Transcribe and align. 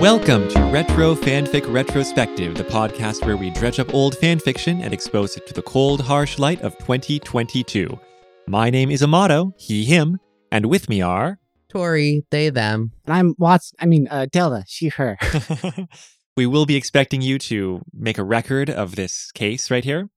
Welcome 0.00 0.48
to 0.48 0.60
Retro 0.72 1.14
Fanfic 1.14 1.70
Retrospective, 1.70 2.54
the 2.54 2.64
podcast 2.64 3.26
where 3.26 3.36
we 3.36 3.50
dredge 3.50 3.78
up 3.78 3.92
old 3.92 4.16
fanfiction 4.16 4.82
and 4.82 4.94
expose 4.94 5.36
it 5.36 5.46
to 5.46 5.52
the 5.52 5.60
cold, 5.60 6.00
harsh 6.00 6.38
light 6.38 6.62
of 6.62 6.78
2022. 6.78 8.00
My 8.48 8.70
name 8.70 8.90
is 8.90 9.02
Amato, 9.02 9.52
he, 9.58 9.84
him, 9.84 10.18
and 10.50 10.64
with 10.64 10.88
me 10.88 11.02
are. 11.02 11.38
Tori, 11.68 12.24
they, 12.30 12.48
them. 12.48 12.92
And 13.04 13.14
I'm 13.14 13.34
Watts. 13.36 13.74
I 13.78 13.84
mean, 13.84 14.08
uh, 14.10 14.24
Della, 14.32 14.64
she, 14.66 14.88
her. 14.88 15.18
we 16.34 16.46
will 16.46 16.64
be 16.64 16.76
expecting 16.76 17.20
you 17.20 17.38
to 17.38 17.82
make 17.92 18.16
a 18.16 18.24
record 18.24 18.70
of 18.70 18.96
this 18.96 19.30
case 19.32 19.70
right 19.70 19.84
here. 19.84 20.08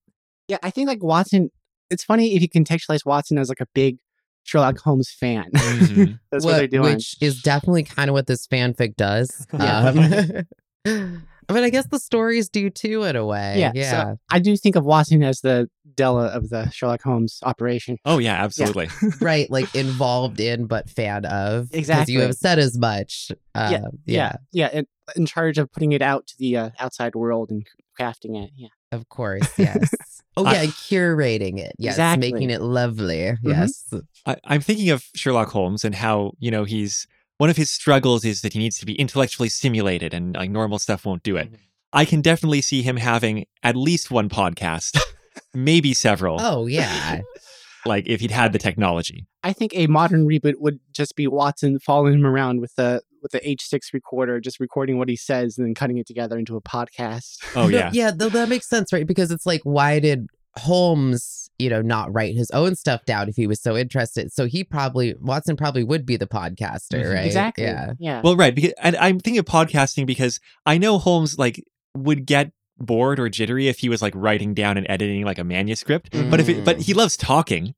Yeah, 0.48 0.60
I 0.64 0.70
think 0.70 0.88
like 0.88 1.04
Watson. 1.04 1.50
It's 1.90 2.06
funny 2.06 2.38
if 2.38 2.42
you 2.42 2.48
contextualize 2.48 3.06
Watson 3.06 3.38
as 3.38 3.50
like 3.50 3.60
a 3.60 3.68
big 3.76 3.98
Sherlock 4.44 4.78
Holmes 4.80 5.10
fan. 5.10 5.50
Mhm. 5.52 6.20
That's 6.32 6.46
what, 6.46 6.58
they're 6.58 6.68
doing. 6.68 6.96
Which 6.96 7.16
is 7.22 7.42
definitely 7.42 7.84
kind 7.84 8.10
of 8.10 8.14
what 8.14 8.28
this 8.28 8.48
fanfic 8.48 8.96
does. 8.96 9.46
Yeah. 9.54 10.46
Um, 10.86 11.24
but 11.48 11.64
I 11.64 11.70
guess 11.70 11.88
the 11.88 12.00
stories 12.00 12.50
do 12.50 12.70
too, 12.70 13.04
in 13.04 13.16
a 13.16 13.26
way. 13.26 13.56
yeah, 13.60 13.72
Yeah. 13.74 13.92
So 13.92 14.20
I 14.30 14.40
do 14.40 14.56
think 14.58 14.76
of 14.76 14.86
Watson 14.86 15.24
as 15.24 15.42
the 15.42 15.70
Della 15.96 16.28
of 16.28 16.50
the 16.50 16.70
Sherlock 16.72 17.02
Holmes 17.04 17.40
operation. 17.44 17.98
Oh, 18.06 18.18
yeah, 18.18 18.44
absolutely. 18.44 18.90
right. 19.22 19.50
Like 19.50 19.74
involved 19.76 20.40
in, 20.40 20.66
but 20.66 20.90
fan 20.90 21.26
of. 21.26 21.70
Exactly. 21.72 22.14
you 22.16 22.22
have 22.22 22.34
said 22.34 22.60
as 22.60 22.78
much. 22.78 23.32
Uh, 23.56 23.70
yeah. 23.72 23.86
Yeah, 24.06 24.36
yeah, 24.52 24.70
in, 24.74 24.88
in 25.16 25.26
charge 25.26 25.58
of 25.58 25.72
putting 25.72 25.92
it 25.92 26.02
out 26.02 26.28
to 26.28 26.36
the 26.38 26.58
uh, 26.58 26.70
outside 26.80 27.16
world 27.16 27.50
and 27.52 27.66
crafting 28.00 28.44
it. 28.44 28.52
Yeah, 28.56 28.70
Of 28.94 29.10
course. 29.10 29.48
Yes. 29.58 29.92
oh, 30.38 30.46
I- 30.46 30.54
yeah. 30.54 30.66
curating 30.68 31.60
it. 31.60 31.74
Yes. 31.78 31.94
Exactly. 31.96 32.32
Making 32.32 32.50
it 32.52 32.62
lovely. 32.62 33.18
Mm-hmm. 33.20 33.50
Yes. 33.50 33.94
I, 34.26 34.36
I'm 34.46 34.62
thinking 34.62 34.90
of 34.90 35.04
Sherlock 35.16 35.50
Holmes 35.50 35.84
and 35.84 35.96
how, 35.96 36.34
you 36.40 36.52
know, 36.52 36.64
he's 36.64 37.08
one 37.38 37.50
of 37.50 37.58
his 37.58 37.70
struggles 37.70 38.24
is 38.24 38.42
that 38.42 38.54
he 38.54 38.60
needs 38.60 38.78
to 38.80 38.86
be 38.86 38.94
intellectually 38.94 39.50
stimulated 39.50 40.14
and 40.14 40.36
like 40.36 40.50
normal 40.50 40.80
stuff 40.80 41.06
won't 41.06 41.24
do 41.24 41.36
it. 41.38 41.50
I 41.92 42.06
can 42.06 42.22
definitely 42.22 42.62
see 42.62 42.82
him 42.82 42.98
having 42.98 43.46
at 43.64 43.76
least 43.76 44.10
one 44.12 44.30
podcast, 44.30 45.00
maybe 45.54 45.94
several, 45.94 46.38
Oh, 46.42 46.66
yeah. 46.68 47.22
like 47.86 48.08
if 48.08 48.22
he'd 48.22 48.32
had 48.32 48.54
the 48.54 48.60
technology. 48.60 49.26
I 49.44 49.54
think 49.54 49.74
a 49.76 49.88
modern 49.88 50.28
reboot 50.28 50.56
would 50.60 50.80
just 50.92 51.16
be 51.16 51.28
Watson 51.28 51.80
following 51.80 52.14
him 52.16 52.26
around 52.26 52.62
with 52.62 52.74
the 52.76 53.02
with 53.24 53.32
the 53.32 53.40
H6 53.40 53.94
recorder, 53.94 54.40
just 54.40 54.60
recording 54.60 54.98
what 55.00 55.10
he 55.10 55.16
says 55.16 55.58
and 55.58 55.66
then 55.66 55.74
cutting 55.74 55.98
it 55.98 56.06
together 56.06 56.38
into 56.38 56.56
a 56.56 56.62
podcast. 56.62 57.38
Oh, 57.56 57.68
yeah. 57.70 57.90
yeah, 57.94 58.12
though 58.16 58.30
that 58.30 58.50
makes 58.50 58.68
sense, 58.70 58.94
right? 58.94 59.08
Because 59.08 59.32
it's 59.32 59.46
like, 59.46 59.62
why 59.64 60.00
did 60.00 60.28
Holmes, 60.58 61.50
you 61.60 61.70
know, 61.70 61.82
not 61.82 62.14
write 62.14 62.36
his 62.36 62.50
own 62.52 62.76
stuff 62.76 63.06
down 63.06 63.30
if 63.30 63.36
he 63.36 63.48
was 63.48 63.62
so 63.62 63.76
interested? 63.78 64.32
So 64.32 64.46
he 64.46 64.64
probably 64.64 65.14
Watson 65.20 65.56
probably 65.56 65.84
would 65.84 66.06
be 66.06 66.18
the 66.18 66.28
podcaster, 66.28 67.04
Mhm. 67.04 67.14
right? 67.14 67.26
Exactly. 67.26 67.64
Yeah. 67.66 67.94
Yeah. 68.00 68.22
Well, 68.24 68.36
right. 68.36 68.54
Because, 68.54 68.74
and 68.82 68.96
I'm 68.98 69.20
thinking 69.20 69.40
of 69.40 69.46
podcasting 69.46 70.06
because 70.06 70.40
I 70.66 70.78
know 70.78 70.98
Holmes 70.98 71.38
like 71.38 71.64
would 71.96 72.26
get 72.26 72.52
bored 72.78 73.20
or 73.20 73.30
jittery 73.30 73.68
if 73.68 73.80
he 73.80 73.90
was 73.90 74.02
like 74.02 74.14
writing 74.16 74.54
down 74.54 74.78
and 74.78 74.86
editing 74.90 75.24
like 75.26 75.38
a 75.38 75.44
manuscript. 75.44 76.10
But 76.12 76.40
if 76.40 76.50
it, 76.50 76.66
but 76.66 76.82
he 76.82 76.94
loves 76.94 77.16
talking. 77.18 77.76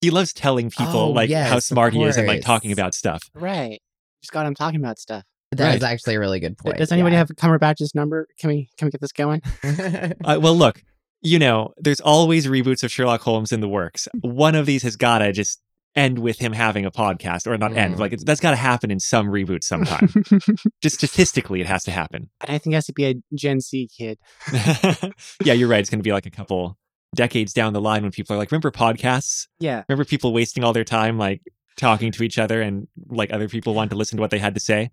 He 0.00 0.10
loves 0.10 0.32
telling 0.32 0.70
people 0.70 0.94
Oh, 1.00 1.10
like 1.10 1.28
yes, 1.28 1.50
how 1.50 1.58
smart 1.58 1.92
he 1.92 2.02
is 2.04 2.16
and 2.16 2.26
like 2.28 2.40
talking 2.42 2.70
about 2.72 2.94
stuff. 2.94 3.22
right. 3.34 3.80
Just 4.22 4.32
got 4.32 4.46
him 4.46 4.54
talking 4.54 4.80
about 4.80 4.98
stuff. 4.98 5.24
That 5.52 5.76
is 5.76 5.82
Right. 5.82 5.92
actually 5.92 6.16
a 6.16 6.20
really 6.20 6.40
good 6.40 6.58
point. 6.58 6.76
Does 6.76 6.92
anybody 6.92 7.16
have 7.16 7.30
a 7.30 7.34
Cumberbatch's 7.34 7.94
number? 7.94 8.26
Can 8.38 8.48
we 8.48 8.68
can 8.76 8.86
we 8.86 8.90
get 8.90 9.00
this 9.00 9.12
going? 9.12 9.40
Uh, 10.24 10.38
well, 10.40 10.54
look, 10.54 10.82
you 11.22 11.38
know, 11.38 11.72
there's 11.78 12.00
always 12.00 12.46
reboots 12.46 12.82
of 12.82 12.90
Sherlock 12.90 13.22
Holmes 13.22 13.52
in 13.52 13.60
the 13.60 13.68
works. 13.68 14.08
One 14.20 14.54
of 14.54 14.66
these 14.66 14.82
has 14.82 14.96
got 14.96 15.18
to 15.18 15.32
just 15.32 15.60
end 15.96 16.18
with 16.18 16.38
him 16.38 16.52
having 16.52 16.84
a 16.84 16.90
podcast, 16.90 17.46
or 17.46 17.56
not 17.56 17.76
end. 17.76 17.94
Mm. 17.94 17.98
Like 17.98 18.12
it's, 18.12 18.22
that's 18.24 18.40
got 18.40 18.50
to 18.50 18.56
happen 18.56 18.90
in 18.90 19.00
some 19.00 19.28
reboot 19.28 19.64
sometime. 19.64 20.08
just 20.82 20.96
statistically, 20.96 21.60
it 21.60 21.66
has 21.66 21.82
to 21.84 21.90
happen. 21.90 22.28
And 22.42 22.50
I 22.54 22.58
think 22.58 22.74
it 22.74 22.76
has 22.76 22.86
to 22.86 22.92
be 22.92 23.06
a 23.06 23.14
Gen 23.34 23.60
Z 23.60 23.88
kid. 23.96 24.18
yeah, 25.44 25.54
you're 25.54 25.68
right. 25.68 25.80
It's 25.80 25.90
going 25.90 25.98
to 26.00 26.04
be 26.04 26.12
like 26.12 26.26
a 26.26 26.30
couple 26.30 26.76
decades 27.16 27.52
down 27.52 27.72
the 27.72 27.80
line 27.80 28.02
when 28.02 28.12
people 28.12 28.36
are 28.36 28.38
like, 28.38 28.50
remember 28.52 28.70
podcasts? 28.70 29.46
Yeah. 29.58 29.82
Remember 29.88 30.04
people 30.04 30.32
wasting 30.32 30.62
all 30.62 30.72
their 30.74 30.84
time 30.84 31.16
like 31.18 31.40
talking 31.78 32.12
to 32.12 32.22
each 32.22 32.38
other 32.38 32.60
and 32.60 32.86
like 33.08 33.32
other 33.32 33.48
people 33.48 33.72
wanted 33.72 33.90
to 33.90 33.96
listen 33.96 34.16
to 34.18 34.20
what 34.20 34.30
they 34.30 34.38
had 34.38 34.54
to 34.54 34.60
say? 34.60 34.90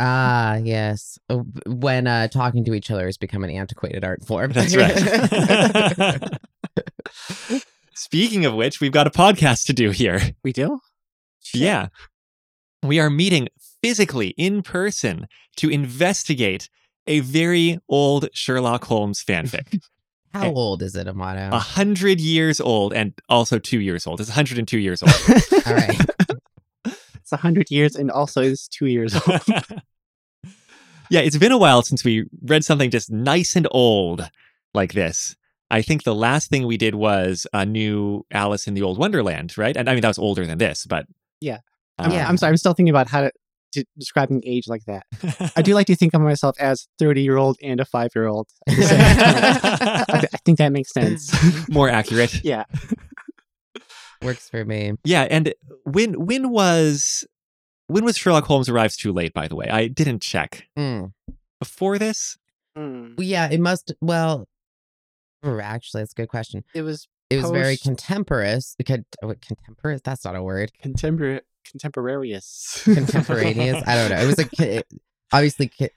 ah, 0.00 0.54
yes. 0.54 1.18
Uh, 1.28 1.38
When 1.66 2.06
uh, 2.06 2.28
talking 2.28 2.64
to 2.66 2.74
each 2.74 2.88
other 2.88 3.06
has 3.06 3.16
become 3.16 3.42
an 3.42 3.50
antiquated 3.50 4.04
art 4.04 4.24
form. 4.24 4.52
That's 4.52 4.76
right. 4.76 6.38
Speaking 7.94 8.44
of 8.46 8.54
which, 8.54 8.80
we've 8.80 8.92
got 8.92 9.08
a 9.08 9.10
podcast 9.10 9.66
to 9.66 9.72
do 9.72 9.90
here. 9.90 10.20
We 10.44 10.52
do? 10.52 10.78
Yeah. 11.52 11.88
We 12.84 13.00
are 13.00 13.10
meeting 13.10 13.48
physically 13.82 14.28
in 14.36 14.62
person 14.62 15.26
to 15.56 15.68
investigate 15.68 16.70
a 17.08 17.18
very 17.20 17.80
old 17.88 18.28
Sherlock 18.32 18.84
Holmes 18.84 19.24
fanfic. 19.24 19.82
How 20.32 20.52
old 20.52 20.82
is 20.82 20.94
it, 20.94 21.08
Amato? 21.08 21.54
A 21.54 21.58
hundred 21.58 22.20
years 22.20 22.60
old 22.60 22.92
and 22.92 23.12
also 23.28 23.58
two 23.58 23.80
years 23.80 24.06
old. 24.06 24.20
It's 24.20 24.28
102 24.30 24.78
years 24.78 25.02
old. 25.02 25.12
All 25.66 25.74
right. 25.74 26.00
It's 27.30 27.32
100 27.32 27.70
years 27.70 27.94
and 27.94 28.10
also 28.10 28.40
it's 28.40 28.66
two 28.68 28.86
years 28.86 29.14
old. 29.14 29.42
yeah, 31.10 31.20
it's 31.20 31.36
been 31.36 31.52
a 31.52 31.58
while 31.58 31.82
since 31.82 32.02
we 32.02 32.24
read 32.42 32.64
something 32.64 32.90
just 32.90 33.10
nice 33.10 33.54
and 33.54 33.68
old 33.70 34.26
like 34.72 34.94
this. 34.94 35.36
I 35.70 35.82
think 35.82 36.04
the 36.04 36.14
last 36.14 36.48
thing 36.48 36.66
we 36.66 36.78
did 36.78 36.94
was 36.94 37.46
a 37.52 37.66
new 37.66 38.24
Alice 38.30 38.66
in 38.66 38.72
the 38.72 38.80
Old 38.80 38.96
Wonderland, 38.96 39.58
right? 39.58 39.76
And 39.76 39.90
I 39.90 39.92
mean, 39.92 40.00
that 40.00 40.08
was 40.08 40.18
older 40.18 40.46
than 40.46 40.56
this, 40.56 40.86
but. 40.86 41.04
Yeah. 41.42 41.58
uh, 41.98 42.08
Yeah. 42.10 42.26
I'm 42.26 42.38
sorry. 42.38 42.48
I'm 42.52 42.56
still 42.56 42.72
thinking 42.72 42.88
about 42.88 43.08
how 43.08 43.20
to, 43.20 43.32
to 43.72 43.84
describing 43.98 44.42
age 44.44 44.68
like 44.68 44.84
that. 44.86 45.04
I 45.56 45.62
do 45.62 45.74
like 45.74 45.86
to 45.88 45.96
think 45.96 46.14
of 46.14 46.20
myself 46.20 46.56
as 46.58 46.88
30 46.98 47.22
year 47.22 47.36
old 47.36 47.56
and 47.62 47.80
a 47.80 47.84
five 47.84 48.10
year 48.14 48.26
old. 48.26 48.48
I, 48.68 48.72
th- 50.20 50.30
I 50.34 50.38
think 50.44 50.58
that 50.58 50.72
makes 50.72 50.92
sense. 50.92 51.32
More 51.68 51.88
accurate. 51.88 52.42
yeah. 52.44 52.64
Works 54.22 54.48
for 54.50 54.64
me. 54.64 54.94
Yeah, 55.04 55.28
and 55.30 55.54
when 55.84 56.26
when 56.26 56.50
was 56.50 57.24
when 57.86 58.04
was 58.04 58.16
Sherlock 58.18 58.44
Holmes 58.44 58.68
arrives 58.68 58.96
too 58.96 59.12
late? 59.12 59.32
By 59.32 59.46
the 59.46 59.54
way, 59.54 59.68
I 59.68 59.86
didn't 59.86 60.22
check 60.22 60.66
Mm. 60.76 61.12
before 61.60 61.98
this. 61.98 62.36
Mm. 62.76 63.16
Well, 63.16 63.26
yeah, 63.26 63.48
it 63.48 63.60
must. 63.60 63.92
Well, 64.00 64.48
actually, 65.44 66.02
that's 66.02 66.12
a 66.12 66.16
good 66.16 66.28
question. 66.28 66.64
It 66.74 66.82
was 66.82 67.06
It 67.30 67.36
was 67.42 67.50
very 67.52 67.74
Post- 67.74 67.84
contemporaneous. 67.84 68.74
Con- 68.84 69.04
what, 69.22 69.40
contemporaneous? 69.40 70.02
That's 70.04 70.24
not 70.24 70.34
a 70.34 70.42
word. 70.42 70.72
contemporary, 70.82 71.40
contemporaneous. 71.70 72.82
Contemporaneous. 72.84 73.82
I 73.86 73.94
don't 73.94 74.10
know. 74.10 74.22
It 74.22 74.26
was 74.26 74.38
like 74.38 74.86
obviously 75.32 75.68
co- 75.68 75.88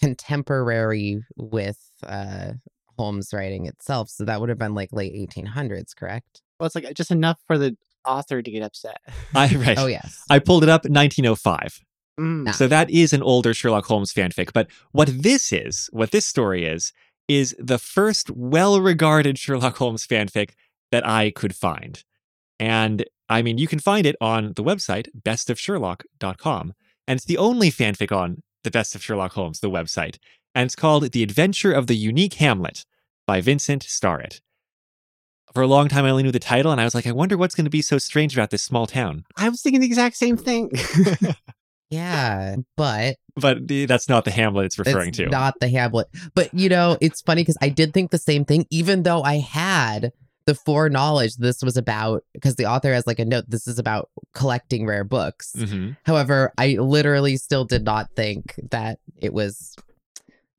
contemporary 0.00 1.24
with 1.36 1.78
uh, 2.06 2.52
Holmes 2.98 3.30
writing 3.32 3.66
itself. 3.66 4.10
So 4.10 4.24
that 4.24 4.40
would 4.40 4.48
have 4.48 4.58
been 4.58 4.74
like 4.74 4.92
late 4.92 5.14
1800s, 5.14 5.96
correct? 5.96 6.42
well, 6.58 6.66
it's 6.66 6.74
like 6.74 6.94
just 6.94 7.10
enough 7.10 7.40
for 7.46 7.58
the 7.58 7.76
author 8.06 8.42
to 8.42 8.50
get 8.50 8.62
upset. 8.62 9.00
I 9.34 9.54
right. 9.56 9.78
Oh 9.78 9.86
yes. 9.86 10.22
I 10.30 10.38
pulled 10.38 10.62
it 10.62 10.68
up 10.68 10.84
1905. 10.84 11.80
Mm. 12.20 12.54
So 12.54 12.68
that 12.68 12.90
is 12.90 13.12
an 13.12 13.22
older 13.22 13.52
Sherlock 13.52 13.86
Holmes 13.86 14.12
fanfic. 14.12 14.52
But 14.52 14.68
what 14.92 15.08
this 15.12 15.52
is, 15.52 15.88
what 15.92 16.12
this 16.12 16.24
story 16.24 16.64
is, 16.64 16.92
is 17.26 17.56
the 17.58 17.78
first 17.78 18.30
well-regarded 18.30 19.38
Sherlock 19.38 19.76
Holmes 19.76 20.06
fanfic 20.06 20.50
that 20.92 21.06
I 21.06 21.30
could 21.30 21.56
find. 21.56 22.04
And 22.60 23.04
I 23.28 23.42
mean, 23.42 23.58
you 23.58 23.66
can 23.66 23.78
find 23.78 24.06
it 24.06 24.16
on 24.20 24.52
the 24.54 24.62
website 24.64 25.08
bestofsherlock.com. 25.22 26.72
And 27.06 27.16
it's 27.16 27.26
the 27.26 27.38
only 27.38 27.70
fanfic 27.70 28.14
on 28.16 28.42
the 28.62 28.70
Best 28.70 28.94
of 28.94 29.02
Sherlock 29.02 29.32
Holmes, 29.32 29.60
the 29.60 29.70
website. 29.70 30.16
And 30.54 30.66
it's 30.66 30.76
called 30.76 31.10
The 31.12 31.22
Adventure 31.22 31.72
of 31.72 31.86
the 31.86 31.96
Unique 31.96 32.34
Hamlet 32.34 32.84
by 33.26 33.40
Vincent 33.40 33.82
Starrett. 33.82 34.40
For 35.52 35.62
a 35.62 35.66
long 35.66 35.88
time, 35.88 36.04
I 36.04 36.10
only 36.10 36.22
knew 36.24 36.32
the 36.32 36.38
title, 36.40 36.72
and 36.72 36.80
I 36.80 36.84
was 36.84 36.94
like, 36.94 37.06
I 37.06 37.12
wonder 37.12 37.36
what's 37.36 37.54
going 37.54 37.64
to 37.66 37.70
be 37.70 37.82
so 37.82 37.98
strange 37.98 38.34
about 38.34 38.50
this 38.50 38.62
small 38.62 38.86
town. 38.86 39.24
I 39.36 39.48
was 39.48 39.62
thinking 39.62 39.80
the 39.80 39.86
exact 39.86 40.16
same 40.16 40.36
thing. 40.36 40.70
Yeah, 41.90 42.56
but 42.76 43.16
But 43.36 43.68
that's 43.68 44.08
not 44.08 44.24
the 44.24 44.30
Hamlet 44.30 44.66
it's 44.66 44.78
referring 44.78 45.10
it's 45.10 45.18
to. 45.18 45.26
not 45.28 45.54
the 45.60 45.68
Hamlet. 45.68 46.08
But 46.34 46.52
you 46.52 46.68
know, 46.68 46.96
it's 47.00 47.20
funny 47.20 47.42
because 47.42 47.58
I 47.60 47.68
did 47.68 47.92
think 47.92 48.10
the 48.10 48.18
same 48.18 48.44
thing, 48.44 48.66
even 48.70 49.04
though 49.04 49.22
I 49.22 49.36
had 49.36 50.10
the 50.46 50.54
foreknowledge 50.54 51.36
this 51.36 51.62
was 51.62 51.76
about 51.76 52.22
because 52.32 52.56
the 52.56 52.66
author 52.66 52.92
has 52.92 53.06
like 53.06 53.18
a 53.18 53.24
note. 53.24 53.44
This 53.48 53.66
is 53.66 53.78
about 53.78 54.10
collecting 54.34 54.86
rare 54.86 55.04
books. 55.04 55.52
Mhm. 55.56 55.96
However, 56.04 56.52
I 56.58 56.76
literally 56.78 57.36
still 57.36 57.64
did 57.64 57.84
not 57.84 58.10
think 58.14 58.54
that 58.70 58.98
it 59.20 59.32
was 59.32 59.74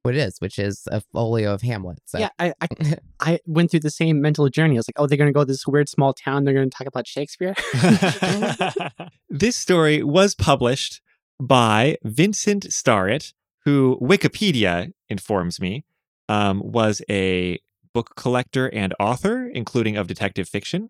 what 0.01 0.15
it 0.15 0.19
is, 0.19 0.37
which 0.39 0.59
is 0.59 0.87
a 0.91 1.01
folio 1.01 1.53
of 1.53 1.61
Hamlet. 1.63 1.99
So 2.05 2.19
yeah, 2.19 2.29
I, 2.39 2.53
I 2.61 2.67
I 3.19 3.39
went 3.45 3.71
through 3.71 3.81
the 3.81 3.89
same 3.91 4.21
mental 4.21 4.47
journey. 4.49 4.75
I 4.75 4.79
was 4.79 4.87
like, 4.87 4.95
oh, 4.97 5.07
they're 5.07 5.17
gonna 5.17 5.31
go 5.31 5.41
to 5.41 5.45
this 5.45 5.67
weird 5.67 5.89
small 5.89 6.13
town. 6.13 6.45
They're 6.45 6.53
gonna 6.53 6.69
talk 6.69 6.87
about 6.87 7.07
Shakespeare. 7.07 7.55
this 9.29 9.55
story 9.55 10.03
was 10.03 10.35
published 10.35 11.01
by 11.39 11.97
Vincent 12.03 12.71
Starrett, 12.71 13.33
who 13.65 13.99
Wikipedia 14.01 14.93
informs 15.09 15.59
me 15.59 15.85
um, 16.29 16.61
was 16.63 17.01
a 17.09 17.59
book 17.95 18.15
collector 18.15 18.67
and 18.73 18.93
author, 18.99 19.47
including 19.47 19.95
of 19.95 20.05
detective 20.05 20.49
fiction. 20.49 20.89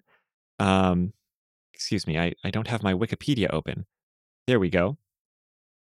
Um, 0.59 1.13
excuse 1.73 2.07
me, 2.07 2.17
I, 2.17 2.33
I 2.43 2.49
don't 2.49 2.67
have 2.67 2.81
my 2.83 2.93
Wikipedia 2.93 3.47
open. 3.53 3.85
There 4.47 4.59
we 4.59 4.69
go. 4.69 4.97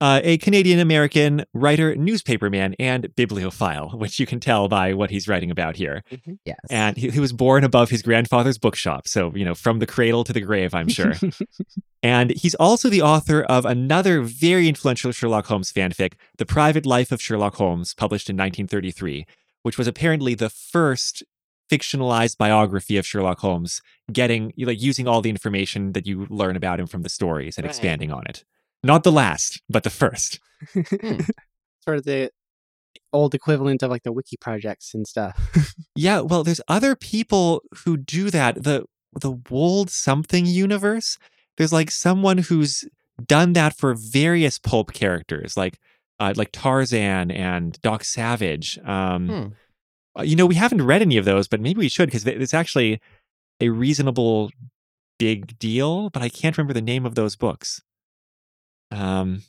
uh, 0.01 0.21
a 0.23 0.37
Canadian 0.39 0.81
American 0.81 1.45
writer, 1.55 1.95
newspaperman, 1.95 2.75
and 2.79 3.15
bibliophile, 3.17 3.91
which 3.91 4.19
you 4.21 4.27
can 4.27 4.39
tell 4.41 4.69
by 4.69 4.93
what 4.93 5.11
he's 5.11 5.29
writing 5.29 5.51
about 5.51 5.77
here. 5.77 6.03
Yes. 6.45 6.59
And 6.69 6.97
he, 6.97 7.09
he 7.11 7.21
was 7.21 7.33
born 7.33 7.65
above 7.65 7.89
his 7.91 8.03
grandfather's 8.03 8.59
bookshop. 8.59 9.09
So, 9.09 9.33
you 9.35 9.45
know, 9.45 9.55
from 9.55 9.79
the 9.79 9.87
cradle 9.87 10.25
to 10.25 10.33
the 10.33 10.43
grave, 10.43 10.75
I'm 10.75 10.89
sure. 10.89 11.15
and 12.03 12.31
he's 12.33 12.55
also 12.57 12.91
the 12.91 13.03
author 13.03 13.45
of 13.45 13.65
another 13.65 14.21
very 14.21 14.69
influential 14.69 15.11
Sherlock 15.13 15.47
Holmes 15.47 15.73
fanfic, 15.73 16.15
The 16.37 16.45
Private 16.47 16.85
Life 16.85 17.11
of 17.13 17.23
Sherlock 17.23 17.55
Holmes, 17.55 17.95
published 17.95 18.29
in 18.29 18.37
1933, 18.37 19.27
which 19.65 19.77
was 19.77 19.87
apparently 19.89 20.35
the 20.35 20.49
first 20.51 21.23
fictionalized 21.71 22.37
biography 22.39 22.97
of 22.97 23.07
Sherlock 23.07 23.41
Holmes, 23.41 23.81
getting 24.13 24.53
like 24.59 24.81
using 24.81 25.09
all 25.09 25.21
the 25.21 25.31
information 25.31 25.93
that 25.93 26.07
you 26.07 26.27
learn 26.31 26.57
about 26.57 26.79
him 26.79 26.87
from 26.87 27.03
the 27.03 27.09
stories 27.09 27.57
and 27.59 27.65
Right. 27.65 27.71
expanding 27.71 28.13
on 28.13 28.25
it. 28.27 28.45
Not 28.83 29.03
the 29.03 29.11
last, 29.13 29.61
but 29.69 29.83
the 29.83 29.91
first. 29.91 30.39
Hmm. 30.73 31.21
sort 31.85 31.99
of 31.99 32.05
the 32.05 32.31
old 33.13 33.35
equivalent 33.35 33.83
of 33.83 33.91
like 33.91 34.03
the 34.03 34.13
wiki 34.13 34.37
projects 34.37 34.95
and 34.95 35.07
stuff. 35.07 35.37
Yeah, 35.97 36.21
well, 36.21 36.43
there's 36.45 36.61
other 36.69 36.95
people 36.97 37.63
who 37.85 37.97
do 37.97 38.31
that. 38.31 38.63
The 38.65 38.85
the 39.19 39.33
Wold 39.49 39.91
something 39.91 40.45
universe. 40.45 41.19
There's 41.57 41.73
like 41.73 41.91
someone 41.93 42.39
who's 42.39 42.85
done 43.25 43.53
that 43.53 43.77
for 43.77 43.95
various 43.95 44.59
pulp 44.59 44.93
characters, 44.93 45.57
like 45.57 45.79
uh, 46.21 46.33
like 46.37 46.51
Tarzan 46.53 47.31
and 47.31 47.81
Doc 47.83 48.05
Savage. 48.05 48.79
Um, 48.85 49.29
Hmm. 49.29 49.47
uh, 50.21 50.23
You 50.23 50.37
know, 50.37 50.47
we 50.47 50.55
haven't 50.55 50.83
read 50.83 51.03
any 51.03 51.17
of 51.17 51.25
those, 51.25 51.49
but 51.49 51.61
maybe 51.61 51.79
we 51.81 51.89
should 51.89 52.07
because 52.07 52.27
it's 52.27 52.55
actually 52.55 53.01
a 53.61 53.69
reasonable 53.71 54.51
big 55.19 55.59
deal. 55.59 56.11
But 56.11 56.23
I 56.23 56.29
can't 56.29 56.57
remember 56.57 56.73
the 56.75 56.83
name 56.83 57.05
of 57.07 57.15
those 57.15 57.37
books. 57.37 57.81
Um, 58.91 59.43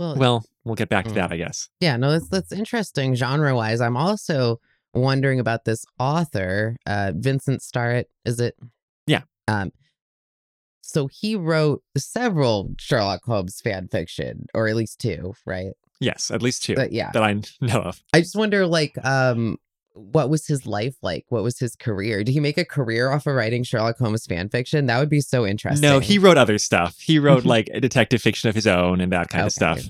well, 0.00 0.16
well, 0.16 0.44
we'll 0.64 0.74
get 0.76 0.88
back 0.88 1.04
to 1.06 1.10
Mm. 1.10 1.14
that, 1.14 1.32
I 1.32 1.36
guess. 1.36 1.68
yeah, 1.80 1.96
no, 1.96 2.12
that's 2.12 2.28
that's 2.28 2.52
interesting 2.52 3.14
genre 3.14 3.54
wise. 3.56 3.80
I'm 3.80 3.96
also 3.96 4.60
wondering 4.94 5.40
about 5.40 5.64
this 5.64 5.84
author, 5.98 6.76
uh, 6.86 7.12
Vincent 7.16 7.62
Starrett. 7.62 8.08
Is 8.24 8.40
it? 8.40 8.56
Yeah. 9.06 9.22
Um. 9.48 9.72
So 10.88 11.06
he 11.06 11.36
wrote 11.36 11.82
several 11.98 12.74
Sherlock 12.78 13.22
Holmes 13.24 13.60
fan 13.60 13.88
fiction, 13.88 14.46
or 14.54 14.68
at 14.68 14.74
least 14.74 14.98
two, 14.98 15.34
right? 15.44 15.72
Yes, 16.00 16.30
at 16.30 16.40
least 16.40 16.62
two 16.62 16.74
But 16.74 16.92
yeah, 16.92 17.10
that 17.12 17.22
I 17.22 17.34
know 17.60 17.82
of. 17.82 18.02
I 18.14 18.20
just 18.20 18.34
wonder, 18.34 18.66
like, 18.66 18.96
um, 19.04 19.58
what 19.92 20.30
was 20.30 20.46
his 20.46 20.66
life 20.66 20.96
like? 21.02 21.26
What 21.28 21.42
was 21.42 21.58
his 21.58 21.76
career? 21.76 22.24
Did 22.24 22.32
he 22.32 22.40
make 22.40 22.56
a 22.56 22.64
career 22.64 23.10
off 23.10 23.26
of 23.26 23.34
writing 23.34 23.64
Sherlock 23.64 23.98
Holmes 23.98 24.24
fan 24.24 24.48
fiction? 24.48 24.86
That 24.86 24.98
would 24.98 25.10
be 25.10 25.20
so 25.20 25.44
interesting. 25.44 25.86
No, 25.86 25.98
he 25.98 26.18
wrote 26.18 26.38
other 26.38 26.56
stuff. 26.56 26.98
He 26.98 27.18
wrote 27.18 27.44
like 27.44 27.68
a 27.74 27.80
detective 27.80 28.22
fiction 28.22 28.48
of 28.48 28.54
his 28.54 28.66
own 28.66 29.02
and 29.02 29.12
that 29.12 29.28
kind 29.28 29.44
of 29.44 29.52
stuff. 29.52 29.82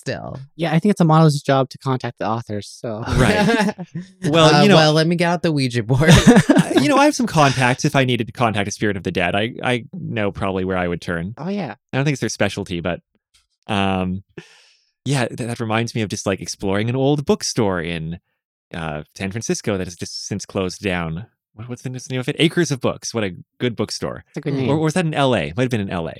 Still, 0.00 0.38
yeah, 0.56 0.72
I 0.72 0.78
think 0.78 0.90
it's 0.92 1.00
a 1.02 1.04
model's 1.04 1.42
job 1.42 1.68
to 1.70 1.76
contact 1.78 2.18
the 2.18 2.26
authors. 2.26 2.66
So 2.68 3.02
Right. 3.06 3.74
Well, 4.24 4.54
Uh, 4.54 4.62
you 4.62 4.68
know- 4.70 4.76
well, 4.76 4.92
let 4.94 5.06
me 5.06 5.14
get 5.14 5.26
out 5.26 5.42
the 5.42 5.52
Ouija 5.52 5.82
board. 5.82 6.10
You 6.80 6.88
know, 6.88 6.96
I 6.96 7.04
have 7.04 7.14
some 7.14 7.26
contacts 7.26 7.84
if 7.84 7.94
I 7.94 8.04
needed 8.06 8.26
to 8.28 8.32
contact 8.32 8.66
a 8.66 8.70
spirit 8.70 8.96
of 8.96 9.02
the 9.02 9.10
dead. 9.10 9.34
I 9.36 9.52
I 9.62 9.84
know 9.92 10.32
probably 10.32 10.64
where 10.64 10.78
I 10.78 10.88
would 10.88 11.02
turn. 11.02 11.34
oh 11.36 11.48
yeah, 11.50 11.74
I 11.92 11.96
don't 11.96 12.04
think 12.06 12.14
it's 12.14 12.20
their 12.20 12.30
specialty, 12.30 12.80
but 12.80 13.00
um 13.66 14.24
yeah, 15.04 15.26
th- 15.26 15.36
that 15.38 15.60
reminds 15.60 15.94
me 15.94 16.00
of 16.00 16.08
just 16.08 16.24
like 16.26 16.40
exploring 16.40 16.88
an 16.88 16.96
old 16.96 17.26
bookstore 17.26 17.82
in 17.82 18.18
uh 18.72 19.02
San 19.14 19.30
Francisco 19.30 19.76
that 19.76 19.86
has 19.86 19.96
just 19.96 20.26
since 20.26 20.46
closed 20.46 20.80
down. 20.80 21.26
What, 21.52 21.68
what's 21.68 21.82
the 21.82 21.90
name 21.90 22.20
of 22.20 22.28
it? 22.30 22.36
Acres 22.38 22.70
of 22.70 22.80
Books. 22.80 23.12
What 23.12 23.24
a 23.24 23.36
good 23.58 23.76
bookstore. 23.76 24.24
it's 24.28 24.38
a 24.38 24.40
good 24.40 24.54
Mm. 24.54 24.60
name. 24.60 24.68
Or, 24.70 24.76
or 24.76 24.84
was 24.84 24.94
that 24.94 25.04
in 25.04 25.12
LA? 25.12 25.52
Might 25.54 25.58
have 25.58 25.70
been 25.70 25.86
in 25.86 25.94
LA. 25.94 26.12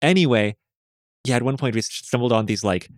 Anyway, 0.00 0.56
yeah, 1.24 1.36
at 1.36 1.42
one 1.42 1.58
point 1.58 1.74
we 1.74 1.82
stumbled 1.82 2.32
on 2.32 2.46
these 2.46 2.64
like 2.64 2.88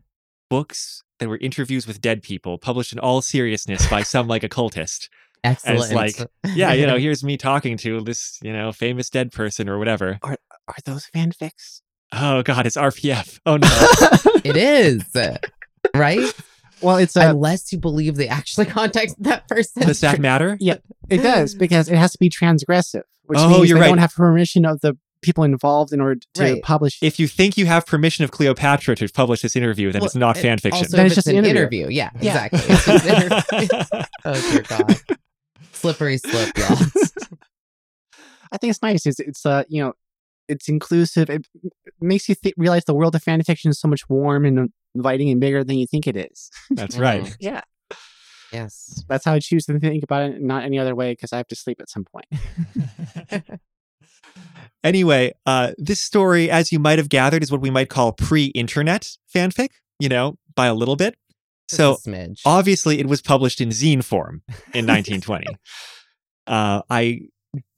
books 0.52 1.02
that 1.18 1.28
were 1.30 1.38
interviews 1.38 1.86
with 1.86 2.00
dead 2.02 2.22
people 2.22 2.58
published 2.58 2.92
in 2.92 2.98
all 2.98 3.22
seriousness 3.22 3.88
by 3.88 4.02
some 4.02 4.28
like 4.28 4.42
occultist. 4.42 5.08
Excellent. 5.44 5.92
like, 5.94 6.16
Yeah, 6.54 6.72
you 6.74 6.86
know, 6.86 6.98
here's 7.04 7.24
me 7.24 7.36
talking 7.38 7.76
to 7.78 8.00
this, 8.02 8.38
you 8.42 8.52
know, 8.52 8.70
famous 8.70 9.08
dead 9.08 9.32
person 9.32 9.68
or 9.68 9.78
whatever. 9.78 10.18
Are 10.22 10.36
are 10.68 10.74
those 10.84 11.06
fanfics? 11.14 11.80
Oh 12.12 12.42
god, 12.42 12.66
it's 12.66 12.76
RPF. 12.76 13.40
Oh 13.46 13.56
no. 13.56 13.68
it 14.44 14.56
is 14.58 15.04
right. 15.96 16.20
well, 16.82 16.98
it's 16.98 17.16
uh, 17.16 17.28
Unless 17.30 17.72
you 17.72 17.78
believe 17.78 18.16
they 18.16 18.28
actually 18.28 18.66
contacted 18.66 19.16
that 19.20 19.48
person. 19.48 19.86
Does 19.86 20.00
that 20.00 20.20
matter? 20.20 20.56
Yeah. 20.60 20.76
it 21.08 21.18
does 21.22 21.54
because 21.54 21.88
it 21.88 21.96
has 21.96 22.12
to 22.12 22.18
be 22.18 22.28
transgressive, 22.28 23.02
which 23.24 23.38
Oh, 23.40 23.48
means 23.48 23.68
you're 23.70 23.78
they 23.78 23.82
right. 23.84 23.88
don't 23.88 23.98
have 23.98 24.14
permission 24.14 24.66
of 24.66 24.80
the 24.82 24.98
people 25.22 25.44
involved 25.44 25.92
in 25.92 26.00
order 26.00 26.20
to 26.34 26.42
Right. 26.42 26.62
publish. 26.62 26.98
If 27.02 27.18
you 27.18 27.26
think 27.28 27.56
you 27.56 27.66
have 27.66 27.86
permission 27.86 28.24
of 28.24 28.30
Cleopatra 28.30 28.96
to 28.96 29.08
publish 29.08 29.40
this 29.42 29.56
interview, 29.56 29.92
then 29.92 30.00
Well, 30.00 30.06
it's 30.06 30.14
not 30.16 30.36
it- 30.36 30.42
fan 30.42 30.58
fiction. 30.58 30.84
Also, 30.84 30.96
Then 30.96 31.06
if 31.06 31.12
it's 31.12 31.14
just 31.16 31.26
an 31.28 31.36
an 31.38 31.44
interview. 31.44 31.84
interview. 31.84 31.96
Yeah, 31.96 32.10
Yeah. 32.20 32.44
exactly. 32.46 32.60
It's 32.74 32.84
just 32.84 33.92
an 33.92 34.04
oh 34.24 34.50
dear 34.52 34.62
God. 34.62 34.96
Slippery 35.72 36.18
slope, 36.18 36.50
y'all. 36.56 36.76
I 38.52 38.58
think 38.58 38.70
it's 38.70 38.82
nice. 38.82 39.06
It's 39.06 39.18
it's 39.20 39.46
uh 39.46 39.64
you 39.68 39.82
know, 39.82 39.94
it's 40.48 40.68
inclusive. 40.68 41.30
It 41.30 41.46
makes 42.00 42.28
you 42.28 42.34
th- 42.34 42.54
realize 42.58 42.84
the 42.84 42.94
world 42.94 43.14
of 43.14 43.22
fan 43.22 43.42
fiction 43.42 43.70
is 43.70 43.80
so 43.80 43.88
much 43.88 44.08
warm 44.08 44.44
and 44.44 44.70
inviting 44.94 45.30
and 45.30 45.40
bigger 45.40 45.64
than 45.64 45.76
you 45.78 45.86
think 45.86 46.06
it 46.06 46.16
is. 46.16 46.50
That's 46.70 46.96
right. 46.98 47.34
Yeah, 47.40 47.62
yes. 48.52 49.02
that's 49.08 49.24
how 49.24 49.32
I 49.34 49.38
choose 49.38 49.64
to 49.66 49.78
think 49.80 50.04
about 50.04 50.30
it, 50.30 50.42
not 50.42 50.64
any 50.64 50.78
other 50.78 50.94
way, 50.94 51.12
because 51.12 51.32
I 51.32 51.38
have 51.38 51.48
to 51.48 51.56
sleep 51.56 51.80
at 51.80 51.88
some 51.88 52.04
point. 52.04 52.26
Anyway, 54.84 55.32
uh, 55.46 55.72
this 55.78 56.00
story, 56.00 56.50
as 56.50 56.72
you 56.72 56.78
might 56.78 56.98
have 56.98 57.08
gathered, 57.08 57.42
is 57.42 57.50
what 57.52 57.60
we 57.60 57.70
might 57.70 57.88
call 57.88 58.12
pre-internet 58.12 59.08
fanfic. 59.34 59.68
You 59.98 60.08
know, 60.08 60.36
by 60.56 60.66
a 60.66 60.74
little 60.74 60.96
bit. 60.96 61.16
So 61.68 61.96
obviously, 62.44 62.98
it 62.98 63.06
was 63.06 63.22
published 63.22 63.60
in 63.60 63.68
zine 63.70 64.02
form 64.04 64.42
in 64.74 64.86
1920. 64.86 65.46
uh, 66.46 66.82
I 66.90 67.20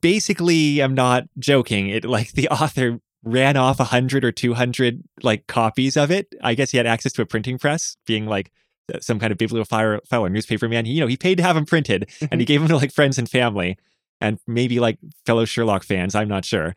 basically 0.00 0.80
am 0.80 0.94
not 0.94 1.24
joking. 1.38 1.88
It 1.88 2.04
like 2.04 2.32
the 2.32 2.48
author 2.48 2.98
ran 3.22 3.56
off 3.56 3.80
a 3.80 3.84
hundred 3.84 4.24
or 4.24 4.32
two 4.32 4.54
hundred 4.54 5.02
like 5.22 5.46
copies 5.46 5.96
of 5.96 6.10
it. 6.10 6.34
I 6.42 6.54
guess 6.54 6.70
he 6.70 6.76
had 6.76 6.86
access 6.86 7.12
to 7.14 7.22
a 7.22 7.26
printing 7.26 7.58
press, 7.58 7.96
being 8.06 8.26
like 8.26 8.50
uh, 8.92 9.00
some 9.00 9.18
kind 9.18 9.32
of 9.32 9.38
bibliophile 9.38 10.00
or 10.12 10.28
newspaper 10.28 10.68
man. 10.68 10.86
He, 10.86 10.92
you 10.92 11.00
know, 11.00 11.06
he 11.06 11.16
paid 11.16 11.36
to 11.36 11.42
have 11.42 11.54
them 11.54 11.66
printed, 11.66 12.10
and 12.30 12.40
he 12.40 12.44
gave 12.50 12.60
them 12.60 12.68
to 12.68 12.76
like 12.76 12.92
friends 12.92 13.18
and 13.18 13.28
family, 13.28 13.76
and 14.20 14.38
maybe 14.46 14.80
like 14.80 14.98
fellow 15.26 15.44
Sherlock 15.44 15.84
fans. 15.84 16.14
I'm 16.14 16.28
not 16.28 16.44
sure. 16.44 16.74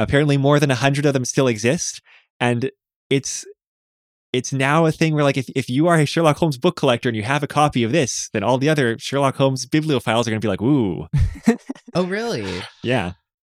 Apparently, 0.00 0.36
more 0.36 0.58
than 0.58 0.70
a 0.70 0.74
hundred 0.74 1.06
of 1.06 1.12
them 1.12 1.24
still 1.24 1.46
exist, 1.46 2.00
and 2.40 2.70
it's 3.10 3.44
it's 4.32 4.52
now 4.52 4.86
a 4.86 4.92
thing 4.92 5.14
where 5.14 5.24
like 5.24 5.36
if, 5.36 5.48
if 5.54 5.68
you 5.68 5.86
are 5.88 5.96
a 5.96 6.06
Sherlock 6.06 6.36
Holmes 6.38 6.56
book 6.56 6.74
collector 6.76 7.08
and 7.08 7.16
you 7.16 7.22
have 7.22 7.42
a 7.42 7.46
copy 7.46 7.82
of 7.84 7.92
this, 7.92 8.30
then 8.32 8.42
all 8.42 8.58
the 8.58 8.68
other 8.68 8.96
Sherlock 8.98 9.36
Holmes 9.36 9.66
bibliophiles 9.66 10.26
are 10.26 10.30
going 10.30 10.40
to 10.40 10.44
be 10.44 10.48
like, 10.48 10.62
ooh, 10.62 11.06
oh, 11.94 12.06
really? 12.06 12.62
yeah. 12.82 13.12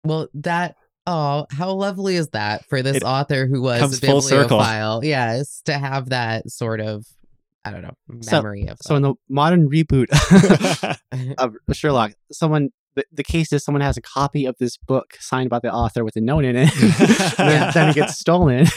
Well, 0.04 0.28
that. 0.34 0.74
Oh, 1.06 1.46
how 1.50 1.72
lovely 1.72 2.14
is 2.14 2.28
that 2.28 2.64
for 2.66 2.80
this 2.80 2.96
It 2.98 3.02
author 3.02 3.46
who 3.48 3.60
was 3.60 3.80
comes 3.80 4.02
a 4.02 4.06
full 4.06 4.20
circle. 4.22 4.58
bibliophile? 4.58 5.04
Yes, 5.04 5.60
to 5.64 5.72
have 5.76 6.10
that 6.10 6.48
sort 6.48 6.80
of, 6.80 7.04
I 7.64 7.72
don't 7.72 7.82
know, 7.82 7.94
So- 8.20 8.36
memory 8.36 8.68
of. 8.68 8.78
So 8.82 8.94
in 8.94 9.02
the 9.02 9.14
modern 9.28 9.68
reboot 9.68 10.06
of 11.38 11.54
Sherlock, 11.72 12.12
someone 12.30 12.70
the, 12.94 13.04
the 13.12 13.24
case 13.24 13.52
is 13.52 13.64
someone 13.64 13.80
has 13.82 13.96
a 13.96 14.02
copy 14.02 14.44
of 14.46 14.56
this 14.58 14.76
book 14.76 15.16
signed 15.20 15.50
by 15.50 15.58
the 15.58 15.72
author 15.72 16.04
with 16.04 16.16
a 16.16 16.20
note 16.20 16.44
in 16.44 16.56
it, 16.56 16.70
and 17.38 17.48
then, 17.48 17.70
then 17.74 17.88
it 17.90 17.94
gets 17.94 18.18
stolen. 18.18 18.66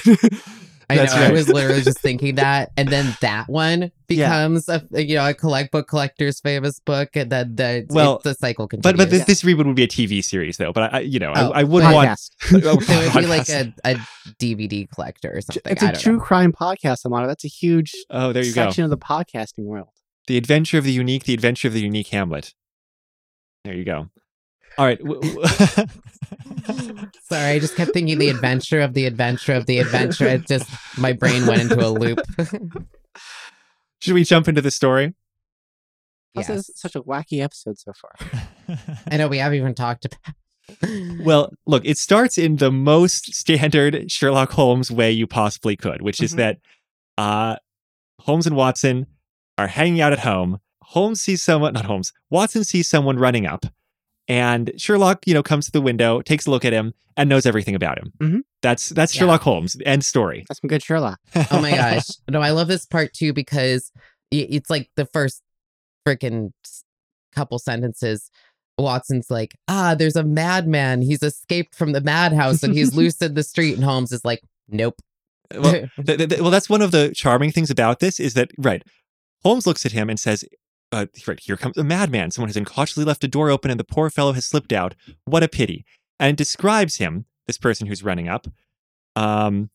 I 0.88 0.98
know. 0.98 1.02
That's 1.02 1.14
I 1.16 1.32
was 1.32 1.50
literally 1.50 1.82
just 1.82 1.98
thinking 2.00 2.36
that, 2.36 2.72
and 2.78 2.88
then 2.90 3.18
that 3.22 3.50
one 3.50 3.92
Yeah. 4.08 4.28
becomes 4.48 4.70
a 4.70 4.84
you 4.92 5.16
know 5.16 5.28
a 5.28 5.34
collect 5.34 5.72
book 5.72 5.88
collector's 5.88 6.40
famous 6.40 6.80
book, 6.80 7.10
and 7.16 7.32
then 7.32 7.56
the 7.56 7.88
Well, 7.90 8.18
it, 8.18 8.24
the 8.24 8.34
cycle 8.36 8.68
continues. 8.68 8.94
but 8.94 8.98
but 8.98 9.10
this, 9.10 9.26
this 9.26 9.42
reboot 9.42 9.66
would 9.66 9.76
be 9.76 9.82
a 9.84 9.88
TV 9.88 10.24
series 10.24 10.58
though. 10.58 10.72
But 10.72 10.94
I, 10.94 10.98
I 10.98 11.00
you 11.00 11.18
know 11.18 11.34
Oh, 11.36 11.52
I, 11.54 11.62
I 11.62 11.64
would 11.64 11.82
want 11.84 12.08
Podcast. 12.08 12.30
Oh, 12.54 12.78
it 12.80 13.16
would 13.16 13.20
be 13.22 13.26
like 13.28 13.50
a, 13.50 13.74
a 13.84 13.96
DVD 14.40 14.88
collector 14.92 15.32
or 15.36 15.42
something. 15.42 15.64
It's 15.72 15.82
I 15.82 15.90
a 15.90 15.92
don't 15.94 16.02
true 16.02 16.18
know. 16.18 16.24
crime 16.24 16.54
podcast, 16.54 17.04
Amano. 17.08 17.26
That's 17.26 17.46
a 17.46 17.48
huge 17.50 17.92
oh 18.12 18.32
there 18.32 18.44
you 18.44 18.54
go. 18.54 18.66
section 18.66 18.84
of 18.84 18.92
the 18.92 18.98
podcasting 18.98 19.64
world. 19.66 19.90
The 20.28 20.38
adventure 20.38 20.78
of 20.78 20.84
the 20.84 20.92
unique, 20.92 21.24
the 21.24 21.34
adventure 21.34 21.68
of 21.68 21.74
the 21.74 21.82
unique 21.82 22.10
Hamlet. 22.10 22.54
There 23.66 23.74
you 23.74 23.84
go. 23.84 24.08
All 24.78 24.86
right. 24.86 25.00
w- 25.00 25.20
w- 25.22 25.48
Sorry, 27.24 27.44
I 27.52 27.60
just 27.60 27.76
kept 27.76 27.92
thinking 27.94 28.18
the 28.18 28.30
adventure 28.30 28.80
of 28.82 28.94
the 28.94 29.06
adventure 29.06 29.54
of 29.54 29.66
the 29.66 29.80
adventure. 29.80 30.26
It 30.28 30.48
just 30.48 30.70
my 30.98 31.14
brain 31.14 31.46
went 31.46 31.62
into 31.62 31.86
a 31.86 31.90
loop. 31.90 32.20
Should 34.02 34.14
we 34.14 34.24
jump 34.24 34.48
into 34.48 34.62
the 34.62 34.72
story? 34.72 35.14
This 36.36 36.50
is 36.50 36.70
such 36.76 36.96
a 36.96 37.02
wacky 37.02 37.42
episode 37.42 37.78
so 37.80 37.92
far. 37.94 38.78
I 39.10 39.18
know 39.18 39.28
we 39.28 39.38
haven't 39.38 39.58
even 39.58 39.74
talked 39.74 40.06
about. 40.06 40.36
Well, 41.24 41.54
look, 41.66 41.84
it 41.86 41.98
starts 41.98 42.38
in 42.38 42.58
the 42.58 42.72
most 42.72 43.34
standard 43.34 44.12
Sherlock 44.12 44.52
Holmes 44.52 44.92
way 44.92 45.12
you 45.12 45.28
possibly 45.28 45.76
could, 45.78 46.02
which 46.02 46.22
is 46.22 46.34
Mhm. 46.34 46.38
that 46.38 46.58
uh, 47.18 47.56
Holmes 48.20 48.46
and 48.48 48.56
Watson 48.56 49.06
are 49.58 49.68
hanging 49.68 50.02
out 50.02 50.12
at 50.12 50.20
home. 50.20 50.60
Holmes 50.90 51.22
sees 51.22 51.42
someone, 51.44 51.74
not 51.74 51.86
Holmes, 51.86 52.12
Watson 52.30 52.64
sees 52.64 52.90
someone 52.90 53.18
running 53.18 53.46
up. 53.46 53.66
And 54.28 54.72
Sherlock, 54.78 55.28
you 55.28 55.34
know, 55.36 55.44
comes 55.44 55.66
to 55.68 55.72
the 55.72 55.82
window, 55.82 56.22
takes 56.22 56.48
a 56.48 56.50
look 56.52 56.66
at 56.66 56.74
him, 56.74 56.94
and 57.16 57.30
knows 57.30 57.46
everything 57.46 57.76
about 57.76 58.00
him. 58.00 58.12
Mhm. 58.20 58.40
That's 58.64 58.90
that's 58.90 59.14
Yeah. 59.14 59.20
Sherlock 59.20 59.42
Holmes. 59.42 59.78
End 59.86 60.04
story. 60.04 60.46
That's 60.48 60.60
some 60.62 60.68
good 60.68 60.82
Sherlock. 60.84 61.20
Oh 61.52 61.62
my 61.62 61.72
gosh. 61.72 62.08
No, 62.28 62.42
I 62.42 62.50
love 62.52 62.68
this 62.68 62.86
part 62.86 63.14
too 63.14 63.34
because 63.34 63.92
it's 64.32 64.70
like 64.70 64.90
the 64.96 65.06
first 65.06 65.42
freaking 66.08 66.52
couple 67.34 67.60
sentences. 67.60 68.30
Watson's 68.78 69.30
like, 69.30 69.56
ah, 69.68 69.96
there's 69.98 70.16
a 70.18 70.24
madman. 70.24 71.02
He's 71.02 71.24
escaped 71.24 71.76
from 71.76 71.92
the 71.94 72.02
madhouse 72.02 72.64
and 72.64 72.74
he's 72.74 72.96
loose 72.98 73.22
in 73.22 73.34
the 73.36 73.44
street. 73.44 73.76
And 73.76 73.84
Holmes 73.84 74.12
is 74.12 74.26
like, 74.26 74.42
nope. 74.68 74.96
well, 75.56 75.72
th- 76.06 76.18
th- 76.18 76.30
th- 76.30 76.42
well, 76.42 76.52
that's 76.52 76.70
one 76.70 76.82
of 76.82 76.92
the 76.92 77.14
charming 77.16 77.52
things 77.52 77.70
about 77.70 78.00
this 78.00 78.20
is 78.20 78.34
that 78.34 78.52
right. 78.58 78.84
Holmes 79.44 79.66
looks 79.68 79.86
at 79.86 79.92
him 79.94 80.10
and 80.10 80.20
says, 80.20 80.44
uh, 80.96 81.06
"Right 81.28 81.40
here 81.40 81.58
comes 81.58 81.78
a 81.78 81.84
madman. 81.84 82.32
Someone 82.32 82.50
has 82.50 82.58
incautiously 82.58 83.06
left 83.06 83.24
a 83.24 83.28
door 83.28 83.50
open, 83.50 83.72
and 83.72 83.80
the 83.80 83.84
poor 83.84 84.10
fellow 84.10 84.34
has 84.34 84.46
slipped 84.46 84.74
out. 84.74 84.96
What 85.26 85.44
a 85.44 85.48
pity!" 85.48 85.86
And 86.20 86.38
describes 86.38 86.98
him, 86.98 87.26
this 87.48 87.58
person 87.58 87.88
who's 87.88 88.04
running 88.04 88.28
up. 88.28 88.48
Um, 89.16 89.70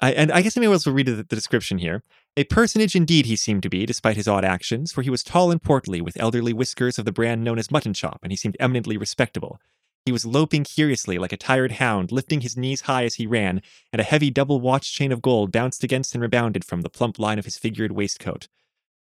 I, 0.00 0.12
and 0.12 0.32
I 0.32 0.42
guess 0.42 0.56
I 0.56 0.60
may 0.60 0.70
as 0.70 0.86
well 0.86 0.94
read 0.94 1.06
the, 1.06 1.14
the 1.14 1.36
description 1.36 1.78
here. 1.78 2.02
A 2.36 2.44
personage 2.44 2.96
indeed 2.96 3.26
he 3.26 3.36
seemed 3.36 3.62
to 3.62 3.68
be, 3.68 3.86
despite 3.86 4.16
his 4.16 4.26
odd 4.26 4.44
actions, 4.44 4.92
for 4.92 5.02
he 5.02 5.10
was 5.10 5.22
tall 5.22 5.50
and 5.50 5.62
portly, 5.62 6.00
with 6.00 6.20
elderly 6.20 6.52
whiskers 6.52 6.98
of 6.98 7.04
the 7.04 7.12
brand 7.12 7.44
known 7.44 7.58
as 7.58 7.70
mutton 7.70 7.94
chop, 7.94 8.18
and 8.22 8.32
he 8.32 8.36
seemed 8.36 8.56
eminently 8.58 8.96
respectable. 8.96 9.60
He 10.04 10.12
was 10.12 10.26
loping 10.26 10.64
curiously 10.64 11.16
like 11.16 11.32
a 11.32 11.38
tired 11.38 11.72
hound, 11.72 12.12
lifting 12.12 12.42
his 12.42 12.56
knees 12.56 12.82
high 12.82 13.04
as 13.04 13.14
he 13.14 13.26
ran, 13.26 13.62
and 13.92 14.00
a 14.00 14.04
heavy 14.04 14.30
double 14.30 14.60
watch 14.60 14.92
chain 14.92 15.12
of 15.12 15.22
gold 15.22 15.50
bounced 15.52 15.82
against 15.82 16.14
and 16.14 16.20
rebounded 16.20 16.64
from 16.64 16.82
the 16.82 16.90
plump 16.90 17.18
line 17.18 17.38
of 17.38 17.46
his 17.46 17.56
figured 17.56 17.92
waistcoat. 17.92 18.48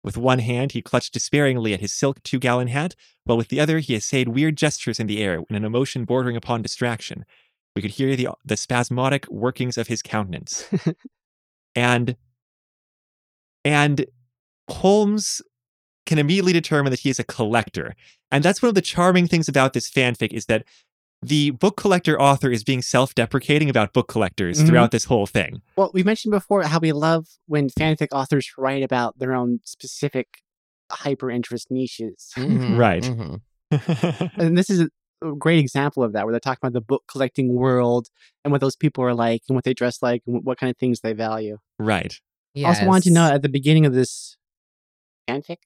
With 0.02 0.16
one 0.16 0.38
hand, 0.38 0.72
he 0.72 0.82
clutched 0.82 1.12
despairingly 1.12 1.74
at 1.74 1.80
his 1.80 1.92
silk 1.92 2.22
two 2.22 2.38
gallon 2.38 2.68
hat, 2.68 2.94
while 3.24 3.36
with 3.36 3.48
the 3.48 3.60
other, 3.60 3.78
he 3.80 3.94
essayed 3.94 4.28
weird 4.28 4.56
gestures 4.56 4.98
in 4.98 5.06
the 5.06 5.22
air 5.22 5.42
in 5.48 5.56
an 5.56 5.64
emotion 5.64 6.04
bordering 6.04 6.36
upon 6.36 6.62
distraction. 6.62 7.24
We 7.76 7.82
could 7.82 7.92
hear 7.92 8.16
the, 8.16 8.28
the 8.44 8.56
spasmodic 8.56 9.28
workings 9.28 9.76
of 9.78 9.88
his 9.88 10.02
countenance. 10.02 10.68
and 11.74 12.16
and 13.64 14.06
Holmes 14.68 15.42
can 16.06 16.18
immediately 16.18 16.52
determine 16.52 16.90
that 16.90 17.00
he 17.00 17.10
is 17.10 17.18
a 17.18 17.24
collector. 17.24 17.94
And 18.30 18.42
that's 18.42 18.62
one 18.62 18.68
of 18.68 18.74
the 18.74 18.80
charming 18.80 19.26
things 19.26 19.48
about 19.48 19.74
this 19.74 19.90
fanfic 19.90 20.32
is 20.32 20.46
that 20.46 20.64
the 21.22 21.50
book 21.50 21.76
collector 21.76 22.20
author 22.20 22.50
is 22.50 22.64
being 22.64 22.82
self-deprecating 22.82 23.68
about 23.68 23.92
book 23.92 24.08
collectors 24.08 24.58
Mhm. 24.62 24.66
throughout 24.66 24.90
this 24.90 25.04
whole 25.04 25.26
thing. 25.26 25.60
Well, 25.76 25.90
we 25.92 26.02
mentioned 26.02 26.32
before 26.32 26.62
how 26.62 26.78
we 26.78 26.92
love 26.92 27.26
when 27.46 27.68
fanfic 27.68 28.08
authors 28.12 28.50
write 28.56 28.82
about 28.82 29.18
their 29.18 29.34
own 29.34 29.60
specific 29.64 30.42
hyper 30.90 31.30
interest 31.30 31.70
niches. 31.70 32.32
Mhm, 32.36 32.76
Right. 32.76 33.02
mhm. 33.04 33.40
and 34.38 34.56
this 34.58 34.70
is 34.70 34.80
a 34.80 34.88
a 35.22 35.34
great 35.36 35.58
example 35.58 36.02
of 36.02 36.14
that, 36.14 36.24
where 36.24 36.32
they're 36.32 36.40
talking 36.40 36.60
about 36.62 36.72
the 36.72 36.80
book 36.80 37.02
collecting 37.06 37.54
world 37.54 38.08
and 38.42 38.50
what 38.52 38.62
those 38.62 38.74
people 38.74 39.04
are 39.04 39.12
like 39.12 39.42
and 39.50 39.54
what 39.54 39.64
they 39.64 39.74
dress 39.74 40.00
like 40.00 40.22
and 40.26 40.42
what 40.46 40.56
kind 40.58 40.70
of 40.70 40.78
things 40.78 41.00
they 41.02 41.12
value. 41.12 41.58
right. 41.78 42.14
I 42.56 42.62
also 42.64 42.86
wanted 42.86 43.04
to 43.04 43.10
know 43.12 43.30
at 43.30 43.42
the 43.42 43.50
beginning 43.50 43.84
of 43.84 43.92
this 43.92 44.38
fanfic. 45.28 45.58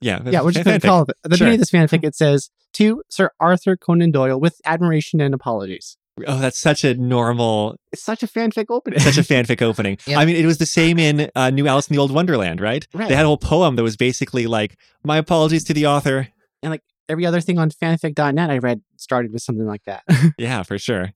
Yeah. 0.00 0.20
Yeah, 0.24 0.42
we're 0.42 0.52
just 0.52 0.64
going 0.64 0.80
to 0.80 0.86
call 0.86 1.02
it. 1.02 1.10
At 1.24 1.30
the 1.30 1.36
Sure. 1.36 1.46
beginning 1.46 1.54
of 1.54 1.60
this 1.60 1.70
fanfic, 1.70 2.04
it 2.04 2.14
says 2.14 2.50
to 2.74 3.02
Sir 3.08 3.30
Arthur 3.40 3.76
Conan 3.76 4.10
Doyle 4.10 4.38
with 4.40 4.60
admiration 4.64 5.20
and 5.20 5.34
apologies. 5.34 5.96
Oh, 6.26 6.38
that's 6.38 6.58
such 6.58 6.82
a 6.82 6.94
normal, 6.94 7.76
It's 7.92 8.02
such 8.02 8.22
a 8.22 8.26
fanfic 8.26 8.66
opening. 8.70 8.98
such 9.00 9.18
a 9.18 9.20
fanfic 9.34 9.60
opening. 9.60 9.98
Yep. 10.06 10.18
I 10.18 10.24
mean, 10.24 10.36
it 10.36 10.46
was 10.46 10.56
the 10.58 10.64
same 10.66 10.98
in 10.98 11.30
uh, 11.34 11.50
New 11.50 11.66
Alice 11.66 11.88
in 11.88 11.94
the 11.94 12.00
Old 12.00 12.10
Wonderland, 12.10 12.60
right? 12.60 12.86
Right. 12.94 13.08
They 13.08 13.14
had 13.14 13.24
a 13.24 13.28
whole 13.28 13.36
poem 13.36 13.76
that 13.76 13.82
was 13.82 13.96
basically 13.98 14.46
like, 14.46 14.78
"My 15.04 15.18
apologies 15.18 15.62
to 15.64 15.74
the 15.74 15.86
author." 15.86 16.28
And 16.62 16.70
like 16.70 16.82
every 17.08 17.26
other 17.26 17.42
thing 17.42 17.58
on 17.58 17.70
fanfic.net 17.70 18.50
I 18.50 18.56
read 18.58 18.80
started 18.96 19.30
with 19.32 19.42
something 19.42 19.66
like 19.66 19.82
that. 19.84 20.04
Yeah, 20.38 20.62
for 20.62 20.78
sure. 20.78 21.12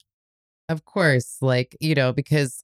Of 0.69 0.85
course, 0.85 1.39
like, 1.41 1.75
you 1.81 1.95
know, 1.95 2.13
because 2.13 2.63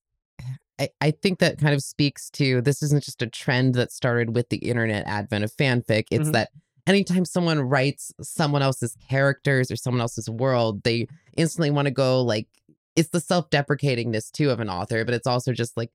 I, 0.79 0.89
I 1.01 1.11
think 1.11 1.39
that 1.39 1.59
kind 1.59 1.75
of 1.75 1.83
speaks 1.83 2.29
to 2.31 2.61
this 2.61 2.83
isn't 2.83 3.03
just 3.03 3.23
a 3.23 3.27
trend 3.27 3.75
that 3.77 3.93
started 3.93 4.35
with 4.35 4.49
the 4.51 4.59
internet 4.59 5.07
advent 5.07 5.45
of 5.45 5.53
fanfic. 5.53 6.05
It's 6.11 6.29
Mhm. 6.29 6.33
that 6.33 6.51
anytime 6.87 7.25
someone 7.25 7.61
writes 7.61 8.13
someone 8.21 8.63
else's 8.63 8.95
characters 9.09 9.71
or 9.71 9.77
someone 9.77 10.01
else's 10.01 10.29
world, 10.29 10.83
they 10.83 11.07
instantly 11.37 11.71
want 11.71 11.87
to 11.87 11.91
go 11.93 12.21
like, 12.23 12.47
it's 12.95 13.09
the 13.09 13.21
self 13.21 13.49
deprecatingness 13.51 14.31
too 14.31 14.51
of 14.51 14.61
an 14.61 14.69
author, 14.69 15.05
but 15.05 15.15
it's 15.15 15.27
also 15.27 15.53
just 15.53 15.77
like, 15.77 15.91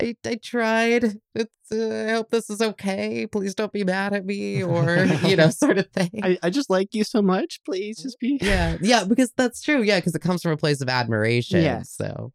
I, 0.00 0.14
I 0.26 0.34
tried. 0.42 1.18
It's, 1.34 1.72
uh, 1.72 2.06
I 2.08 2.12
hope 2.12 2.30
this 2.30 2.50
is 2.50 2.60
okay. 2.60 3.26
Please 3.26 3.54
don't 3.54 3.72
be 3.72 3.82
mad 3.84 4.12
at 4.12 4.26
me, 4.26 4.62
or 4.62 5.04
you 5.24 5.36
know, 5.36 5.48
sort 5.48 5.78
of 5.78 5.88
thing. 5.90 6.20
I, 6.22 6.38
I 6.42 6.50
just 6.50 6.68
like 6.68 6.94
you 6.94 7.02
so 7.04 7.22
much. 7.22 7.60
Please 7.64 8.02
just 8.02 8.18
be. 8.20 8.38
yeah, 8.42 8.76
yeah, 8.82 9.04
because 9.04 9.32
that's 9.36 9.62
true. 9.62 9.82
Yeah, 9.82 9.98
because 9.98 10.14
it 10.14 10.20
comes 10.20 10.42
from 10.42 10.52
a 10.52 10.56
place 10.58 10.80
of 10.82 10.88
admiration. 10.90 11.62
Yeah. 11.62 11.82
So 11.82 12.32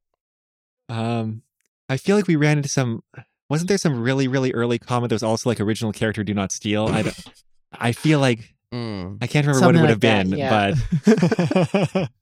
Um, 0.89 1.43
I 1.91 1.97
feel 1.97 2.15
like 2.15 2.27
we 2.27 2.35
ran 2.37 2.57
into 2.57 2.69
some. 2.69 3.03
Wasn't 3.49 3.67
there 3.67 3.77
some 3.77 4.01
really, 4.01 4.27
really 4.29 4.53
early 4.53 4.79
comment 4.79 5.09
that 5.09 5.15
was 5.15 5.23
also 5.23 5.49
like 5.49 5.59
original 5.59 5.91
character 5.91 6.23
do 6.23 6.33
not 6.33 6.51
steal? 6.51 6.87
I, 6.87 7.01
don't- 7.01 7.23
I 7.73 7.91
feel 7.91 8.19
like 8.19 8.55
mm. 8.73 9.17
I 9.21 9.27
can't 9.27 9.45
remember 9.45 9.59
Something 9.59 9.81
what 9.81 9.89
it 9.89 9.99
would 9.99 10.03
like 10.03 10.27
have 10.29 10.29
that, 10.29 10.75
been, 11.03 11.93
but 11.93 12.09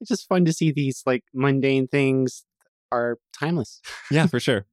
It's 0.00 0.08
just 0.08 0.28
fun 0.28 0.44
to 0.46 0.52
see 0.52 0.70
these 0.72 1.02
like 1.04 1.24
mundane 1.34 1.86
things 1.88 2.44
are 2.90 3.18
timeless. 3.38 3.80
yeah, 4.10 4.26
for 4.26 4.40
sure. 4.40 4.64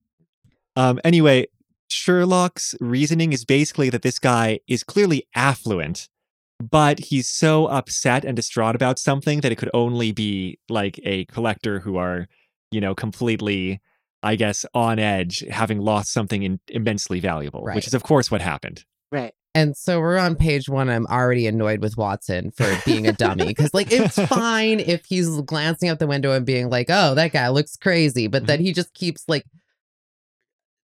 Um, 0.76 1.00
anyway, 1.04 1.48
Sherlock's 1.90 2.76
reasoning 2.80 3.34
is 3.34 3.44
basically 3.44 3.90
that 3.90 4.04
this 4.04 4.20
guy 4.20 4.60
is 4.68 4.84
clearly 4.84 5.28
affluent, 5.36 6.08
but 6.60 7.00
he's 7.00 7.28
so 7.28 7.66
upset 7.68 8.24
and 8.24 8.36
distraught 8.36 8.76
about 8.76 9.00
something 9.00 9.42
that 9.42 9.52
it 9.52 9.58
could 9.58 9.72
only 9.74 10.12
be 10.12 10.60
like 10.70 11.00
a 11.04 11.26
collector 11.26 11.80
who 11.80 11.98
are, 11.98 12.28
you 12.72 12.80
know, 12.80 12.94
completely, 12.96 13.82
I 14.28 14.36
guess, 14.36 14.66
on 14.74 15.00
edge, 15.00 15.40
having 15.50 15.80
lost 15.80 16.12
something 16.12 16.44
in, 16.44 16.60
immensely 16.68 17.22
valuable, 17.22 17.64
Right. 17.64 17.76
which 17.76 17.88
is, 17.88 17.94
of 17.94 18.04
course, 18.04 18.30
what 18.30 18.42
happened. 18.42 18.84
Right. 19.10 19.34
And 19.56 19.76
so 19.76 20.02
we're 20.02 20.18
on 20.18 20.36
page 20.36 20.68
one. 20.68 20.90
I'm 20.90 21.08
already 21.08 21.48
annoyed 21.48 21.82
with 21.82 21.96
Watson 21.96 22.52
for 22.52 22.78
being 22.86 23.08
a 23.08 23.14
dummy 23.14 23.46
because, 23.46 23.74
like, 23.74 23.90
it's 23.90 24.16
fine 24.28 24.82
if 24.82 25.06
he's 25.06 25.30
glancing 25.42 25.88
out 25.88 26.00
the 26.00 26.08
window 26.08 26.34
and 26.34 26.46
being 26.46 26.70
like, 26.70 26.88
"Oh, 26.90 27.16
that 27.16 27.32
guy 27.32 27.48
looks 27.48 27.78
crazy," 27.78 28.28
but 28.28 28.46
then 28.48 28.60
mm-hmm. 28.60 28.66
he 28.66 28.74
just 28.74 28.94
keeps 28.94 29.24
like 29.30 29.46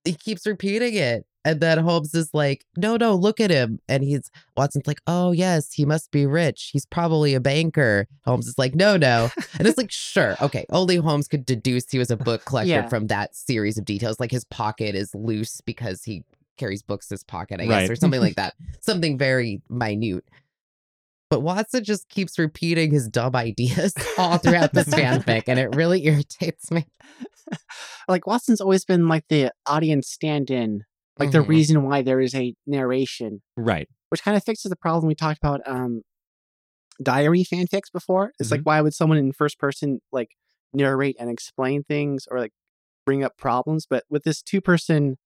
he 0.06 0.14
keeps 0.14 0.48
repeating 0.48 0.96
it, 0.96 1.26
and 1.46 1.60
then 1.60 1.78
Holmes 1.80 2.14
is 2.14 2.30
like, 2.34 2.66
"No, 2.78 2.96
no, 2.98 3.16
look 3.16 3.40
at 3.40 3.50
him," 3.52 3.80
and 3.90 4.04
he's 4.04 4.30
Watson's 4.58 4.88
like, 4.88 5.02
"Oh, 5.08 5.32
yes, 5.32 5.74
he 5.74 5.86
must 5.86 6.12
be 6.12 6.26
rich. 6.26 6.70
He's 6.74 6.86
probably 6.86 7.34
a 7.34 7.40
banker." 7.40 8.08
Holmes 8.26 8.48
is 8.48 8.58
like, 8.58 8.76
"No, 8.76 8.98
no," 8.98 9.30
and 9.60 9.68
it's 9.68 9.78
like, 9.78 9.92
"Sure, 9.92 10.36
okay." 10.42 10.66
Only 10.70 10.96
Holmes 10.98 11.28
could 11.28 11.46
deduce 11.46 11.90
he 11.92 11.98
was 12.00 12.12
a 12.12 12.18
book 12.18 12.46
collector 12.46 12.70
Yeah. 12.70 12.88
from 12.88 13.08
that 13.08 13.36
series 13.36 13.78
of 13.78 13.86
details, 13.86 14.20
like 14.20 14.32
his 14.32 14.44
pocket 14.46 14.96
is 14.96 15.14
loose 15.16 15.62
because 15.62 16.04
he 16.04 16.24
carries 16.58 16.84
books 16.84 17.10
in 17.10 17.16
his 17.16 17.24
pocket, 17.24 17.60
I 17.60 17.66
guess, 17.66 17.72
Right. 17.72 17.90
or 17.90 17.96
something 17.96 18.22
like 18.22 18.36
that. 18.38 18.54
Something 18.80 19.18
very 19.18 19.62
minute. 19.70 20.24
But 21.30 21.40
Watson 21.42 21.84
just 21.84 22.10
keeps 22.10 22.38
repeating 22.38 22.92
his 22.92 23.08
dumb 23.08 23.36
ideas 23.36 23.96
all 24.20 24.38
throughout 24.38 24.72
this 24.74 24.88
fanfic, 24.90 25.46
and 25.48 25.58
it 25.60 25.76
really 25.76 26.06
irritates 26.06 26.70
me. 26.70 26.86
Like 28.08 28.28
Watson's 28.28 28.62
always 28.62 28.86
been 28.86 29.08
like 29.08 29.26
the 29.30 29.52
audience 29.66 30.08
stand-in, 30.10 30.84
like 31.20 31.32
the 31.32 31.40
Mhm. 31.40 31.48
reason 31.48 31.84
why 31.84 32.02
there 32.02 32.20
is 32.20 32.34
a 32.36 32.56
narration, 32.66 33.42
Right. 33.56 33.88
which 34.10 34.24
kind 34.24 34.36
of 34.38 34.44
fixes 34.44 34.70
the 34.70 34.76
problem 34.76 35.08
we 35.08 35.16
talked 35.16 35.38
about 35.38 35.62
um 35.68 36.02
diary 37.02 37.44
fanfics 37.44 37.92
before. 37.92 38.34
It's 38.40 38.50
Mm-hmm. 38.50 38.54
like 38.60 38.62
why 38.66 38.82
would 38.82 38.94
someone 38.94 39.18
in 39.18 39.32
first 39.34 39.58
person 39.60 40.00
like 40.12 40.30
narrate 40.74 41.16
and 41.20 41.30
explain 41.30 41.84
things 41.84 42.26
or 42.30 42.40
like 42.40 42.54
bring 43.06 43.24
up 43.24 43.36
problems? 43.38 43.86
But 43.90 44.04
with 44.10 44.24
this 44.24 44.42
two-person 44.42 45.18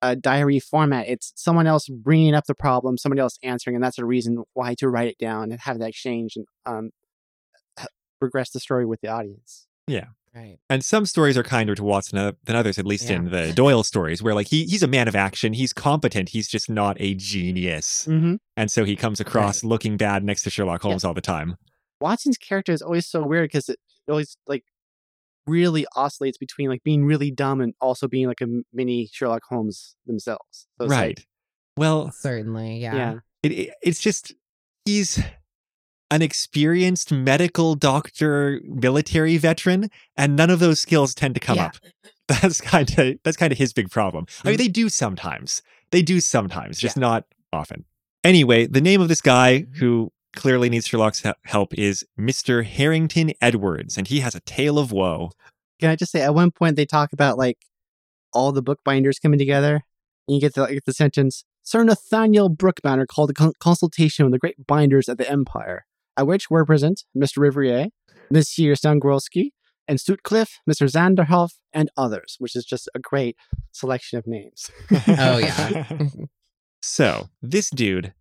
uh, 0.00 0.14
diary 0.14 0.60
format, 0.60 1.08
it's 1.08 1.32
someone 1.34 1.66
else 1.66 1.88
bringing 1.88 2.32
up 2.34 2.44
the 2.46 2.54
problem, 2.54 2.96
somebody 2.96 3.20
else 3.20 3.36
answering, 3.42 3.74
and 3.74 3.82
that's 3.84 3.98
a 3.98 4.04
reason 4.04 4.44
why 4.54 4.74
to 4.76 4.88
write 4.88 5.08
it 5.08 5.18
down 5.18 5.50
and 5.50 5.60
have 5.62 5.78
that 5.80 5.88
exchange 5.88 6.36
and 6.36 6.46
um 6.66 6.90
progress 8.20 8.50
the 8.50 8.60
story 8.60 8.84
with 8.86 9.00
the 9.00 9.08
audience. 9.08 9.66
Right. 10.38 10.58
And 10.70 10.84
some 10.84 11.04
stories 11.06 11.36
are 11.36 11.42
kinder 11.42 11.74
to 11.74 11.82
Watson 11.82 12.34
than 12.44 12.56
others, 12.56 12.78
at 12.78 12.86
least 12.86 13.08
Yeah. 13.10 13.16
in 13.16 13.30
the 13.30 13.52
Doyle 13.52 13.82
stories, 13.82 14.22
where 14.22 14.34
like 14.34 14.48
he 14.48 14.64
he's 14.66 14.82
a 14.82 14.86
man 14.86 15.08
of 15.08 15.16
action, 15.16 15.52
he's 15.52 15.72
competent, 15.72 16.28
he's 16.30 16.48
just 16.48 16.70
not 16.70 16.96
a 17.00 17.14
genius. 17.14 18.06
Mm-hmm. 18.06 18.36
And 18.56 18.70
so 18.70 18.84
he 18.84 18.94
comes 18.96 19.20
across 19.20 19.64
looking 19.64 19.96
bad 19.96 20.22
next 20.24 20.42
to 20.42 20.50
Sherlock 20.50 20.82
Yeah. 20.84 20.90
Holmes 20.90 21.04
all 21.04 21.14
the 21.14 21.20
time. 21.20 21.56
Watson's 22.00 22.38
character 22.38 22.72
is 22.72 22.82
always 22.82 23.06
so 23.06 23.22
weird 23.26 23.48
because 23.50 23.68
it 23.68 23.78
always 24.08 24.36
like 24.46 24.64
really 25.46 25.86
oscillates 25.96 26.38
between 26.38 26.68
like 26.68 26.82
being 26.84 27.04
really 27.04 27.30
dumb 27.30 27.60
and 27.60 27.74
also 27.80 28.06
being 28.06 28.26
like 28.28 28.40
a 28.40 28.46
mini 28.72 29.08
Sherlock 29.12 29.42
Holmes 29.48 29.96
themselves. 30.06 30.66
So 30.78 30.84
it's 30.84 30.90
like- 30.90 31.00
right. 31.00 31.20
well, 31.76 32.10
Certainly. 32.12 32.78
Yeah. 32.78 32.94
yeah. 32.94 33.14
it, 33.42 33.52
it, 33.52 33.70
it's 33.82 34.00
just 34.00 34.34
he's 34.84 35.20
an 36.10 36.22
experienced 36.22 37.12
medical 37.12 37.74
doctor, 37.74 38.60
military 38.64 39.36
veteran, 39.36 39.90
and 40.16 40.36
none 40.36 40.50
of 40.50 40.58
those 40.58 40.80
skills 40.80 41.14
tend 41.14 41.34
to 41.34 41.40
come 41.40 41.56
Yeah. 41.56 41.66
up. 41.66 41.76
That's 42.28 42.60
kind 42.60 42.98
of 42.98 43.16
that's 43.24 43.36
kind 43.38 43.52
of 43.52 43.58
his 43.58 43.72
big 43.72 43.90
problem. 43.90 44.26
I 44.44 44.48
mean, 44.48 44.54
Mhm. 44.56 44.58
they 44.58 44.68
do 44.68 44.88
sometimes. 44.90 45.62
They 45.92 46.02
do 46.02 46.20
sometimes, 46.20 46.78
just 46.78 46.96
not 46.98 47.24
often. 47.54 47.86
Anyway, 48.22 48.66
the 48.66 48.82
name 48.82 49.00
of 49.00 49.08
this 49.08 49.22
guy 49.22 49.64
who 49.78 50.12
clearly 50.36 50.68
needs 50.68 50.86
Sherlock's 50.86 51.22
help 51.44 51.72
is 51.78 52.04
Mr. 52.20 52.64
Harrington 52.66 53.32
Edwards, 53.40 53.96
and 53.96 54.06
he 54.06 54.20
has 54.20 54.34
a 54.34 54.40
tale 54.40 54.78
of 54.78 54.92
woe. 54.92 55.30
can 55.80 55.88
I 55.90 55.96
just 55.96 56.12
say 56.12 56.20
at 56.20 56.34
one 56.34 56.50
point 56.50 56.76
they 56.76 56.84
talk 56.84 57.12
about 57.14 57.38
like 57.38 57.58
all 58.34 58.52
the 58.52 58.60
bookbinders 58.62 59.18
coming 59.18 59.38
together, 59.38 59.80
and 60.26 60.34
you 60.34 60.40
get 60.40 60.52
the 60.54 60.80
the 60.84 60.92
sentence. 60.92 61.44
Sir 61.62 61.82
Nathaniel 61.84 62.50
Brookbanner 62.50 63.06
called 63.06 63.30
a 63.30 63.34
con- 63.34 63.52
consultation 63.58 64.24
with 64.26 64.32
the 64.32 64.38
great 64.38 64.66
binders 64.66 65.08
at 65.08 65.16
the 65.18 65.30
Empire, 65.30 65.86
at 66.18 66.26
which 66.26 66.50
were 66.50 66.66
present 66.66 67.04
Mr. 67.16 67.38
Riviere, 67.38 67.86
Monsieur 68.30 68.74
Stangrolski, 68.74 69.52
and 69.86 69.98
Sutcliffe, 69.98 70.58
Mr. 70.68 70.86
Zanderhoff, 70.90 71.52
and 71.72 71.90
others, 71.96 72.36
which 72.38 72.54
is 72.54 72.64
just 72.64 72.90
a 72.94 72.98
great 72.98 73.36
selection 73.72 74.18
of 74.18 74.26
names. 74.26 74.70
Oh, 75.08 75.38
yeah. 75.38 75.88
so 76.82 77.28
this 77.40 77.70
dude 77.70 78.12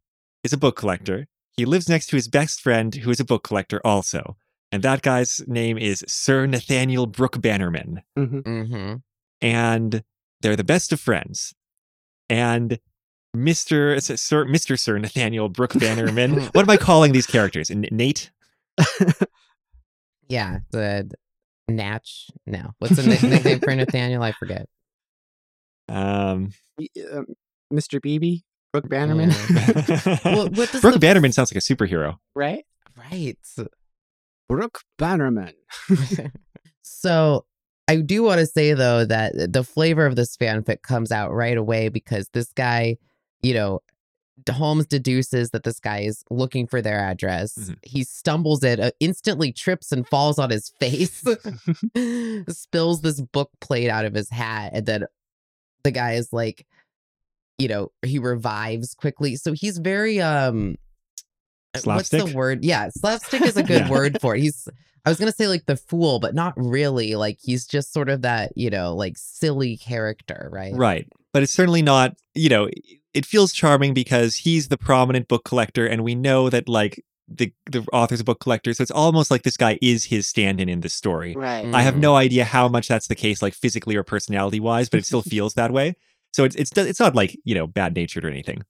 is 0.44 0.54
a 0.54 0.58
book 0.58 0.78
collector. 0.78 1.28
He 1.52 1.66
lives 1.66 1.90
next 1.90 2.08
to 2.08 2.16
his 2.16 2.30
best 2.30 2.62
friend, 2.62 2.94
who 2.96 3.10
is 3.10 3.20
a 3.20 3.26
book 3.26 3.44
collector 3.44 3.82
also. 3.86 4.38
And 4.72 4.84
that 4.84 5.02
guy's 5.02 5.42
name 5.48 5.78
is 5.78 6.06
Sir 6.08 6.46
Nathaniel 6.46 7.08
Brooke 7.08 7.42
Bannerman. 7.42 8.04
Mhm. 8.18 8.68
hmm 8.68 8.94
And 9.42 10.04
they're 10.42 10.56
the 10.56 10.64
best 10.64 10.94
of 10.94 11.00
friends. 11.00 11.54
And 12.30 12.80
Mr. 13.36 14.02
Sir, 14.18 14.46
Mr. 14.46 14.80
Sir 14.80 14.98
Nathaniel 14.98 15.50
Brooke 15.50 15.74
Bannerman. 15.80 16.42
what 16.54 16.64
am 16.64 16.70
I 16.70 16.78
calling 16.78 17.12
these 17.12 17.28
characters? 17.28 17.70
N- 17.72 17.86
Nate? 17.92 18.32
Yeah, 20.30 20.60
the 20.72 21.10
Natch. 21.70 22.28
No, 22.46 22.72
what's 22.80 22.98
the 22.98 23.04
nick- 23.04 23.24
nickname 23.24 23.60
for 23.62 23.74
Nathaniel? 23.76 24.22
I 24.22 24.34
forget. 24.34 24.68
Um, 25.88 26.52
Y- 26.78 26.88
um, 27.14 27.28
Mr. 27.74 28.02
Beebe, 28.02 28.40
Brooke 28.74 28.90
Bannerman, 28.90 29.30
Yeah. 29.50 30.20
Well, 30.26 30.50
what 30.50 30.70
does 30.72 30.82
Brooke 30.82 30.96
the- 30.96 31.00
Bannerman 31.00 31.32
sounds 31.32 31.54
like 31.54 31.58
a 31.58 31.66
superhero. 31.66 32.18
right? 32.36 32.66
Right. 32.98 33.38
Brooke 34.50 34.82
Bannerman. 34.98 35.54
so 36.82 37.46
I 37.88 37.98
do 37.98 38.24
want 38.24 38.40
to 38.40 38.46
say 38.48 38.74
though 38.74 39.06
that 39.06 39.54
the 39.54 39.64
flavor 39.64 40.06
of 40.06 40.18
this 40.18 40.36
fanfic 40.36 40.82
comes 40.82 41.12
out 41.12 41.32
right 41.34 41.58
away 41.58 41.88
because 41.88 42.28
this 42.34 42.52
guy, 42.52 42.98
you 43.42 43.54
know, 43.54 43.82
Holmes 44.50 44.86
deduces 44.86 45.50
that 45.50 45.64
this 45.64 45.80
guy 45.80 46.00
is 46.02 46.24
looking 46.30 46.68
for 46.68 46.82
their 46.82 47.00
address. 47.00 47.54
Mhm. 47.58 47.76
He 47.84 48.04
stumbles 48.04 48.64
it, 48.64 48.80
uh, 48.80 48.92
instantly 49.00 49.52
trips 49.52 49.92
and 49.92 50.08
falls 50.08 50.38
on 50.40 50.50
his 50.52 50.70
face, 50.80 51.24
spills 52.50 53.02
this 53.02 53.20
book 53.22 53.50
plate 53.62 53.90
out 53.90 54.06
of 54.06 54.14
his 54.14 54.30
hat, 54.30 54.72
and 54.74 54.86
then 54.86 55.06
the 55.84 55.92
guy 55.92 56.14
is 56.14 56.32
like, 56.32 56.66
you 57.58 57.68
know, 57.68 57.92
he 58.06 58.20
revives 58.20 58.94
quickly. 58.94 59.36
So 59.36 59.54
he's 59.54 59.78
very 59.80 60.22
um 60.22 60.76
what's 61.84 62.10
the 62.10 62.26
word? 62.34 62.64
Yeah, 62.64 62.90
slapstick 62.90 63.42
is 63.44 63.58
a 63.58 63.64
good 63.64 63.82
Yeah. 63.82 63.90
word 63.90 64.20
for 64.22 64.36
it. 64.36 64.42
He's 64.42 64.68
I 65.06 65.10
was 65.10 65.20
gonna 65.20 65.32
say 65.32 65.48
like 65.48 65.66
the 65.66 65.78
fool, 65.78 66.20
but 66.20 66.36
not 66.36 66.54
really. 66.58 67.16
Like 67.16 67.40
he's 67.42 67.66
just 67.66 67.94
sort 67.94 68.10
of 68.10 68.22
that, 68.24 68.52
you 68.56 68.70
know, 68.70 68.96
like 68.96 69.14
silly 69.18 69.78
character, 69.78 70.50
right? 70.52 70.74
Right. 70.76 71.08
But 71.34 71.44
it's 71.44 71.54
certainly 71.54 71.82
not, 71.82 72.16
you 72.36 72.50
know, 72.50 72.70
it 73.18 73.26
feels 73.26 73.52
charming 73.52 73.94
because 73.94 74.36
he's 74.36 74.68
the 74.68 74.78
prominent 74.78 75.28
book 75.28 75.44
collector 75.44 75.88
and 75.88 76.04
we 76.04 76.14
know 76.14 76.50
that 76.50 76.70
like 76.70 77.04
the 77.28 77.52
the 77.70 77.86
author's 77.92 78.22
a 78.22 78.24
book 78.24 78.40
collector. 78.40 78.74
So 78.74 78.82
it's 78.82 78.92
almost 78.92 79.32
like 79.32 79.44
this 79.44 79.58
guy 79.58 79.78
is 79.82 80.06
his 80.06 80.28
stand-in 80.28 80.70
in 80.70 80.82
this 80.82 80.94
story. 80.94 81.34
Right. 81.36 81.66
I 81.74 81.82
have 81.82 81.98
no 81.98 82.16
idea 82.16 82.46
how 82.46 82.68
much 82.68 82.88
that's 82.88 83.08
the 83.08 83.16
case, 83.16 83.42
like 83.42 83.54
physically 83.54 83.96
or 83.96 84.04
personality 84.04 84.60
wise, 84.60 84.88
but 84.88 85.00
it 85.00 85.06
still 85.06 85.22
feels 85.22 85.56
that 85.56 85.72
way. 85.72 85.96
So 86.32 86.44
it's 86.44 86.56
it's 86.56 86.72
it's 86.78 87.00
not 87.00 87.16
like 87.16 87.38
you 87.44 87.56
know 87.56 87.68
bad 87.68 87.96
natured 87.96 88.24
or 88.24 88.30
anything. 88.30 88.64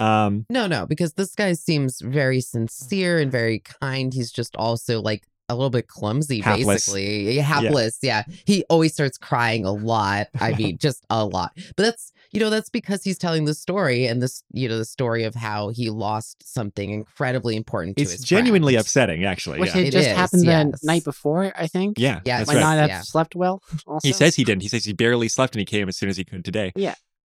Um, 0.00 0.44
No, 0.50 0.66
no, 0.66 0.86
because 0.86 1.14
this 1.14 1.34
guy 1.34 1.52
seems 1.52 2.00
very 2.00 2.40
sincere 2.40 3.20
and 3.20 3.30
very 3.30 3.60
kind. 3.60 4.12
He's 4.12 4.32
just 4.32 4.56
also 4.56 5.00
like 5.00 5.22
a 5.48 5.54
little 5.54 5.70
bit 5.70 5.86
clumsy, 5.86 6.40
Hapless. 6.40 6.66
basically. 6.66 7.36
Yeah, 7.36 7.42
Hapless, 7.42 7.98
yeah. 8.02 8.24
He 8.44 8.64
always 8.68 8.92
starts 8.92 9.18
crying 9.18 9.64
a 9.64 9.72
lot. 9.72 10.28
I 10.40 10.52
mean, 10.58 10.78
just 10.78 11.04
a 11.10 11.24
lot. 11.24 11.52
But 11.76 11.84
that's 11.84 12.12
you 12.34 12.40
know, 12.40 12.50
that's 12.50 12.68
because 12.68 13.04
he's 13.04 13.16
telling 13.16 13.44
the 13.44 13.54
story 13.54 14.06
and 14.06 14.20
this, 14.20 14.42
you 14.52 14.68
know, 14.68 14.76
the 14.76 14.84
story 14.84 15.24
of 15.24 15.34
how 15.34 15.68
he 15.68 15.88
lost 15.88 16.42
something 16.44 16.90
incredibly 16.90 17.56
important 17.56 17.96
to 17.96 18.02
it's 18.02 18.12
his 18.12 18.20
genuinely 18.22 18.74
friend. 18.74 18.82
upsetting, 18.84 19.24
actually. 19.24 19.60
Which 19.60 19.68
yeah. 19.70 19.76
had 19.76 19.86
It 19.86 19.90
just 19.92 20.08
is, 20.08 20.16
happened 20.16 20.42
the 20.42 20.78
night 20.82 21.04
before, 21.04 21.52
I 21.56 21.66
think. 21.68 21.98
yeah, 21.98 22.20
Yeah, 22.24 22.38
that's 22.38 22.48
Might 22.48 22.54
right. 22.56 22.60
not 22.60 22.78
have 22.78 22.88
Yeah. 22.88 23.00
slept 23.02 23.34
well. 23.36 23.62
Also, 23.86 24.06
He 24.08 24.12
says 24.12 24.34
he 24.34 24.44
didn't. 24.44 24.62
He 24.62 24.68
says 24.68 24.84
he 24.84 24.92
barely 24.92 25.28
slept 25.28 25.54
and 25.54 25.60
he 25.60 25.64
came 25.64 25.88
as 25.88 25.96
soon 25.96 26.08
as 26.08 26.16
he 26.16 26.24
could 26.24 26.44
today. 26.44 26.72
Yeah. 26.74 26.94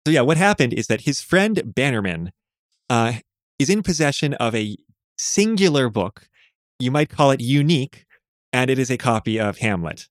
So 0.06 0.12
yeah, 0.12 0.20
what 0.20 0.36
happened 0.36 0.72
is 0.72 0.86
that 0.86 1.02
his 1.02 1.20
friend 1.20 1.60
Bannerman 1.74 2.30
uh, 2.88 3.14
is 3.58 3.68
in 3.70 3.82
possession 3.82 4.34
of 4.34 4.54
a 4.54 4.76
singular 5.18 5.88
book. 5.88 6.28
You 6.78 6.90
might 6.90 7.08
call 7.08 7.30
it 7.30 7.40
unique, 7.40 8.04
and 8.52 8.70
it 8.70 8.78
is 8.78 8.90
a 8.90 8.98
copy 8.98 9.40
of 9.40 9.58
Hamlet. 9.58 10.08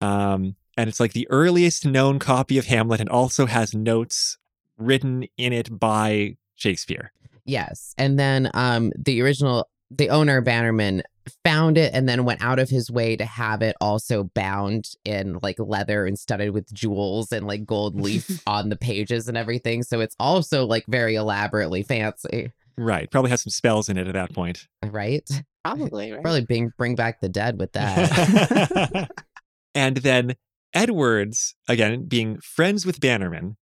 Um, 0.00 0.56
and 0.76 0.88
it's 0.88 1.00
like 1.00 1.12
the 1.12 1.26
earliest 1.30 1.86
known 1.86 2.18
copy 2.18 2.58
of 2.58 2.66
Hamlet, 2.66 3.00
and 3.00 3.08
also 3.08 3.46
has 3.46 3.74
notes 3.74 4.38
written 4.76 5.26
in 5.36 5.52
it 5.52 5.78
by 5.78 6.36
Shakespeare. 6.54 7.12
Yes. 7.44 7.94
And 7.98 8.18
then 8.18 8.50
um 8.54 8.92
the 8.98 9.22
original 9.22 9.68
the 9.90 10.10
owner 10.10 10.40
Bannerman 10.40 11.02
found 11.44 11.78
it 11.78 11.92
and 11.94 12.08
then 12.08 12.24
went 12.24 12.42
out 12.42 12.58
of 12.58 12.68
his 12.68 12.90
way 12.90 13.16
to 13.16 13.24
have 13.24 13.62
it 13.62 13.76
also 13.80 14.24
bound 14.34 14.90
in 15.04 15.38
like 15.42 15.56
leather 15.58 16.06
and 16.06 16.18
studded 16.18 16.50
with 16.50 16.72
jewels 16.72 17.32
and 17.32 17.46
like 17.46 17.64
gold 17.64 17.98
leaf 18.00 18.42
on 18.46 18.68
the 18.68 18.76
pages 18.76 19.28
and 19.28 19.36
everything. 19.36 19.82
So 19.82 20.00
it's 20.00 20.16
also 20.18 20.66
like 20.66 20.84
very 20.86 21.14
elaborately 21.14 21.82
fancy, 21.82 22.50
Right. 22.76 23.10
Probably 23.10 23.30
has 23.30 23.42
some 23.42 23.50
spells 23.50 23.88
in 23.88 23.96
it 23.96 24.08
at 24.08 24.14
that 24.14 24.32
point. 24.34 24.66
right? 24.82 25.28
probably 25.64 26.12
right. 26.12 26.22
Probably 26.22 26.44
bring 26.44 26.72
bring 26.76 26.94
back 26.94 27.20
the 27.20 27.28
dead 27.28 27.58
with 27.58 27.72
that. 27.72 29.08
and 29.74 29.96
then 29.98 30.34
Edwards, 30.74 31.54
again, 31.68 32.06
being 32.06 32.38
friends 32.40 32.84
with 32.84 33.00
Bannerman, 33.00 33.56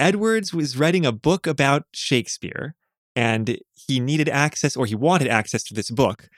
Edwards 0.00 0.54
was 0.54 0.78
writing 0.78 1.04
a 1.04 1.12
book 1.12 1.46
about 1.46 1.84
Shakespeare 1.92 2.74
and 3.14 3.58
he 3.74 4.00
needed 4.00 4.28
access 4.28 4.76
or 4.76 4.86
he 4.86 4.94
wanted 4.94 5.28
access 5.28 5.62
to 5.64 5.74
this 5.74 5.90
book 5.90 6.28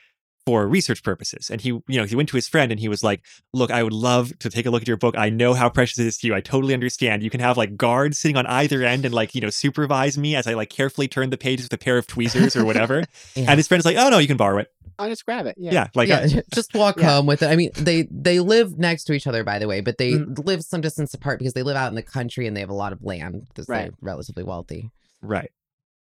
for 0.50 0.66
research 0.66 1.02
purposes. 1.04 1.48
And 1.48 1.60
he, 1.60 1.68
you 1.68 1.82
know, 1.98 2.04
he 2.04 2.16
went 2.16 2.28
to 2.30 2.36
his 2.36 2.48
friend 2.48 2.72
and 2.72 2.80
he 2.80 2.88
was 2.88 3.04
like, 3.04 3.22
Look, 3.52 3.70
I 3.70 3.82
would 3.84 3.92
love 3.92 4.36
to 4.40 4.50
take 4.50 4.66
a 4.66 4.70
look 4.70 4.82
at 4.82 4.88
your 4.88 4.96
book. 4.96 5.14
I 5.16 5.30
know 5.30 5.54
how 5.54 5.68
precious 5.68 5.98
it 6.00 6.06
is 6.06 6.18
to 6.18 6.26
you. 6.26 6.34
I 6.34 6.40
totally 6.40 6.74
understand. 6.74 7.22
You 7.22 7.30
can 7.30 7.38
have 7.40 7.56
like 7.56 7.76
guards 7.76 8.18
sitting 8.18 8.36
on 8.36 8.46
either 8.46 8.82
end 8.82 9.04
and 9.04 9.14
like, 9.14 9.34
you 9.34 9.40
know, 9.40 9.50
supervise 9.50 10.18
me 10.18 10.34
as 10.34 10.46
I 10.48 10.54
like 10.54 10.70
carefully 10.70 11.06
turn 11.06 11.30
the 11.30 11.36
pages 11.36 11.66
with 11.66 11.72
a 11.72 11.78
pair 11.78 11.98
of 11.98 12.06
tweezers 12.08 12.56
or 12.56 12.64
whatever. 12.64 13.04
Yeah. 13.36 13.46
And 13.50 13.58
his 13.58 13.68
friend's 13.68 13.84
like, 13.84 13.96
Oh 13.96 14.08
no, 14.10 14.18
you 14.18 14.26
can 14.26 14.36
borrow 14.36 14.58
it. 14.58 14.68
I'll 14.98 15.08
just 15.08 15.24
grab 15.24 15.46
it. 15.46 15.54
Yeah. 15.58 15.72
Yeah. 15.72 15.86
like 15.94 16.08
yeah, 16.08 16.26
just 16.54 16.74
walk 16.74 16.98
Yeah. 16.98 17.14
home 17.16 17.26
with 17.26 17.42
it. 17.42 17.46
I 17.46 17.54
mean, 17.56 17.70
they 17.74 18.08
they 18.10 18.40
live 18.40 18.76
next 18.78 19.04
to 19.04 19.12
each 19.12 19.26
other, 19.26 19.44
by 19.44 19.58
the 19.60 19.68
way, 19.68 19.80
but 19.80 19.98
they 19.98 20.12
Mm. 20.14 20.44
live 20.44 20.62
some 20.62 20.80
distance 20.80 21.14
apart 21.14 21.38
because 21.38 21.54
they 21.54 21.62
live 21.62 21.76
out 21.76 21.88
in 21.88 21.94
the 21.94 22.02
country 22.02 22.46
and 22.46 22.56
they 22.56 22.60
have 22.60 22.70
a 22.70 22.74
lot 22.74 22.92
of 22.92 23.02
land 23.02 23.46
because 23.48 23.68
Right. 23.68 23.82
they're 23.84 23.92
relatively 24.00 24.42
wealthy. 24.42 24.90
right. 25.22 25.50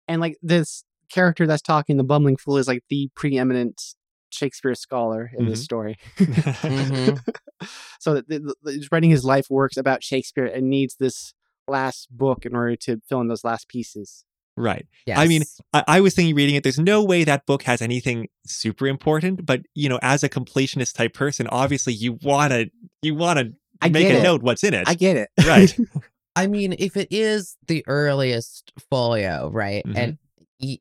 And 0.09 0.21
like 0.21 0.37
this 0.43 0.85
character 1.11 1.47
that's 1.47 1.63
talking, 1.63 1.97
the 1.97 2.05
bumbling 2.05 2.37
fool, 2.37 2.59
is 2.59 2.69
like 2.69 2.83
the 2.91 3.09
preeminent 3.15 3.95
Shakespeare 4.31 4.75
scholar 4.75 5.31
in 5.39 5.47
this 5.47 5.61
Mhm. 5.61 5.65
story. 5.65 5.97
Mhm. 6.17 7.21
so 8.01 8.15
that 8.15 8.29
the, 8.29 8.55
the- 8.63 8.73
he's 8.73 8.89
writing 8.93 9.11
his 9.11 9.25
life 9.25 9.47
works 9.51 9.77
about 9.77 10.03
Shakespeare 10.03 10.47
and 10.47 10.69
needs 10.69 10.97
this 10.99 11.33
last 11.69 12.09
book 12.11 12.45
in 12.47 12.55
order 12.55 12.77
to 12.77 13.01
fill 13.09 13.21
in 13.21 13.29
those 13.29 13.45
last 13.45 13.69
pieces. 13.69 14.25
right. 14.57 14.87
Yes. 15.07 15.19
I 15.19 15.27
mean, 15.27 15.43
I, 15.73 15.85
I 15.89 16.01
was 16.01 16.15
thinking 16.15 16.35
reading 16.35 16.55
it, 16.55 16.63
there's 16.63 16.79
no 16.79 17.03
way 17.05 17.25
that 17.25 17.45
book 17.47 17.63
has 17.65 17.83
anything 17.83 18.29
super 18.47 18.87
important, 18.87 19.45
but 19.45 19.63
you 19.75 19.89
know, 19.89 19.99
as 20.03 20.23
a 20.25 20.29
completionist 20.29 20.95
type 20.95 21.13
person, 21.15 21.47
obviously 21.49 21.93
you 21.93 22.19
wanna 22.23 22.67
you 23.03 23.15
wanna 23.15 23.51
I 23.83 23.89
make 23.91 24.07
a 24.09 24.19
it. 24.19 24.23
note 24.23 24.43
what's 24.43 24.65
in 24.65 24.73
it. 24.75 24.89
I 24.89 24.95
get 24.95 25.17
it. 25.17 25.29
right. 25.47 25.77
I 26.37 26.47
mean, 26.47 26.75
if 26.79 26.97
it 26.97 27.09
is 27.11 27.57
the 27.67 27.83
earliest 27.87 28.73
folio, 28.91 29.51
right? 29.51 29.83
Mhm. 29.87 29.97
And 29.97 30.19
y- 30.61 30.79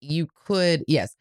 you 0.00 0.28
could, 0.46 0.84
yes, 0.88 1.14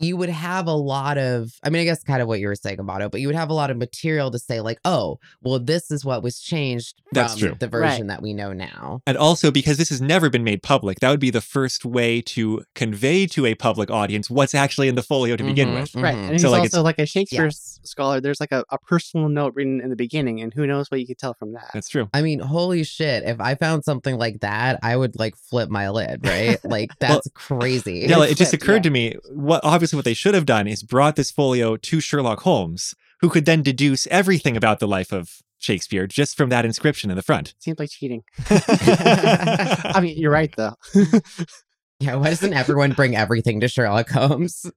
you 0.00 0.16
would 0.16 0.28
have 0.28 0.66
a 0.66 0.72
lot 0.72 1.18
of, 1.18 1.50
I 1.64 1.70
mean, 1.70 1.82
I 1.82 1.84
guess 1.84 2.04
kind 2.04 2.22
of 2.22 2.28
what 2.28 2.38
you 2.38 2.46
were 2.46 2.54
saying 2.54 2.78
about 2.78 3.02
it, 3.02 3.10
but 3.10 3.20
you 3.20 3.26
would 3.26 3.34
have 3.36 3.50
a 3.50 3.54
lot 3.54 3.70
of 3.70 3.76
material 3.76 4.30
to 4.30 4.38
say, 4.38 4.60
like, 4.60 4.78
oh, 4.84 5.18
well, 5.42 5.58
this 5.58 5.90
is 5.90 6.04
what 6.04 6.22
was 6.22 6.38
changed 6.38 6.98
from 7.04 7.10
That's 7.12 7.36
true. 7.36 7.56
the 7.58 7.68
Right. 7.68 7.90
version 7.90 8.06
that 8.06 8.22
we 8.22 8.32
know 8.32 8.52
now. 8.52 9.00
And 9.06 9.16
also 9.18 9.50
because 9.50 9.76
this 9.76 9.88
has 9.88 10.00
never 10.00 10.30
been 10.30 10.44
made 10.44 10.62
public, 10.62 11.00
that 11.00 11.10
would 11.10 11.18
be 11.20 11.30
the 11.30 11.40
first 11.40 11.84
way 11.84 12.20
to 12.22 12.62
convey 12.76 13.26
to 13.26 13.44
a 13.46 13.54
public 13.56 13.90
audience 13.90 14.30
what's 14.30 14.54
actually 14.54 14.86
in 14.88 14.94
the 14.94 15.02
folio 15.02 15.34
to 15.36 15.42
begin 15.44 15.68
Mhm, 15.70 15.80
with. 15.80 15.94
Right. 15.96 16.14
mhm. 16.14 16.22
And 16.22 16.32
he's 16.32 16.42
So, 16.42 16.50
like, 16.50 16.60
it's- 16.64 16.74
also 16.74 16.84
like 16.84 16.98
a 17.00 17.06
Shakespeare 17.06 17.46
Yes. 17.46 17.80
scholar. 17.82 18.20
There's 18.20 18.38
like 18.40 18.52
a, 18.52 18.64
a 18.70 18.78
personal 18.78 19.28
note 19.28 19.54
written 19.56 19.80
in 19.80 19.90
the 19.90 19.96
beginning, 19.96 20.40
and 20.40 20.54
who 20.54 20.66
knows 20.66 20.90
what 20.90 21.00
you 21.00 21.06
could 21.06 21.18
tell 21.18 21.34
from 21.34 21.54
that. 21.54 21.70
That's 21.74 21.88
true. 21.88 22.08
I 22.14 22.22
mean, 22.22 22.38
holy 22.38 22.84
shit. 22.84 23.24
If 23.24 23.40
I 23.40 23.56
found 23.56 23.84
something 23.84 24.16
like 24.16 24.40
that, 24.40 24.78
I 24.82 24.96
would 24.96 25.18
like 25.18 25.34
flip 25.36 25.70
my 25.70 25.90
lid, 25.90 26.24
right? 26.24 26.58
Like, 26.64 26.90
Well, 27.00 27.08
that's 27.14 27.28
crazy. 27.34 28.06
Della, 28.06 28.28
it 28.28 28.36
just 28.36 28.52
occurred 28.52 28.76
yeah. 28.76 28.82
to 28.82 28.90
me 28.90 29.16
what 29.32 29.60
obviously 29.64 29.87
what 29.96 30.04
they 30.04 30.14
should 30.14 30.34
have 30.34 30.46
done 30.46 30.66
is 30.66 30.82
brought 30.82 31.16
this 31.16 31.30
folio 31.30 31.76
to 31.76 32.00
Sherlock 32.00 32.40
Holmes, 32.40 32.94
who 33.20 33.28
could 33.28 33.44
then 33.44 33.62
deduce 33.62 34.06
everything 34.08 34.56
about 34.56 34.80
the 34.80 34.88
life 34.88 35.12
of 35.12 35.40
Shakespeare 35.58 36.06
just 36.06 36.36
from 36.36 36.50
that 36.50 36.64
inscription 36.64 37.10
in 37.10 37.16
the 37.16 37.22
front. 37.22 37.54
Seems 37.58 37.78
like 37.78 37.90
cheating. 37.90 38.22
I 38.50 39.98
mean, 40.00 40.16
you're 40.16 40.30
right 40.30 40.54
though. 40.56 40.74
yeah, 42.00 42.14
why 42.14 42.30
doesn't 42.30 42.54
everyone 42.54 42.92
bring 42.92 43.16
everything 43.16 43.60
to 43.60 43.68
Sherlock 43.68 44.08
Holmes? 44.10 44.70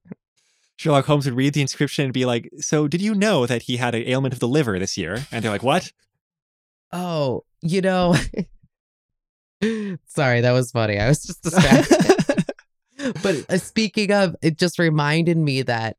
Sherlock 0.77 1.05
Holmes 1.05 1.25
would 1.25 1.35
read 1.35 1.53
the 1.53 1.61
inscription 1.61 2.05
and 2.05 2.13
be 2.13 2.25
like, 2.25 2.49
"So, 2.57 2.87
did 2.87 3.01
you 3.01 3.13
know 3.13 3.45
that 3.45 3.63
he 3.63 3.77
had 3.77 3.93
an 3.93 4.07
ailment 4.07 4.33
of 4.33 4.39
the 4.39 4.47
liver 4.47 4.79
this 4.79 4.97
year?" 4.97 5.27
And 5.31 5.43
they're 5.43 5.51
like, 5.51 5.63
"What?" 5.63 5.91
Oh, 6.91 7.43
you 7.61 7.81
know. 7.81 8.15
Sorry, 10.07 10.41
that 10.41 10.51
was 10.51 10.71
funny. 10.71 10.97
I 10.97 11.07
was 11.07 11.23
just 11.23 11.43
distracted. 11.43 12.10
But 13.23 13.45
uh, 13.49 13.57
speaking 13.57 14.11
of, 14.11 14.35
it 14.41 14.57
just 14.57 14.79
reminded 14.79 15.37
me 15.37 15.61
that 15.63 15.97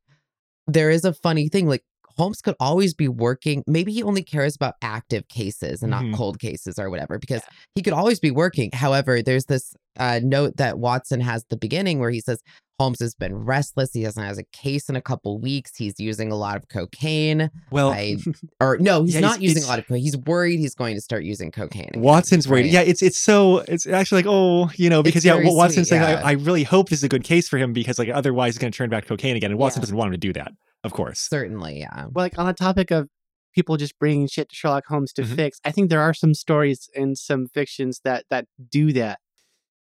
there 0.67 0.91
is 0.91 1.05
a 1.05 1.13
funny 1.13 1.49
thing. 1.49 1.69
Like 1.69 1.83
Holmes 2.17 2.41
could 2.43 2.55
always 2.61 2.93
be 2.95 3.09
working. 3.09 3.63
Maybe 3.67 3.93
he 3.93 4.03
only 4.03 4.23
cares 4.23 4.55
about 4.55 4.75
active 4.83 5.27
cases 5.29 5.83
and 5.83 5.93
Mhm. 5.93 6.11
not 6.11 6.17
cold 6.19 6.39
cases 6.39 6.79
or 6.79 6.91
whatever, 6.91 7.19
because 7.19 7.43
he 7.75 7.83
could 7.83 7.95
always 7.95 8.21
be 8.21 8.31
working. 8.31 8.71
However, 8.73 9.23
there's 9.23 9.47
this 9.47 9.75
uh, 9.99 10.21
note 10.23 10.57
that 10.57 10.79
Watson 10.79 11.21
has 11.21 11.43
at 11.43 11.49
the 11.49 11.57
beginning 11.57 11.99
where 11.99 12.11
he 12.11 12.21
says 12.21 12.41
Holmes 12.83 13.01
has 13.01 13.15
been 13.15 13.35
restless. 13.45 13.93
He 13.93 14.03
hasn't 14.03 14.27
had 14.27 14.39
a 14.39 14.43
case 14.53 14.89
in 14.89 14.97
a 14.97 15.01
couple 15.01 15.41
weeks. 15.41 15.77
He's 15.77 15.99
using 15.99 16.31
a 16.33 16.37
lot 16.37 16.57
of 16.57 16.69
cocaine. 16.69 17.51
Well, 17.71 17.91
I, 17.91 18.17
or 18.61 18.79
no, 18.79 19.05
he's 19.05 19.15
Yeah, 19.15 19.21
not 19.21 19.39
he's- 19.39 19.51
using 19.55 19.65
a 19.65 19.67
lot 19.67 19.79
of 19.79 19.87
cocaine. 19.87 20.03
He's 20.03 20.17
worried 20.17 20.59
he's 20.59 20.75
going 20.75 20.95
to 20.95 21.01
start 21.01 21.25
using 21.25 21.51
cocaine. 21.51 21.89
again, 21.91 22.03
Watson's 22.03 22.49
worried. 22.49 22.63
right? 22.65 22.73
Yeah, 22.73 22.81
it's 22.81 23.03
it's 23.03 23.19
so 23.21 23.59
it's 23.69 23.87
actually 23.87 24.23
like 24.23 24.31
oh 24.31 24.71
you 24.77 24.91
know 24.91 25.03
because 25.03 25.25
It's 25.25 25.27
yeah 25.27 25.43
well, 25.43 25.57
Watson's 25.57 25.89
sweet, 25.89 25.99
saying 26.01 26.03
yeah. 26.19 26.23
I, 26.25 26.31
I 26.31 26.33
really 26.33 26.65
hope 26.65 26.89
this 26.89 26.99
is 27.01 27.05
a 27.05 27.09
good 27.09 27.25
case 27.25 27.49
for 27.49 27.57
him 27.59 27.73
because 27.73 27.99
like 27.99 28.09
otherwise 28.09 28.55
he's 28.55 28.59
going 28.59 28.73
to 28.73 28.77
turn 28.77 28.91
back 28.91 29.05
to 29.05 29.09
cocaine 29.09 29.37
again 29.37 29.51
and 29.53 29.59
Watson 29.59 29.81
Yeah. 29.81 29.85
doesn't 29.85 29.97
want 29.97 30.09
him 30.09 30.13
to 30.13 30.19
do 30.19 30.33
that 30.35 30.53
of 30.85 30.93
course. 30.93 31.21
Certainly, 31.21 31.79
yeah. 31.79 32.07
Well, 32.11 32.25
like 32.25 32.39
on 32.39 32.47
the 32.47 32.53
topic 32.53 32.91
of 32.91 33.09
people 33.55 33.77
just 33.77 33.97
bringing 34.01 34.27
shit 34.27 34.49
to 34.49 34.55
Sherlock 34.57 34.87
Holmes 34.89 35.13
to 35.13 35.23
Mhm. 35.23 35.37
fix, 35.37 35.61
I 35.65 35.71
think 35.71 35.91
there 35.91 36.01
are 36.01 36.13
some 36.15 36.35
stories 36.35 36.89
and 36.97 37.17
some 37.17 37.47
fictions 37.47 38.01
that 38.05 38.25
that 38.31 38.47
do 38.71 38.93
that. 38.95 39.21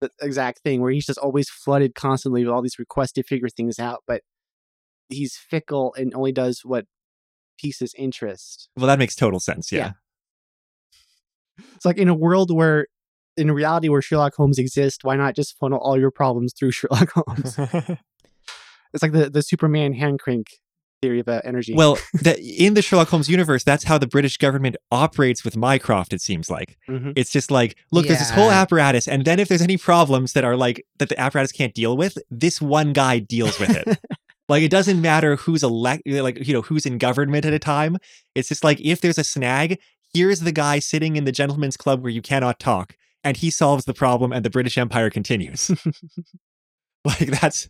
The 0.01 0.11
exact 0.21 0.59
thing 0.59 0.81
where 0.81 0.91
he's 0.91 1.05
just 1.05 1.19
always 1.19 1.49
flooded 1.49 1.93
constantly 1.93 2.45
with 2.45 2.53
all 2.53 2.61
these 2.61 2.79
requests 2.79 3.11
to 3.13 3.23
figure 3.23 3.49
things 3.49 3.79
out, 3.79 4.03
but 4.07 4.21
he's 5.09 5.35
fickle 5.35 5.93
and 5.97 6.13
only 6.13 6.31
does 6.31 6.61
what 6.63 6.85
piques 7.59 7.79
his 7.79 7.93
interest. 7.95 8.69
Well, 8.77 8.87
that 8.87 8.99
makes 8.99 9.15
total 9.15 9.39
sense. 9.39 9.71
Yeah. 9.71 9.93
It's 11.75 11.85
like 11.85 11.97
in 11.97 12.07
a 12.07 12.15
world 12.15 12.55
where, 12.55 12.87
in 13.35 13.51
reality, 13.51 13.89
where 13.89 14.01
Sherlock 14.01 14.35
Holmes 14.35 14.57
exists, 14.57 15.03
why 15.03 15.15
not 15.15 15.35
just 15.35 15.57
funnel 15.57 15.79
all 15.79 15.99
your 15.99 16.11
problems 16.11 16.53
through 16.57 16.71
Sherlock 16.71 17.11
Holmes? 17.11 17.57
it's 18.93 19.03
like 19.03 19.11
the 19.11 19.29
the 19.29 19.41
Superman 19.41 19.93
hand 19.93 20.19
crank 20.19 20.47
theory 21.01 21.19
of 21.19 21.27
uh, 21.27 21.41
energy. 21.43 21.73
well, 21.73 21.97
that 22.21 22.39
in 22.39 22.73
the 22.73 22.81
Sherlock 22.81 23.09
Holmes 23.09 23.29
universe, 23.29 23.63
that's 23.63 23.83
how 23.85 23.97
the 23.97 24.07
British 24.07 24.37
government 24.37 24.75
operates 24.91 25.43
with 25.43 25.55
Mycroft. 25.57 26.13
It 26.13 26.21
seems 26.21 26.49
like 26.49 26.77
Mhm. 26.89 27.13
it's 27.15 27.31
just 27.31 27.51
like 27.51 27.75
look, 27.91 28.07
there's 28.07 28.19
this 28.19 28.31
whole 28.31 28.51
apparatus, 28.51 29.07
and 29.07 29.25
then 29.25 29.39
if 29.39 29.47
there's 29.47 29.61
any 29.61 29.77
problems 29.77 30.33
that 30.33 30.43
are 30.43 30.55
like 30.57 30.85
that 30.97 31.09
the 31.09 31.19
apparatus 31.19 31.51
can't 31.51 31.73
deal 31.73 31.95
with, 31.97 32.17
this 32.29 32.61
one 32.61 32.93
guy 32.93 33.19
deals 33.19 33.59
with 33.59 33.69
it. 33.75 33.97
Like 34.49 34.63
it 34.63 34.71
doesn't 34.71 34.99
matter 34.99 35.35
who's 35.35 35.61
elect, 35.61 36.01
like 36.07 36.47
you 36.47 36.55
know 36.55 36.63
who's 36.63 36.87
in 36.87 36.97
government 36.97 37.45
at 37.45 37.53
a 37.53 37.59
time. 37.59 37.97
It's 38.33 38.49
just 38.49 38.63
like 38.63 38.81
if 38.81 38.99
there's 38.99 39.19
a 39.19 39.23
snag, 39.23 39.77
here's 40.11 40.39
the 40.39 40.51
guy 40.51 40.79
sitting 40.79 41.17
in 41.17 41.25
the 41.25 41.31
gentleman's 41.31 41.77
club 41.77 42.01
where 42.01 42.09
you 42.11 42.23
cannot 42.23 42.59
talk, 42.59 42.95
and 43.23 43.37
he 43.37 43.51
solves 43.51 43.85
the 43.85 43.93
problem, 43.93 44.33
and 44.33 44.43
the 44.43 44.49
British 44.49 44.75
Empire 44.75 45.11
continues. 45.11 45.69
like 47.05 47.27
that's 47.39 47.69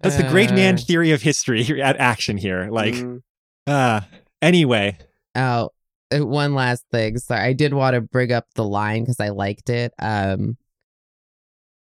that's 0.00 0.16
the 0.16 0.28
great 0.28 0.50
man 0.52 0.74
Uh, 0.74 0.78
theory 0.78 1.12
of 1.12 1.22
history 1.22 1.82
at 1.82 1.96
action 1.98 2.36
here. 2.36 2.68
Like, 2.70 2.94
Mm. 2.94 3.22
uh 3.66 4.00
anyway, 4.42 4.98
Oh, 5.36 5.70
uh, 6.12 6.26
one 6.26 6.54
last 6.54 6.84
thing. 6.90 7.18
Sorry, 7.18 7.40
I 7.40 7.52
did 7.52 7.72
want 7.72 7.94
to 7.94 8.00
bring 8.00 8.32
up 8.32 8.46
the 8.54 8.64
line 8.64 9.02
because 9.02 9.20
I 9.20 9.28
liked 9.28 9.70
it. 9.70 9.92
Um, 10.00 10.56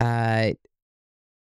uh, 0.01 0.51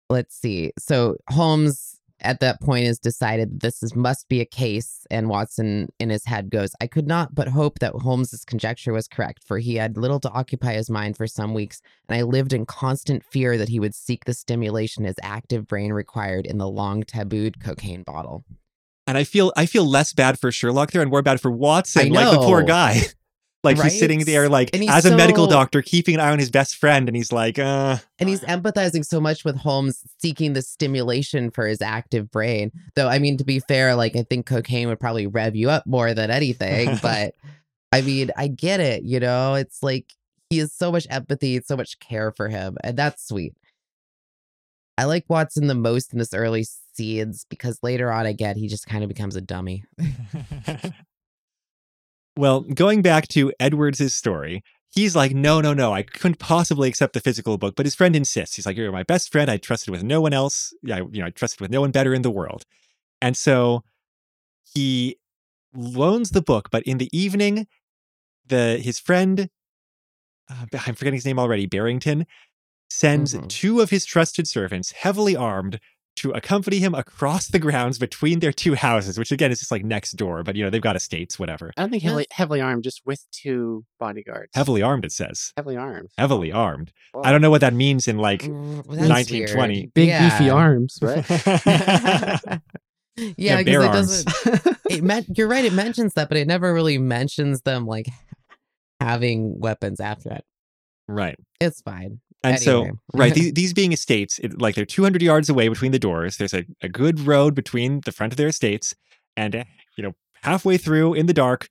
let's 0.10 0.36
see. 0.36 0.72
So 0.78 1.18
Holmes 1.30 1.95
at 2.26 2.40
that 2.42 2.62
point 2.62 2.86
has 2.86 3.00
decided 3.00 3.62
this 3.62 3.82
is 3.82 3.96
must 3.96 4.28
be 4.28 4.42
a 4.42 4.46
case, 4.46 5.06
and 5.10 5.30
Watson 5.30 5.90
in 6.00 6.10
his 6.10 6.26
head 6.26 6.50
goes, 6.50 6.72
"I 6.82 6.88
could 6.88 7.08
not 7.08 7.36
but 7.36 7.48
hope 7.48 7.80
that 7.80 7.94
Holmes's 7.94 8.44
conjecture 8.44 8.94
was 8.94 9.08
correct, 9.08 9.44
for 9.46 9.60
he 9.60 9.76
had 9.76 9.98
little 9.98 10.20
to 10.22 10.32
occupy 10.32 10.74
his 10.74 10.90
mind 10.90 11.16
for 11.18 11.28
some 11.28 11.54
weeks, 11.54 11.82
and 12.10 12.18
I 12.18 12.24
lived 12.24 12.54
in 12.54 12.66
constant 12.66 13.24
fear 13.24 13.58
that 13.58 13.70
he 13.70 13.80
would 13.80 13.96
seek 13.96 14.26
the 14.26 14.34
stimulation 14.34 15.06
his 15.06 15.16
active 15.22 15.68
brain 15.68 15.94
required 15.94 16.46
in 16.46 16.58
the 16.58 16.68
long 16.68 17.04
tabooed 17.04 17.60
cocaine 17.60 18.04
bottle." 18.04 18.44
and 19.08 19.18
I 19.18 19.24
feel 19.24 19.54
I 19.56 19.66
feel 19.66 19.86
less 19.86 20.14
bad 20.14 20.40
for 20.40 20.52
Sherlock 20.52 20.92
there 20.92 21.02
and 21.02 21.12
more 21.12 21.22
bad 21.22 21.40
for 21.40 21.52
Watson, 21.52 22.10
like 22.10 22.32
the 22.32 22.38
poor 22.38 22.64
guy. 22.64 23.02
like 23.66 23.78
Right? 23.78 23.92
he's 23.92 24.00
sitting 24.00 24.24
there 24.24 24.48
like 24.48 24.70
And 24.74 24.82
he's 24.82 24.92
as 24.92 25.06
a 25.06 25.16
medical 25.16 25.48
doctor 25.48 25.82
keeping 25.82 26.16
an 26.16 26.22
eye 26.22 26.32
on 26.32 26.40
his 26.40 26.50
best 26.50 26.78
friend 26.78 27.10
and 27.10 27.16
he's 27.16 27.32
like, 27.32 27.60
uh 27.60 27.98
And 28.20 28.30
he's 28.30 28.42
empathizing 28.42 29.06
so 29.06 29.20
much 29.20 29.44
with 29.44 29.58
Holmes 29.58 30.02
seeking 30.20 30.54
the 30.54 30.62
stimulation 30.62 31.52
for 31.52 31.68
his 31.68 31.82
active 31.82 32.32
brain. 32.32 32.72
Though, 32.96 33.10
I 33.10 33.20
mean, 33.20 33.38
to 33.38 33.44
be 33.44 33.60
fair, 33.60 33.96
like, 33.96 34.16
I 34.16 34.24
think 34.24 34.46
cocaine 34.46 34.88
would 34.88 35.00
probably 35.00 35.28
rev 35.28 35.56
you 35.56 35.70
up 35.70 35.86
more 35.86 36.14
than 36.14 36.32
anything. 36.32 36.98
but 37.02 37.34
I 37.92 38.02
mean, 38.02 38.32
I 38.38 38.48
get 38.48 38.80
it. 38.80 39.04
You 39.04 39.20
know, 39.20 39.56
it's 39.56 39.82
like 39.84 40.14
he 40.50 40.60
has 40.60 40.72
so 40.72 40.92
much 40.92 41.08
empathy, 41.10 41.60
so 41.62 41.76
much 41.76 42.00
care 42.00 42.32
for 42.32 42.48
him. 42.50 42.78
And 42.84 42.96
that's 42.98 43.28
sweet. 43.28 43.56
I 44.98 45.06
like 45.06 45.26
Watson 45.28 45.68
the 45.68 45.76
most 45.76 46.14
in 46.14 46.20
this 46.20 46.34
early 46.34 46.66
scenes 46.94 47.46
because 47.50 47.80
later 47.84 48.12
on, 48.12 48.26
I 48.26 48.34
get 48.34 48.56
he 48.56 48.68
just 48.68 48.88
kind 48.88 49.04
of 49.04 49.10
becomes 49.10 49.36
a 49.36 49.42
dummy. 49.42 49.84
Well, 52.38 52.62
going 52.62 53.02
back 53.02 53.28
to 53.30 53.54
Edwards' 53.60 54.14
story, 54.14 54.64
he's 54.94 55.16
like, 55.16 55.34
no, 55.34 55.62
no, 55.62 55.74
no, 55.74 55.94
I 55.94 56.04
couldn't 56.04 56.40
possibly 56.40 56.90
accept 56.90 57.14
the 57.14 57.22
physical 57.22 57.58
book, 57.58 57.76
but 57.76 57.86
his 57.86 57.96
friend 57.96 58.16
insists. 58.16 58.56
He's 58.56 58.66
like, 58.66 58.76
you're 58.78 58.92
my 58.92 59.04
best 59.04 59.32
friend. 59.32 59.50
I 59.50 59.58
trusted 59.58 59.90
with 59.92 60.04
no 60.04 60.20
one 60.22 60.34
else. 60.34 60.74
Yeah, 60.84 60.98
you 61.12 61.22
know, 61.22 61.28
I 61.28 61.30
trusted 61.30 61.62
with 61.62 61.72
no 61.72 61.82
one 61.82 61.92
better 61.92 62.14
in 62.14 62.24
the 62.24 62.32
world. 62.32 62.66
And 63.22 63.38
so 63.38 63.84
he 64.74 65.18
loans 65.74 66.32
the 66.32 66.42
book, 66.42 66.70
but 66.72 66.84
in 66.84 66.98
the 67.00 67.10
evening, 67.18 67.68
the 68.48 68.80
his 68.82 69.00
friend, 69.00 69.50
uh, 70.50 70.66
I'm 70.88 70.96
forgetting 70.96 71.16
his 71.16 71.26
name 71.26 71.40
already, 71.40 71.66
Barrington, 71.66 72.26
sends 72.90 73.34
Mhm. 73.34 73.50
two 73.50 73.82
of 73.82 73.90
his 73.92 74.06
trusted 74.06 74.48
servants, 74.48 74.92
heavily 74.92 75.36
armed, 75.36 75.80
to 76.18 76.32
accompany 76.32 76.80
him 76.80 76.96
across 76.96 77.48
the 77.48 77.60
grounds 77.60 78.00
between 78.00 78.40
their 78.40 78.52
two 78.54 78.74
houses, 78.76 79.18
which 79.20 79.32
again 79.32 79.52
is 79.52 79.60
just 79.60 79.72
like 79.72 79.84
next 79.84 80.14
door, 80.14 80.44
but 80.44 80.56
you 80.56 80.64
know, 80.64 80.70
they've 80.70 80.82
got 80.82 80.96
estates, 80.96 81.38
whatever. 81.38 81.72
I 81.76 81.82
don't 81.82 81.90
think 81.92 82.04
Yeah. 82.04 82.10
heavily, 82.10 82.28
heavily 82.32 82.62
armed, 82.62 82.84
just 82.84 83.02
with 83.06 83.26
two 83.32 83.84
bodyguards. 84.00 84.52
Heavily 84.56 84.82
armed, 84.82 85.04
it 85.06 85.12
says. 85.12 85.52
heavily 85.58 85.78
armed. 85.78 86.10
Heavily 86.18 86.52
armed. 86.52 86.92
Whoa. 87.14 87.22
I 87.24 87.32
don't 87.32 87.42
know 87.42 87.50
what 87.52 87.62
that 87.62 87.74
means 87.74 88.08
in 88.08 88.18
like. 88.18 88.44
Mm, 88.44 88.78
that's 88.88 89.10
1920. 89.10 89.74
weird. 89.80 89.94
Big 89.94 90.08
Yeah. 90.08 90.30
beefy 90.38 90.50
arms, 90.50 90.98
right? 91.02 91.26
Yeah, 93.38 93.64
bare 93.64 93.82
because 93.82 94.22
it 94.22 94.28
arms. 94.28 94.44
doesn't. 94.44 94.78
it 94.90 95.04
men- 95.04 95.26
you're 95.38 95.48
right. 95.48 95.64
It 95.64 95.72
mentions 95.74 96.14
that, 96.16 96.28
but 96.28 96.38
it 96.38 96.48
never 96.48 96.74
really 96.74 96.98
mentions 96.98 97.62
them 97.62 97.86
like 97.86 98.08
having 99.00 99.58
weapons 99.60 100.00
after 100.02 100.30
that. 100.30 100.44
right. 101.08 101.38
It's 101.62 101.82
fine. 101.82 102.20
And 102.44 102.60
so, 102.60 102.90
right, 103.14 103.34
these, 103.34 103.54
these 103.60 103.74
being 103.74 103.92
estates, 103.92 104.38
it, 104.40 104.62
like 104.62 104.76
they're 104.76 104.86
200 104.86 105.22
yards 105.22 105.50
away 105.50 105.68
between 105.68 105.92
the 105.92 106.00
doors. 106.00 106.38
There's 106.38 106.54
a, 106.54 106.66
a 106.82 106.90
good 106.90 107.22
road 107.22 107.56
between 107.56 108.02
the 108.06 108.12
front 108.12 108.34
of 108.34 108.38
their 108.38 108.48
estates. 108.50 108.94
And, 109.36 109.56
uh, 109.56 109.64
you 109.98 110.04
know, 110.04 110.14
halfway 110.44 110.78
through 110.78 111.16
in 111.16 111.26
the 111.26 111.34
dark, 111.34 111.68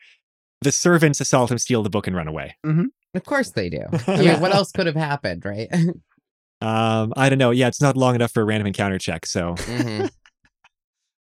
the 0.63 0.73
servants 0.73 1.21
assault 1.21 1.51
him, 1.51 1.59
steal 1.59 1.83
the 1.83 1.91
book, 1.91 2.07
and 2.07 2.17
run 2.17 2.27
away. 2.27 2.57
Of 3.15 3.25
course 3.25 3.51
they 3.53 3.69
do. 3.71 3.83
I 4.09 4.21
Yeah. 4.21 4.33
mean, 4.33 4.41
what 4.41 4.53
else 4.55 4.73
could 4.73 4.87
have 4.87 4.97
happened, 4.97 5.45
right? 5.45 5.69
Um, 6.61 7.13
I 7.15 7.29
don't 7.29 7.39
know. 7.39 7.51
Yeah, 7.51 7.67
it's 7.69 7.83
not 7.83 7.95
long 7.95 8.15
enough 8.15 8.33
for 8.33 8.41
a 8.41 8.45
random 8.45 8.67
encounter 8.69 8.99
check. 8.99 9.27
So, 9.27 9.55
Mhm. 9.55 10.09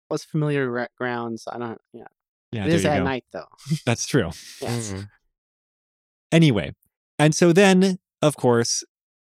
Was 0.10 0.26
familiar 0.26 0.70
ra- 0.70 0.88
grounds. 0.98 1.46
I 1.50 1.58
don't. 1.60 1.80
Yeah, 1.94 2.04
yeah, 2.52 2.64
it 2.66 2.68
there 2.68 2.76
is 2.76 2.84
you 2.84 2.90
at 2.90 2.98
go. 2.98 3.04
night 3.06 3.24
though. 3.32 3.46
That's 3.86 4.06
true. 4.06 4.32
Yes. 4.60 4.92
Mhm. 4.92 5.08
Anyway, 6.32 6.76
and 7.18 7.34
so 7.34 7.54
then, 7.54 8.00
of 8.22 8.36
course, 8.36 8.84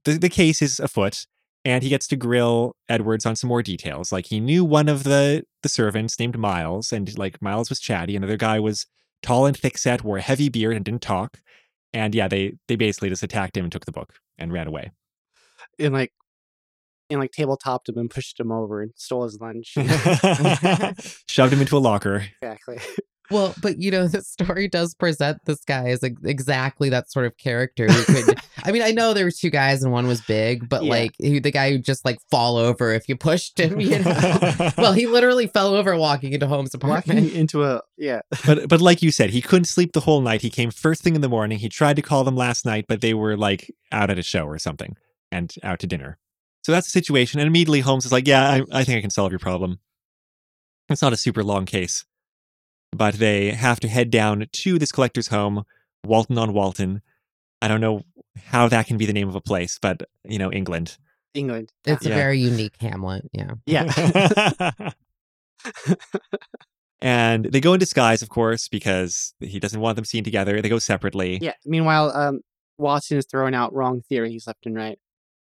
the, 0.05 0.19
the 0.19 0.29
case 0.29 0.63
is 0.63 0.81
afoot, 0.81 1.27
and 1.65 1.83
he 1.83 1.89
gets 1.89 2.07
to 2.09 2.17
grill 2.17 2.75
Edwards 2.89 3.27
on 3.27 3.37
some 3.37 3.49
more 3.49 3.63
details. 3.63 4.13
Like 4.13 4.27
he 4.27 4.41
knew 4.41 4.65
one 4.65 4.89
of 4.89 5.05
the 5.05 5.45
the 5.63 5.69
servants 5.69 6.19
named 6.19 6.39
Miles, 6.39 6.93
and 6.93 7.17
like 7.19 7.41
Miles 7.43 7.69
was 7.69 7.81
chatty. 7.81 8.17
Another 8.17 8.37
guy 8.37 8.59
was 8.61 8.87
tall 9.23 9.47
and 9.47 9.59
thickset, 9.59 10.03
wore 10.03 10.19
a 10.19 10.23
heavy 10.23 10.49
beard, 10.49 10.77
and 10.77 10.85
didn't 10.85 11.03
talk. 11.03 11.41
And 11.93 12.15
yeah, 12.15 12.29
they 12.29 12.55
they 12.69 12.77
basically 12.77 13.09
just 13.09 13.23
attacked 13.23 13.57
him 13.57 13.65
and 13.65 13.73
took 13.73 13.85
the 13.85 13.93
book 13.93 14.15
and 14.39 14.53
ran 14.53 14.67
away. 14.67 14.93
And 15.79 15.93
like, 15.93 16.13
and 17.11 17.21
like 17.21 17.33
tabletopped 17.33 17.89
him 17.89 17.99
and 17.99 18.11
pushed 18.11 18.39
him 18.39 18.53
over 18.53 18.83
and 18.83 18.93
stole 18.97 19.25
his 19.25 19.39
lunch. 19.41 19.77
Shoved 21.29 21.53
him 21.53 21.61
into 21.61 21.77
a 21.77 21.79
locker. 21.79 22.27
exactly. 22.41 22.79
Well, 23.31 23.55
but 23.63 23.79
you 23.79 23.91
know, 23.91 24.09
the 24.09 24.23
story 24.23 24.69
does 24.69 24.95
present 24.95 25.39
this 25.45 25.61
guy 25.65 25.89
as 25.91 26.03
ex- 26.03 26.21
exactly 26.25 26.89
that 26.91 27.11
sort 27.11 27.27
of 27.27 27.37
character 27.37 27.87
who 27.87 28.05
could. 28.25 28.39
I 28.65 28.73
mean, 28.73 28.83
I 28.83 28.91
know 28.91 29.15
there 29.15 29.25
were 29.25 29.31
two 29.31 29.51
guys 29.51 29.83
and 29.83 29.93
one 29.93 30.07
was 30.07 30.21
big, 30.23 30.69
but 30.69 30.83
Yeah. 30.85 30.91
like 30.91 31.13
he, 31.19 31.39
the 31.39 31.51
guy 31.51 31.71
who 31.71 31.79
just 31.79 32.05
like 32.05 32.19
fall 32.31 32.57
over 32.57 32.93
if 32.93 33.09
you 33.09 33.17
pushed 33.17 33.59
him, 33.59 33.81
you 33.81 33.99
know. 34.01 34.71
well, 34.79 34.93
he 34.93 35.07
literally 35.07 35.47
fell 35.47 35.75
over 35.75 35.97
walking 35.97 36.33
into 36.33 36.47
Holmes' 36.47 36.75
apartment. 36.75 37.21
Walking 37.21 37.35
into 37.39 37.65
a 37.65 37.83
yeah. 37.97 38.21
but 38.47 38.69
but 38.69 38.81
like 38.81 39.03
you 39.03 39.11
said, 39.11 39.31
he 39.31 39.41
couldn't 39.41 39.67
sleep 39.67 39.93
the 39.93 40.01
whole 40.01 40.21
night. 40.21 40.43
He 40.43 40.51
came 40.51 40.71
first 40.71 41.03
thing 41.03 41.15
in 41.15 41.21
the 41.21 41.29
morning. 41.29 41.59
He 41.59 41.69
tried 41.69 41.97
to 41.97 42.03
call 42.03 42.25
them 42.25 42.37
last 42.37 42.65
night, 42.67 42.87
but 42.89 43.01
they 43.01 43.15
were 43.15 43.37
like 43.37 43.71
out 43.93 44.11
at 44.11 44.19
a 44.19 44.23
show 44.23 44.45
or 44.47 44.59
something 44.59 44.97
and 45.33 45.55
out 45.63 45.79
to 45.81 45.87
dinner. 45.87 46.19
So 46.63 46.73
that's 46.73 46.87
the 46.87 46.91
situation. 46.91 47.41
And 47.41 47.47
immediately 47.47 47.81
Holmes 47.81 48.05
is 48.05 48.13
like, 48.13 48.27
"Yeah, 48.29 48.43
I, 48.47 48.63
I 48.81 48.85
think 48.85 48.99
I 48.99 49.01
can 49.01 49.11
solve 49.11 49.33
your 49.33 49.39
problem." 49.39 49.79
It's 50.89 51.03
not 51.03 51.13
a 51.13 51.17
super 51.17 51.45
long 51.45 51.67
case, 51.67 52.05
but 52.93 53.15
they 53.15 53.51
have 53.53 53.81
to 53.81 53.89
head 53.89 54.11
down 54.11 54.47
to 54.51 54.79
this 54.79 54.93
collector's 54.93 55.29
home, 55.29 55.65
Walton 56.05 56.39
on 56.39 56.53
Walton. 56.53 57.03
I 57.63 57.69
don't 57.69 57.81
know 57.81 58.03
how 58.47 58.69
that 58.69 58.87
can 58.87 58.97
be 58.97 59.07
the 59.07 59.13
name 59.13 59.29
of 59.29 59.35
a 59.35 59.41
place, 59.41 59.79
but 59.81 60.03
you 60.25 60.39
know, 60.39 60.51
England. 60.53 60.97
England. 61.35 61.71
It's 61.85 62.05
Yeah. 62.05 62.13
a 62.13 62.15
very 62.17 62.39
unique 62.41 62.75
hamlet. 62.81 63.29
Yeah. 63.33 63.53
Yeah. 63.67 64.71
and 67.03 67.45
they 67.47 67.61
go 67.61 67.73
in 67.75 67.81
disguise, 67.81 68.23
of 68.23 68.29
course, 68.29 68.69
because 68.69 69.35
he 69.41 69.59
doesn't 69.61 69.81
want 69.81 69.97
them 69.97 70.05
seen 70.05 70.25
together. 70.25 70.61
They 70.61 70.69
go 70.69 70.79
separately. 70.79 71.39
yeah. 71.41 71.53
Meanwhile, 71.65 72.15
um, 72.17 72.41
Watson 72.79 73.19
is 73.19 73.27
throwing 73.31 73.55
out 73.55 73.73
wrong 73.75 74.03
theories 74.09 74.47
left 74.47 74.67
and 74.67 74.75
right. 74.75 74.99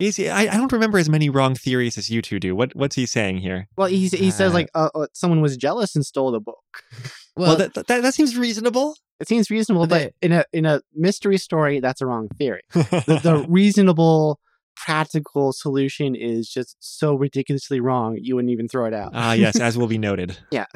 Is 0.06 0.16
he, 0.16 0.28
I, 0.28 0.42
I 0.42 0.56
don't 0.56 0.72
remember 0.72 0.98
as 0.98 1.08
many 1.08 1.28
wrong 1.30 1.54
theories 1.54 1.96
as 1.98 2.10
you 2.10 2.20
two 2.22 2.38
do. 2.40 2.54
What 2.56 2.74
what's 2.76 2.96
he 2.96 3.06
saying 3.06 3.38
here? 3.38 3.68
Well, 3.76 3.88
he 3.88 4.08
he 4.08 4.30
says 4.30 4.50
Uh, 4.52 4.54
like 4.54 4.70
uh, 4.74 4.90
uh, 4.94 5.06
someone 5.12 5.40
was 5.40 5.56
jealous 5.56 5.94
and 5.96 6.04
stole 6.04 6.30
the 6.32 6.40
book. 6.40 6.58
Well, 7.36 7.48
Well, 7.48 7.56
that, 7.56 7.74
that 7.88 8.02
that 8.02 8.14
seems 8.14 8.36
reasonable. 8.36 8.94
It 9.18 9.26
seems 9.26 9.50
reasonable, 9.50 9.88
but 9.88 10.12
They- 10.20 10.26
in 10.26 10.32
a 10.32 10.44
in 10.52 10.66
a 10.66 10.82
mystery 10.94 11.36
story, 11.38 11.80
that's 11.80 12.00
a 12.00 12.06
wrong 12.06 12.28
theory. 12.38 12.62
The, 12.72 13.20
the 13.22 13.46
reasonable, 13.48 14.38
practical 14.76 15.52
solution 15.52 16.14
is 16.14 16.48
just 16.48 16.76
so 16.80 17.14
ridiculously 17.16 17.80
wrong 17.80 18.18
you 18.20 18.36
wouldn't 18.36 18.52
even 18.52 18.68
throw 18.68 18.86
it 18.86 18.94
out. 18.94 19.10
Ah, 19.14 19.32
yes, 19.32 19.58
as 19.58 19.76
will 19.76 19.86
be 19.88 19.98
noted. 20.08 20.38
yeah. 20.52 20.66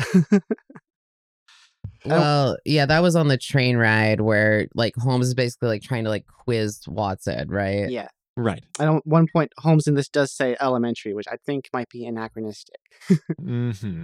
well, 2.05 2.57
yeah, 2.64 2.87
that 2.87 3.01
was 3.03 3.17
on 3.17 3.29
the 3.29 3.37
train 3.38 3.77
ride 3.77 4.21
where 4.21 4.67
like 4.75 4.95
Holmes 4.97 5.27
is 5.29 5.35
basically 5.35 5.69
like 5.69 5.83
trying 5.83 6.05
to 6.05 6.11
like 6.11 6.27
quiz 6.27 6.81
Watson, 6.87 7.49
right? 7.51 7.91
yeah. 7.91 8.09
Right. 8.40 8.62
I 8.79 8.85
don't. 8.85 9.05
One 9.05 9.27
point, 9.33 9.53
Holmes 9.59 9.88
in 9.88 9.94
this 9.94 10.09
does 10.09 10.31
say 10.33 10.57
elementary, 10.61 11.12
which 11.12 11.27
I 11.29 11.37
think 11.44 11.68
might 11.72 11.88
be 11.88 12.07
anachronistic. 12.07 12.77
hmm 13.42 14.03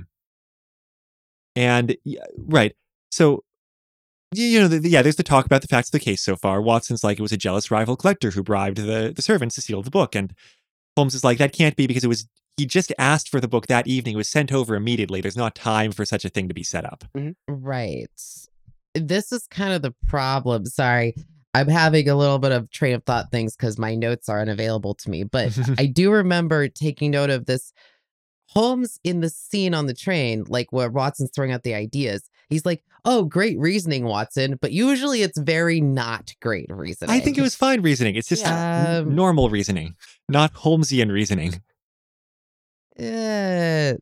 And 1.57 1.97
yeah, 2.05 2.25
right. 2.37 2.75
So, 3.13 3.45
y- 4.35 4.43
you 4.43 4.61
know, 4.61 4.69
the, 4.69 4.81
the- 4.81 4.89
yeah, 4.91 5.03
there's 5.03 5.17
the 5.17 5.23
talk 5.23 5.47
about 5.47 5.63
the 5.63 5.69
facts 5.69 5.89
of 5.89 5.93
the 5.93 6.01
case 6.01 6.21
so 6.23 6.35
far. 6.37 6.61
Watson's 6.61 7.05
like 7.05 7.19
it 7.19 7.23
was 7.23 7.33
a 7.33 7.37
jealous 7.37 7.71
rival 7.71 7.97
collector 7.97 8.33
who 8.33 8.43
bribed 8.43 8.79
the, 8.79 9.13
the 9.15 9.23
servants 9.23 9.55
to 9.55 9.61
steal 9.61 9.83
the 9.83 9.91
book. 9.91 10.15
And 10.17 10.35
Holmes 10.97 11.15
is 11.15 11.23
like, 11.25 11.39
that 11.39 11.53
can't 11.53 11.77
be 11.77 11.87
because 11.87 12.03
it 12.05 12.09
was, 12.09 12.29
he 12.57 12.67
just 12.67 12.93
asked 12.99 13.29
for 13.29 13.41
the 13.41 13.49
book 13.49 13.69
that 13.69 13.87
evening. 13.87 14.15
It 14.15 14.19
was 14.19 14.29
sent 14.29 14.53
over 14.53 14.75
immediately. 14.75 15.21
There's 15.21 15.37
not 15.37 15.55
time 15.55 15.93
for 15.93 16.05
such 16.05 16.25
a 16.25 16.29
thing 16.29 16.49
to 16.49 16.55
be 16.55 16.63
set 16.65 16.85
up. 16.85 17.05
Right. 17.49 18.09
This 18.95 19.33
is 19.33 19.47
kind 19.49 19.73
of 19.75 19.83
the 19.83 19.95
problem. 20.09 20.67
Sorry. 20.67 21.15
I'm 21.55 21.69
having 21.69 22.09
a 22.09 22.17
little 22.17 22.39
bit 22.41 22.53
of 22.53 22.71
train 22.71 22.95
of 22.95 23.05
thought 23.05 23.31
things 23.31 23.57
because 23.57 23.79
my 23.79 23.95
notes 23.95 24.29
are 24.29 24.41
unavailable 24.41 24.95
to 24.97 25.11
me. 25.11 25.23
But 25.25 25.57
I 25.79 25.87
do 25.87 26.11
remember 26.11 26.69
taking 26.69 27.13
note 27.13 27.31
of 27.31 27.47
this. 27.47 27.73
Holmes 28.49 29.01
in 29.03 29.21
the 29.21 29.31
scene 29.31 29.75
on 29.75 29.87
the 29.87 29.95
train, 29.95 30.45
like 30.49 30.71
where 30.71 30.89
Watson's 30.91 31.31
throwing 31.35 31.51
out 31.51 31.65
the 31.65 31.75
ideas, 31.75 32.29
he's 32.51 32.65
like, 32.65 32.85
Oh, 33.05 33.25
great 33.25 33.59
reasoning, 33.59 34.05
Watson. 34.05 34.59
But 34.61 34.71
usually 34.71 35.23
it's 35.23 35.39
very 35.39 35.81
not 35.81 36.33
great 36.41 36.67
reasoning. 36.69 37.15
I 37.15 37.21
think 37.21 37.37
it 37.37 37.43
was 37.43 37.55
fine 37.57 37.83
reasoning. 37.83 38.15
It's 38.15 38.29
just 38.29 38.43
Yeah. 38.43 38.87
n- 38.87 39.07
Um, 39.09 39.15
normal 39.15 39.51
reasoning, 39.51 39.97
not 40.29 40.55
Holmesian 40.55 41.11
reasoning. 41.11 41.63
Uh, 42.99 43.95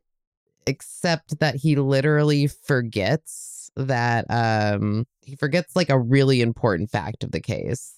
except 0.67 1.39
that 1.41 1.57
he 1.57 1.77
literally 1.77 2.47
forgets 2.47 3.52
that 3.77 4.27
um 4.29 5.07
he 5.23 5.37
forgets 5.37 5.75
like 5.77 5.89
a 5.91 5.99
really 5.99 6.41
important 6.41 6.91
fact 6.91 7.25
of 7.25 7.31
the 7.33 7.41
case. 7.41 7.95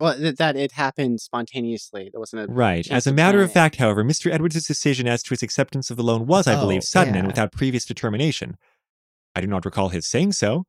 Well, 0.00 0.16
th- 0.16 0.36
that 0.36 0.56
it 0.56 0.72
happened 0.72 1.20
spontaneously. 1.20 2.08
There 2.12 2.18
wasn't 2.18 2.48
a 2.48 2.52
Right. 2.52 2.90
As 2.90 3.06
a 3.06 3.12
matter 3.12 3.40
of 3.42 3.52
fact, 3.52 3.76
however, 3.76 4.02
Mr. 4.02 4.32
Edwards' 4.32 4.66
decision 4.66 5.06
as 5.06 5.22
to 5.24 5.30
his 5.30 5.42
acceptance 5.42 5.90
of 5.90 5.96
the 5.96 6.02
loan 6.02 6.26
was, 6.26 6.48
I 6.48 6.56
Oh, 6.56 6.60
believe, 6.60 6.82
sudden 6.82 7.14
and 7.14 7.26
without 7.26 7.52
previous 7.52 7.84
determination. 7.84 8.56
I 9.36 9.40
do 9.40 9.46
not 9.46 9.64
recall 9.64 9.90
his 9.90 10.06
saying 10.06 10.32
so. 10.32 10.64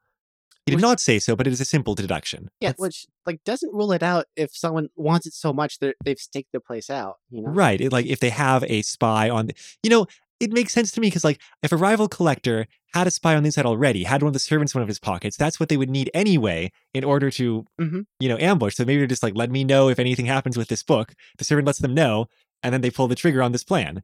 He 0.66 0.72
did 0.72 0.76
Which- 0.78 0.82
not 0.84 1.00
say 1.00 1.18
so, 1.20 1.36
but 1.36 1.48
it 1.48 1.54
is 1.54 1.60
a 1.62 1.66
simple 1.66 1.96
deduction. 1.96 2.50
Yeah, 2.60 2.70
That's- 2.70 2.80
which 2.80 3.06
like 3.26 3.44
doesn't 3.44 3.74
rule 3.74 3.92
it 3.92 4.04
out 4.04 4.28
if 4.36 4.56
someone 4.56 4.89
wants 4.96 5.26
it 5.26 5.34
so 5.34 5.52
much 5.52 5.80
that 5.80 5.96
they've 6.06 6.20
staked 6.20 6.52
the 6.54 6.60
place 6.60 6.89
out. 6.89 7.16
You 7.32 7.42
know, 7.42 7.50
Right. 7.50 7.82
It, 7.82 7.92
like 7.92 8.06
if 8.06 8.20
they 8.20 8.30
have 8.30 8.63
a 8.66 8.82
spy 8.84 9.30
on, 9.30 9.48
the, 9.48 9.56
you 9.82 9.89
know, 9.89 10.06
it 10.39 10.52
makes 10.52 10.74
sense 10.74 10.91
to 10.91 11.02
me 11.02 11.08
because 11.08 11.24
like 11.24 11.39
if 11.62 11.72
a 11.72 11.78
rival 11.78 12.08
collector 12.08 12.65
had 12.93 13.08
a 13.08 13.12
spy 13.12 13.36
on 13.36 13.43
the 13.43 13.48
inside 13.48 13.65
already, 13.65 14.04
had 14.04 14.22
one 14.22 14.28
of 14.28 14.34
the 14.34 14.39
servants 14.39 14.74
in 14.74 14.80
one 14.80 14.84
of 14.84 14.88
his 14.88 15.00
pockets, 15.00 15.38
that's 15.38 15.60
what 15.60 15.69
they 15.69 15.78
would 15.78 15.89
need 15.89 16.12
anyway 16.13 16.72
in 16.93 17.04
order 17.04 17.32
to, 17.32 17.65
Mhm. 17.80 18.06
you 18.19 18.30
know, 18.30 18.38
ambush. 18.38 18.76
So 18.76 18.86
maybe 18.86 19.00
they're 19.00 19.08
just 19.08 19.24
like, 19.24 19.36
let 19.36 19.50
me 19.50 19.63
know 19.63 19.89
if 19.89 20.00
anything 20.00 20.26
happens 20.26 20.58
with 20.58 20.67
this 20.67 20.84
book. 20.84 21.13
The 21.38 21.43
servant 21.43 21.65
lets 21.67 21.80
them 21.80 21.93
know, 21.93 22.28
and 22.62 22.74
then 22.74 22.82
they 22.82 22.91
pull 22.91 23.08
the 23.08 23.15
trigger 23.15 23.41
on 23.41 23.52
this 23.52 23.63
plan. 23.63 24.02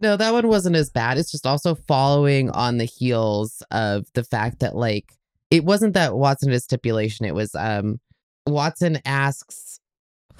No, 0.00 0.16
that 0.16 0.32
one 0.32 0.46
wasn't 0.46 0.76
as 0.76 0.90
bad. 0.90 1.18
It's 1.18 1.32
just 1.32 1.46
also 1.46 1.74
following 1.74 2.50
on 2.50 2.78
the 2.78 2.84
heels 2.84 3.62
of 3.72 4.06
the 4.14 4.22
fact 4.22 4.60
that 4.60 4.76
like 4.76 5.12
it 5.50 5.64
wasn't 5.64 5.94
that 5.94 6.14
Watson 6.16 6.50
had 6.50 6.56
a 6.58 6.60
stipulation. 6.60 7.24
It 7.26 7.34
was 7.34 7.54
um 7.56 7.98
Watson 8.46 8.98
asks, 9.04 9.80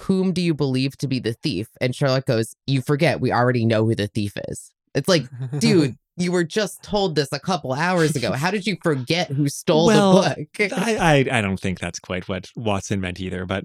Whom 0.03 0.33
do 0.33 0.40
you 0.40 0.55
believe 0.55 0.96
to 0.98 1.09
be 1.09 1.18
the 1.18 1.33
thief? 1.33 1.66
And 1.81 1.92
Sherlock 1.94 2.27
goes, 2.27 2.55
You 2.68 2.83
forget, 2.83 3.20
we 3.20 3.33
already 3.33 3.64
know 3.64 3.85
who 3.85 3.96
the 3.96 4.07
thief 4.07 4.35
is. 4.48 4.70
It's 4.99 5.09
like, 5.09 5.25
dude, 5.59 5.97
you 6.17 6.33
were 6.33 6.45
just 6.45 6.83
told 6.83 7.15
this 7.15 7.29
a 7.33 7.41
couple 7.41 7.73
hours 7.73 8.15
ago. 8.17 8.33
How 8.33 8.51
did 8.51 8.67
you 8.67 8.77
forget 8.83 9.29
who 9.29 9.49
stole 9.49 9.87
Well, 9.87 10.23
the 10.23 10.47
book? 10.59 10.73
I, 10.73 10.97
I 11.31 11.39
I 11.39 11.41
don't 11.41 11.59
think 11.59 11.79
that's 11.81 11.99
quite 11.99 12.29
what 12.29 12.49
Watson 12.57 13.01
meant 13.01 13.21
either, 13.21 13.47
but 13.47 13.65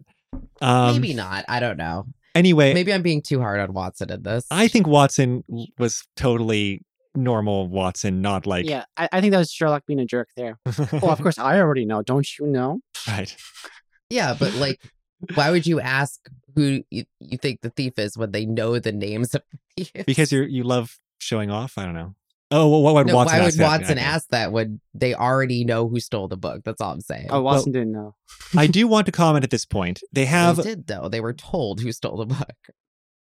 um, 0.62 0.94
Maybe 0.96 1.14
not. 1.14 1.46
I 1.48 1.60
don't 1.60 1.78
know. 1.78 2.06
anyway, 2.36 2.74
Maybe 2.74 2.94
I'm 2.94 3.02
being 3.02 3.22
too 3.22 3.40
hard 3.40 3.60
on 3.60 3.74
Watson 3.74 4.12
in 4.12 4.24
this. 4.24 4.46
I 4.50 4.68
think 4.68 4.88
Watson 4.88 5.44
was 5.78 6.04
totally 6.16 6.82
normal 7.16 7.68
Watson, 7.68 8.22
not 8.22 8.46
like 8.48 8.68
yeah, 8.68 8.86
I, 8.98 9.10
I 9.12 9.22
think 9.22 9.32
that 9.32 9.38
was 9.40 9.52
Sherlock 9.52 9.86
being 9.86 10.00
a 10.00 10.06
jerk 10.06 10.30
there. 10.36 10.58
Well, 10.92 11.12
of 11.12 11.22
course, 11.22 11.38
I 11.40 11.60
already 11.60 11.86
know. 11.86 12.02
Don't 12.02 12.28
you 12.40 12.48
know? 12.48 12.80
right. 13.08 13.36
Yeah, 14.10 14.36
but 14.40 14.54
like, 14.56 14.80
why 15.36 15.50
would 15.52 15.66
you 15.66 15.80
ask 15.80 16.20
who 16.56 16.84
you, 16.92 17.06
you 17.20 17.38
think 17.38 17.62
the 17.62 17.70
thief 17.72 17.98
is 17.98 18.16
when 18.18 18.32
they 18.32 18.46
know 18.46 18.78
the 18.80 18.92
names 18.92 19.34
of 19.36 19.42
the 19.52 19.84
thief? 19.94 20.06
Because 20.06 20.32
you 20.32 20.44
you 20.44 20.64
love 20.64 20.98
showing 21.24 21.50
off. 21.52 21.78
I 21.78 21.86
don't 21.86 21.94
know. 21.96 22.16
Oh, 22.52 22.70
well, 22.70 22.82
what 22.84 22.94
would 22.94 23.08
no, 23.08 23.16
Watson 23.16 23.38
why 23.38 23.42
would 23.42 23.48
ask 23.48 23.58
that? 23.58 23.64
Watson 23.80 23.98
Okay. 23.98 24.06
ask 24.08 24.28
that 24.30 24.52
when 24.52 24.80
they 24.94 25.16
already 25.16 25.66
know 25.66 25.88
who 25.88 26.00
stole 26.00 26.28
the 26.28 26.38
book? 26.38 26.62
That's 26.64 26.80
all 26.82 26.92
I'm 26.92 27.02
saying. 27.02 27.28
Oh, 27.32 27.42
Watson 27.42 27.72
didn't 27.72 27.92
know. 27.94 28.14
I 28.56 28.68
do 28.68 28.88
want 28.88 29.08
to 29.08 29.12
comment 29.12 29.44
at 29.44 29.50
this 29.50 29.66
point. 29.66 30.02
They 30.12 30.26
have 30.26 30.58
they 30.58 30.64
did 30.64 30.86
though. 30.88 31.10
They 31.10 31.20
were 31.22 31.34
told 31.34 31.80
who 31.82 31.92
stole 31.92 32.18
the 32.18 32.28
book. 32.28 32.52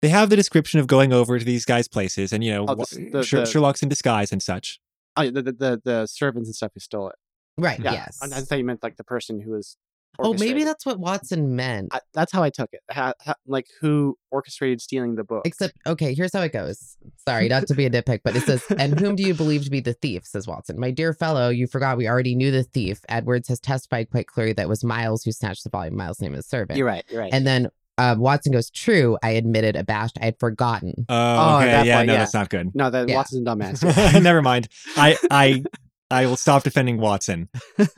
they 0.02 0.08
have 0.10 0.28
the 0.28 0.36
description 0.36 0.80
of 0.80 0.86
going 0.86 1.14
over 1.14 1.38
to 1.38 1.44
these 1.44 1.64
guys' 1.64 1.88
places, 1.88 2.32
and 2.34 2.44
you 2.44 2.50
know, 2.52 2.66
Oh, 2.68 2.74
the- 2.74 3.08
the- 3.10 3.22
Sher- 3.22 3.40
the- 3.40 3.46
Sherlock's 3.46 3.82
in 3.82 3.88
disguise 3.88 4.32
and 4.32 4.42
such. 4.42 4.80
Oh, 5.16 5.30
the, 5.30 5.42
the 5.42 5.52
the 5.52 5.80
the 5.84 6.06
servants 6.06 6.48
and 6.48 6.54
stuff 6.54 6.72
who 6.74 6.80
stole 6.80 7.08
it. 7.08 7.16
Right. 7.56 7.80
Yeah, 7.80 7.92
Yes. 7.92 8.18
I, 8.22 8.26
I 8.26 8.40
thought 8.40 8.58
you 8.58 8.64
meant 8.64 8.82
like 8.82 8.96
the 8.96 9.04
person 9.04 9.40
who 9.40 9.52
was. 9.52 9.76
Oh, 10.22 10.34
maybe 10.34 10.64
that's 10.64 10.86
what 10.86 10.98
Watson 10.98 11.56
meant. 11.56 11.88
I, 11.92 12.00
that's 12.14 12.32
how 12.32 12.42
I 12.42 12.50
took 12.50 12.70
it. 12.72 12.80
Ha, 12.90 13.12
ha, 13.20 13.34
like 13.46 13.66
who 13.80 14.16
orchestrated 14.30 14.80
stealing 14.80 15.14
the 15.16 15.24
book? 15.24 15.42
Except, 15.46 15.74
okay, 15.86 16.14
here's 16.14 16.32
how 16.32 16.40
it 16.42 16.52
goes. 16.52 16.96
Sorry, 17.28 17.48
not 17.48 17.66
to 17.66 17.74
be 17.74 17.86
a 17.86 17.90
nitpick, 17.96 18.20
but 18.24 18.34
it 18.36 18.42
says, 18.42 18.64
And 18.78 18.98
whom 18.98 19.16
do 19.16 19.22
you 19.22 19.34
believe 19.34 19.64
to 19.64 19.70
be 19.70 19.80
the 19.80 19.94
thief? 19.94 20.24
says 20.24 20.46
Watson. 20.46 20.78
My 20.80 20.90
dear 20.90 21.12
fellow, 21.12 21.48
you 21.48 21.66
forgot 21.66 21.96
we 21.96 22.08
already 22.08 22.34
knew 22.34 22.50
the 22.50 22.62
thief. 22.62 23.00
Edwards 23.08 23.48
has 23.48 23.60
testified 23.60 24.10
quite 24.10 24.26
clearly 24.26 24.52
that 24.54 24.62
it 24.62 24.68
was 24.68 24.82
Miles 24.84 25.22
who 25.24 25.32
snatched 25.32 25.64
the 25.64 25.70
volume. 25.70 25.96
Miles' 25.96 26.20
name 26.20 26.34
is 26.34 26.46
servant. 26.46 26.76
You're 26.78 26.86
right. 26.86 27.04
You're 27.10 27.20
right. 27.20 27.32
And 27.32 27.46
then 27.46 27.68
uh, 27.98 28.16
Watson 28.18 28.52
goes, 28.52 28.70
True, 28.70 29.18
I 29.22 29.30
admitted, 29.32 29.76
abashed. 29.76 30.16
I 30.20 30.24
had 30.26 30.38
forgotten. 30.40 31.04
Oh, 31.08 31.14
Oh, 31.14 31.58
that 31.60 31.84
yeah, 31.86 31.96
point, 31.98 32.06
no, 32.06 32.12
yeah. 32.14 32.18
that's 32.20 32.34
not 32.34 32.48
good. 32.48 32.74
no, 32.74 32.88
that 32.90 33.08
Yeah. 33.08 33.16
Watson's 33.16 33.46
a 33.46 33.50
dumbass. 33.50 34.22
Never 34.22 34.40
mind. 34.42 34.68
I 34.96 35.16
I 35.30 35.62
I 36.10 36.26
will 36.26 36.36
stop 36.36 36.62
defending 36.62 36.98
Watson. 36.98 37.48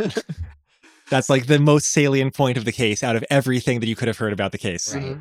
That's 1.11 1.29
like 1.29 1.47
the 1.47 1.59
most 1.59 1.91
salient 1.93 2.35
point 2.35 2.57
of 2.59 2.65
the 2.65 2.73
case 2.73 3.03
out 3.03 3.17
of 3.17 3.25
everything 3.31 3.81
that 3.81 3.87
you 3.89 3.97
could 3.97 4.09
have 4.09 4.19
heard 4.19 4.33
about 4.33 4.53
the 4.53 4.59
case. 4.59 4.95
Right. 4.95 5.19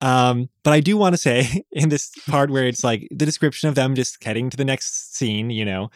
Um, 0.00 0.48
but 0.64 0.72
I 0.72 0.80
do 0.80 0.96
want 0.96 1.12
to 1.14 1.16
say 1.18 1.64
in 1.72 1.88
this 1.90 2.10
part 2.28 2.50
where 2.50 2.64
it's 2.64 2.82
like 2.82 3.06
the 3.10 3.24
description 3.26 3.68
of 3.68 3.74
them 3.74 3.94
just 3.94 4.22
heading 4.24 4.50
to 4.50 4.56
the 4.56 4.64
next 4.64 5.14
scene, 5.14 5.50
you 5.50 5.64
know, 5.64 5.90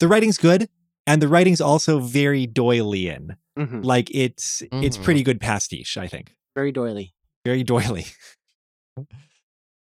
the 0.00 0.06
writing's 0.08 0.38
good 0.38 0.68
and 1.06 1.20
the 1.22 1.28
writing's 1.28 1.60
also 1.60 1.98
very 1.98 2.46
Doylean. 2.46 3.36
Mhm. 3.58 3.84
Like 3.84 4.10
it's 4.14 4.62
it's 4.70 4.96
Mhm. 4.98 5.04
pretty 5.04 5.22
good 5.24 5.40
pastiche, 5.40 5.96
I 5.96 6.06
think. 6.06 6.34
Very 6.54 6.70
doily. 6.70 7.14
Very 7.44 7.64
doily. 7.64 8.06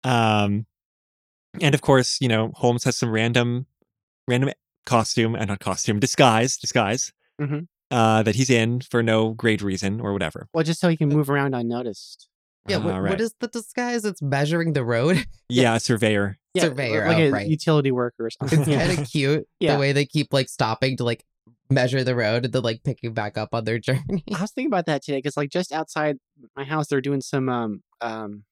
um, 0.04 0.66
and 1.62 1.76
of 1.76 1.82
course, 1.82 2.18
you 2.22 2.28
know, 2.28 2.52
Holmes 2.56 2.84
has 2.86 2.96
some 2.98 3.12
random, 3.12 3.66
random 4.28 4.52
costume 4.86 5.36
and 5.36 5.48
not 5.50 5.60
costume 5.60 6.00
disguise, 6.00 6.58
disguise 6.58 7.12
Mhm. 7.42 7.68
Uh, 7.92 8.24
that 8.24 8.36
he's 8.36 8.50
in 8.50 8.82
for 8.82 9.02
no 9.04 9.32
great 9.32 9.62
reason 9.62 10.00
or 10.02 10.14
whatever. 10.14 10.48
Well, 10.54 10.64
just 10.64 10.80
so 10.80 10.90
he 10.90 10.98
can 10.98 11.10
move 11.10 11.30
around 11.30 11.54
unnoticed. 11.54 12.28
Yeah, 12.68 12.78
what, 12.78 12.96
Uh, 12.96 13.00
right. 13.00 13.22
is 13.22 13.34
the 13.40 13.48
disguise? 13.48 14.04
It's 14.04 14.22
measuring 14.22 14.74
the 14.74 14.84
road. 14.84 15.26
Yeah, 15.50 15.78
surveyor. 15.78 16.38
Surveyor, 16.58 17.08
like 17.08 17.18
oh, 17.18 17.22
a 17.22 17.32
right. 17.32 17.48
utility 17.48 17.92
worker 17.92 18.26
or 18.26 18.30
something. 18.30 18.60
It's 18.62 18.68
yeah. 18.70 18.86
kind 18.88 19.00
of 19.00 19.10
cute 19.10 19.48
Yeah. 19.62 19.74
the 19.76 19.80
way 19.80 19.94
they 19.94 20.06
keep 20.06 20.34
like 20.34 20.50
stopping 20.50 20.98
to 20.98 21.06
like 21.06 21.24
measure 21.70 22.04
the 22.04 22.16
road 22.16 22.44
and 22.44 22.54
then 22.54 22.64
like 22.64 22.84
picking 22.84 23.14
back 23.14 23.38
up 23.38 23.50
on 23.54 23.64
their 23.64 23.80
journey. 23.88 24.24
I 24.36 24.42
was 24.42 24.52
thinking 24.52 24.70
about 24.70 24.88
that 24.88 25.04
today 25.04 25.20
because, 25.20 25.38
like, 25.38 25.50
just 25.50 25.72
outside 25.72 26.18
my 26.58 26.66
house, 26.66 26.88
they're 26.88 27.00
doing 27.00 27.22
some 27.22 27.48
um 27.48 27.84
um 28.02 28.44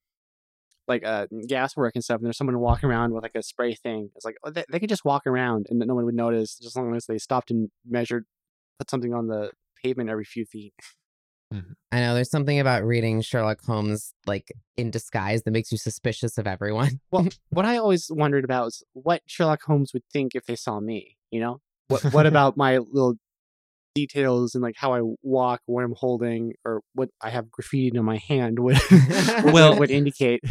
like 0.88 1.04
uh, 1.04 1.26
gas 1.48 1.76
work 1.76 1.94
and 1.96 2.04
stuff, 2.04 2.18
and 2.18 2.26
there's 2.26 2.38
someone 2.38 2.60
walking 2.60 2.90
around 2.90 3.12
with 3.12 3.24
like 3.24 3.36
a 3.36 3.42
spray 3.44 3.74
thing. 3.74 4.12
It's 4.16 4.24
like 4.24 4.38
oh, 4.44 4.52
they, 4.52 4.64
they 4.72 4.80
could 4.80 4.90
just 4.90 5.04
walk 5.04 5.26
around 5.28 5.66
and 5.70 5.80
no 5.80 5.96
one 5.96 6.06
would 6.06 6.16
notice, 6.16 6.56
just 6.58 6.68
as 6.68 6.76
long 6.78 6.96
as 6.96 7.08
they 7.08 7.18
stopped 7.18 7.50
and 7.52 7.70
measured, 7.90 8.26
put 8.80 8.90
something 8.90 9.14
on 9.14 9.28
the 9.28 9.52
pavement 9.82 10.10
every 10.10 10.26
few 10.26 10.46
feet. 10.46 10.74
Mm-hmm. 11.54 11.74
I 11.92 12.00
know 12.00 12.16
there's 12.16 12.32
something 12.32 12.60
about 12.60 12.84
reading 12.84 13.22
Sherlock 13.22 13.64
Holmes 13.64 14.14
like 14.26 14.52
in 14.78 14.90
disguise 14.90 15.44
that 15.44 15.52
makes 15.52 15.72
you 15.72 15.78
suspicious 15.78 16.40
of 16.40 16.48
everyone. 16.48 17.00
Well, 17.12 17.28
what 17.50 17.66
I 17.66 17.78
always 17.78 18.10
wondered 18.10 18.44
about 18.44 18.68
is 18.68 18.84
what 18.94 19.22
Sherlock 19.28 19.62
Holmes 19.62 19.94
would 19.94 20.04
think 20.12 20.36
if 20.36 20.48
they 20.48 20.56
saw 20.56 20.80
me. 20.80 21.18
You 21.30 21.42
know, 21.42 21.62
what 21.88 22.04
what 22.06 22.26
about 22.26 22.58
my 22.58 22.80
little 22.80 23.14
details 23.94 24.56
and 24.56 24.64
like 24.64 24.76
how 24.76 24.96
I 24.96 25.02
walk, 25.22 25.62
what 25.68 25.84
I'm 25.84 25.94
holding, 25.96 26.54
or 26.66 26.82
what 26.94 27.10
I 27.22 27.30
have 27.30 27.52
graffiti 27.52 27.96
on 27.96 28.06
my 28.06 28.18
hand 28.18 28.58
would 28.60 28.80
well 29.46 29.78
would 29.78 29.92
indicate. 29.92 30.44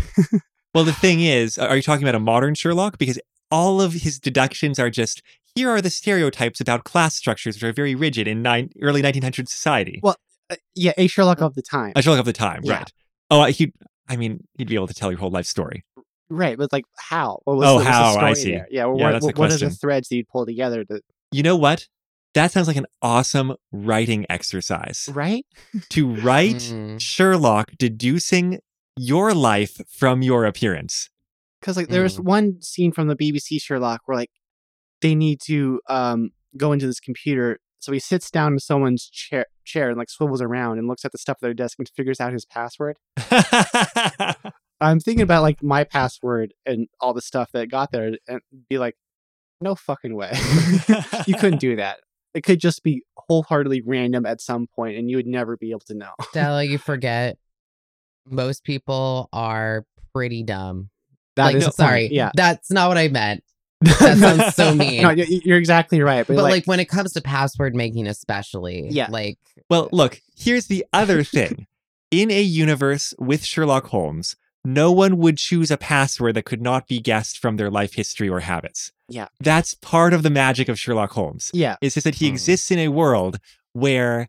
Well, 0.74 0.84
the 0.84 0.92
thing 0.92 1.20
is, 1.20 1.56
are 1.56 1.76
you 1.76 1.82
talking 1.82 2.04
about 2.04 2.16
a 2.16 2.20
modern 2.20 2.54
Sherlock? 2.54 2.98
Because 2.98 3.18
all 3.58 3.80
of 3.80 3.92
his 4.04 4.18
deductions 4.18 4.78
are 4.78 4.90
just 4.90 5.22
here 5.54 5.70
are 5.70 5.80
the 5.80 5.90
stereotypes 5.90 6.60
about 6.60 6.82
class 6.84 7.14
structures, 7.14 7.54
which 7.56 7.62
are 7.62 7.72
very 7.72 7.94
rigid 7.94 8.26
in 8.26 8.42
nine, 8.42 8.70
early 8.82 9.00
1900s 9.02 9.48
society. 9.48 10.00
Well, 10.02 10.16
Uh, 10.50 10.56
yeah, 10.74 10.92
a 10.98 11.06
Sherlock 11.06 11.40
of 11.40 11.54
the 11.54 11.62
time. 11.62 11.92
a 11.96 12.02
Sherlock 12.02 12.18
of 12.20 12.26
the 12.26 12.32
time, 12.48 12.60
Yeah. 12.64 12.78
right? 12.78 12.92
Oh, 13.30 13.44
he. 13.44 13.72
I 14.08 14.16
mean, 14.16 14.46
he'd 14.58 14.68
be 14.68 14.74
able 14.74 14.88
to 14.88 14.98
tell 15.00 15.10
your 15.12 15.20
whole 15.20 15.30
life 15.30 15.46
story. 15.46 15.84
Right, 16.28 16.58
but 16.58 16.72
like 16.72 16.84
how? 16.98 17.38
What 17.44 17.56
was 17.58 17.66
Oh, 17.68 17.78
the, 17.78 17.84
what's 17.84 17.86
the 17.86 17.92
how, 17.92 18.16
I 18.26 18.32
see. 18.34 18.50
There? 18.50 18.66
Yeah, 18.70 18.84
well, 18.86 18.98
Yeah, 18.98 19.12
what, 19.12 19.22
what, 19.22 19.38
what 19.38 19.52
are 19.52 19.56
the 19.56 19.70
threads 19.70 20.08
that 20.08 20.16
you'd 20.16 20.28
pull 20.28 20.44
together 20.44 20.84
to 20.84 21.00
You 21.32 21.42
know 21.42 21.56
what? 21.56 21.86
That 22.34 22.50
sounds 22.50 22.66
like 22.66 22.76
an 22.76 22.86
awesome 23.00 23.54
writing 23.70 24.26
exercise. 24.28 25.08
right? 25.12 25.46
To 25.90 26.02
write 26.16 26.56
Mm. 26.56 27.00
Sherlock 27.00 27.66
deducing 27.78 28.58
your 28.98 29.32
life 29.34 29.80
from 29.88 30.20
your 30.22 30.44
appearance. 30.44 31.08
Because 31.64 31.78
like 31.78 31.88
there 31.88 32.02
was 32.02 32.18
Mm. 32.18 32.24
one 32.24 32.60
scene 32.60 32.92
from 32.92 33.08
the 33.08 33.16
BBC 33.16 33.58
Sherlock 33.58 34.02
where 34.04 34.18
like 34.18 34.30
they 35.00 35.14
need 35.14 35.40
to 35.46 35.80
um 35.88 36.32
go 36.58 36.72
into 36.72 36.86
this 36.86 37.00
computer. 37.00 37.58
So 37.78 37.90
he 37.92 37.98
sits 37.98 38.30
down 38.30 38.52
in 38.52 38.58
someone's 38.58 39.08
chair 39.08 39.46
chair 39.64 39.88
and 39.88 39.96
like 39.96 40.10
swivels 40.10 40.42
around 40.42 40.78
and 40.78 40.86
looks 40.86 41.06
at 41.06 41.12
the 41.12 41.16
stuff 41.18 41.38
at 41.38 41.40
their 41.40 41.54
desk 41.54 41.78
and 41.78 41.88
figures 41.96 42.20
out 42.20 42.34
his 42.34 42.44
password. 42.44 42.96
I'm 44.80 45.00
thinking 45.00 45.22
about 45.22 45.40
like 45.40 45.62
my 45.62 45.84
password 45.84 46.52
and 46.66 46.88
all 47.00 47.14
the 47.14 47.22
stuff 47.22 47.50
that 47.52 47.70
got 47.70 47.92
there 47.92 48.12
and 48.28 48.40
be 48.68 48.76
like, 48.76 48.96
no 49.62 49.74
fucking 49.74 50.14
way. 50.14 50.32
you 51.26 51.34
couldn't 51.36 51.60
do 51.60 51.76
that. 51.76 52.00
It 52.34 52.42
could 52.42 52.58
just 52.58 52.82
be 52.82 53.02
wholeheartedly 53.16 53.82
random 53.86 54.26
at 54.26 54.40
some 54.40 54.66
point 54.66 54.98
and 54.98 55.08
you 55.08 55.16
would 55.18 55.26
never 55.28 55.56
be 55.56 55.70
able 55.70 55.84
to 55.86 55.94
know. 55.94 56.10
Stella, 56.30 56.64
you 56.64 56.78
forget 56.78 57.38
most 58.28 58.64
people 58.64 59.28
are 59.32 59.84
pretty 60.12 60.42
dumb. 60.42 60.90
That 61.36 61.46
like, 61.46 61.56
is 61.56 61.64
no, 61.64 61.70
sorry, 61.70 62.08
Yeah. 62.12 62.30
that's 62.34 62.70
not 62.70 62.88
what 62.88 62.98
I 62.98 63.08
meant. 63.08 63.42
That 63.80 64.16
sounds 64.18 64.54
so 64.54 64.74
mean. 64.74 65.02
No, 65.02 65.08
y- 65.08 65.26
y- 65.28 65.40
you're 65.44 65.58
exactly 65.58 66.00
right. 66.00 66.26
But, 66.26 66.36
But 66.36 66.42
like, 66.44 66.50
like, 66.52 66.66
when 66.66 66.80
it 66.80 66.86
comes 66.88 67.12
to 67.14 67.20
password 67.20 67.74
making, 67.74 68.06
especially, 68.06 68.88
Yeah. 68.90 69.08
like 69.10 69.38
Well, 69.68 69.88
look, 69.92 70.20
here's 70.36 70.66
the 70.68 70.86
other 70.92 71.22
thing. 71.36 71.66
In 72.10 72.30
a 72.30 72.40
universe 72.40 73.12
with 73.18 73.44
Sherlock 73.44 73.86
Holmes, 73.88 74.36
no 74.64 74.90
one 74.92 75.18
would 75.18 75.36
choose 75.36 75.70
a 75.70 75.76
password 75.76 76.34
that 76.36 76.44
could 76.46 76.62
not 76.62 76.86
be 76.88 76.98
guessed 77.00 77.38
from 77.38 77.56
their 77.56 77.70
life 77.70 77.94
history 77.94 78.28
or 78.28 78.40
habits. 78.40 78.92
Yeah. 79.08 79.26
That's 79.40 79.74
part 79.74 80.14
of 80.14 80.22
the 80.22 80.30
magic 80.30 80.68
of 80.70 80.78
Sherlock 80.78 81.10
Holmes. 81.12 81.50
yeah, 81.52 81.76
It's 81.82 81.94
just 81.94 82.04
that 82.04 82.14
he 82.16 82.28
Hmm. 82.28 82.34
exists 82.34 82.70
in 82.70 82.78
a 82.78 82.88
world 82.88 83.38
where 83.74 84.28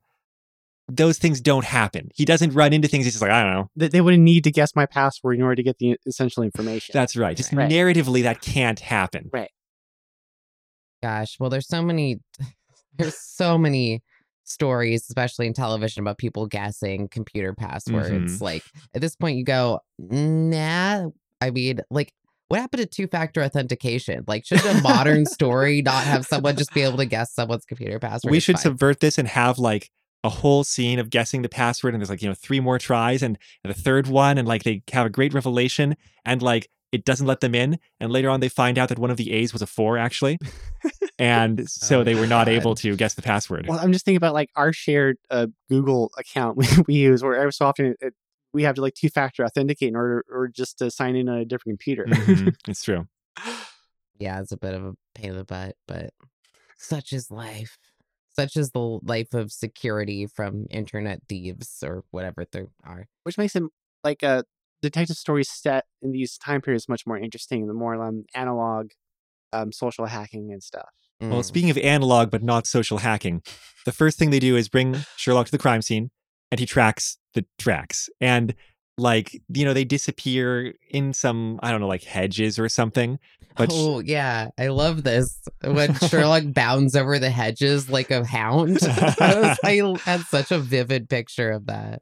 those 0.87 1.17
things 1.17 1.41
don't 1.41 1.65
happen. 1.65 2.09
He 2.13 2.25
doesn't 2.25 2.53
run 2.53 2.71
into 2.73 2.87
things. 2.87 3.05
He's 3.05 3.13
just 3.15 3.21
like, 3.21 3.31
I 3.31 3.43
don't 3.43 3.53
know. 3.53 3.69
they, 3.75 3.87
they 3.87 4.01
wouldn't 4.01 4.21
need 4.23 4.43
to 4.43 4.51
guess 4.51 4.75
my 4.75 4.85
password 4.85 5.35
in 5.37 5.41
order 5.41 5.55
to 5.55 5.63
get 5.63 5.79
the 5.79 5.97
essential 6.05 6.43
information. 6.43 6.93
That's 6.93 7.15
right. 7.15 7.35
Just 7.35 7.51
Right. 7.53 7.69
narratively, 7.71 8.21
that 8.23 8.41
can't 8.41 8.79
happen. 8.79 9.29
Right. 9.33 9.49
Gosh, 11.03 11.37
well, 11.39 11.49
there's 11.49 11.67
so 11.67 11.81
many, 11.81 12.19
there's 12.97 13.17
so 13.17 13.57
many 13.57 14.01
stories, 14.43 15.03
especially 15.09 15.47
in 15.47 15.53
television, 15.53 16.01
about 16.01 16.17
people 16.17 16.47
guessing 16.47 17.07
computer 17.09 17.53
passwords. 17.53 18.09
Mm-hmm. 18.35 18.43
Like 18.43 18.63
at 18.93 19.01
this 19.01 19.15
point, 19.15 19.37
you 19.37 19.43
go, 19.43 19.79
nah. 19.99 21.07
I 21.41 21.49
mean, 21.51 21.79
like, 21.89 22.13
what 22.47 22.59
happened 22.61 22.81
to 22.81 22.85
two 22.87 23.07
factor 23.07 23.43
authentication? 23.43 24.23
Like, 24.27 24.45
should 24.45 24.63
a 24.65 24.81
modern 24.81 25.25
story 25.25 25.81
not 25.81 26.03
have 26.05 26.25
someone 26.25 26.55
just 26.55 26.73
be 26.73 26.81
able 26.81 26.97
to 26.97 27.05
guess 27.05 27.33
someone's 27.33 27.65
computer 27.65 27.99
password? 27.99 28.31
we 28.31 28.39
should 28.39 28.55
fine. 28.55 28.63
subvert 28.63 28.99
this 28.99 29.17
and 29.17 29.27
have 29.27 29.57
like 29.59 29.89
a 30.25 30.29
whole 30.29 30.63
scene 30.63 30.97
of 30.97 31.09
guessing 31.11 31.43
the 31.43 31.49
password 31.49 31.93
and 31.93 32.01
there's 32.01 32.09
like 32.09 32.21
you 32.21 32.27
know 32.27 32.33
three 32.33 32.59
more 32.59 32.79
tries 32.79 33.21
and, 33.21 33.37
and 33.63 33.73
the 33.73 33.79
third 33.79 34.07
one 34.07 34.37
and 34.39 34.47
like 34.47 34.63
they 34.63 34.81
have 34.91 35.05
a 35.05 35.09
great 35.09 35.33
revelation 35.33 35.95
and 36.25 36.41
like 36.41 36.67
it 36.91 37.05
doesn't 37.05 37.27
let 37.27 37.41
them 37.41 37.53
in 37.53 37.77
and 37.99 38.11
later 38.11 38.29
on 38.29 38.39
they 38.39 38.49
find 38.49 38.79
out 38.79 38.89
that 38.89 38.97
one 38.97 39.11
of 39.11 39.17
the 39.17 39.31
a's 39.31 39.53
was 39.53 39.61
a 39.61 39.67
four 39.67 39.97
actually 39.99 40.39
and 41.19 41.69
so 41.69 41.99
Oh, 41.99 42.03
they 42.03 42.15
were 42.15 42.25
not 42.25 42.47
God. 42.47 42.53
able 42.53 42.73
to 42.75 42.95
guess 42.95 43.13
the 43.13 43.21
password 43.21 43.67
Well, 43.67 43.77
I'm 43.77 43.93
just 43.93 44.03
thinking 44.03 44.17
about 44.17 44.33
like 44.33 44.49
our 44.55 44.73
shared 44.73 45.17
uh, 45.29 45.47
Google 45.69 46.11
account 46.17 46.57
we, 46.61 46.65
we 46.87 46.95
use, 46.95 47.23
where 47.23 47.35
every 47.35 47.53
so 47.53 47.67
often 47.67 47.95
it, 47.99 48.13
we 48.51 48.63
have 48.63 48.75
to 48.75 48.81
like 48.81 48.95
two 48.95 49.09
factor 49.09 49.45
authenticate 49.45 49.89
in 49.89 49.95
order 49.95 50.25
or 50.31 50.47
just 50.47 50.79
to 50.79 50.89
sign 50.89 51.15
in 51.15 51.29
on 51.29 51.37
a 51.37 51.45
different 51.45 51.77
computer. 51.77 52.05
Mhm, 52.07 52.55
it's 52.67 52.83
true 52.83 53.07
yeah, 54.17 54.39
it's 54.39 54.51
a 54.53 54.57
bit 54.57 54.73
of 54.73 54.83
a 54.85 54.93
pain 55.13 55.31
in 55.31 55.35
the 55.37 55.43
butt, 55.43 55.75
but 55.87 56.11
such 56.77 57.11
is 57.13 57.29
life. 57.29 57.77
Such 58.35 58.57
is 58.57 58.71
the 58.71 58.99
life 59.03 59.33
of 59.33 59.51
security 59.51 60.27
from 60.27 60.65
internet 60.69 61.21
thieves 61.29 61.81
or 61.83 62.03
whatever 62.11 62.45
there 62.51 62.67
are. 62.83 63.07
Which 63.23 63.37
makes 63.37 63.55
it 63.55 63.63
like 64.03 64.23
a 64.23 64.43
detective 64.81 65.15
story 65.17 65.43
set 65.43 65.85
in 66.01 66.11
these 66.11 66.37
time 66.37 66.61
periods 66.61 66.89
much 66.89 67.07
more 67.07 67.17
interesting. 67.17 67.67
The 67.67 67.73
more 67.73 67.95
um, 68.01 68.25
analog 68.33 68.91
um, 69.53 69.71
social 69.71 70.05
hacking 70.05 70.51
and 70.51 70.61
stuff. 70.61 70.89
well 71.21 71.39
Mm. 71.41 71.45
speaking 71.45 71.69
of 71.69 71.77
analog 71.77 72.29
but 72.29 72.43
not 72.43 72.67
social 72.67 72.97
hacking 72.97 73.41
the 73.85 73.93
first 73.93 74.19
thing 74.19 74.31
they 74.31 74.39
do 74.39 74.57
is 74.57 74.67
bring 74.67 74.97
sherlock 75.15 75.45
to 75.45 75.51
the 75.51 75.57
crime 75.57 75.81
scene 75.81 76.11
and 76.51 76.59
he 76.59 76.65
tracks 76.65 77.17
the 77.33 77.45
tracks 77.57 78.09
and 78.19 78.53
like 78.97 79.41
you 79.53 79.65
know 79.65 79.73
they 79.73 79.83
disappear 79.83 80.73
in 80.89 81.11
some 81.11 81.59
i 81.61 81.69
don't 81.69 81.81
know 81.81 81.87
like 81.87 82.03
hedges 82.03 82.57
or 82.57 82.69
something 82.69 83.19
but 83.55 83.69
oh 83.71 83.99
yeah, 83.99 84.49
I 84.57 84.67
love 84.67 85.03
this 85.03 85.39
when 85.63 85.93
Sherlock 86.09 86.43
bounds 86.47 86.95
over 86.95 87.19
the 87.19 87.29
hedges 87.29 87.89
like 87.89 88.11
a 88.11 88.25
hound. 88.25 88.79
I, 88.83 89.35
was, 89.39 89.59
I 89.63 90.09
had 90.09 90.21
such 90.21 90.51
a 90.51 90.59
vivid 90.59 91.09
picture 91.09 91.51
of 91.51 91.67
that. 91.67 92.01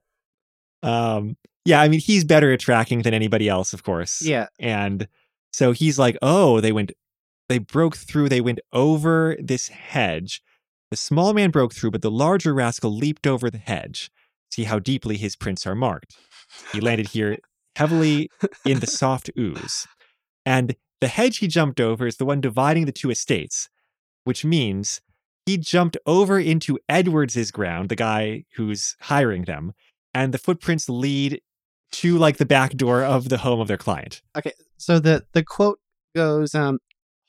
Um, 0.81 1.37
yeah, 1.65 1.81
I 1.81 1.87
mean, 1.87 1.99
he's 1.99 2.25
better 2.25 2.51
at 2.51 2.59
tracking 2.59 3.03
than 3.03 3.13
anybody 3.13 3.47
else, 3.47 3.73
of 3.73 3.83
course. 3.83 4.21
Yeah. 4.21 4.47
And 4.59 5.07
so 5.53 5.71
he's 5.71 5.99
like, 5.99 6.17
oh, 6.21 6.59
they 6.59 6.71
went, 6.71 6.91
they 7.49 7.59
broke 7.59 7.95
through, 7.95 8.29
they 8.29 8.41
went 8.41 8.59
over 8.73 9.37
this 9.39 9.67
hedge. 9.67 10.41
The 10.91 10.97
small 10.97 11.33
man 11.33 11.51
broke 11.51 11.73
through, 11.73 11.91
but 11.91 12.01
the 12.01 12.11
larger 12.11 12.53
rascal 12.53 12.95
leaped 12.95 13.27
over 13.27 13.49
the 13.49 13.59
hedge. 13.59 14.11
See 14.51 14.65
how 14.65 14.79
deeply 14.79 15.17
his 15.17 15.35
prints 15.35 15.65
are 15.65 15.75
marked. 15.75 16.15
He 16.71 16.81
landed 16.81 17.09
here 17.09 17.37
heavily 17.75 18.29
in 18.65 18.79
the 18.79 18.87
soft 18.87 19.29
ooze. 19.37 19.87
And 20.45 20.75
the 21.01 21.07
hedge 21.07 21.37
he 21.37 21.47
jumped 21.47 21.79
over 21.79 22.07
is 22.07 22.17
the 22.17 22.25
one 22.25 22.41
dividing 22.41 22.85
the 22.85 22.91
two 22.91 23.09
estates, 23.09 23.69
which 24.23 24.45
means 24.45 25.01
he 25.45 25.57
jumped 25.57 25.97
over 26.05 26.39
into 26.39 26.79
Edwards's 26.87 27.51
ground, 27.51 27.89
the 27.89 27.95
guy 27.95 28.45
who's 28.55 28.95
hiring 29.01 29.43
them, 29.43 29.73
and 30.13 30.33
the 30.33 30.37
footprints 30.37 30.87
lead 30.87 31.41
to 31.91 32.17
like 32.17 32.37
the 32.37 32.45
back 32.45 32.71
door 32.71 33.03
of 33.03 33.29
the 33.29 33.39
home 33.39 33.59
of 33.59 33.67
their 33.67 33.77
client. 33.77 34.21
Okay, 34.35 34.53
so 34.77 34.99
the 34.99 35.25
the 35.33 35.43
quote 35.43 35.79
goes, 36.15 36.55
um, 36.55 36.79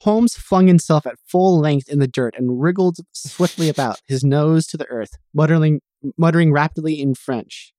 Holmes 0.02 0.34
flung 0.34 0.66
himself 0.66 1.06
at 1.06 1.16
full 1.26 1.58
length 1.58 1.88
in 1.88 1.98
the 1.98 2.06
dirt 2.06 2.34
and 2.37 2.60
wriggled 2.60 2.98
swiftly 3.12 3.68
about, 3.68 4.00
his 4.06 4.22
nose 4.22 4.66
to 4.68 4.76
the 4.76 4.87
earth, 4.88 5.16
muttering 5.34 5.80
muttering 6.16 6.52
rapidly 6.52 7.00
in 7.00 7.14
French. 7.14 7.73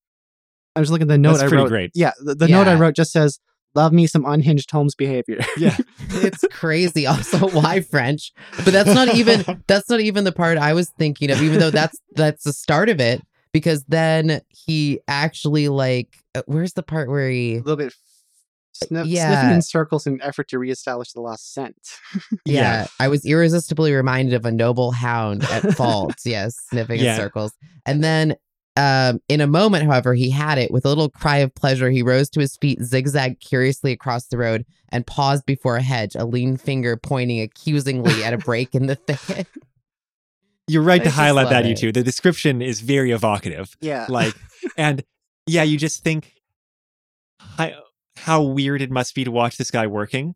I 0.75 0.79
was 0.79 0.91
looking 0.91 1.03
at 1.03 1.09
the 1.09 1.17
note 1.17 1.34
That's 1.34 1.43
I 1.43 1.47
pretty 1.47 1.63
wrote. 1.63 1.69
great. 1.69 1.91
Yeah, 1.95 2.11
the, 2.19 2.36
the 2.36 2.47
note 2.47 2.67
I 2.67 2.76
wrote 2.76 2.95
just 2.95 3.11
says, 3.11 3.39
"Love 3.76 3.93
me 3.93 4.07
some 4.07 4.26
unhinged 4.26 4.69
Holmes 4.71 4.95
behavior." 4.95 5.39
Yeah. 5.57 5.76
It's 6.09 6.43
crazy. 6.51 7.05
Also, 7.07 7.47
why 7.49 7.82
French? 7.82 8.32
But 8.57 8.73
that's 8.73 8.93
not 8.93 9.15
even 9.15 9.63
that's 9.67 9.89
not 9.89 9.99
even 10.01 10.23
the 10.23 10.32
part 10.32 10.57
I 10.57 10.73
was 10.73 10.89
thinking 10.97 11.32
of. 11.32 11.41
Even 11.41 11.59
though 11.59 11.71
that's 11.71 11.99
that's 12.15 12.43
the 12.43 12.53
start 12.53 12.89
of 12.89 12.99
it, 12.99 13.21
because 13.53 13.84
then 13.86 14.41
he 14.49 14.99
actually 15.07 15.67
like 15.69 16.09
uh, 16.36 16.41
where's 16.45 16.73
the 16.73 16.84
part 16.84 17.09
where 17.09 17.30
he 17.30 17.55
a 17.55 17.59
little 17.59 17.76
bit 17.78 17.93
sniff, 18.73 19.07
Yeah. 19.07 19.32
sniffing 19.32 19.55
in 19.55 19.61
circles 19.61 20.05
in 20.05 20.13
an 20.15 20.21
effort 20.21 20.49
to 20.49 20.59
reestablish 20.59 21.13
the 21.13 21.21
lost 21.21 21.53
scent. 21.53 21.78
Yeah, 22.45 22.88
I 22.99 23.07
was 23.07 23.26
irresistibly 23.26 23.93
reminded 23.93 24.34
of 24.34 24.45
a 24.45 24.51
noble 24.51 24.91
hound 24.91 25.43
at 25.45 25.73
fault. 25.73 26.15
yes, 26.26 26.55
sniffing 26.69 26.99
Yeah. 26.99 27.15
in 27.15 27.19
circles. 27.21 27.53
And 27.86 28.03
then 28.03 28.36
um, 28.78 29.21
in 29.30 29.39
a 29.41 29.47
moment, 29.47 29.86
however, 29.86 30.13
he 30.13 30.30
had 30.30 30.57
it. 30.57 30.71
With 30.71 30.86
a 30.86 30.89
little 30.89 31.09
cry 31.09 31.38
of 31.38 31.53
pleasure, 31.55 31.89
he 31.89 32.01
rose 32.01 32.30
to 32.32 32.39
his 32.39 32.57
feet, 32.57 32.82
zigzagged 32.82 33.39
curiously 33.39 33.91
across 33.91 34.28
the 34.28 34.38
road, 34.38 34.65
and 34.89 35.05
paused 35.07 35.45
before 35.45 35.78
a 35.78 35.82
hedge, 35.82 36.15
a 36.15 36.26
lean 36.26 36.57
finger 36.57 36.97
pointing 36.97 37.41
accusingly 37.41 38.23
at 38.23 38.34
a 38.34 38.38
break 38.38 38.76
in 38.76 38.88
the 38.88 38.95
thicket. 39.07 39.47
You're 40.67 40.82
right 40.84 41.01
I 41.01 41.03
to 41.05 41.09
highlight 41.11 41.45
love 41.45 41.51
that, 41.51 41.65
you 41.65 41.71
it. 41.71 41.78
two. 41.78 41.91
The 41.91 42.03
description 42.03 42.61
is 42.61 42.82
very 42.82 43.11
evocative. 43.11 43.76
Yeah, 43.82 44.07
Like, 44.09 44.34
and 44.78 45.03
yeah, 45.47 45.63
you 45.63 45.78
just 45.78 46.03
think, 46.03 46.34
hi- 47.39 47.76
how 48.17 48.41
weird 48.41 48.82
it 48.82 48.89
must 48.91 49.13
be 49.15 49.23
to 49.23 49.32
watch 49.32 49.57
this 49.57 49.69
guy 49.71 49.88
working. 49.88 50.34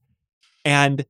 And 0.66 1.06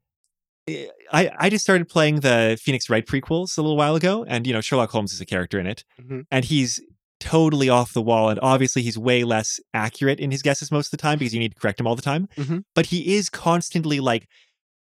eh, 0.67 0.85
I 1.11 1.31
I 1.37 1.49
just 1.49 1.63
started 1.65 1.89
playing 1.89 2.21
the 2.21 2.57
Phoenix 2.61 2.89
Wright 2.89 3.05
prequels 3.05 3.57
a 3.57 3.61
little 3.61 3.75
while 3.77 3.95
ago, 3.95 4.23
and 4.27 4.45
you 4.47 4.53
know 4.53 4.61
Sherlock 4.61 4.91
Holmes 4.91 5.11
is 5.11 5.19
a 5.19 5.25
character 5.25 5.59
in 5.59 5.67
it, 5.67 5.83
Mhm. 6.01 6.25
and 6.31 6.45
he's 6.45 6.79
totally 7.19 7.69
off 7.69 7.93
the 7.93 8.01
wall, 8.01 8.29
and 8.29 8.39
obviously 8.41 8.81
he's 8.81 8.97
way 8.97 9.23
less 9.23 9.59
accurate 9.73 10.19
in 10.19 10.31
his 10.31 10.41
guesses 10.41 10.71
most 10.71 10.87
of 10.87 10.91
the 10.91 10.97
time 10.97 11.17
because 11.19 11.33
you 11.33 11.39
need 11.39 11.53
to 11.53 11.59
correct 11.59 11.79
him 11.79 11.87
all 11.87 11.95
the 11.95 12.01
time. 12.01 12.27
Mhm. 12.37 12.63
But 12.75 12.87
he 12.87 13.15
is 13.15 13.29
constantly 13.29 13.99
like 13.99 14.27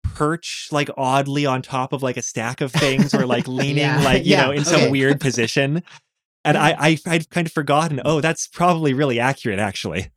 perch 0.05 0.69
like 0.71 0.89
oddly 0.97 1.45
on 1.47 1.63
top 1.63 1.93
of 1.93 2.03
like 2.03 2.17
a 2.17 2.23
stack 2.23 2.61
of 2.61 2.73
things 2.73 3.13
or 3.15 3.27
like 3.27 3.49
leaning 3.61 3.79
Yeah. 3.79 4.01
like 4.03 4.25
you 4.25 4.33
Yeah. 4.33 4.47
know 4.47 4.51
in 4.53 4.65
some 4.65 4.91
weird 4.91 5.21
position 5.21 5.83
and 6.45 6.57
I, 6.57 6.77
I 6.79 6.99
i'd 7.09 7.29
kind 7.31 7.47
of 7.47 7.53
forgotten 7.53 8.01
oh 8.05 8.21
that's 8.21 8.47
probably 8.47 8.95
really 8.95 9.19
accurate 9.19 9.59
actually 9.59 10.11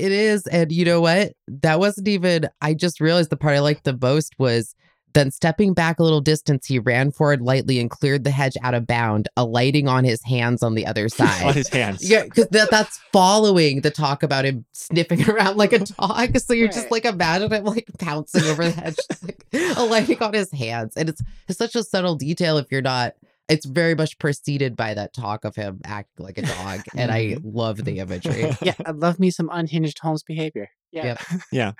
It 0.00 0.12
is. 0.12 0.46
And 0.48 0.70
you 0.72 0.84
know 0.84 1.00
what? 1.00 1.32
That 1.48 1.78
wasn't 1.78 2.08
even, 2.08 2.50
I 2.60 2.74
just 2.74 3.00
realized 3.00 3.30
the 3.30 3.36
part 3.38 3.54
I 3.56 3.60
liked 3.60 3.84
the 3.84 3.96
most 3.98 4.34
was 4.38 4.74
then 5.16 5.30
stepping 5.30 5.72
back 5.72 5.98
a 5.98 6.02
little 6.02 6.20
distance, 6.20 6.66
he 6.66 6.78
ran 6.78 7.10
forward 7.10 7.40
lightly 7.40 7.80
and 7.80 7.90
cleared 7.90 8.22
the 8.22 8.30
hedge 8.30 8.54
out 8.62 8.74
of 8.74 8.86
bound, 8.86 9.28
alighting 9.36 9.88
on 9.88 10.04
his 10.04 10.22
hands 10.22 10.62
on 10.62 10.74
the 10.74 10.84
other 10.84 11.08
side. 11.08 11.42
on 11.42 11.54
his 11.54 11.68
hands 11.68 12.08
Yeah, 12.08 12.24
because 12.24 12.48
that, 12.48 12.70
that's 12.70 12.98
following 13.12 13.80
the 13.80 13.90
talk 13.90 14.22
about 14.22 14.44
him 14.44 14.66
sniffing 14.72 15.28
around 15.30 15.56
like 15.56 15.72
a 15.72 15.78
dog. 15.84 16.38
So 16.38 16.52
you're 16.52 16.68
just 16.68 16.84
Right. 16.84 16.92
like, 16.92 17.04
imagine 17.06 17.50
him 17.50 17.64
like 17.64 17.88
pouncing 17.98 18.44
over 18.44 18.64
the 18.68 18.70
hedge, 18.70 18.96
just, 19.10 19.24
like, 19.24 19.46
alighting 19.78 20.22
on 20.22 20.34
his 20.34 20.52
hands. 20.52 20.96
And 20.96 21.08
it's, 21.08 21.22
it's 21.48 21.58
such 21.58 21.74
a 21.74 21.82
subtle 21.82 22.16
detail 22.16 22.58
if 22.58 22.66
you're 22.70 22.82
not, 22.82 23.14
it's 23.48 23.64
very 23.64 23.94
much 23.94 24.18
preceded 24.18 24.76
by 24.76 24.92
that 24.94 25.14
talk 25.14 25.46
of 25.46 25.56
him 25.56 25.80
acting 25.84 26.26
like 26.26 26.36
a 26.36 26.42
dog. 26.42 26.82
and 26.94 27.10
I 27.10 27.24
mm-hmm. 27.36 27.56
love 27.56 27.82
the 27.84 28.00
imagery. 28.00 28.50
yeah, 28.60 28.74
I 28.84 28.90
love 28.90 29.18
me 29.18 29.30
some 29.30 29.48
unhinged 29.50 29.98
Holmes 29.98 30.22
behavior. 30.22 30.68
Yeah. 30.92 31.16
Yep. 31.52 31.74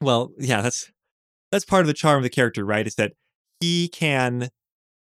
well 0.00 0.32
yeah 0.38 0.60
that's 0.60 0.90
that's 1.54 1.64
part 1.64 1.80
of 1.82 1.86
the 1.86 1.94
charm 1.94 2.16
of 2.18 2.22
the 2.24 2.30
character 2.30 2.64
right 2.64 2.86
is 2.86 2.96
that 2.96 3.12
he 3.60 3.88
can 3.88 4.50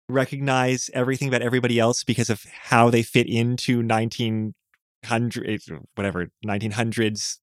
recognize 0.09 0.89
everything 0.93 1.27
about 1.27 1.41
everybody 1.41 1.79
else 1.79 2.03
because 2.03 2.29
of 2.29 2.43
how 2.69 2.89
they 2.89 3.01
fit 3.03 3.27
into 3.27 3.81
1900 3.81 4.53
eh, 5.49 5.57
whatever 5.95 6.27
1900s 6.45 7.37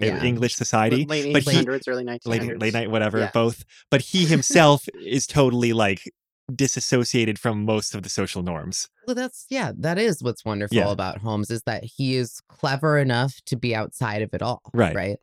eh, 0.00 0.06
Yeah. 0.06 0.22
english 0.22 0.54
society 0.54 1.04
Late 1.06 1.32
but 1.32 1.42
he- 1.42 1.50
1800s, 1.50 1.88
early 1.88 2.04
1900s. 2.04 2.26
late, 2.26 2.58
late 2.60 2.74
night, 2.74 2.90
whatever, 2.90 3.18
Yeah. 3.18 3.30
both. 3.34 3.64
But 3.90 4.02
he 4.02 4.24
himself 4.26 4.86
is 5.04 5.26
totally 5.26 5.72
like 5.72 6.10
disassociated 6.54 7.38
from 7.38 7.64
most 7.64 7.94
of 7.94 8.02
the 8.02 8.08
social 8.08 8.42
norms. 8.42 8.88
Well, 9.06 9.14
that's 9.16 9.46
yeah, 9.48 9.72
that 9.78 9.98
is 9.98 10.22
what's 10.22 10.44
wonderful 10.44 10.76
Yeah. 10.76 10.90
about 10.90 11.18
Holmes 11.18 11.50
is 11.50 11.62
that 11.62 11.84
he 11.84 12.16
is 12.16 12.40
clever 12.48 12.98
enough 12.98 13.40
to 13.46 13.56
be 13.56 13.74
outside 13.74 14.22
of 14.22 14.30
it 14.34 14.42
all. 14.42 14.60
Right. 14.74 14.94
Right. 14.94 15.18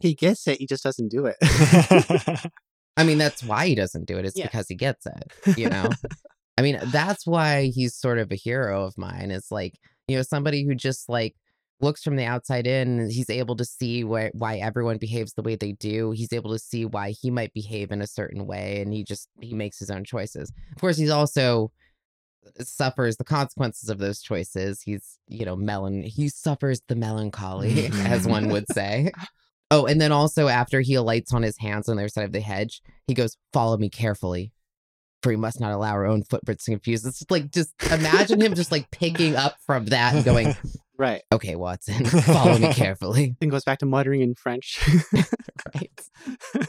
He 0.00 0.14
gets 0.14 0.48
it. 0.48 0.58
He 0.58 0.66
just 0.66 0.82
doesn't 0.82 1.08
do 1.12 1.26
it. 1.26 1.36
I 2.96 3.04
mean, 3.04 3.18
that's 3.18 3.42
why 3.42 3.66
he 3.68 3.74
doesn't 3.74 4.06
do 4.06 4.18
it. 4.18 4.24
It's 4.26 4.36
Yeah. 4.36 4.46
because 4.46 4.68
he 4.68 4.74
gets 4.74 5.06
it. 5.06 5.58
You 5.58 5.70
know. 5.70 5.88
I 6.58 6.62
mean, 6.62 6.78
that's 6.92 7.26
why 7.26 7.70
he's 7.74 7.94
sort 7.96 8.18
of 8.18 8.30
a 8.30 8.34
hero 8.36 8.84
of 8.84 8.96
mine. 8.98 9.30
It's 9.30 9.50
like 9.50 9.78
you 10.08 10.16
know 10.16 10.22
somebody 10.22 10.64
who 10.64 10.74
just 10.74 11.08
like 11.08 11.34
looks 11.80 12.02
from 12.02 12.16
the 12.16 12.24
outside 12.24 12.66
in. 12.66 13.00
and 13.00 13.10
He's 13.10 13.30
able 13.30 13.56
to 13.56 13.64
see 13.64 14.04
why 14.04 14.30
why 14.34 14.58
everyone 14.58 14.98
behaves 14.98 15.32
the 15.32 15.42
way 15.42 15.56
they 15.56 15.72
do. 15.72 16.10
He's 16.10 16.32
able 16.32 16.52
to 16.52 16.58
see 16.58 16.84
why 16.84 17.10
he 17.12 17.30
might 17.30 17.54
behave 17.54 17.90
in 17.90 18.02
a 18.02 18.06
certain 18.06 18.46
way, 18.46 18.82
and 18.82 18.92
he 18.92 19.02
just 19.04 19.28
he 19.40 19.54
makes 19.54 19.78
his 19.78 19.90
own 19.90 20.04
choices. 20.04 20.52
Of 20.74 20.80
course, 20.80 20.98
he's 20.98 21.10
also 21.10 21.72
uh, 22.46 22.62
suffers 22.64 23.16
the 23.16 23.24
consequences 23.24 23.88
of 23.88 23.98
those 23.98 24.20
choices. 24.20 24.82
He's, 24.82 25.18
you 25.28 25.46
know, 25.46 25.56
melon 25.56 26.02
he 26.02 26.28
suffers 26.28 26.82
the 26.88 26.96
melancholy, 26.96 27.86
as 28.04 28.26
one 28.28 28.50
would 28.50 28.66
say. 28.72 29.10
Oh, 29.72 29.86
and 29.86 30.00
then 30.00 30.12
also 30.12 30.48
after 30.48 30.82
he 30.82 30.94
alights 30.94 31.32
on 31.32 31.42
his 31.42 31.56
hands 31.58 31.88
on 31.88 31.96
the 31.96 32.02
other 32.02 32.08
side 32.08 32.24
of 32.24 32.32
the 32.32 32.40
hedge, 32.40 32.82
he 33.06 33.14
goes, 33.14 33.36
Follow 33.52 33.76
me 33.78 33.88
carefully. 33.88 34.52
For 35.22 35.30
we 35.30 35.36
must 35.36 35.60
not 35.60 35.72
allow 35.72 35.92
our 35.92 36.04
own 36.04 36.24
footprints 36.24 36.64
to 36.64 36.72
confuse. 36.72 37.06
It's 37.06 37.20
just 37.20 37.30
like 37.30 37.50
just 37.50 37.72
imagine 37.90 38.40
him 38.40 38.54
just 38.54 38.72
like 38.72 38.90
picking 38.90 39.36
up 39.36 39.56
from 39.64 39.86
that 39.86 40.14
and 40.14 40.24
going, 40.24 40.56
right. 40.98 41.22
Okay, 41.32 41.56
Watson, 41.56 42.04
follow 42.06 42.58
me 42.58 42.72
carefully. 42.74 43.34
Then 43.40 43.48
goes 43.48 43.64
back 43.64 43.78
to 43.78 43.86
muttering 43.86 44.20
in 44.20 44.34
French. 44.34 44.80
Right. 45.74 46.00
So, 46.52 46.60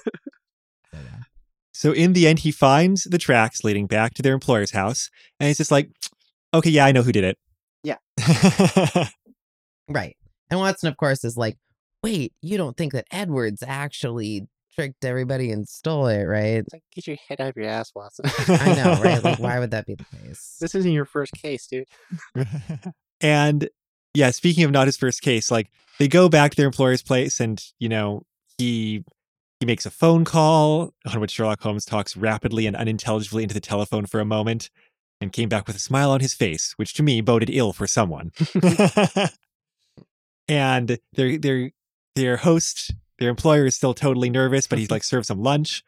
so 1.74 1.92
in 1.92 2.14
the 2.14 2.28
end, 2.28 2.40
he 2.40 2.52
finds 2.52 3.04
the 3.06 3.18
tracks 3.18 3.64
leading 3.64 3.88
back 3.88 4.14
to 4.14 4.22
their 4.22 4.34
employer's 4.34 4.72
house, 4.72 5.10
and 5.40 5.48
he's 5.48 5.58
just 5.58 5.72
like, 5.72 5.90
"Okay, 6.54 6.70
yeah, 6.70 6.86
I 6.86 6.92
know 6.92 7.02
who 7.02 7.12
did 7.12 7.24
it." 7.24 7.38
Yeah. 7.84 7.98
Right. 9.90 10.16
And 10.50 10.60
Watson, 10.60 10.90
of 10.90 10.98
course, 10.98 11.24
is 11.24 11.38
like, 11.38 11.58
wait, 12.04 12.34
you 12.42 12.58
don't 12.58 12.78
think 12.78 12.94
that 12.94 13.06
Edwards 13.12 13.64
actually 13.66 14.48
tricked 14.76 15.06
everybody 15.06 15.52
and 15.52 15.68
stole 15.68 16.08
it, 16.08 16.24
right? 16.24 16.58
It's 16.58 16.74
like, 16.74 16.84
get 16.94 17.08
your 17.08 17.18
head 17.28 17.40
out 17.40 17.50
of 17.50 17.58
your 17.58 17.68
ass, 17.68 17.92
Watson. 17.96 18.26
I 18.48 18.76
know, 18.76 19.02
right? 19.02 19.24
Like, 19.24 19.40
why 19.40 19.60
would 19.60 19.72
that 19.72 19.86
be 19.86 19.96
the 19.96 20.06
case? 20.06 20.58
This 20.60 20.76
isn't 20.76 20.92
your 20.92 21.06
first 21.06 21.34
case, 21.34 21.68
dude. 21.68 21.88
and 23.22 23.70
yeah, 24.14 24.32
speaking 24.32 24.64
of 24.64 24.72
not 24.72 24.88
his 24.88 24.98
first 24.98 25.22
case, 25.22 25.50
like 25.50 25.70
they 26.00 26.08
go 26.08 26.30
back 26.30 26.52
to 26.52 26.58
their 26.58 26.68
employer's 26.68 27.02
place, 27.02 27.40
and 27.40 27.64
you 27.80 27.90
know 27.90 28.24
he 28.58 29.04
he 29.60 29.66
makes 29.66 29.86
a 29.86 29.92
phone 29.92 30.26
call 30.26 30.94
on 31.06 31.20
which 31.20 31.32
Sherlock 31.32 31.62
Holmes 31.62 31.86
talks 31.86 32.18
rapidly 32.18 32.68
and 32.68 32.76
unintelligibly 32.76 33.44
into 33.44 33.56
the 33.56 33.62
telephone 33.62 34.06
for 34.06 34.20
a 34.20 34.26
moment, 34.26 34.70
and 35.22 35.32
came 35.32 35.50
back 35.50 35.68
with 35.68 35.76
a 35.76 35.80
smile 35.80 36.12
on 36.12 36.20
his 36.20 36.34
face, 36.34 36.74
which 36.78 36.94
to 36.96 37.04
me 37.04 37.22
boded 37.22 37.50
ill 37.50 37.74
for 37.74 37.88
someone. 37.88 38.32
and 40.48 41.00
their 41.14 41.38
their 41.38 41.72
their 42.16 42.38
host, 42.38 42.92
their 43.20 43.30
employer 43.30 43.66
is 43.66 43.76
still 43.76 43.94
totally 43.94 44.30
nervous, 44.30 44.68
but 44.68 44.80
he's 44.80 44.92
like 44.92 45.04
served 45.04 45.26
some 45.28 45.42
lunch. 45.42 45.84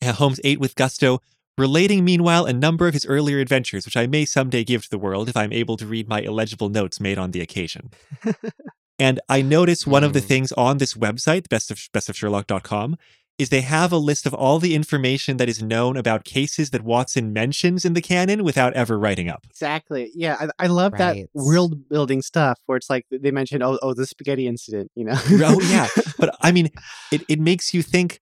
And 0.00 0.16
Holmes 0.16 0.40
ate 0.42 0.58
with 0.60 0.74
gusto, 0.74 1.20
relating 1.56 2.04
meanwhile 2.04 2.44
a 2.44 2.52
number 2.52 2.88
of 2.88 2.94
his 2.94 3.06
earlier 3.06 3.38
adventures, 3.38 3.84
which 3.84 3.96
I 3.96 4.06
may 4.06 4.24
someday 4.24 4.64
give 4.64 4.84
to 4.84 4.90
the 4.90 4.98
world 4.98 5.28
if 5.28 5.36
I'm 5.36 5.52
able 5.52 5.76
to 5.76 5.86
read 5.86 6.08
my 6.08 6.20
illegible 6.20 6.68
notes 6.68 7.00
made 7.00 7.18
on 7.18 7.30
the 7.30 7.40
occasion. 7.40 7.90
and 8.98 9.20
I 9.28 9.42
notice 9.42 9.86
one 9.86 10.02
of 10.04 10.12
the 10.12 10.20
Mm. 10.20 10.24
things 10.24 10.52
on 10.52 10.78
this 10.78 10.94
website, 10.94 11.44
the 11.44 11.48
best 11.50 11.70
of 11.70 11.76
bestofsherlock.com, 11.78 12.96
is 13.38 13.48
they 13.48 13.62
have 13.62 13.92
a 13.92 13.96
list 13.96 14.26
of 14.26 14.34
all 14.34 14.58
the 14.58 14.74
information 14.74 15.36
that 15.38 15.48
is 15.48 15.62
known 15.62 15.96
about 15.96 16.24
cases 16.24 16.70
that 16.70 16.82
Watson 16.82 17.32
mentions 17.32 17.84
in 17.84 17.94
the 17.94 18.02
canon 18.02 18.44
without 18.44 18.72
ever 18.74 18.98
writing 18.98 19.28
up. 19.28 19.44
Exactly. 19.50 20.10
Yeah, 20.14 20.36
I, 20.38 20.64
I 20.64 20.66
love 20.68 20.92
that 20.98 21.16
world 21.34 21.88
building 21.88 22.22
stuff 22.22 22.60
where 22.66 22.76
it's 22.76 22.90
like 22.90 23.06
they 23.10 23.30
mentioned, 23.30 23.62
oh, 23.62 23.78
oh, 23.82 23.94
the 23.94 24.06
spaghetti 24.06 24.46
incident. 24.46 24.90
You 24.94 25.04
know? 25.06 25.14
oh 25.44 25.60
yeah 25.62 25.88
but 26.18 26.34
i 26.40 26.52
mean 26.52 26.68
it, 27.10 27.22
it 27.28 27.40
makes 27.40 27.74
you 27.74 27.82
think 27.82 28.20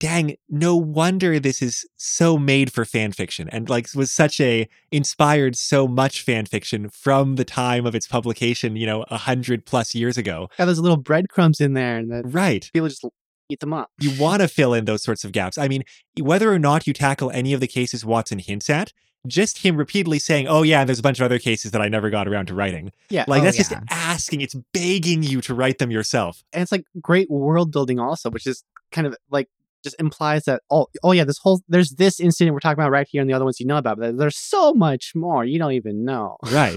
dang 0.00 0.34
no 0.48 0.76
wonder 0.76 1.38
this 1.38 1.62
is 1.62 1.86
so 1.96 2.36
made 2.36 2.72
for 2.72 2.84
fan 2.84 3.12
fiction 3.12 3.48
and 3.50 3.68
like 3.70 3.86
was 3.94 4.10
such 4.10 4.40
a 4.40 4.68
inspired 4.90 5.56
so 5.56 5.86
much 5.86 6.22
fan 6.22 6.44
fiction 6.44 6.88
from 6.88 7.36
the 7.36 7.44
time 7.44 7.86
of 7.86 7.94
its 7.94 8.06
publication 8.06 8.74
you 8.74 8.86
know 8.86 9.04
a 9.10 9.16
hundred 9.16 9.64
plus 9.64 9.94
years 9.94 10.18
ago 10.18 10.48
Got 10.58 10.64
those 10.64 10.80
little 10.80 10.96
breadcrumbs 10.96 11.60
in 11.60 11.74
there, 11.74 11.98
and 11.98 12.10
then 12.10 12.22
right 12.30 12.68
people 12.72 12.88
just 12.88 13.04
eat 13.52 13.60
them 13.60 13.72
up. 13.72 13.90
you 14.00 14.10
want 14.20 14.40
to 14.42 14.48
fill 14.48 14.74
in 14.74 14.84
those 14.86 15.02
sorts 15.02 15.24
of 15.24 15.32
gaps 15.32 15.56
i 15.58 15.68
mean 15.68 15.84
whether 16.20 16.52
or 16.52 16.58
not 16.58 16.86
you 16.86 16.92
tackle 16.92 17.30
any 17.30 17.52
of 17.52 17.60
the 17.60 17.66
cases 17.68 18.04
watson 18.04 18.38
hints 18.38 18.68
at 18.70 18.92
just 19.26 19.58
him 19.64 19.76
repeatedly 19.76 20.18
saying 20.18 20.48
oh 20.48 20.62
yeah 20.62 20.84
there's 20.84 20.98
a 20.98 21.02
bunch 21.02 21.20
of 21.20 21.24
other 21.24 21.38
cases 21.38 21.70
that 21.70 21.80
i 21.80 21.88
never 21.88 22.10
got 22.10 22.26
around 22.26 22.46
to 22.46 22.54
writing 22.54 22.90
Yeah, 23.08 23.24
like 23.28 23.42
Oh, 23.42 23.44
that's 23.44 23.56
just 23.56 23.72
asking 23.90 24.40
it's 24.40 24.56
begging 24.72 25.22
you 25.22 25.40
to 25.42 25.54
write 25.54 25.78
them 25.78 25.92
yourself 25.92 26.42
and 26.52 26.60
it's 26.62 26.72
like 26.72 26.84
great 27.00 27.30
world 27.30 27.70
building 27.70 28.00
also, 28.00 28.30
which 28.30 28.46
is 28.48 28.64
kind 28.90 29.06
of 29.06 29.16
like 29.30 29.48
just 29.84 29.94
implies 30.00 30.44
that 30.46 30.62
oh 30.70 30.86
oh 31.04 31.12
yeah, 31.12 31.22
this 31.24 31.38
whole 31.38 31.60
there's 31.68 31.90
this 31.90 32.18
incident 32.18 32.52
we're 32.52 32.60
talking 32.60 32.80
about 32.80 32.90
right 32.90 33.06
here, 33.08 33.20
and 33.20 33.30
the 33.30 33.34
other 33.34 33.44
ones 33.44 33.60
you 33.60 33.66
know 33.66 33.76
about, 33.76 33.98
but 33.98 34.16
there's 34.18 34.36
so 34.38 34.74
much 34.74 35.12
more 35.14 35.44
you 35.44 35.58
don't 35.58 35.72
even 35.72 36.04
know. 36.04 36.36
right 36.50 36.76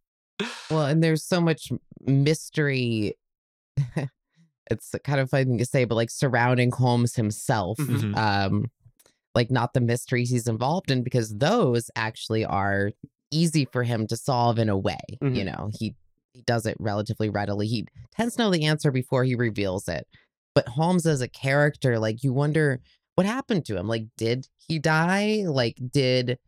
Well, 0.70 0.86
and 0.86 1.02
there's 1.02 1.24
so 1.24 1.40
much 1.40 1.70
mystery. 2.04 3.16
it's 4.70 4.94
kind 5.04 5.20
of 5.20 5.30
funny 5.30 5.44
thing 5.44 5.58
to 5.58 5.64
say, 5.66 5.84
but 5.84 5.94
like 5.94 6.10
surrounding 6.10 6.70
Holmes 6.70 7.14
himself, 7.14 7.78
Mhm. 7.78 8.16
um, 8.16 8.66
like 9.34 9.50
not 9.50 9.74
the 9.74 9.80
mysteries 9.80 10.30
he's 10.30 10.46
involved 10.48 10.90
in, 10.90 11.02
because 11.02 11.34
those 11.36 11.90
actually 11.94 12.44
are 12.44 12.92
easy 13.30 13.64
for 13.66 13.82
him 13.82 14.06
to 14.06 14.16
solve 14.16 14.58
in 14.58 14.68
a 14.68 14.78
way. 14.78 14.98
You 15.20 15.28
Mhm. 15.28 15.44
know, 15.46 15.70
he 15.78 15.94
he 16.32 16.42
does 16.42 16.66
it 16.66 16.76
relatively 16.78 17.30
readily. 17.30 17.66
He 17.66 17.86
tends 18.14 18.36
to 18.36 18.42
know 18.42 18.50
the 18.50 18.66
answer 18.66 18.90
before 18.90 19.24
he 19.24 19.34
reveals 19.34 19.88
it. 19.88 20.06
But 20.54 20.68
Holmes 20.68 21.06
as 21.06 21.22
a 21.22 21.28
character, 21.28 21.98
like 21.98 22.22
you 22.22 22.32
wonder 22.34 22.80
what 23.14 23.26
happened 23.26 23.64
to 23.66 23.76
him. 23.78 23.88
Like, 23.88 24.04
did 24.18 24.46
he 24.68 24.78
die? 24.78 25.44
Like, 25.46 25.78
did 25.90 26.38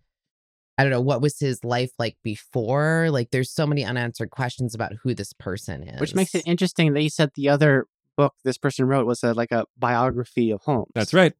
I 0.76 0.82
don't 0.84 0.92
know 0.92 1.00
what 1.00 1.22
was 1.22 1.38
his 1.40 1.64
life 1.64 1.90
like 1.98 2.16
before? 2.22 3.08
Like, 3.10 3.30
there's 3.30 3.50
so 3.50 3.66
many 3.66 3.82
unanswered 3.82 4.30
questions 4.30 4.74
about 4.74 4.92
who 5.02 5.14
this 5.14 5.32
person 5.32 5.82
is. 5.82 5.98
Which 6.00 6.14
makes 6.14 6.34
it 6.34 6.42
interesting 6.46 6.92
that 6.92 7.02
you 7.02 7.08
said 7.10 7.30
the 7.34 7.48
other 7.48 7.86
book 8.18 8.34
this 8.44 8.58
person 8.58 8.84
wrote 8.86 9.06
was 9.06 9.22
a, 9.24 9.32
like 9.32 9.52
a 9.52 9.64
biography 9.78 10.50
of 10.50 10.60
Holmes. 10.62 10.90
that's 10.94 11.14
right 11.14 11.32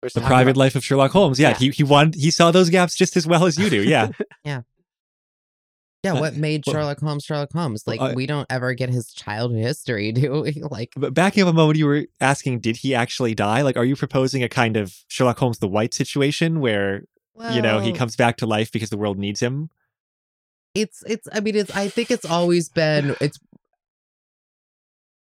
Which 0.00 0.14
the 0.14 0.20
private 0.22 0.52
about- 0.52 0.60
life 0.64 0.74
of 0.74 0.82
Sherlock 0.84 1.12
Holmes. 1.12 1.38
Yeah, 1.38 1.50
Yeah. 1.50 1.54
he 1.58 1.70
he 1.70 1.84
wanted 1.84 2.14
he 2.16 2.30
saw 2.32 2.50
those 2.50 2.70
gaps 2.70 2.96
just 2.96 3.16
as 3.16 3.26
well 3.26 3.46
as 3.46 3.56
you 3.58 3.68
do. 3.70 3.82
Yeah, 3.82 4.08
Yeah, 4.44 4.62
Yeah, 6.04 6.14
uh, 6.14 6.20
what 6.20 6.36
made 6.36 6.64
well- 6.66 6.74
Sherlock 6.74 7.00
Holmes 7.00 7.24
Sherlock 7.24 7.52
Holmes? 7.52 7.82
Like 7.86 8.00
I- 8.00 8.14
we 8.14 8.26
don't 8.26 8.46
ever 8.50 8.74
get 8.74 8.88
his 8.90 9.12
childhood 9.12 9.62
history, 9.62 10.12
do 10.12 10.42
we? 10.42 10.62
Like 10.70 10.92
But 10.96 11.14
backing 11.14 11.42
up 11.44 11.48
a 11.50 11.52
moment, 11.52 11.78
you 11.78 11.86
were 11.86 12.06
asking, 12.20 12.60
did 12.60 12.76
he 12.78 12.94
actually 12.94 13.34
die? 13.34 13.62
Like, 13.62 13.76
are 13.76 13.84
you 13.84 13.96
proposing 13.96 14.42
a 14.42 14.48
kind 14.48 14.76
of 14.76 14.94
Sherlock 15.08 15.38
Holmes 15.38 15.58
the 15.58 15.68
White 15.68 15.94
situation 15.94 16.60
where, 16.60 17.02
you 17.52 17.60
know, 17.60 17.80
he 17.80 17.92
comes 17.92 18.16
back 18.16 18.36
to 18.38 18.46
life 18.46 18.70
because 18.72 18.90
the 18.90 18.96
world 18.98 19.18
needs 19.18 19.40
him? 19.40 19.70
it's 20.78 21.02
it's 21.06 21.26
i 21.32 21.40
mean 21.40 21.56
it's 21.56 21.74
i 21.74 21.88
think 21.88 22.10
it's 22.10 22.26
always 22.26 22.68
been 22.68 23.16
it's 23.18 23.38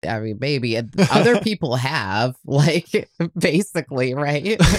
i 0.06 0.20
mean 0.20 0.36
maybe 0.40 0.76
and 0.76 0.92
other 1.10 1.40
people 1.42 1.76
have 1.76 2.36
like 2.44 3.08
basically 3.38 4.14
right 4.14 4.60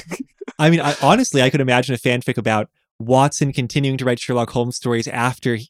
I 0.58 0.70
mean, 0.70 0.82
I, 0.82 0.94
honestly, 1.02 1.42
I 1.42 1.50
could 1.50 1.62
imagine 1.62 1.96
a 1.96 1.98
fanfic 1.98 2.38
about 2.38 2.70
Watson 3.00 3.54
continuing 3.54 3.98
to 3.98 4.04
write 4.04 4.20
Sherlock 4.20 4.50
Holmes 4.50 4.76
stories 4.76 5.08
after 5.08 5.56
he- 5.56 5.70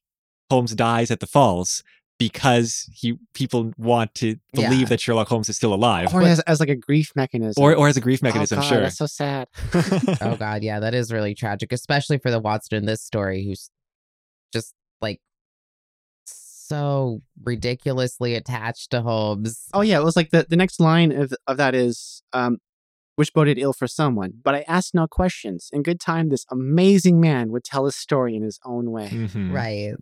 Holmes 0.50 0.74
dies 0.74 1.12
at 1.12 1.20
the 1.20 1.28
Falls 1.28 1.84
because 2.18 2.89
he 2.91 3.20
people 3.36 3.72
want 3.78 4.16
to 4.16 4.38
believe 4.54 4.80
Yeah. 4.80 4.86
that 4.86 5.00
Sherlock 5.02 5.28
Holmes 5.28 5.47
is 5.47 5.58
still 5.58 5.76
alive, 5.76 6.12
Or 6.12 6.24
as, 6.24 6.39
as 6.41 6.60
like 6.60 6.70
a 6.70 6.76
grief 6.76 7.12
mechanism. 7.16 7.62
or 7.64 7.76
or 7.76 7.88
as 7.88 7.97
a 7.97 8.02
grief 8.02 8.22
Oh, 8.24 8.28
mechanism. 8.28 8.60
God, 8.62 8.66
sure. 8.68 8.82
That's 8.82 8.97
so 8.97 9.06
sad. 9.06 9.47
oh 10.22 10.36
god 10.39 10.64
yeah 10.64 10.80
that 10.80 10.95
is 10.95 11.12
really 11.14 11.36
tragic 11.36 11.72
especially 11.72 12.18
for 12.18 12.32
the 12.32 12.39
watson 12.39 12.78
in 12.78 12.86
this 12.86 13.02
story 13.04 13.43
who's 13.45 13.70
just 14.52 14.74
like 15.02 15.22
so 16.70 17.22
ridiculously 17.43 18.36
attached 18.36 18.91
to 18.91 19.01
holmes 19.01 19.67
Oh 19.74 19.82
yeah, 19.82 19.99
it 19.99 20.03
was 20.03 20.15
like 20.15 20.30
the, 20.30 20.45
the 20.47 20.55
next 20.55 20.80
line 20.80 21.11
of 21.11 21.34
of 21.47 21.57
that 21.57 21.76
is 21.76 22.22
um 22.32 22.57
which 23.15 23.34
boded 23.34 23.57
ill 23.57 23.74
for 23.74 23.86
someone. 23.86 24.32
But 24.41 24.55
I 24.55 24.61
asked 24.65 24.95
no 24.95 25.05
questions. 25.05 25.70
In 25.74 25.84
good 25.84 25.99
time, 25.99 26.30
this 26.30 26.45
amazing 26.49 27.20
man 27.20 27.51
would 27.51 27.65
tell 27.65 27.84
his 27.84 27.97
story 27.97 28.34
in 28.34 28.43
his 28.43 28.61
own 28.63 28.91
way. 28.91 29.09
Mhm. 29.11 29.51
Right. 29.51 29.93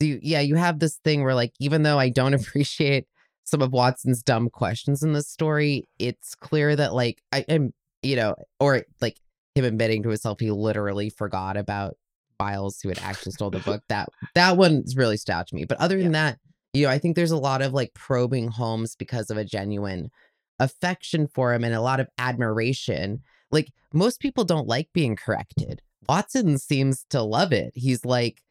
So 0.00 0.08
you, 0.08 0.18
yeah, 0.22 0.40
you 0.40 0.54
have 0.54 0.78
this 0.78 0.96
thing 1.04 1.22
where, 1.24 1.34
like, 1.34 1.52
even 1.60 1.82
though 1.82 1.98
I 1.98 2.08
don't 2.08 2.32
appreciate 2.40 3.04
some 3.44 3.60
of 3.60 3.70
Watson's 3.72 4.22
dumb 4.22 4.48
questions 4.48 5.02
in 5.02 5.12
this 5.12 5.28
story, 5.28 5.84
it's 5.98 6.34
clear 6.34 6.74
that, 6.74 6.94
like, 6.94 7.20
I 7.32 7.40
am, 7.50 7.74
you 8.02 8.16
know, 8.16 8.34
or 8.58 8.84
like 9.02 9.18
him 9.54 9.66
admitting 9.66 10.02
to 10.04 10.08
himself 10.08 10.40
he 10.40 10.50
literally 10.50 11.10
forgot 11.10 11.58
about 11.58 11.96
Biles 12.38 12.80
who 12.80 12.88
had 12.88 12.98
actually 13.00 13.32
stole 13.32 13.50
the 13.50 13.60
book. 13.60 13.82
That 13.88 14.08
that 14.34 14.56
one's 14.56 14.96
really 14.96 15.16
stood 15.16 15.32
out 15.32 15.46
to 15.48 15.54
me. 15.54 15.64
But 15.64 15.78
other 15.78 16.02
than 16.02 16.12
that, 16.12 16.38
you 16.72 16.86
know, 16.86 16.92
I 16.92 16.98
think 16.98 17.16
there's 17.16 17.30
a 17.30 17.36
lot 17.36 17.62
of 17.62 17.72
like 17.72 17.92
probing 17.94 18.48
Holmes 18.48 18.96
because 18.96 19.30
of 19.30 19.36
a 19.36 19.44
genuine 19.44 20.10
affection 20.58 21.26
for 21.26 21.52
him 21.52 21.64
and 21.64 21.74
a 21.74 21.80
lot 21.80 22.00
of 22.00 22.08
admiration. 22.18 23.20
Like 23.50 23.72
most 23.92 24.20
people 24.20 24.44
don't 24.44 24.66
like 24.66 24.88
being 24.92 25.16
corrected. 25.16 25.82
Watson 26.08 26.58
seems 26.58 27.04
to 27.10 27.22
love 27.22 27.52
it. 27.52 27.72
He's 27.74 28.04
like, 28.04 28.42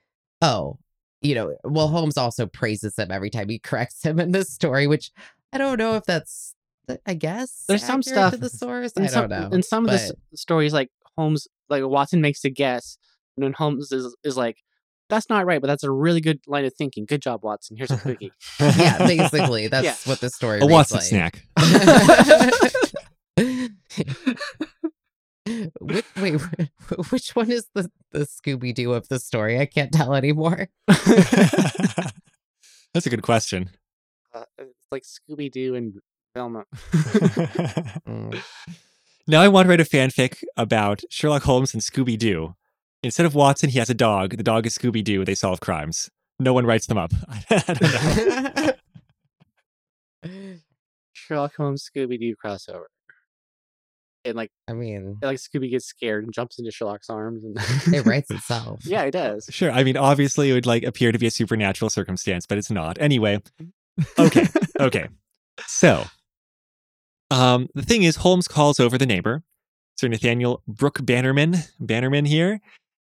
oh, 0.42 0.80
you 1.22 1.36
know, 1.36 1.56
well, 1.64 1.88
Holmes 1.88 2.18
also 2.18 2.46
praises 2.46 2.98
him 2.98 3.12
every 3.12 3.30
time 3.30 3.50
he 3.50 3.60
corrects 3.64 4.04
him 4.04 4.20
in 4.20 4.32
this 4.32 4.50
story, 4.50 4.88
which 4.88 5.12
I 5.52 5.58
don't 5.58 5.78
know 5.78 5.96
if 5.96 6.04
that's, 6.04 6.56
uh, 6.90 6.98
I 7.06 7.14
guess, 7.14 7.66
There's 7.68 7.84
some 7.84 8.00
accurate 8.00 8.32
to 8.32 8.38
stuff- 8.38 8.40
the 8.40 8.50
source. 8.50 8.94
I 8.98 9.06
some, 9.08 9.30
don't 9.30 9.42
know. 9.42 9.56
In 9.56 9.64
some 9.64 9.86
of 9.86 9.92
the 9.92 10.16
stories, 10.36 10.74
like 10.74 10.90
Holmes, 11.18 11.48
like 11.70 11.84
Watson 11.86 12.22
makes 12.22 12.44
a 12.44 12.50
guess, 12.50 12.98
and 13.38 13.44
then 13.44 13.54
Holmes 13.54 13.92
is 13.92 14.16
is 14.24 14.36
like, 14.38 14.58
"That's 15.10 15.30
not 15.30 15.46
right," 15.46 15.62
but 15.62 15.68
that's 15.68 15.84
a 15.84 15.92
really 15.92 16.22
good 16.22 16.40
line 16.48 16.66
of 16.66 16.74
thinking. 16.74 17.06
Good 17.06 17.22
job, 17.22 17.44
Watson. 17.44 17.78
Here's 17.78 17.92
a 17.92 17.98
cookie. 17.98 18.32
yeah, 18.60 18.98
basically, 19.08 19.68
that's 19.68 19.86
Yeah. 19.86 19.96
what 20.10 20.20
the 20.22 20.30
story. 20.30 20.60
A 20.62 20.66
Watson 20.66 20.98
like. 20.98 21.06
snack. 21.06 21.46
which, 25.80 26.06
wait, 26.16 26.42
which 27.10 27.36
one 27.36 27.52
is 27.52 27.68
the, 27.74 27.92
the 28.12 28.20
Scooby 28.26 28.74
Doo 28.74 28.94
of 28.94 29.08
the 29.10 29.20
story? 29.20 29.60
I 29.60 29.66
can't 29.66 29.92
tell 29.92 30.14
anymore. 30.14 30.70
That's 30.88 32.16
a 33.06 33.10
good 33.10 33.24
question. 33.24 33.70
Uh, 34.34 34.44
it's 34.58 34.72
like 34.92 35.04
Scooby 35.04 35.52
Doo 35.52 35.76
and 35.76 35.96
Velma. 36.36 36.66
Mm. 38.08 38.42
Now 39.28 39.42
I 39.42 39.48
want 39.48 39.66
to 39.66 39.70
write 39.70 39.82
a 39.82 39.86
fanfic 39.86 40.44
about 40.58 41.02
Sherlock 41.10 41.44
Holmes 41.44 41.74
and 41.74 41.82
Scooby 41.82 42.18
Doo. 42.18 42.56
Instead 43.04 43.26
of 43.26 43.36
Watson, 43.36 43.70
he 43.70 43.80
has 43.80 43.90
a 43.90 43.94
dog. 43.94 44.38
The 44.38 44.44
dog 44.44 44.66
is 44.66 44.78
Scooby 44.78 45.04
Doo. 45.04 45.26
They 45.26 45.36
solve 45.36 45.60
crimes. 45.60 46.10
No 46.40 46.54
one 46.54 46.66
writes 46.66 46.88
them 46.88 46.98
up. 46.98 47.12
I 47.50 47.64
don't 47.68 48.74
know. 50.26 50.54
Sherlock 51.14 51.56
Holmes 51.56 51.90
Scooby 51.90 52.20
Doo 52.20 52.36
crossover. 52.44 52.86
And 54.26 54.36
like, 54.36 54.52
I 54.70 54.74
mean, 54.74 54.96
and, 54.96 55.18
like 55.22 55.38
Scooby 55.38 55.70
gets 55.70 55.86
scared 55.86 56.24
and 56.24 56.34
jumps 56.34 56.58
into 56.58 56.72
Sherlock's 56.72 57.10
arms, 57.10 57.44
and 57.44 57.94
it 57.94 58.06
writes 58.06 58.32
itself. 58.32 58.86
yeah, 58.86 59.04
it 59.04 59.12
does. 59.12 59.48
Sure. 59.50 59.70
I 59.70 59.84
mean, 59.84 59.98
obviously, 59.98 60.50
it 60.50 60.54
would 60.54 60.66
like 60.66 60.84
appear 60.84 61.12
to 61.12 61.20
be 61.20 61.28
a 61.28 61.32
supernatural 61.32 61.90
circumstance, 61.90 62.46
but 62.46 62.58
it's 62.58 62.72
not. 62.72 62.98
Anyway, 63.02 63.42
okay, 64.18 64.48
okay. 64.80 65.10
So, 65.68 66.06
um, 67.32 67.68
the 67.76 67.82
thing 67.82 68.04
is, 68.04 68.16
Holmes 68.18 68.48
calls 68.48 68.80
over 68.80 68.98
the 68.98 69.06
neighbor, 69.06 69.44
Sir 69.98 70.08
Nathaniel 70.08 70.62
Brooke 70.68 71.06
Bannerman, 71.06 71.58
Bannerman 71.82 72.24
here, 72.24 72.62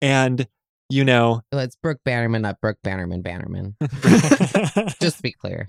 and 0.01 0.47
you 0.89 1.05
know, 1.05 1.43
Well, 1.53 1.61
it's 1.61 1.77
Brooke 1.77 2.01
Bannerman, 2.05 2.43
not 2.43 2.61
Brooke 2.61 2.79
Bannerman 2.83 3.23
Bannerman. 3.23 3.77
Just 5.01 5.19
to 5.19 5.23
be 5.23 5.33
clear. 5.33 5.69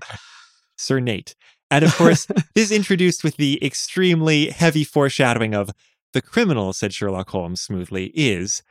Sir 0.76 0.98
Nate. 0.98 1.34
And 1.70 1.84
of 1.84 1.94
course, 1.94 2.26
this 2.54 2.70
is 2.70 2.72
introduced 2.72 3.22
with 3.22 3.36
the 3.36 3.64
extremely 3.64 4.50
heavy 4.50 4.84
foreshadowing 4.84 5.54
of 5.54 5.70
the 6.12 6.20
criminal, 6.20 6.72
said 6.72 6.92
Sherlock 6.92 7.30
Holmes 7.30 7.60
smoothly, 7.60 8.06
is 8.14 8.62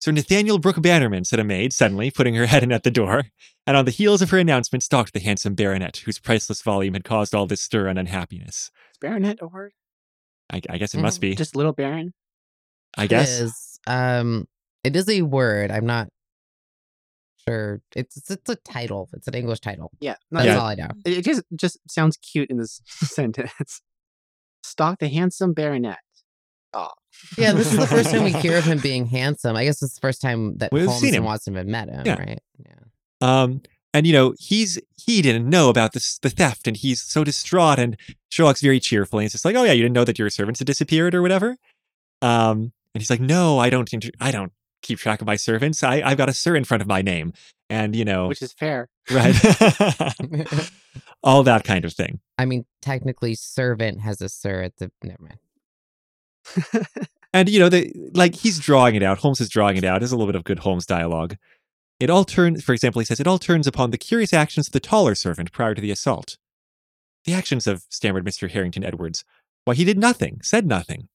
Sir 0.00 0.12
Nathaniel 0.12 0.58
Brooke 0.58 0.80
Bannerman, 0.80 1.24
said 1.24 1.40
a 1.40 1.44
maid, 1.44 1.72
suddenly 1.72 2.10
putting 2.10 2.36
her 2.36 2.46
head 2.46 2.62
in 2.62 2.70
at 2.72 2.84
the 2.84 2.90
door. 2.90 3.24
And 3.66 3.76
on 3.76 3.84
the 3.84 3.90
heels 3.90 4.22
of 4.22 4.30
her 4.30 4.38
announcement 4.38 4.84
stalked 4.84 5.12
the 5.12 5.20
handsome 5.20 5.54
baronet, 5.54 5.98
whose 5.98 6.18
priceless 6.18 6.62
volume 6.62 6.94
had 6.94 7.04
caused 7.04 7.34
all 7.34 7.46
this 7.46 7.60
stir 7.60 7.88
and 7.88 7.98
unhappiness. 7.98 8.70
Is 8.92 8.98
Baronet 9.00 9.38
a 9.42 9.48
word? 9.48 9.72
I, 10.50 10.62
I 10.70 10.78
guess 10.78 10.94
it 10.94 11.00
must 11.00 11.20
be. 11.20 11.34
Just 11.34 11.56
little 11.56 11.72
Baron? 11.72 12.14
I 12.96 13.06
guess. 13.06 13.40
is, 13.40 13.80
um, 13.86 14.46
it 14.88 14.96
is 14.96 15.08
a 15.08 15.22
word. 15.22 15.70
I'm 15.70 15.86
not 15.86 16.08
sure. 17.48 17.80
It's 17.94 18.30
it's 18.30 18.48
a 18.48 18.56
title. 18.56 19.08
It's 19.12 19.28
an 19.28 19.34
English 19.34 19.60
title. 19.60 19.90
Yeah. 20.00 20.16
That's 20.30 20.46
Yeah. 20.46 20.58
all 20.58 20.66
I 20.66 20.74
know. 20.74 20.88
It 21.04 21.18
it 21.18 21.24
just 21.24 21.42
just 21.56 21.78
sounds 21.90 22.16
cute 22.16 22.50
in 22.50 22.58
this 22.58 22.80
sentence. 22.86 23.80
Stalk 24.62 24.98
the 24.98 25.08
handsome 25.08 25.52
baronet. 25.54 25.98
Oh, 26.74 26.90
Yeah, 27.38 27.52
this 27.52 27.72
is 27.72 27.78
the 27.78 27.86
first 27.86 28.10
time 28.10 28.24
we 28.24 28.32
hear 28.44 28.58
of 28.58 28.64
him 28.64 28.78
being 28.78 29.06
handsome. 29.06 29.56
I 29.56 29.64
guess 29.64 29.82
it's 29.82 29.94
the 29.94 30.00
first 30.00 30.20
time 30.20 30.58
that 30.58 30.70
We've 30.70 30.84
Holmes 30.86 31.00
seen 31.00 31.08
and 31.08 31.16
him. 31.18 31.24
Watson 31.24 31.54
have 31.54 31.66
met 31.66 31.88
him, 31.88 32.02
Yeah. 32.04 32.18
right? 32.18 32.38
Yeah. 32.66 32.72
Um, 33.42 33.62
and 33.94 34.06
you 34.06 34.12
know, 34.12 34.34
he's 34.38 34.78
he 35.02 35.22
didn't 35.22 35.48
know 35.48 35.70
about 35.70 35.92
this 35.92 36.18
the 36.18 36.28
theft, 36.30 36.68
and 36.68 36.76
he's 36.76 37.00
so 37.02 37.24
distraught. 37.24 37.78
And 37.78 37.96
Sherlock's 38.28 38.60
very 38.60 38.80
cheerful, 38.80 39.18
and 39.18 39.24
he's 39.24 39.32
just 39.32 39.46
like, 39.46 39.56
"Oh 39.56 39.64
yeah, 39.64 39.72
you 39.72 39.82
didn't 39.82 39.94
know 39.94 40.04
that 40.04 40.18
your 40.18 40.28
servants 40.28 40.60
had 40.60 40.66
disappeared 40.66 41.14
or 41.14 41.22
whatever." 41.22 41.56
Um, 42.20 42.72
and 42.94 43.00
he's 43.00 43.08
like, 43.10 43.20
"No, 43.20 43.58
I 43.58 43.70
don't. 43.70 43.90
Inter- 43.92 44.10
I 44.20 44.30
don't 44.30 44.52
keep 44.82 44.98
track 44.98 45.20
of 45.20 45.26
my 45.26 45.36
servants. 45.36 45.82
I 45.82 46.02
I've 46.04 46.18
got 46.18 46.28
a 46.28 46.34
sir 46.34 46.56
in 46.56 46.64
front 46.64 46.80
of 46.80 46.86
my 46.88 47.02
name, 47.02 47.32
and 47.68 47.94
you 47.94 48.04
know, 48.04 48.28
which 48.28 48.42
is 48.42 48.52
fair. 48.52 48.88
right, 49.10 49.34
all 51.22 51.42
that 51.42 51.64
kind 51.64 51.84
of 51.84 51.92
thing." 51.92 52.20
I 52.38 52.44
mean, 52.44 52.64
technically, 52.82 53.34
servant 53.34 54.00
has 54.00 54.20
a 54.20 54.28
sir 54.28 54.62
at 54.62 54.76
the. 54.76 54.90
Never 55.02 55.22
mind. 55.22 56.86
And 57.34 57.50
you 57.50 57.58
know, 57.58 57.68
the 57.68 57.92
like 58.14 58.34
he's 58.34 58.58
drawing 58.58 58.94
it 58.94 59.02
out. 59.02 59.18
Holmes 59.18 59.40
is 59.40 59.50
drawing 59.50 59.76
it 59.76 59.84
out. 59.84 60.00
There's 60.00 60.12
a 60.12 60.16
little 60.16 60.32
bit 60.32 60.34
of 60.34 60.44
good 60.44 60.60
Holmes 60.60 60.86
dialogue. 60.86 61.36
It 62.00 62.10
all 62.10 62.24
turns, 62.24 62.62
for 62.62 62.72
example, 62.72 63.00
he 63.00 63.04
says, 63.04 63.18
it 63.18 63.26
all 63.26 63.38
turns 63.38 63.66
upon 63.66 63.90
the 63.90 63.98
curious 63.98 64.32
actions 64.32 64.68
of 64.68 64.72
the 64.72 64.80
taller 64.80 65.14
servant 65.14 65.50
prior 65.50 65.74
to 65.74 65.80
the 65.80 65.90
assault. 65.90 66.36
The 67.24 67.34
actions 67.34 67.66
of, 67.66 67.84
stammered 67.88 68.24
Mr. 68.24 68.48
Harrington 68.48 68.84
Edwards. 68.84 69.24
Why, 69.64 69.74
he 69.74 69.84
did 69.84 69.98
nothing, 69.98 70.40
said 70.42 70.64
nothing. 70.64 71.08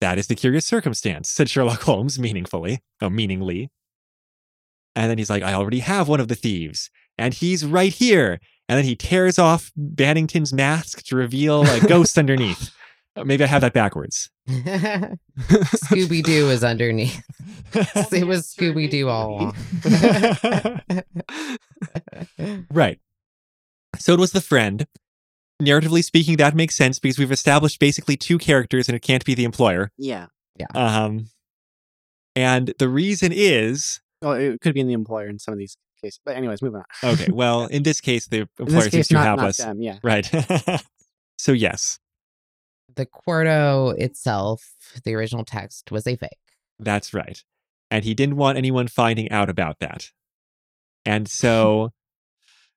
That 0.00 0.18
is 0.18 0.28
the 0.28 0.34
curious 0.34 0.64
circumstance, 0.66 1.28
said 1.30 1.50
Sherlock 1.50 1.82
Holmes 1.82 2.18
meaningfully, 2.18 2.80
oh, 3.02 3.10
meaningly. 3.10 3.70
And 4.96 5.10
then 5.10 5.18
he's 5.18 5.30
like, 5.30 5.42
I 5.42 5.52
already 5.54 5.80
have 5.80 6.08
one 6.08 6.20
of 6.20 6.28
the 6.28 6.34
thieves, 6.34 6.90
and 7.18 7.34
he's 7.34 7.64
right 7.66 7.92
here. 7.92 8.40
And 8.68 8.78
then 8.78 8.84
he 8.84 8.96
tears 8.96 9.38
off 9.38 9.72
Bannington's 9.76 10.52
mask 10.52 11.02
to 11.04 11.16
reveal 11.16 11.62
a 11.62 11.80
ghost 11.80 12.18
underneath. 12.18 12.70
Uh, 13.16 13.24
Maybe 13.24 13.42
I 13.42 13.48
have 13.48 13.62
that 13.62 13.72
backwards. 13.72 14.30
Scooby 14.48 16.22
Doo 16.22 16.48
is 16.48 16.62
underneath. 16.62 17.20
It 17.74 18.24
was 18.24 18.54
Scooby 18.54 18.88
Doo 18.88 19.08
all 19.08 19.30
along. 19.30 19.56
right. 22.72 23.00
So 23.98 24.12
it 24.12 24.20
was 24.20 24.30
the 24.30 24.40
friend. 24.40 24.86
Narratively 25.60 26.02
speaking, 26.04 26.36
that 26.38 26.54
makes 26.54 26.74
sense 26.76 26.98
because 26.98 27.18
we've 27.18 27.32
established 27.32 27.78
basically 27.78 28.16
two 28.16 28.38
characters 28.38 28.88
and 28.88 28.96
it 28.96 29.00
can't 29.00 29.24
be 29.24 29.34
the 29.34 29.44
employer. 29.44 29.90
Yeah. 29.98 30.26
Yeah. 30.58 30.66
Um, 30.74 31.26
and 32.36 32.72
the 32.78 32.88
reason 32.88 33.32
is 33.34 34.00
Oh, 34.22 34.32
it 34.32 34.60
could 34.60 34.74
be 34.74 34.80
in 34.80 34.86
the 34.86 34.92
employer 34.92 35.28
in 35.28 35.38
some 35.38 35.52
of 35.52 35.58
these 35.58 35.76
cases. 36.02 36.20
But 36.24 36.36
anyways, 36.36 36.60
moving 36.62 36.82
on. 37.02 37.10
okay, 37.14 37.28
well, 37.32 37.66
in 37.66 37.82
this 37.82 38.00
case, 38.00 38.26
the 38.26 38.48
employer 38.58 38.66
this 38.66 38.82
seems 38.84 38.92
case, 38.92 39.08
too 39.08 39.14
not, 39.14 39.24
not 39.24 39.38
hapless. 39.38 39.56
them. 39.58 39.80
Yeah. 39.82 39.98
Right. 40.02 40.30
so, 41.38 41.52
yes, 41.52 41.98
the 42.96 43.06
Quarto 43.06 43.90
itself, 43.90 44.62
the 45.04 45.14
original 45.14 45.44
text, 45.44 45.90
was 45.90 46.06
a 46.06 46.16
fake. 46.16 46.30
that's 46.78 47.14
right. 47.14 47.42
And 47.90 48.04
he 48.04 48.14
didn't 48.14 48.36
want 48.36 48.58
anyone 48.58 48.86
finding 48.88 49.30
out 49.30 49.48
about 49.50 49.78
that. 49.80 50.10
And 51.06 51.26
so 51.28 51.90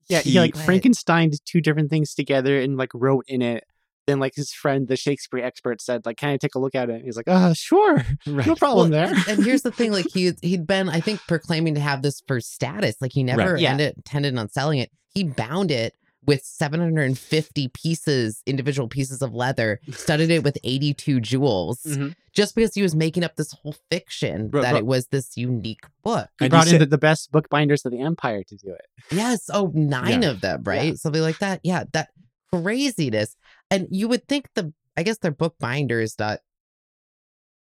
Yeah, 0.10 0.20
he, 0.22 0.32
he- 0.32 0.40
like 0.40 0.56
Right. 0.56 0.68
Frankensteined 0.68 1.38
two 1.46 1.62
different 1.62 1.90
things 1.90 2.14
together 2.14 2.60
and 2.60 2.78
like 2.78 2.90
wrote 2.94 3.26
in 3.28 3.42
it. 3.42 3.64
Then 4.06 4.20
like 4.20 4.36
his 4.36 4.52
friend, 4.52 4.86
the 4.90 4.98
Shakespeare 4.98 5.40
expert, 5.44 5.82
said 5.82 6.06
like, 6.06 6.18
"Can 6.18 6.28
I 6.30 6.36
take 6.38 6.56
a 6.56 6.60
look 6.60 6.76
at 6.76 6.90
it?" 6.90 6.96
And 6.96 7.06
He's 7.06 7.16
like, 7.16 7.30
"Uh, 7.30 7.54
sure, 7.54 7.96
right. 8.28 8.46
no 8.46 8.54
problem 8.56 8.92
Well, 8.92 9.08
there." 9.08 9.16
And, 9.16 9.28
and 9.38 9.44
here's 9.46 9.62
the 9.62 9.72
thing: 9.72 9.94
like 9.94 10.08
he 10.14 10.34
he'd 10.42 10.68
been, 10.68 10.90
I 10.90 11.00
think, 11.00 11.22
proclaiming 11.26 11.76
to 11.76 11.80
have 11.80 12.02
this 12.02 12.22
for 12.28 12.42
status. 12.42 12.98
Like 13.00 13.14
he 13.14 13.24
never 13.24 13.54
Right. 13.54 13.62
Yeah. 13.62 13.72
ended, 13.72 13.94
intended 13.96 14.38
on 14.38 14.50
selling 14.50 14.80
it. 14.80 14.92
He 15.14 15.24
bound 15.24 15.72
it 15.72 15.94
with 16.26 16.44
750 16.44 17.70
pieces, 17.70 18.42
individual 18.46 18.88
pieces 18.88 19.22
of 19.22 19.34
leather, 19.34 19.80
studded 19.92 20.30
it 20.32 20.44
with 20.44 20.58
82 20.64 21.20
jewels, 21.22 21.82
Mhm. 21.84 22.14
Just 22.34 22.56
because 22.56 22.74
he 22.74 22.82
was 22.82 22.96
making 22.96 23.24
up 23.24 23.36
this 23.36 23.52
whole 23.52 23.76
fiction 23.92 24.50
Ru- 24.52 24.62
that 24.62 24.74
ru- 24.74 24.80
it 24.80 24.86
was 24.86 25.08
this 25.08 25.38
unique 25.38 25.82
book. 26.04 26.30
He 26.40 26.46
And 26.46 26.50
brought 26.52 26.66
you 26.66 26.74
in 26.74 26.80
said- 26.80 26.82
the, 26.82 26.86
the 26.88 26.98
best 26.98 27.32
bookbinders 27.32 27.86
of 27.86 27.92
the 27.92 28.02
empire 28.02 28.44
to 28.44 28.56
do 28.56 28.72
it. 28.74 28.86
Yes. 29.12 29.50
Oh, 29.54 29.72
nine 29.74 30.24
of 30.24 30.42
them, 30.42 30.64
right? 30.64 30.98
Something 30.98 31.22
like 31.22 31.40
that. 31.40 31.60
Yeah. 31.64 31.84
That 31.94 32.10
craziness. 32.52 33.36
And 33.72 33.88
you 33.92 34.08
would 34.08 34.28
think 34.28 34.48
the, 34.56 34.74
I 34.98 35.04
guess 35.04 35.18
they're 35.18 35.32
bookbinders, 35.32 36.16
not 36.20 36.40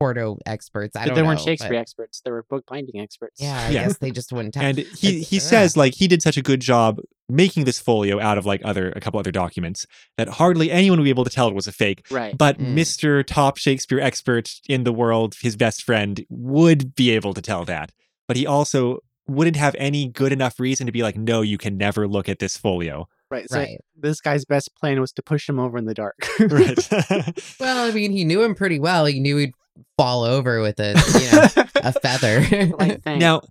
Quarto 0.00 0.38
experts. 0.46 0.96
I 0.96 1.04
don't 1.04 1.14
they 1.14 1.20
know. 1.20 1.26
weren't 1.28 1.40
but- 1.40 1.44
Shakespeare 1.44 1.74
experts; 1.74 2.22
they 2.24 2.30
were 2.30 2.46
bookbinding 2.48 2.98
experts. 2.98 3.38
Yeah, 3.38 3.54
I 3.60 3.68
Yeah. 3.70 3.84
guess 3.84 3.98
they 3.98 4.10
just 4.10 4.32
wouldn't 4.32 4.54
have. 4.54 4.64
and 4.64 4.78
he 4.78 5.20
he 5.20 5.36
yeah. 5.36 5.40
says 5.42 5.76
like 5.76 5.94
he 5.94 6.08
did 6.08 6.22
such 6.22 6.38
a 6.38 6.42
good 6.42 6.60
job 6.60 7.00
making 7.28 7.64
this 7.64 7.78
folio 7.78 8.18
out 8.18 8.38
of 8.38 8.46
like 8.46 8.62
other 8.64 8.92
a 8.96 9.00
couple 9.00 9.20
other 9.20 9.30
documents 9.30 9.84
that 10.16 10.26
hardly 10.28 10.70
anyone 10.70 10.98
would 10.98 11.04
be 11.04 11.10
able 11.10 11.24
to 11.24 11.30
tell 11.30 11.48
it 11.48 11.54
was 11.54 11.66
a 11.66 11.72
fake. 11.72 12.06
right. 12.10 12.36
But 12.36 12.58
Mm. 12.58 12.74
Mr. 12.74 13.22
Top 13.26 13.58
Shakespeare 13.58 14.00
expert 14.00 14.50
in 14.70 14.84
the 14.84 14.92
world, 14.92 15.36
his 15.42 15.54
best 15.54 15.82
friend, 15.82 16.24
would 16.30 16.94
be 16.94 17.10
able 17.10 17.34
to 17.34 17.42
tell 17.42 17.66
that. 17.66 17.92
But 18.26 18.38
he 18.38 18.46
also 18.46 19.00
wouldn't 19.28 19.56
have 19.56 19.76
any 19.78 20.08
good 20.08 20.32
enough 20.32 20.58
reason 20.58 20.86
to 20.86 20.92
be 20.92 21.02
like, 21.02 21.16
no, 21.16 21.42
you 21.42 21.58
can 21.58 21.76
never 21.76 22.08
look 22.08 22.26
at 22.28 22.38
this 22.38 22.56
folio. 22.56 23.06
Right. 23.30 23.48
So 23.48 23.58
right. 23.58 23.78
this 23.96 24.20
guy's 24.20 24.44
best 24.44 24.74
plan 24.74 25.00
was 25.00 25.12
to 25.12 25.22
push 25.22 25.48
him 25.48 25.58
over 25.60 25.78
in 25.78 25.84
the 25.84 25.94
dark. 25.94 26.16
Right. 26.40 26.76
Well, 27.60 27.88
I 27.88 27.92
mean, 27.92 28.10
he 28.12 28.24
knew 28.24 28.42
him 28.42 28.54
pretty 28.54 28.78
well. 28.80 29.04
He 29.06 29.20
knew 29.20 29.36
he'd 29.36 29.52
fall 29.96 30.24
over 30.24 30.60
with 30.60 30.80
a, 30.80 30.94
you 31.20 31.32
know, 31.32 31.70
a 31.88 31.92
feather. 31.92 32.66
like, 32.78 33.04
now, 33.06 33.42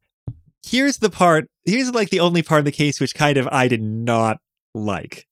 here's 0.66 0.98
the 0.98 1.10
part, 1.10 1.48
here's 1.66 1.92
like 1.94 2.10
the 2.10 2.20
only 2.20 2.42
part 2.42 2.60
of 2.60 2.66
the 2.66 2.72
case 2.72 3.00
which 3.00 3.16
kind 3.16 3.38
of 3.38 3.48
I 3.52 3.68
did 3.68 3.82
not 3.82 4.38
like. 4.74 5.26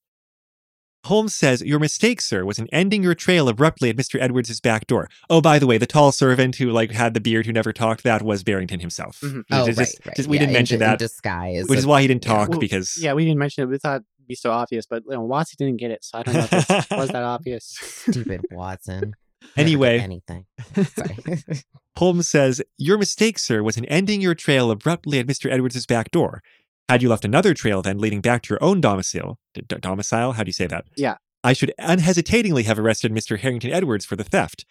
Holmes 1.06 1.34
says, 1.36 1.62
Your 1.62 1.80
mistake, 1.80 2.20
sir, 2.22 2.44
was 2.44 2.60
in 2.60 2.68
ending 2.74 3.02
your 3.02 3.16
trail 3.16 3.48
abruptly 3.48 3.90
at 3.90 3.96
Mr. 3.96 4.20
Edwards's 4.22 4.60
back 4.60 4.88
door. 4.88 5.08
Oh, 5.30 5.40
by 5.42 5.58
the 5.58 5.66
way, 5.68 5.78
the 5.78 5.86
tall 5.86 6.12
servant 6.12 6.58
who 6.58 6.70
like 6.72 6.92
had 6.92 7.14
the 7.14 7.22
beard 7.22 7.46
who 7.46 7.54
never 7.54 7.72
talked, 7.72 8.04
that 8.04 8.22
was 8.24 8.44
Barrington 8.44 8.80
himself. 8.82 9.20
Mhm. 9.22 9.44
oh, 9.52 9.66
Just- 9.68 9.80
right, 9.80 9.88
right. 10.06 10.16
just- 10.18 10.28
we 10.30 10.36
yeah, 10.38 10.42
didn't 10.42 10.54
mention 10.54 10.80
di- 10.80 10.86
in 10.86 10.92
that, 10.92 11.00
disguise. 11.00 11.68
which 11.70 11.80
is 11.80 11.86
why 11.86 12.02
he 12.02 12.08
didn't 12.08 12.26
Yeah. 12.26 12.34
talk 12.34 12.50
Well, 12.50 12.60
because 12.60 12.98
yeah, 13.02 13.14
we 13.14 13.24
didn't 13.26 13.40
mention 13.40 13.64
it. 13.64 13.68
We 13.68 13.78
thought 13.78 13.96
it'd 13.98 14.06
be 14.28 14.36
so 14.36 14.52
obvious, 14.52 14.86
but 14.86 15.04
you 15.06 15.14
know, 15.14 15.22
Watson 15.22 15.56
didn't 15.60 15.78
get 15.80 15.92
it, 15.92 16.04
so 16.04 16.20
I 16.20 16.24
don't 16.24 16.34
know 16.36 16.48
if 16.52 16.92
it 16.92 16.98
was 16.98 17.10
that 17.10 17.24
obvious. 17.24 17.66
Stupid 17.82 18.46
Watson. 18.52 19.14
Anyway. 19.56 20.00
anything. 20.00 20.46
Holmes 21.98 22.28
says, 22.30 22.62
Your 22.78 22.98
mistake, 22.98 23.40
sir, 23.40 23.64
was 23.64 23.78
in 23.78 23.86
ending 23.86 24.22
your 24.22 24.36
trail 24.36 24.70
abruptly 24.72 25.20
at 25.20 25.28
Mr. 25.28 25.52
Edwards's 25.52 25.86
back 25.86 26.12
door. 26.12 26.42
Had 26.90 27.02
you 27.02 27.10
left 27.10 27.26
another 27.26 27.54
trail 27.54 27.82
then 27.82 27.98
leading 27.98 28.22
back 28.22 28.44
to 28.44 28.54
your 28.54 28.64
own 28.64 28.82
domicile, 28.82 29.40
d- 29.54 29.62
d- 29.68 29.76
domicile, 29.80 30.34
how 30.34 30.44
do 30.44 30.50
you 30.50 30.54
say 30.54 30.68
that? 30.68 30.86
Yeah. 30.96 31.16
I 31.44 31.54
should 31.54 31.74
unhesitatingly 31.80 32.64
have 32.64 32.80
arrested 32.80 33.12
Mr. 33.14 33.38
Harrington 33.40 33.72
Edwards 33.72 34.06
for 34.06 34.16
the 34.16 34.24
theft. 34.24 34.66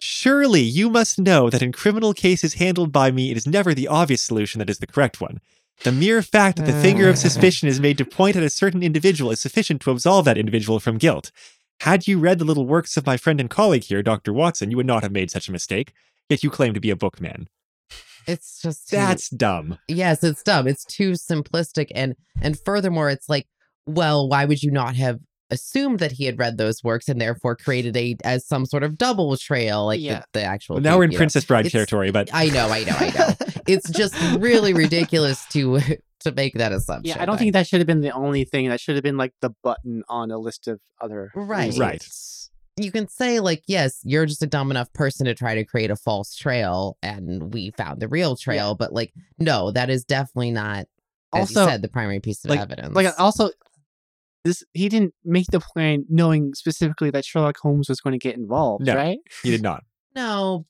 Surely 0.00 0.60
you 0.62 0.88
must 0.88 1.18
know 1.18 1.50
that 1.50 1.62
in 1.62 1.72
criminal 1.72 2.14
cases 2.14 2.54
handled 2.54 2.92
by 2.92 3.10
me, 3.10 3.30
it 3.30 3.36
is 3.36 3.46
never 3.46 3.74
the 3.74 3.88
obvious 3.88 4.22
solution 4.22 4.58
that 4.58 4.70
is 4.70 4.78
the 4.78 4.86
correct 4.86 5.20
one. 5.20 5.40
The 5.84 5.92
mere 5.92 6.22
fact 6.22 6.58
that 6.58 6.66
the 6.66 6.80
finger 6.80 7.08
of 7.08 7.14
uh. 7.14 7.18
suspicion 7.18 7.68
is 7.68 7.80
made 7.80 7.98
to 7.98 8.04
point 8.04 8.36
at 8.36 8.42
a 8.42 8.50
certain 8.50 8.82
individual 8.82 9.30
is 9.30 9.40
sufficient 9.40 9.80
to 9.82 9.90
absolve 9.90 10.24
that 10.26 10.38
individual 10.38 10.78
from 10.78 10.98
guilt. 10.98 11.32
Had 11.80 12.06
you 12.06 12.18
read 12.18 12.38
the 12.38 12.44
little 12.44 12.66
works 12.66 12.96
of 12.96 13.06
my 13.06 13.16
friend 13.16 13.40
and 13.40 13.50
colleague 13.50 13.84
here, 13.84 14.02
Dr. 14.02 14.32
Watson, 14.32 14.70
you 14.70 14.76
would 14.76 14.86
not 14.86 15.02
have 15.02 15.10
made 15.10 15.30
such 15.30 15.48
a 15.48 15.52
mistake. 15.52 15.92
Yet 16.28 16.44
you 16.44 16.50
claim 16.50 16.72
to 16.74 16.80
be 16.80 16.90
a 16.90 16.96
bookman. 16.96 17.48
it's 18.28 18.62
just 18.62 18.88
too- 18.88 18.96
That's 18.96 19.28
dumb. 19.28 19.78
yes, 19.88 20.22
it's 20.22 20.42
dumb. 20.44 20.68
It's 20.68 20.84
too 20.84 21.12
simplistic, 21.12 21.90
and 21.94 22.14
and 22.40 22.56
furthermore, 22.58 23.10
it's 23.10 23.28
like, 23.28 23.48
well, 23.86 24.28
why 24.28 24.44
would 24.44 24.62
you 24.62 24.70
not 24.70 24.94
have 24.94 25.18
assumed 25.52 25.98
that 26.00 26.12
he 26.12 26.24
had 26.24 26.38
read 26.38 26.56
those 26.58 26.82
works 26.82 27.08
and 27.08 27.20
therefore 27.20 27.54
created 27.56 27.96
a 27.96 28.16
as 28.24 28.46
some 28.46 28.66
sort 28.66 28.82
of 28.82 28.96
double 28.98 29.36
trail, 29.36 29.86
like 29.86 30.00
Yeah. 30.00 30.20
the, 30.32 30.40
the 30.40 30.42
actual. 30.44 30.74
Well, 30.76 30.82
now 30.82 30.96
we're 30.98 31.04
in 31.04 31.10
you 31.12 31.16
know? 31.16 31.20
Princess 31.20 31.44
Bride 31.44 31.66
It's- 31.66 31.72
territory, 31.72 32.10
but 32.10 32.30
I 32.32 32.46
know, 32.46 32.68
I 32.68 32.84
know, 32.84 32.96
I 32.98 33.10
know. 33.10 33.46
it's 33.66 33.88
just 33.90 34.14
really 34.40 34.72
ridiculous 34.74 35.44
to 35.52 35.80
to 36.20 36.32
make 36.32 36.54
that 36.54 36.72
assumption. 36.72 37.16
yeah, 37.16 37.22
I 37.22 37.26
don't 37.26 37.34
but- 37.34 37.40
think 37.40 37.52
that 37.54 37.66
should 37.66 37.80
have 37.80 37.86
been 37.86 38.00
the 38.00 38.12
only 38.12 38.44
thing. 38.44 38.68
That 38.68 38.80
should 38.80 38.94
have 38.96 39.02
been 39.04 39.16
like 39.16 39.34
the 39.40 39.50
button 39.62 40.02
on 40.08 40.30
a 40.30 40.38
list 40.38 40.68
of 40.68 40.80
other. 41.00 41.30
Right. 41.34 41.66
reasons. 41.66 41.80
Right. 41.80 42.84
you 42.84 42.90
can 42.90 43.06
say 43.08 43.38
like 43.40 43.62
yes 43.66 44.00
you're 44.02 44.24
just 44.24 44.42
a 44.42 44.46
dumb 44.46 44.70
enough 44.70 44.90
person 44.94 45.26
to 45.26 45.34
try 45.34 45.54
to 45.54 45.62
create 45.64 45.90
a 45.90 45.96
false 45.96 46.34
trail 46.34 46.96
and 47.02 47.52
we 47.52 47.70
found 47.76 48.00
the 48.00 48.08
real 48.08 48.34
trail 48.34 48.74
but 48.74 48.94
like 48.94 49.12
no 49.38 49.70
that 49.70 49.90
is 49.90 50.04
definitely 50.04 50.50
not 50.52 50.86
as 51.34 51.40
Also, 51.54 51.60
you 51.64 51.68
said 51.68 51.82
the 51.82 51.88
primary 51.88 52.18
piece 52.20 52.42
of 52.44 52.50
like- 52.50 52.60
evidence 52.60 52.94
Like 52.94 53.08
also, 53.18 53.50
this 54.44 54.62
he 54.72 54.88
didn't 54.88 55.14
make 55.24 55.46
the 55.52 55.60
plan 55.60 56.04
knowing 56.08 56.54
specifically 56.54 57.10
that 57.10 57.24
Sherlock 57.24 57.56
Holmes 57.62 57.88
was 57.88 58.00
going 58.00 58.12
to 58.12 58.18
get 58.18 58.36
involved, 58.36 58.86
No. 58.86 58.94
right? 58.96 59.18
he 59.42 59.50
did 59.50 59.62
not. 59.62 59.84
no 60.14 60.66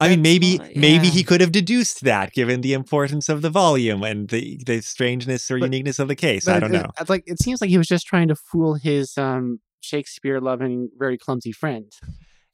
I 0.00 0.08
mean, 0.08 0.22
That's 0.22 0.32
maybe 0.34 0.58
why- 0.58 0.72
maybe 0.74 1.08
he 1.08 1.22
could 1.22 1.40
have 1.40 1.52
deduced 1.52 2.02
that, 2.02 2.32
given 2.32 2.62
the 2.62 2.72
importance 2.72 3.28
of 3.28 3.42
the 3.42 3.48
volume 3.48 4.02
and 4.02 4.28
the 4.28 4.60
the 4.66 4.82
strangeness 4.82 5.48
or 5.50 5.58
But- 5.58 5.66
uniqueness 5.66 5.98
of 6.00 6.08
the 6.08 6.16
case. 6.16 6.48
I 6.48 6.58
don't 6.58 6.74
it- 6.74 6.82
know. 6.82 6.90
It's 7.00 7.08
like 7.08 7.22
it 7.26 7.40
seems 7.40 7.60
like 7.60 7.70
he 7.70 7.78
was 7.78 7.86
just 7.86 8.04
trying 8.06 8.28
to 8.28 8.34
fool 8.34 8.74
his 8.74 9.16
um 9.16 9.60
Shakespeare 9.80 10.40
loving, 10.40 10.88
very 10.98 11.16
clumsy 11.16 11.52
friend. 11.52 11.92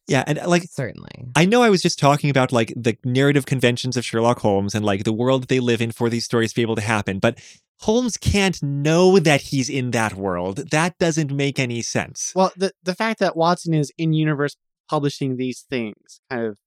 Yeah, 0.07 0.23
and 0.27 0.39
like 0.47 0.64
certainly 0.71 1.11
I 1.35 1.45
know 1.47 1.62
I 1.62 1.71
was 1.71 1.81
just 1.83 1.99
talking 1.99 2.29
about 2.29 2.53
like 2.53 2.75
the 2.77 2.97
narrative 3.05 3.47
conventions 3.47 3.97
of 3.97 4.05
Sherlock 4.05 4.41
Holmes 4.41 4.75
and 4.75 4.85
like 4.85 5.05
the 5.05 5.12
world 5.12 5.49
they 5.49 5.61
live 5.61 5.81
in 5.81 5.93
for 5.93 6.11
these 6.11 6.25
stories 6.27 6.51
to 6.51 6.57
be 6.57 6.62
able 6.62 6.77
to 6.77 6.83
happen, 6.83 7.21
but 7.21 7.39
Holmes 7.83 8.16
can't 8.16 8.62
know 8.62 9.18
that 9.18 9.41
he's 9.41 9.70
in 9.70 9.91
that 9.93 10.14
world. 10.14 10.70
That 10.70 10.99
doesn't 10.99 11.33
make 11.33 11.59
any 11.59 11.81
sense. 11.83 12.33
Well, 12.35 12.53
the 12.57 12.72
the 12.83 12.95
fact 12.95 13.20
that 13.20 13.37
Watson 13.37 13.74
is 13.74 13.91
in 13.97 14.12
universe 14.12 14.57
publishing 14.89 15.37
these 15.37 15.64
things 15.70 16.20
kind 16.31 16.45
of 16.47 16.59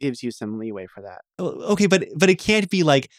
gives 0.00 0.22
you 0.22 0.30
some 0.30 0.58
leeway 0.58 0.86
for 0.86 1.02
that. 1.02 1.22
Okay, 1.40 1.86
but 1.86 2.06
but 2.16 2.30
it 2.30 2.38
can't 2.38 2.70
be 2.70 2.82
like 2.82 3.10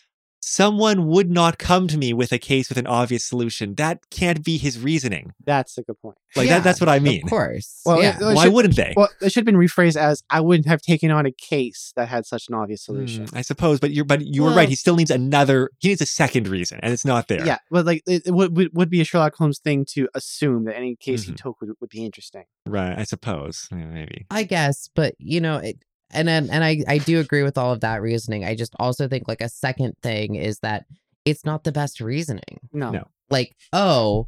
someone 0.47 1.07
would 1.07 1.29
not 1.31 1.57
come 1.57 1.87
to 1.87 1.97
me 1.97 2.13
with 2.13 2.31
a 2.31 2.37
case 2.37 2.69
with 2.69 2.77
an 2.77 2.85
obvious 2.85 3.25
solution. 3.25 3.73
That 3.75 3.99
can't 4.11 4.43
be 4.43 4.57
his 4.57 4.79
reasoning. 4.79 5.33
That's 5.43 5.75
a 5.79 5.81
good 5.81 5.99
point. 5.99 6.17
Like 6.35 6.47
Yeah, 6.47 6.55
that, 6.59 6.63
that's 6.63 6.79
what 6.79 6.87
I 6.87 6.99
mean. 6.99 7.23
of 7.23 7.29
course 7.29 7.81
Well, 7.83 7.99
yeah 8.01 8.15
it- 8.15 8.21
it 8.21 8.35
Why 8.35 8.43
should- 8.43 8.53
wouldn't 8.53 8.75
they? 8.75 8.93
Well, 8.95 9.09
it 9.21 9.31
should 9.31 9.41
have 9.41 9.45
been 9.45 9.55
rephrased 9.55 9.95
as 9.97 10.23
I 10.29 10.41
wouldn't 10.41 10.67
have 10.67 10.81
taken 10.83 11.09
on 11.09 11.25
a 11.25 11.31
case 11.31 11.93
that 11.95 12.07
had 12.09 12.27
such 12.27 12.47
an 12.47 12.53
obvious 12.53 12.83
solution. 12.83 13.25
Hmm, 13.27 13.37
I 13.37 13.41
suppose, 13.41 13.79
but 13.79 13.91
you're 13.91 14.05
but 14.05 14.21
you 14.25 14.43
were 14.43 14.49
Well- 14.49 14.57
right. 14.57 14.69
He 14.69 14.75
still 14.75 14.95
needs 14.95 15.09
another. 15.11 15.71
He 15.79 15.87
needs 15.89 16.01
a 16.01 16.05
second 16.05 16.47
reason, 16.47 16.79
and 16.83 16.93
it's 16.93 17.05
not 17.05 17.27
there. 17.27 17.43
Yeah, 17.45 17.57
but 17.71 17.85
like 17.87 18.03
it, 18.05 18.23
it 18.27 18.31
would, 18.31 18.55
would 18.55 18.69
would 18.73 18.89
be 18.91 19.01
a 19.01 19.03
Sherlock 19.03 19.35
Holmes 19.35 19.57
thing 19.59 19.83
to 19.93 20.07
assume 20.13 20.65
that 20.65 20.75
any 20.77 20.95
case 20.95 21.23
he 21.23 21.31
Mhm. 21.31 21.37
took 21.37 21.59
would, 21.61 21.71
would 21.79 21.89
be 21.89 22.05
interesting. 22.05 22.43
right. 22.67 22.97
I 22.99 23.03
suppose. 23.03 23.67
Yeah, 23.71 23.85
maybe. 23.85 24.25
I 24.29 24.43
guess, 24.43 24.89
but 24.95 25.15
you 25.17 25.41
know, 25.41 25.57
it, 25.57 25.77
and 26.15 26.27
then 26.27 26.49
and 26.49 26.63
I 26.63 26.83
I 26.87 26.97
do 26.97 27.19
agree 27.19 27.43
with 27.43 27.57
all 27.57 27.71
of 27.71 27.81
that 27.81 28.01
reasoning. 28.01 28.43
I 28.45 28.55
just 28.55 28.73
also 28.79 29.07
think 29.07 29.27
like 29.27 29.41
a 29.41 29.49
second 29.49 29.93
thing 30.01 30.35
is 30.35 30.59
that 30.59 30.85
it's 31.25 31.43
not 31.45 31.63
the 31.63 31.71
best 31.71 31.99
reasoning. 32.01 32.59
No, 32.71 32.91
No. 32.91 33.07
Like, 33.29 33.55
oh, 33.73 34.27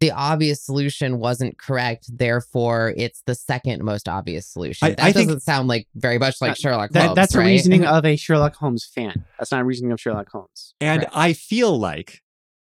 the 0.00 0.10
obvious 0.10 0.62
solution 0.62 1.18
wasn't 1.18 1.58
correct, 1.58 2.06
therefore 2.14 2.92
it's 2.98 3.22
the 3.26 3.34
second 3.34 3.82
most 3.82 4.08
obvious 4.08 4.46
solution. 4.46 4.86
I- 4.86 4.90
that 4.90 5.00
I 5.02 5.12
doesn't 5.12 5.40
sound 5.40 5.68
like 5.68 5.86
very 5.94 6.18
much 6.18 6.40
like 6.42 6.52
Uh, 6.52 6.54
Sherlock 6.54 6.90
that, 6.92 7.02
Holmes. 7.06 7.16
that's 7.16 7.34
a 7.34 7.40
reasoning 7.40 7.84
of 7.96 8.04
a 8.04 8.16
Sherlock 8.16 8.56
Holmes 8.56 8.84
fan. 8.84 9.24
That's 9.38 9.50
not 9.52 9.62
a 9.62 9.64
reasoning 9.64 9.92
of 9.92 10.00
Sherlock 10.00 10.28
Holmes. 10.30 10.74
And 10.82 11.00
Correct. 11.02 11.16
I 11.16 11.32
feel 11.32 11.78
like, 11.78 12.22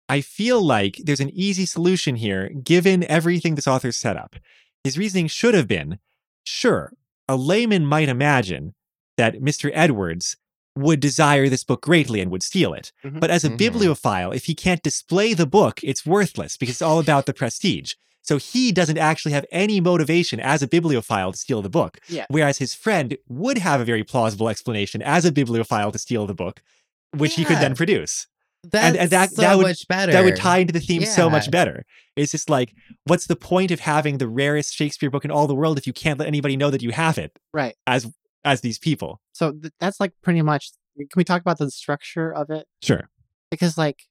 I 0.09 0.21
feel 0.21 0.61
like 0.61 0.97
there's 1.03 1.19
an 1.19 1.31
easy 1.31 1.65
solution 1.65 2.15
here, 2.17 2.49
given 2.49 3.03
everything 3.09 3.55
this 3.55 3.67
author 3.67 3.91
set 3.91 4.15
up. 4.15 4.35
His 4.83 4.95
reasoning 4.97 5.27
should 5.27 5.55
have 5.55 5.67
been, 5.67 5.97
sure, 6.43 6.93
a 7.27 7.35
layman 7.35 7.85
might 7.85 8.09
imagine 8.09 8.73
that 9.17 9.35
Mr. 9.41 9.71
Edwards 9.73 10.37
would 10.75 10.99
desire 10.99 11.49
this 11.49 11.63
book 11.63 11.81
greatly 11.81 12.21
and 12.21 12.29
would 12.29 12.43
steal 12.43 12.73
it. 12.73 12.91
Mhm. 13.03 13.19
But 13.19 13.31
as 13.31 13.43
a 13.43 13.49
Mhm. 13.49 13.57
bibliophile, 13.57 14.31
if 14.31 14.45
he 14.45 14.53
can't 14.53 14.83
display 14.83 15.33
the 15.33 15.47
book, 15.47 15.79
it's 15.83 16.05
worthless 16.05 16.55
because 16.55 16.75
it's 16.75 16.81
all 16.83 16.99
about 16.99 17.25
the 17.25 17.33
prestige. 17.33 17.93
So 18.21 18.37
he 18.37 18.71
doesn't 18.71 18.97
actually 18.97 19.31
have 19.31 19.45
any 19.51 19.79
motivation 19.81 20.39
as 20.39 20.61
a 20.61 20.67
bibliophile 20.67 21.31
to 21.31 21.37
steal 21.37 21.61
the 21.61 21.69
book. 21.69 21.99
Yeah. 22.09 22.25
Whereas 22.29 22.57
his 22.59 22.73
friend 22.75 23.17
would 23.27 23.57
have 23.57 23.81
a 23.81 23.85
very 23.85 24.03
plausible 24.03 24.49
explanation 24.49 25.01
as 25.01 25.25
a 25.25 25.31
bibliophile 25.31 25.91
to 25.93 25.97
steal 25.97 26.27
the 26.27 26.35
book, 26.35 26.61
which 27.15 27.35
he 27.35 27.45
could 27.45 27.57
then 27.57 27.73
produce. 27.73 28.27
That's 28.71 28.97
and 28.97 29.09
that- 29.11 29.31
so 29.31 29.41
that 29.41 29.57
would- 29.57 29.63
much 29.67 29.87
better. 29.87 30.11
That 30.11 30.23
would 30.23 30.35
tie 30.35 30.59
into 30.59 30.73
the 30.73 30.79
theme 30.79 31.05
so 31.05 31.29
much 31.29 31.49
better. 31.51 31.85
It's 32.15 32.31
just 32.31 32.49
like, 32.49 32.73
what's 33.05 33.27
the 33.27 33.35
point 33.35 33.71
of 33.71 33.79
having 33.81 34.17
the 34.17 34.27
rarest 34.27 34.73
Shakespeare 34.73 35.09
book 35.11 35.23
in 35.25 35.31
all 35.31 35.45
the 35.47 35.55
world 35.55 35.77
if 35.77 35.85
you 35.85 35.93
can't 35.93 36.17
let 36.19 36.27
anybody 36.27 36.57
know 36.57 36.69
that 36.71 36.81
you 36.81 36.91
have 36.91 37.17
it 37.17 37.31
Right. 37.53 37.75
as 37.85 38.11
as 38.43 38.61
these 38.61 38.79
people? 38.79 39.21
So 39.33 39.51
th- 39.51 39.73
that's 39.79 39.99
like 39.99 40.13
pretty 40.23 40.41
much. 40.41 40.71
Can 40.97 41.07
we 41.15 41.23
talk 41.23 41.41
about 41.41 41.59
the 41.59 41.69
structure 41.69 42.33
of 42.33 42.49
it? 42.49 42.65
Sure. 42.81 43.09
because 43.51 43.77
like 43.77 44.03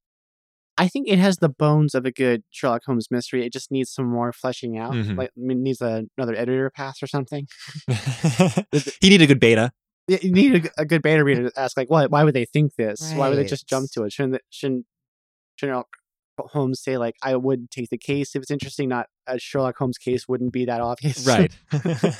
I 0.78 0.88
think 0.88 1.08
it 1.08 1.18
has 1.18 1.38
the 1.38 1.48
bones 1.48 1.94
of 1.94 2.04
a 2.04 2.12
good 2.12 2.42
Sherlock 2.50 2.82
Holmes 2.84 3.06
mystery. 3.10 3.46
It 3.46 3.52
just 3.52 3.70
needs 3.72 3.90
some 3.90 4.06
more 4.06 4.30
fleshing 4.32 4.76
out. 4.78 4.92
Mhm. 4.92 5.16
Like 5.16 5.30
it 5.34 5.56
needs 5.56 5.80
a, 5.80 6.04
another 6.18 6.36
editor 6.36 6.68
pass 6.70 7.02
or 7.02 7.06
something. 7.06 7.48
he 9.00 9.08
needed 9.10 9.22
a 9.22 9.26
good 9.26 9.40
beta. 9.40 9.72
Yeah, 10.08 10.18
You 10.22 10.30
need 10.32 10.66
a, 10.66 10.82
a 10.82 10.84
good 10.84 11.02
beta 11.02 11.24
reader 11.24 11.50
to 11.50 11.60
ask 11.60 11.76
like, 11.76 11.90
why 11.90 12.06
why 12.06 12.22
would 12.24 12.34
they 12.34 12.44
think 12.44 12.76
this? 12.76 13.12
Why 13.14 13.28
would 13.28 13.38
they 13.38 13.44
just 13.44 13.66
jump 13.66 13.90
to 13.92 14.04
it? 14.04 14.12
Shouldn't 14.12 14.40
shouldn't 14.50 14.86
Sherlock 15.56 15.88
Holmes 16.38 16.80
say 16.82 16.98
like, 16.98 17.16
I 17.22 17.34
would 17.34 17.70
take 17.70 17.88
the 17.90 17.96
case 17.98 18.36
if 18.36 18.42
it's 18.42 18.50
interesting? 18.50 18.88
Not 18.88 19.06
a 19.26 19.38
Sherlock 19.38 19.76
Holmes 19.78 19.98
case 19.98 20.28
wouldn't 20.28 20.52
be 20.52 20.66
that 20.66 20.80
obvious, 20.80 21.26
Right. 21.26 21.50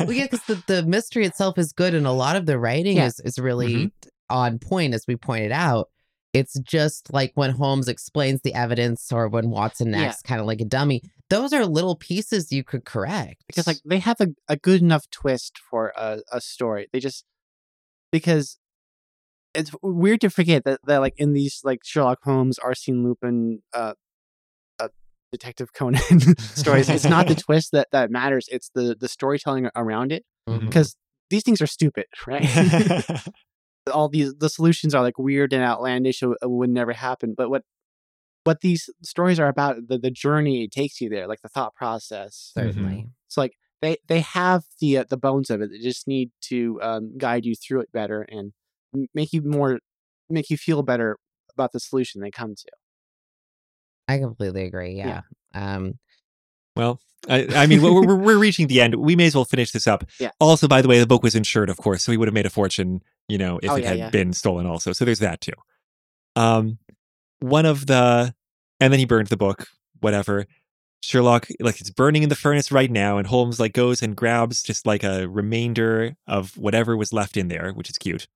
Well, 0.00 0.12
yeah, 0.12 0.24
because 0.24 0.42
the, 0.46 0.62
the 0.66 0.82
mystery 0.84 1.26
itself 1.26 1.58
is 1.58 1.72
good, 1.72 1.94
and 1.94 2.06
a 2.06 2.12
lot 2.12 2.34
of 2.36 2.46
the 2.46 2.58
writing 2.58 2.96
Yeah. 2.96 3.06
is, 3.06 3.20
is 3.20 3.38
really 3.38 3.74
Mhm. 3.74 3.90
on 4.30 4.58
point, 4.58 4.94
as 4.94 5.04
we 5.06 5.16
pointed 5.16 5.52
out. 5.52 5.90
It's 6.32 6.58
just 6.60 7.12
like 7.14 7.32
when 7.34 7.50
Holmes 7.52 7.88
explains 7.88 8.42
the 8.42 8.52
evidence 8.54 9.10
or 9.12 9.28
when 9.28 9.48
Watson 9.50 9.92
Yeah. 9.92 10.02
acts 10.02 10.20
kind 10.22 10.40
of 10.40 10.46
like 10.46 10.60
a 10.60 10.64
dummy. 10.66 11.02
Those 11.30 11.52
are 11.54 11.64
little 11.64 11.96
pieces 11.96 12.50
you 12.52 12.62
could 12.64 12.84
correct. 12.84 13.44
because 13.46 13.66
like 13.66 13.78
they 13.84 13.98
have 14.00 14.20
a, 14.20 14.28
a 14.48 14.56
good 14.56 14.82
enough 14.82 15.08
twist 15.10 15.58
for 15.70 15.92
a, 15.96 16.20
a 16.32 16.40
story. 16.40 16.88
They 16.92 17.00
just 17.00 17.24
because 18.12 18.58
it's 19.54 19.70
weird 19.82 20.20
to 20.20 20.30
forget 20.30 20.64
that, 20.64 20.80
that 20.86 20.98
like 20.98 21.14
in 21.16 21.32
these 21.32 21.60
like 21.64 21.80
Sherlock 21.84 22.18
Holmes, 22.22 22.58
Arsene 22.58 23.02
Lupin, 23.02 23.62
uh, 23.72 23.94
uh 24.78 24.88
Detective 25.32 25.72
Conan 25.72 26.00
stories, 26.38 26.88
it's 26.88 27.04
not 27.04 27.26
the 27.28 27.34
twist 27.46 27.72
that 27.72 27.88
that 27.92 28.10
matters. 28.10 28.46
It's 28.50 28.70
the 28.74 28.96
the 28.98 29.08
storytelling 29.08 29.68
around 29.74 30.12
it 30.12 30.24
because 30.46 30.96
these 31.30 31.42
things 31.42 31.60
are 31.60 31.66
stupid, 31.66 32.06
right? 32.26 32.46
All 33.92 34.08
these 34.08 34.34
the 34.34 34.50
solutions 34.50 34.94
are 34.94 35.02
like 35.02 35.18
weird 35.18 35.52
and 35.52 35.62
outlandish. 35.62 36.22
It, 36.22 36.28
it 36.42 36.50
would 36.50 36.70
never 36.70 36.92
happen. 36.92 37.34
But 37.36 37.50
what 37.50 37.62
what 38.44 38.60
these 38.60 38.88
stories 39.02 39.40
are 39.40 39.48
about, 39.48 39.88
the 39.88 39.98
the 39.98 40.10
journey 40.10 40.64
it 40.64 40.72
takes 40.72 41.00
you 41.00 41.08
there, 41.08 41.26
like 41.26 41.42
the 41.42 41.48
thought 41.48 41.74
process. 41.74 42.52
Certainly. 42.54 43.08
So 43.28 43.40
like 43.40 43.52
they 43.82 43.96
they 44.08 44.20
have 44.20 44.64
the 44.80 44.98
uh, 44.98 45.04
the 45.08 45.16
bones 45.16 45.50
of 45.50 45.60
it. 45.60 45.70
They 45.70 45.78
just 45.78 46.06
need 46.08 46.30
to 46.42 46.80
um, 46.82 47.16
guide 47.18 47.44
you 47.44 47.54
through 47.54 47.80
it 47.80 47.92
better 47.92 48.22
and 48.22 48.52
make 49.14 49.32
you 49.32 49.42
more 49.42 49.78
make 50.30 50.50
you 50.50 50.56
feel 50.56 50.82
better 50.82 51.18
about 51.54 51.72
the 51.72 51.80
solution 51.80 52.20
they 52.20 52.30
come 52.30 52.54
to. 52.54 52.70
I 54.08 54.18
completely 54.18 54.64
agree. 54.64 54.94
Yeah. 54.94 55.22
Yeah. 55.54 55.74
Um, 55.76 55.98
Well, 56.76 57.00
I, 57.28 57.46
I 57.54 57.66
mean, 57.66 57.82
we're, 57.82 57.92
we're, 58.06 58.16
we're 58.16 58.38
reaching 58.38 58.66
the 58.68 58.80
end. 58.80 58.94
We 58.94 59.16
may 59.16 59.26
as 59.26 59.34
well 59.34 59.44
finish 59.44 59.72
this 59.72 59.86
up. 59.86 60.04
Yeah. 60.20 60.30
Also, 60.38 60.68
by 60.68 60.80
the 60.82 60.88
way, 60.88 60.98
the 61.00 61.06
book 61.06 61.22
was 61.22 61.34
insured, 61.34 61.70
of 61.70 61.76
course, 61.78 62.04
so 62.04 62.12
he 62.12 62.18
would 62.18 62.28
have 62.28 62.34
made 62.34 62.46
a 62.46 62.50
fortune, 62.50 63.02
you 63.28 63.38
know, 63.38 63.58
if 63.62 63.70
Oh, 63.70 63.76
it 63.76 63.82
yeah, 63.82 63.88
had 63.88 63.98
yeah. 63.98 64.10
been 64.10 64.32
stolen 64.32 64.66
also. 64.66 64.92
So 64.92 65.04
there's 65.04 65.18
that 65.20 65.40
too. 65.40 65.54
Um, 66.36 66.78
one 67.40 67.66
of 67.66 67.86
the, 67.86 68.34
and 68.78 68.92
then 68.92 69.00
he 69.00 69.06
burned 69.06 69.28
the 69.28 69.36
book, 69.36 69.66
whatever. 70.00 70.46
Sherlock, 71.02 71.48
like 71.60 71.80
it's 71.80 71.90
burning 71.90 72.22
in 72.22 72.28
the 72.28 72.34
furnace 72.34 72.72
right 72.72 72.90
now, 72.90 73.18
and 73.18 73.26
Holmes 73.26 73.60
like 73.60 73.72
goes 73.72 74.02
and 74.02 74.16
grabs 74.16 74.62
just 74.62 74.86
like 74.86 75.04
a 75.04 75.28
remainder 75.28 76.16
of 76.26 76.56
whatever 76.56 76.96
was 76.96 77.12
left 77.12 77.36
in 77.36 77.48
there, 77.48 77.72
which 77.72 77.88
is 77.88 77.98
cute. 77.98 78.26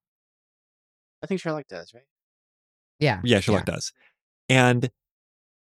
I 1.22 1.26
think 1.26 1.40
Sherlock 1.40 1.66
does, 1.68 1.92
right? 1.92 2.04
yeah. 3.00 3.20
Yeah, 3.24 3.40
Sherlock 3.40 3.64
does. 3.64 3.92
And 4.48 4.90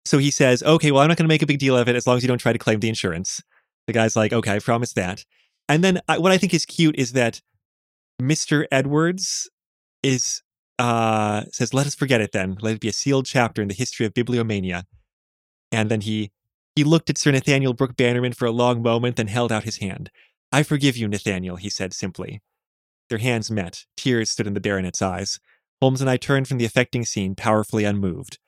so 0.06 0.18
he 0.18 0.32
says, 0.32 0.64
okay, 0.64 0.92
well, 0.92 1.02
I'm 1.02 1.08
not 1.08 1.18
going 1.18 1.26
to 1.26 1.34
make 1.34 1.42
a 1.42 1.48
big 1.48 1.60
deal 1.60 1.78
of 1.78 1.88
it 1.88 1.96
as 1.96 2.08
long 2.08 2.18
as 2.18 2.24
you 2.24 2.28
don't 2.28 2.40
try 2.40 2.54
to 2.54 2.60
claim 2.60 2.80
the 2.80 2.90
insurance. 2.90 3.42
The 3.88 3.94
guy's 3.94 4.16
like, 4.16 4.34
okay, 4.34 4.56
I 4.56 4.60
promise 4.60 4.94
that. 4.94 5.24
And 5.68 5.84
then 5.84 6.02
I, 6.08 6.18
what 6.18 6.32
I 6.32 6.38
think 6.38 6.54
is 6.54 6.66
cute 6.66 6.96
is 6.98 7.14
that 7.14 7.42
Mr. 8.22 8.66
Edwards 8.72 9.50
is 10.04 10.42
uh 10.80 11.44
says, 11.52 11.74
let 11.74 11.86
us 11.86 11.96
forget 11.96 12.22
it 12.22 12.32
then. 12.32 12.58
Let 12.62 12.76
it 12.76 12.82
be 12.82 12.88
a 12.88 12.94
sealed 12.94 13.26
chapter 13.26 13.62
in 13.62 13.68
the 13.68 13.74
history 13.74 14.06
of 14.06 14.14
bibliomania. 14.14 14.84
And 15.72 15.92
then 15.92 16.02
he 16.02 16.32
he 16.80 16.86
looked 16.86 17.10
at 17.10 17.18
Sir 17.18 17.32
Nathaniel 17.32 17.74
Brooke 17.74 17.98
Bannerman 17.98 18.32
for 18.32 18.46
a 18.46 18.52
long 18.52 18.82
moment, 18.82 19.18
then 19.18 19.28
held 19.28 19.52
out 19.52 19.66
his 19.66 19.80
hand. 19.80 20.10
I 20.50 20.64
forgive 20.64 20.96
you, 20.96 21.10
Nathaniel, 21.10 21.58
he 21.58 21.70
said 21.70 21.94
simply. 21.94 22.42
Their 23.10 23.18
hands 23.18 23.52
met. 23.52 23.84
Tears 23.98 24.30
stood 24.30 24.48
in 24.48 24.54
the 24.54 24.62
baronet's 24.62 25.02
eyes. 25.02 25.42
Holmes 25.82 26.00
and 26.00 26.10
I 26.10 26.16
turned 26.16 26.48
from 26.48 26.58
the 26.58 26.64
affecting 26.64 27.04
scene, 27.04 27.36
powerfully 27.36 27.84
unmoved. 27.84 28.40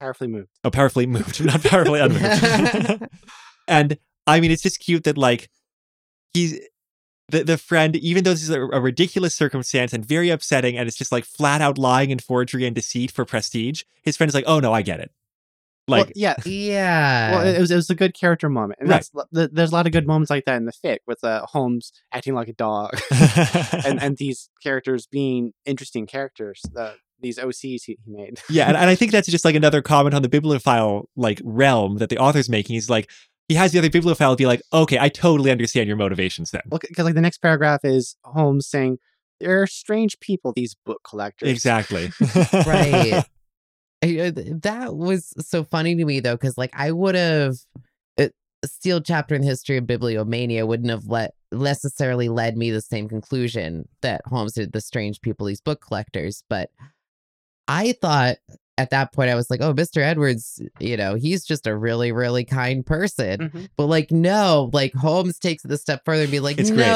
Powerfully 0.00 0.28
moved. 0.28 0.48
Oh, 0.64 0.70
powerfully 0.70 1.06
moved, 1.06 1.44
not 1.44 1.62
powerfully 1.64 2.00
unmoved. 2.00 3.02
and 3.68 3.98
I 4.26 4.40
mean, 4.40 4.50
it's 4.50 4.62
just 4.62 4.80
cute 4.80 5.04
that 5.04 5.18
like 5.18 5.50
he's 6.32 6.58
the 7.28 7.44
the 7.44 7.58
friend, 7.58 7.94
even 7.96 8.24
though 8.24 8.32
this 8.32 8.42
is 8.42 8.48
a, 8.48 8.62
a 8.62 8.80
ridiculous 8.80 9.34
circumstance 9.34 9.92
and 9.92 10.02
very 10.02 10.30
upsetting, 10.30 10.78
and 10.78 10.88
it's 10.88 10.96
just 10.96 11.12
like 11.12 11.26
flat 11.26 11.60
out 11.60 11.76
lying 11.76 12.10
and 12.10 12.24
forgery 12.24 12.64
and 12.64 12.74
deceit 12.74 13.10
for 13.10 13.26
prestige. 13.26 13.82
His 14.02 14.16
friend 14.16 14.28
is 14.28 14.34
like, 14.34 14.44
"Oh 14.46 14.60
no, 14.60 14.72
I 14.72 14.80
get 14.80 15.00
it." 15.00 15.10
Well, 15.88 16.00
Like, 16.00 16.12
yeah. 16.16 16.34
Yeah. 16.44 17.30
Well, 17.36 17.46
it 17.46 17.60
was 17.60 17.70
it 17.70 17.76
was 17.76 17.90
a 17.90 17.94
good 17.94 18.14
character 18.14 18.48
moment, 18.48 18.80
and 18.80 18.88
Right. 18.88 19.08
that's 19.32 19.50
there's 19.52 19.70
a 19.70 19.74
lot 19.74 19.86
of 19.86 19.92
good 19.92 20.06
moments 20.06 20.30
like 20.30 20.44
that 20.46 20.56
in 20.56 20.64
the 20.64 20.72
fic 20.72 20.98
with 21.06 21.22
uh, 21.24 21.46
Holmes 21.46 21.92
acting 22.12 22.34
like 22.34 22.48
a 22.48 22.52
dog, 22.52 22.98
and 23.84 24.02
and 24.02 24.16
these 24.16 24.48
characters 24.62 25.06
being 25.06 25.52
interesting 25.64 26.06
characters. 26.06 26.60
The 26.72 26.94
these 27.20 27.38
OCs 27.38 27.84
he, 27.84 27.96
made. 28.06 28.40
yeah, 28.50 28.66
and, 28.68 28.76
and 28.76 28.90
I 28.90 28.94
think 28.94 29.10
that's 29.12 29.28
just 29.28 29.44
like 29.44 29.54
another 29.54 29.80
comment 29.80 30.14
on 30.14 30.20
the 30.22 30.28
bibliophile 30.28 31.08
like 31.16 31.40
realm 31.44 31.96
that 31.98 32.10
the 32.10 32.18
author's 32.18 32.48
making. 32.50 32.74
He's 32.74 32.90
like, 32.90 33.10
he 33.48 33.54
has 33.54 33.72
the 33.72 33.78
other 33.78 33.88
bibliophile 33.90 34.36
be 34.36 34.44
like, 34.46 34.60
"Okay, 34.72 34.98
I 34.98 35.08
totally 35.08 35.50
understand 35.50 35.86
your 35.88 35.96
motivations." 35.96 36.50
Then 36.50 36.62
because 36.70 37.04
like 37.06 37.14
the 37.14 37.20
next 37.22 37.38
paragraph 37.38 37.84
is 37.84 38.16
Holmes 38.24 38.66
saying 38.66 38.98
there 39.40 39.62
are 39.62 39.66
strange 39.66 40.18
people, 40.20 40.52
these 40.54 40.74
book 40.84 41.00
collectors. 41.08 41.48
exactly, 41.48 42.10
right. 42.66 43.24
I- 44.02 44.18
uh, 44.18 44.32
that 44.62 44.94
was 44.94 45.32
so 45.46 45.64
funny 45.64 45.94
to 45.96 46.04
me 46.04 46.20
though, 46.20 46.34
because 46.36 46.58
like 46.58 46.70
I 46.74 46.92
would 46.92 47.14
have 47.14 47.56
a 48.18 48.30
sealed 48.66 49.04
chapter 49.04 49.34
in 49.34 49.42
the 49.42 49.46
history 49.48 49.76
of 49.76 49.84
bibliomania 49.84 50.66
wouldn't 50.66 50.88
have 50.90 51.06
let 51.06 51.34
necessarily 51.52 52.28
led 52.28 52.56
me 52.56 52.68
to 52.68 52.74
the 52.74 52.80
same 52.80 53.08
conclusion 53.08 53.86
that 54.00 54.22
Holmes 54.26 54.54
did 54.54 54.72
the 54.72 54.80
strange 54.80 55.20
people, 55.20 55.46
these 55.46 55.60
book 55.60 55.80
collectors. 55.80 56.42
But 56.48 56.70
I 57.68 57.92
thought 58.00 58.36
at 58.78 58.90
that 58.90 59.12
point 59.12 59.30
I 59.30 59.34
was 59.34 59.50
like, 59.50 59.60
oh, 59.60 59.72
Mr. 59.74 59.98
Edwards, 60.02 60.60
you 60.80 60.96
know, 60.96 61.14
he's 61.14 61.44
just 61.44 61.66
a 61.66 61.76
really, 61.76 62.12
really 62.12 62.44
kind 62.44 62.84
person. 62.84 63.50
Mhm. 63.50 63.68
But 63.76 63.86
like, 63.86 64.10
no, 64.10 64.70
like 64.72 64.94
Holmes 64.94 65.38
takes 65.38 65.64
it 65.64 65.70
a 65.72 65.78
step 65.78 66.02
further 66.04 66.22
and 66.22 66.30
be 66.30 66.40
like, 66.40 66.58
It's 66.58 66.70
great. 66.70 66.86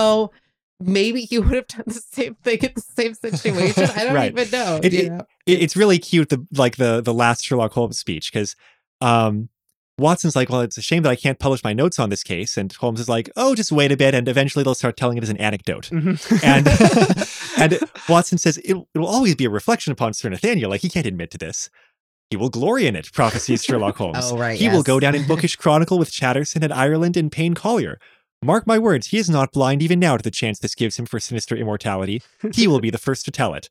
No, 0.80 0.92
maybe 0.92 1.22
he 1.22 1.38
would 1.38 1.52
have 1.54 1.66
done 1.66 1.84
the 1.86 1.94
same 2.12 2.34
thing 2.36 2.58
in 2.62 2.72
the 2.74 2.80
same 2.80 3.14
situation. 3.14 3.84
I 3.96 4.04
don't 4.04 4.14
Right. 4.14 4.32
even 4.32 4.50
know. 4.50 4.80
It- 4.82 4.92
you 4.92 4.98
it- 5.00 5.08
know? 5.10 5.26
it, 5.46 5.62
it's 5.62 5.76
really 5.76 5.98
cute 5.98 6.28
the 6.30 6.46
like 6.52 6.76
the 6.76 7.00
the 7.00 7.14
last 7.14 7.44
Sherlock 7.44 7.72
Holmes 7.72 7.98
speech 7.98 8.32
because 8.32 8.56
um 9.00 9.48
Watson's 9.98 10.34
like, 10.34 10.48
well, 10.48 10.62
it's 10.62 10.78
a 10.78 10.82
shame 10.82 11.02
that 11.02 11.10
I 11.10 11.16
can't 11.16 11.38
publish 11.38 11.62
my 11.62 11.74
notes 11.74 11.98
on 11.98 12.08
this 12.08 12.22
case, 12.22 12.56
and 12.56 12.72
Holmes 12.72 13.00
is 13.00 13.08
like, 13.10 13.28
oh, 13.36 13.54
just 13.54 13.70
wait 13.70 13.92
a 13.92 13.98
bit, 13.98 14.14
and 14.14 14.28
eventually 14.28 14.62
they'll 14.64 14.74
start 14.74 14.96
telling 14.96 15.18
it 15.18 15.22
as 15.22 15.28
an 15.28 15.36
anecdote. 15.36 15.90
Mhm. 15.92 16.42
And 16.42 16.66
and 17.82 17.90
Watson 18.08 18.38
says 18.38 18.56
it, 18.58 18.76
it 18.94 18.98
will 18.98 19.06
always 19.06 19.34
be 19.34 19.44
a 19.44 19.50
reflection 19.50 19.92
upon 19.92 20.14
Sir 20.14 20.30
Nathaniel. 20.30 20.70
Like 20.70 20.80
he 20.80 20.88
can't 20.88 21.06
admit 21.06 21.30
to 21.32 21.38
this. 21.38 21.68
He 22.30 22.36
will 22.38 22.48
glory 22.48 22.86
in 22.86 22.94
it, 22.96 23.12
prophesies 23.12 23.62
Sherlock 23.64 23.96
Holmes. 23.96 24.18
Oh, 24.30 24.38
right, 24.38 24.56
He 24.58 24.68
will 24.68 24.84
go 24.84 25.00
down 25.00 25.14
in 25.16 25.26
bookish 25.26 25.56
chronicle 25.56 25.98
with 25.98 26.12
Chatterton 26.12 26.62
and 26.62 26.72
Ireland 26.72 27.16
and 27.16 27.30
Payne 27.30 27.54
Collier. 27.54 27.98
Mark 28.42 28.66
my 28.66 28.78
words, 28.78 29.08
he 29.08 29.18
is 29.18 29.28
not 29.28 29.52
blind 29.52 29.82
even 29.82 30.00
now 30.00 30.16
to 30.16 30.22
the 30.22 30.30
chance 30.30 30.58
this 30.58 30.74
gives 30.74 30.98
him 30.98 31.04
for 31.04 31.20
sinister 31.20 31.54
immortality. 31.54 32.22
He 32.54 32.66
will 32.66 32.80
be 32.80 32.88
the 32.88 32.96
first 32.98 33.26
to 33.26 33.30
tell 33.30 33.52
it. 33.52 33.68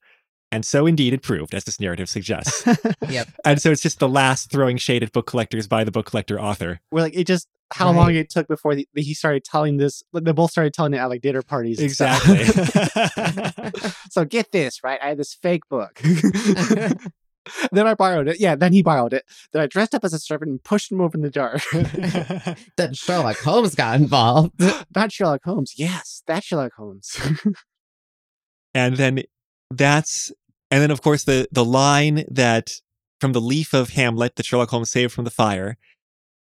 And 0.52 0.64
so 0.66 0.86
indeed 0.86 1.12
it 1.14 1.24
proved, 1.24 1.56
as 1.56 1.64
this 1.64 1.80
narrative 1.80 2.08
suggests. 2.10 2.64
Yep. 3.10 3.28
And 3.46 3.60
so 3.62 3.72
it's 3.72 3.82
just 3.82 3.98
the 4.00 4.08
last 4.10 4.52
throwing 4.52 4.78
shade 4.78 5.02
at 5.02 5.12
book 5.12 5.26
collectors 5.26 5.68
by 5.68 5.84
the 5.84 5.90
book 5.92 6.06
collector 6.06 6.40
author. 6.40 6.80
Where 6.92 7.02
like 7.04 7.16
it 7.16 7.26
just 7.26 7.48
how 7.72 7.88
Right. 7.88 7.96
long 7.98 8.16
it 8.16 8.30
took 8.30 8.48
before 8.48 8.76
the, 8.76 8.88
he 8.96 9.14
started 9.16 9.44
telling 9.44 9.78
this. 9.78 10.04
like, 10.14 10.24
They 10.24 10.32
both 10.32 10.52
started 10.52 10.74
telling 10.74 10.94
it 10.94 10.98
at 10.98 11.06
like 11.10 11.22
dinner 11.22 11.42
parties. 11.42 11.80
Exactly. 11.80 12.46
so 14.12 14.26
get 14.26 14.52
this 14.52 14.84
right. 14.84 15.00
I 15.02 15.10
had 15.10 15.18
this 15.18 15.34
fake 15.34 15.68
book. 15.70 16.00
then 17.72 17.88
I 17.88 17.94
borrowed 17.94 18.28
it. 18.28 18.40
Yeah, 18.40 18.56
then 18.56 18.74
he 18.74 18.82
borrowed 18.82 19.14
it. 19.14 19.26
Then 19.52 19.62
I 19.62 19.68
dressed 19.68 19.96
up 19.96 20.04
as 20.04 20.14
a 20.14 20.20
servant 20.20 20.52
and 20.52 20.64
pushed 20.64 20.92
him 20.92 21.02
over 21.02 21.18
in 21.18 21.22
the 21.22 21.30
dark. 21.30 21.62
Then 22.78 22.94
Sherlock 22.94 23.38
Holmes 23.38 23.76
got 23.76 24.00
involved. 24.00 24.54
Not 24.96 25.12
Sherlock 25.12 25.42
Holmes. 25.44 25.74
Yes, 25.78 26.24
that's 26.28 26.46
Sherlock 26.46 26.74
Holmes. 26.74 27.18
and 28.74 28.98
then 28.98 29.24
that's 29.72 30.32
and 30.72 30.82
then 30.82 30.92
of 30.92 31.02
course 31.02 31.24
the 31.24 31.48
the 31.52 31.66
line 31.66 32.24
that 32.30 32.72
from 33.20 33.34
the 33.34 33.42
leaf 33.42 33.74
of 33.74 33.90
Hamlet 33.90 34.36
that 34.36 34.46
Sherlock 34.46 34.70
Holmes 34.70 34.90
saved 34.92 35.14
from 35.14 35.26
the 35.26 35.32
fire. 35.32 35.78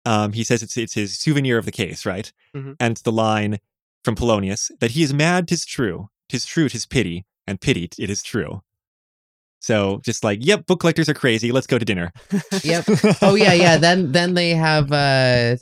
Um, 0.05 0.33
he 0.33 0.45
says 0.45 0.63
it's 0.63 0.77
it's 0.77 0.95
his 0.95 1.19
souvenir 1.19 1.59
of 1.59 1.65
the 1.65 1.73
case, 1.73 2.07
right? 2.07 2.33
Mhm. 2.57 2.77
And 2.81 2.97
the 2.99 3.13
line 3.13 3.59
from 4.05 4.15
Polonius 4.15 4.71
that 4.81 4.93
he 4.93 5.03
is 5.03 5.13
mad, 5.13 5.49
tis 5.49 5.65
true, 5.67 6.09
tis 6.29 6.47
true, 6.47 6.69
tis 6.69 6.87
pity, 6.87 7.27
and 7.47 7.61
pity 7.61 7.91
it 7.99 8.11
is 8.11 8.23
true. 8.23 8.63
So 9.61 10.01
just 10.05 10.23
like, 10.25 10.39
yep, 10.45 10.67
book 10.67 10.81
collectors 10.81 11.09
are 11.09 11.15
crazy. 11.15 11.51
Let's 11.53 11.67
go 11.67 11.79
to 11.79 11.85
dinner. 11.85 12.13
Yep. 12.63 12.85
Oh 13.23 13.35
yeah, 13.35 13.53
yeah. 13.55 13.77
Then 13.77 14.13
then 14.13 14.35
they 14.35 14.51
have 14.51 14.93
uh 14.93 15.57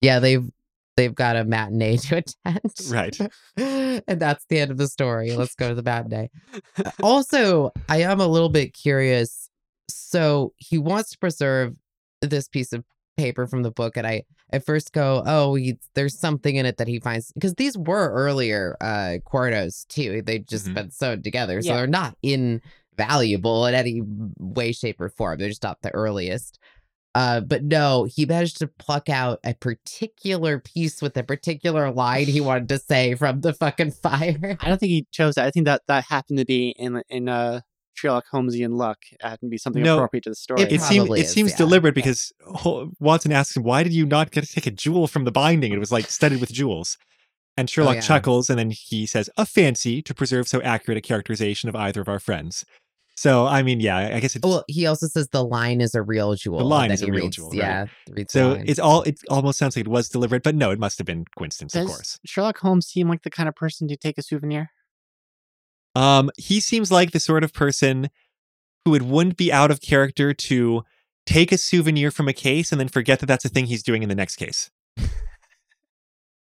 yeah, 0.00 0.18
they've 0.18 0.44
they've 0.96 1.14
got 1.14 1.36
a 1.36 1.44
matinee 1.44 1.96
to 1.96 2.16
attend. 2.16 2.72
Right. 2.90 3.16
and 3.56 4.20
that's 4.20 4.44
the 4.48 4.58
end 4.60 4.70
of 4.70 4.76
the 4.78 4.88
story. 4.88 5.32
Let's 5.32 5.54
go 5.54 5.68
to 5.68 5.74
the 5.74 5.82
matinee. 5.82 6.28
also, 7.02 7.70
I 7.88 8.02
am 8.02 8.20
a 8.20 8.26
little 8.26 8.48
bit 8.48 8.74
curious. 8.74 9.48
so 9.88 10.52
he 10.56 10.76
wants 10.78 11.10
to 11.10 11.18
preserve 11.18 11.76
this 12.20 12.48
piece 12.48 12.72
of 12.72 12.84
paper 13.16 13.46
from 13.46 13.62
the 13.62 13.70
book, 13.70 13.96
and 13.96 14.06
I 14.06 14.24
at 14.52 14.64
first 14.64 14.92
go, 14.92 15.22
oh, 15.26 15.54
he, 15.54 15.76
there's 15.94 16.18
something 16.18 16.56
in 16.56 16.66
it 16.66 16.76
that 16.78 16.88
he 16.88 17.00
finds 17.00 17.32
because 17.32 17.54
these 17.54 17.76
were 17.76 18.10
earlier 18.12 18.76
uh 18.80 19.18
quartos 19.24 19.86
too. 19.88 20.22
They 20.22 20.38
just 20.40 20.66
Mhm. 20.66 20.74
been 20.74 20.90
sewed 20.90 21.24
together, 21.24 21.62
so 21.62 21.68
Yeah. 21.70 21.76
they're 21.76 21.86
not 21.86 22.16
invaluable 22.98 23.66
in 23.66 23.74
any 23.74 24.02
way, 24.38 24.72
shape, 24.72 25.00
or 25.00 25.08
form. 25.08 25.38
They're 25.38 25.48
just 25.48 25.62
not 25.62 25.82
the 25.82 25.90
earliest. 25.94 26.58
Uh, 27.14 27.40
but 27.40 27.64
no, 27.64 28.04
he 28.04 28.26
managed 28.26 28.58
to 28.58 28.66
pluck 28.66 29.08
out 29.08 29.40
a 29.42 29.54
particular 29.54 30.58
piece 30.60 31.00
with 31.02 31.16
a 31.16 31.22
particular 31.22 31.90
line 31.90 32.26
he 32.26 32.40
wanted 32.40 32.68
to 32.68 32.78
say 32.78 33.14
from 33.14 33.40
the 33.40 33.52
fucking 33.52 33.90
fire. 33.90 34.56
I 34.60 34.68
don't 34.68 34.78
think 34.78 34.90
he 34.90 35.06
chose 35.10 35.34
that. 35.36 35.46
I 35.46 35.50
think 35.50 35.66
that 35.66 35.82
that 35.88 36.04
happened 36.04 36.38
to 36.38 36.44
be 36.44 36.74
in 36.78 37.02
in 37.08 37.28
uh 37.28 37.60
Sherlock 37.94 38.26
Holmesian 38.32 38.76
luck. 38.76 38.98
It 39.10 39.22
happened 39.22 39.48
to 39.48 39.50
be 39.50 39.58
something 39.58 39.82
No, 39.82 39.96
appropriate 39.96 40.22
to 40.24 40.30
the 40.30 40.36
story. 40.36 40.62
It 40.62 40.70
It 40.72 40.80
seems 40.80 41.06
probably 41.06 41.20
it 41.20 41.24
is, 41.26 41.32
seems 41.32 41.50
yeah. 41.52 41.56
deliberate 41.56 41.94
because 41.96 42.32
Watson 43.00 43.32
asks 43.32 43.56
him, 43.56 43.64
"Why 43.64 43.82
did 43.82 43.92
you 43.94 44.06
not 44.06 44.30
get 44.30 44.44
to 44.44 44.52
take 44.52 44.66
a 44.66 44.70
jewel 44.70 45.08
from 45.08 45.24
the 45.24 45.32
binding? 45.32 45.72
It 45.72 45.80
was 45.80 45.90
like 45.90 46.08
studded 46.10 46.40
with 46.40 46.52
jewels." 46.52 46.96
And 47.56 47.68
Sherlock 47.68 47.92
Oh, 47.92 47.94
yeah. 47.96 48.00
chuckles, 48.02 48.48
and 48.48 48.56
then 48.56 48.70
he 48.70 49.04
says, 49.06 49.28
"A 49.36 49.44
fancy 49.44 50.00
to 50.02 50.14
preserve 50.14 50.46
so 50.46 50.60
accurate 50.60 50.98
a 50.98 51.00
characterization 51.00 51.68
of 51.68 51.74
either 51.74 52.00
of 52.00 52.08
our 52.08 52.20
friends." 52.20 52.64
So, 53.18 53.46
I 53.46 53.64
mean, 53.64 53.80
yeah, 53.80 54.14
I 54.14 54.20
guess 54.20 54.36
it's 54.36 54.46
Well, 54.46 54.62
he 54.68 54.86
also 54.86 55.08
says 55.08 55.26
the 55.30 55.44
line 55.44 55.80
is 55.80 55.96
a 55.96 56.02
real 56.02 56.36
jewel. 56.36 56.60
The 56.60 56.64
line 56.64 56.92
is 56.92 57.02
a 57.02 57.10
real 57.10 57.24
reads- 57.24 57.34
jewel, 57.34 57.50
right. 57.50 57.58
Yeah, 57.58 57.86
so 58.28 58.52
it's 58.52 58.78
all. 58.78 59.02
It 59.02 59.18
almost 59.28 59.58
sounds 59.58 59.74
like 59.74 59.86
it 59.86 59.90
was 59.90 60.08
deliberate, 60.08 60.44
but 60.44 60.54
no, 60.54 60.70
it 60.70 60.78
must 60.78 60.98
have 60.98 61.04
been 61.04 61.24
coincidence, 61.36 61.74
of 61.74 61.88
course. 61.88 62.20
Sherlock 62.24 62.58
Holmes 62.58 62.86
seem 62.86 63.08
like 63.08 63.24
the 63.24 63.30
kind 63.30 63.48
of 63.48 63.56
person 63.56 63.88
to 63.88 63.96
take 63.96 64.18
a 64.18 64.22
souvenir? 64.22 64.70
Um, 65.96 66.30
he 66.36 66.60
seems 66.60 66.92
like 66.92 67.10
the 67.10 67.18
sort 67.18 67.42
of 67.42 67.52
person 67.52 68.08
who 68.84 68.94
it 68.94 69.02
wouldn't 69.02 69.36
be 69.36 69.52
out 69.52 69.72
of 69.72 69.80
character 69.80 70.32
to 70.32 70.84
take 71.26 71.50
a 71.50 71.58
souvenir 71.58 72.12
from 72.12 72.28
a 72.28 72.32
case 72.32 72.70
and 72.70 72.80
then 72.80 72.86
forget 72.86 73.18
that 73.18 73.26
that's 73.26 73.44
a 73.44 73.48
thing 73.48 73.66
he's 73.66 73.82
doing 73.82 74.04
in 74.04 74.08
the 74.08 74.14
next 74.14 74.36
case. 74.36 74.70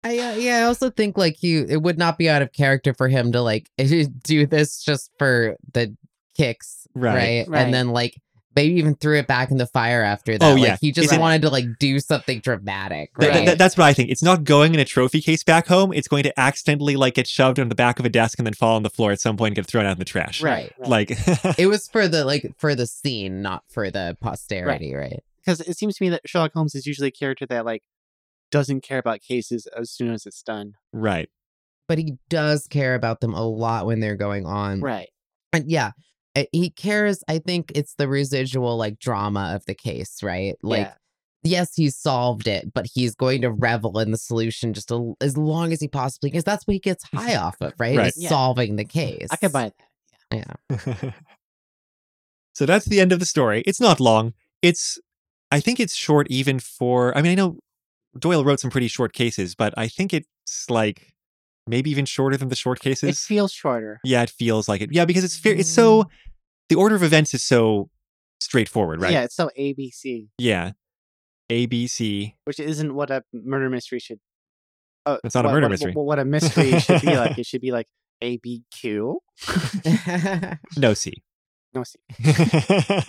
I, 0.03 0.17
uh, 0.17 0.35
yeah, 0.35 0.57
I 0.57 0.61
also 0.63 0.89
think 0.89 1.15
like 1.15 1.35
he, 1.35 1.57
it 1.57 1.83
would 1.83 1.99
not 1.99 2.17
be 2.17 2.27
out 2.27 2.41
of 2.41 2.53
character 2.53 2.95
for 2.95 3.07
him 3.07 3.31
to 3.33 3.41
like 3.41 3.69
do 3.77 4.47
this 4.47 4.83
just 4.83 5.11
for 5.19 5.57
the 5.73 5.95
kicks, 6.35 6.87
Right. 6.93 7.15
right? 7.15 7.47
Right. 7.47 7.61
And 7.63 7.73
then 7.73 7.89
like 7.89 8.15
maybe 8.55 8.75
even 8.75 8.95
threw 8.95 9.17
it 9.19 9.27
back 9.27 9.51
in 9.51 9.57
the 9.57 9.65
fire 9.67 10.01
after 10.01 10.37
that. 10.37 10.45
Oh, 10.49 10.53
like, 10.53 10.63
yeah. 10.63 10.77
he 10.79 10.91
just 10.93 11.07
Is 11.07 11.11
it- 11.13 11.19
wanted 11.19 11.41
to 11.41 11.49
like 11.49 11.65
do 11.77 11.99
something 11.99 12.39
dramatic, 12.39 13.11
Th- 13.19 13.29
right? 13.29 13.35
th- 13.37 13.45
th- 13.47 13.57
that's 13.57 13.75
what 13.77 13.83
I 13.85 13.93
think. 13.93 14.09
It's 14.09 14.23
not 14.23 14.45
going 14.45 14.73
in 14.73 14.79
a 14.79 14.85
trophy 14.85 15.19
case 15.21 15.43
back 15.43 15.67
home. 15.67 15.91
It's 15.91 16.07
going 16.07 16.23
to 16.23 16.39
accidentally 16.39 16.95
like 16.95 17.15
get 17.15 17.27
shoved 17.27 17.59
on 17.59 17.67
the 17.67 17.75
back 17.75 17.99
of 17.99 18.05
a 18.05 18.09
desk 18.09 18.39
and 18.39 18.45
then 18.45 18.53
fall 18.53 18.77
on 18.77 18.83
the 18.83 18.89
floor 18.89 19.11
at 19.11 19.19
some 19.19 19.35
point 19.35 19.49
and 19.49 19.55
get 19.57 19.65
thrown 19.67 19.85
out 19.85 19.91
in 19.93 19.99
the 19.99 20.05
trash. 20.05 20.41
Right. 20.41 20.71
Like, 20.79 21.11
it 21.57 21.67
was 21.67 21.89
for 21.89 22.07
the 22.07 22.23
like 22.23 22.53
for 22.57 22.75
the 22.75 22.87
scene, 22.87 23.41
not 23.41 23.63
for 23.69 23.91
the 23.91 24.15
posterity, 24.21 24.93
right? 24.95 25.21
Because 25.43 25.59
it 25.59 25.77
seems 25.77 25.97
to 25.97 26.03
me 26.03 26.09
that 26.11 26.21
Sherlock 26.25 26.53
Holmes 26.53 26.75
is 26.75 26.87
usually 26.87 27.09
a 27.09 27.11
character 27.11 27.45
that 27.47 27.65
like 27.65 27.83
doesn't 28.51 28.81
care 28.81 28.99
about 28.99 29.19
cases 29.21 29.67
as 29.77 29.91
soon 29.91 30.13
as 30.13 30.25
it's 30.25 30.41
done. 30.41 30.73
right. 30.93 31.29
But 31.87 31.97
he 31.99 32.17
does 32.29 32.65
care 32.67 32.95
about 32.95 33.19
them 33.21 33.33
a 33.35 33.45
lot 33.47 33.85
when 33.85 33.99
they're 33.99 34.15
going 34.15 34.45
on. 34.47 34.79
Right. 34.81 35.09
And 35.53 35.69
yeah, 35.69 35.91
Eh, 36.35 36.45
he 36.51 36.69
cares. 36.69 37.23
I 37.27 37.39
think 37.39 37.71
it's 37.75 37.95
the 37.95 38.07
residual 38.07 38.77
like 38.77 38.99
drama 38.99 39.53
of 39.55 39.65
the 39.65 39.73
case, 39.75 40.21
right? 40.21 40.55
Like, 40.61 40.87
Yeah. 40.87 40.93
yes, 41.43 41.75
he 41.75 41.89
solved 41.89 42.47
it, 42.47 42.73
but 42.73 42.85
he's 42.93 43.15
going 43.15 43.41
to 43.41 43.51
revel 43.51 43.99
in 43.99 44.11
the 44.11 44.17
solution 44.17 44.73
just 44.73 44.91
a, 44.91 45.13
as 45.21 45.37
long 45.37 45.71
as 45.73 45.79
he 45.79 45.87
possibly 45.87 46.29
can. 46.29 46.37
'cause 46.39 46.43
That's 46.43 46.67
what 46.67 46.73
he 46.73 46.79
gets 46.79 47.03
high 47.13 47.35
off 47.45 47.55
of, 47.61 47.73
right? 47.79 47.97
Right. 47.97 48.07
Is 48.07 48.17
Yeah. 48.17 48.29
solving 48.29 48.75
the 48.75 48.85
case. 48.85 49.27
I 49.31 49.35
could 49.37 49.51
buy 49.53 49.71
that. 50.31 50.57
Yeah. 50.71 51.11
so 52.53 52.65
that's 52.65 52.85
the 52.85 52.99
end 52.99 53.11
of 53.11 53.19
the 53.19 53.25
story. 53.25 53.63
It's 53.65 53.81
not 53.81 53.99
long. 53.99 54.33
It's, 54.61 54.99
I 55.51 55.59
think 55.59 55.79
it's 55.79 55.95
short 55.95 56.27
even 56.29 56.59
for, 56.59 57.15
I 57.17 57.21
mean, 57.21 57.31
I 57.31 57.35
know 57.35 57.59
Doyle 58.17 58.43
wrote 58.45 58.59
some 58.59 58.71
pretty 58.71 58.87
short 58.87 59.13
cases, 59.13 59.55
but 59.55 59.73
I 59.77 59.87
think 59.87 60.13
it's 60.13 60.69
like 60.69 61.13
maybe 61.67 61.89
even 61.91 62.05
shorter 62.05 62.37
than 62.37 62.49
the 62.49 62.55
short 62.55 62.79
cases. 62.79 63.09
It 63.09 63.15
feels 63.17 63.51
shorter. 63.51 63.99
yeah, 64.03 64.21
it 64.23 64.29
feels 64.29 64.67
like 64.69 64.81
it. 64.81 64.89
Yeah, 64.93 65.05
because 65.05 65.23
it's 65.23 65.37
fair. 65.37 65.53
It's 65.55 65.69
so, 65.69 66.05
the 66.69 66.75
order 66.75 66.95
of 66.95 67.03
events 67.03 67.33
is 67.33 67.43
so 67.43 67.89
straightforward, 68.39 69.01
right? 69.01 69.11
Yeah, 69.11 69.23
it's 69.23 69.35
so 69.35 69.49
ABC, 69.57 70.27
Yeah. 70.37 70.71
A, 71.51 71.67
B, 71.67 71.85
C. 71.87 72.35
which 72.45 72.59
isn't 72.59 72.95
what 72.95 73.11
a 73.11 73.23
murder 73.31 73.69
mystery 73.69 73.99
should. 73.99 74.19
Uh, 75.05 75.17
It's 75.23 75.35
not 75.35 75.45
a 75.45 75.49
murder 75.49 75.65
what- 75.65 75.71
mystery. 75.71 75.91
What, 75.93 76.05
what 76.05 76.19
a 76.19 76.25
mystery 76.25 76.79
should 76.79 77.01
be 77.01 77.15
like. 77.15 77.37
It 77.37 77.45
should 77.45 77.61
be 77.61 77.71
like 77.71 77.87
A 78.21 78.37
B 78.37 78.63
Q. 78.71 79.19
No, 80.77 80.93
C. 80.95 81.13
No, 81.75 81.83
C. 81.83 81.99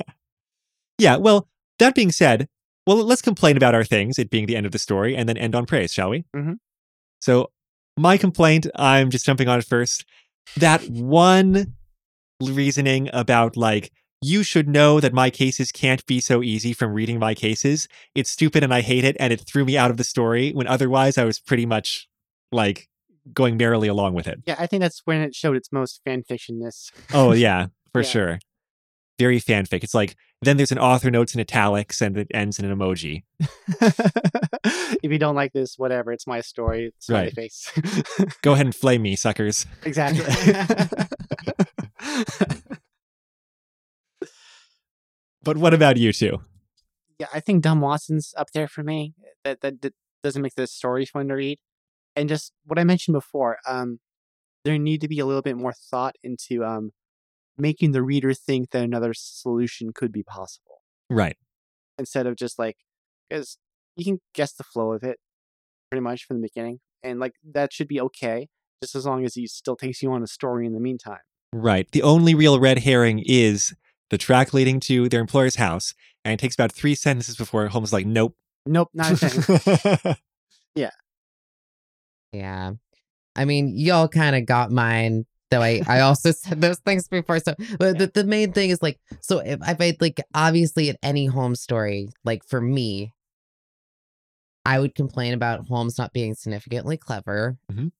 yeah, 0.98 1.16
well, 1.16 1.48
that 1.78 1.94
being 1.94 2.10
said, 2.10 2.48
well, 2.86 2.96
let's 2.98 3.22
complain 3.22 3.56
about 3.56 3.74
our 3.74 3.84
things, 3.84 4.18
it 4.18 4.28
being 4.28 4.46
the 4.46 4.56
end 4.56 4.66
of 4.66 4.72
the 4.72 4.78
story, 4.78 5.16
and 5.16 5.28
then 5.28 5.36
end 5.36 5.54
on 5.54 5.66
praise, 5.66 5.92
shall 5.92 6.10
we? 6.10 6.24
Mhm. 6.34 6.56
So, 7.20 7.50
my 7.96 8.16
complaint, 8.16 8.66
I'm 8.76 9.10
just 9.10 9.24
jumping 9.26 9.48
on 9.48 9.58
it 9.58 9.64
first. 9.64 10.04
That 10.56 10.82
one 10.88 11.74
reasoning 12.42 13.08
about, 13.12 13.56
like, 13.56 13.90
you 14.22 14.42
should 14.42 14.68
know 14.68 15.00
that 15.00 15.12
my 15.12 15.30
cases 15.30 15.70
can't 15.72 16.04
be 16.06 16.20
so 16.20 16.42
easy 16.42 16.72
from 16.72 16.92
reading 16.92 17.18
my 17.18 17.34
cases. 17.34 17.86
It's 18.14 18.30
stupid 18.30 18.62
and 18.62 18.72
I 18.72 18.80
hate 18.80 19.04
it, 19.04 19.16
and 19.20 19.32
it 19.32 19.40
threw 19.40 19.64
me 19.64 19.76
out 19.76 19.90
of 19.90 19.96
the 19.96 20.04
story 20.04 20.52
when 20.52 20.66
otherwise 20.66 21.18
I 21.18 21.24
was 21.24 21.38
pretty 21.38 21.66
much, 21.66 22.08
like, 22.52 22.88
going 23.32 23.56
merrily 23.56 23.88
along 23.88 24.14
with 24.14 24.26
it. 24.26 24.40
Yeah, 24.46 24.56
I 24.58 24.66
think 24.66 24.80
that's 24.82 25.02
when 25.04 25.20
it 25.20 25.34
showed 25.34 25.56
its 25.56 25.70
most 25.72 26.00
fan 26.04 26.22
fictionness. 26.22 26.92
Oh 27.12 27.32
yeah, 27.46 27.66
for 27.92 28.02
Yeah. 28.02 28.08
sure. 28.08 28.38
Very 29.18 29.40
fanfic. 29.40 29.82
It's 29.82 29.94
like 29.94 30.16
then 30.42 30.56
there's 30.58 30.72
an 30.72 30.78
author 30.78 31.10
notes 31.10 31.34
in 31.34 31.40
italics 31.40 32.00
and 32.00 32.16
it 32.16 32.28
ends 32.32 32.58
in 32.58 32.64
an 32.70 32.76
emoji. 32.76 33.24
if 33.40 35.10
you 35.10 35.18
don't 35.18 35.34
like 35.34 35.52
this, 35.52 35.78
whatever, 35.78 36.12
it's 36.12 36.26
my 36.26 36.40
story. 36.40 36.92
Smiley 36.98 37.24
Right. 37.24 37.34
face. 37.34 37.72
Go 38.42 38.52
ahead 38.52 38.66
and 38.66 38.74
flame 38.74 39.02
me, 39.02 39.16
suckers. 39.16 39.66
exactly. 39.84 40.24
But 45.42 45.56
what 45.58 45.74
about 45.74 45.96
you 45.96 46.12
two? 46.12 46.40
yeah, 47.18 47.26
I 47.32 47.40
think 47.40 47.62
Dumb 47.62 47.80
Watson's 47.80 48.34
up 48.36 48.50
there 48.52 48.68
for 48.68 48.82
me. 48.82 49.14
That, 49.44 49.60
that 49.60 49.80
that 49.82 49.94
doesn't 50.22 50.42
make 50.42 50.54
the 50.54 50.66
story 50.66 51.06
fun 51.06 51.28
to 51.28 51.34
read. 51.34 51.58
And 52.16 52.28
just 52.28 52.52
what 52.64 52.78
I 52.78 52.84
mentioned 52.84 53.14
before, 53.14 53.58
um, 53.66 54.00
there 54.64 54.78
need 54.78 55.00
to 55.02 55.08
be 55.08 55.18
a 55.20 55.26
little 55.26 55.42
bit 55.42 55.56
more 55.56 55.72
thought 55.72 56.16
into 56.24 56.64
um, 56.64 56.90
making 57.58 57.92
the 57.92 58.02
reader 58.02 58.32
think 58.34 58.70
that 58.70 58.82
another 58.84 59.12
solution 59.14 59.92
could 59.94 60.12
be 60.12 60.22
possible 60.22 60.82
Right. 61.10 61.36
instead 61.98 62.26
of 62.26 62.36
just 62.36 62.58
like 62.58 62.76
because 63.28 63.58
you 63.96 64.04
can 64.04 64.20
guess 64.34 64.52
the 64.52 64.64
flow 64.64 64.92
of 64.92 65.02
it 65.02 65.18
pretty 65.90 66.02
much 66.02 66.24
from 66.24 66.40
the 66.40 66.48
beginning, 66.48 66.80
and 67.02 67.18
like 67.20 67.32
that 67.52 67.72
should 67.72 67.88
be 67.88 68.00
okay, 68.00 68.48
just 68.82 68.94
as 68.94 69.06
long 69.06 69.24
as 69.24 69.34
he 69.34 69.46
still 69.46 69.76
takes 69.76 70.02
you 70.02 70.12
on 70.12 70.22
a 70.22 70.26
story 70.26 70.66
in 70.66 70.72
the 70.74 70.80
meantime. 70.80 71.20
Right. 71.52 71.90
The 71.92 72.02
only 72.02 72.34
real 72.34 72.58
red 72.60 72.80
herring 72.80 73.22
is 73.24 73.74
the 74.10 74.18
track 74.18 74.52
leading 74.52 74.78
to 74.80 75.08
their 75.08 75.20
employer's 75.20 75.56
house. 75.56 75.94
And 76.24 76.32
it 76.34 76.38
takes 76.40 76.54
about 76.56 76.72
three 76.72 76.94
sentences 76.96 77.36
before 77.36 77.66
Holmes 77.68 77.90
is 77.90 77.92
like, 77.92 78.04
nope. 78.06 78.36
Nope, 78.66 78.90
not 78.92 79.12
a 79.12 79.16
thing. 79.16 80.16
Yeah. 80.74 80.90
Yeah. 82.32 82.72
I 83.34 83.44
mean, 83.44 83.76
y'all 83.76 84.08
kind 84.08 84.36
of 84.36 84.44
got 84.46 84.70
mine, 84.70 85.24
though 85.50 85.62
I, 85.62 85.80
I 85.86 86.00
also 86.00 86.30
said 86.32 86.60
those 86.60 86.78
things 86.78 87.08
before. 87.08 87.38
So, 87.40 87.54
but 87.78 87.98
the, 87.98 88.10
the 88.12 88.24
main 88.24 88.52
thing 88.52 88.70
is 88.70 88.82
like, 88.82 88.98
so 89.20 89.38
if 89.38 89.60
I 89.62 89.96
like, 90.00 90.20
obviously, 90.34 90.88
in 90.88 90.96
any 91.02 91.26
Holmes 91.26 91.60
story, 91.60 92.08
like 92.24 92.44
for 92.44 92.60
me, 92.60 93.12
I 94.64 94.80
would 94.80 94.94
complain 94.94 95.32
about 95.32 95.66
Holmes 95.68 95.98
not 95.98 96.12
being 96.12 96.34
significantly 96.34 96.96
clever. 96.96 97.56
Mhm. 97.72 97.92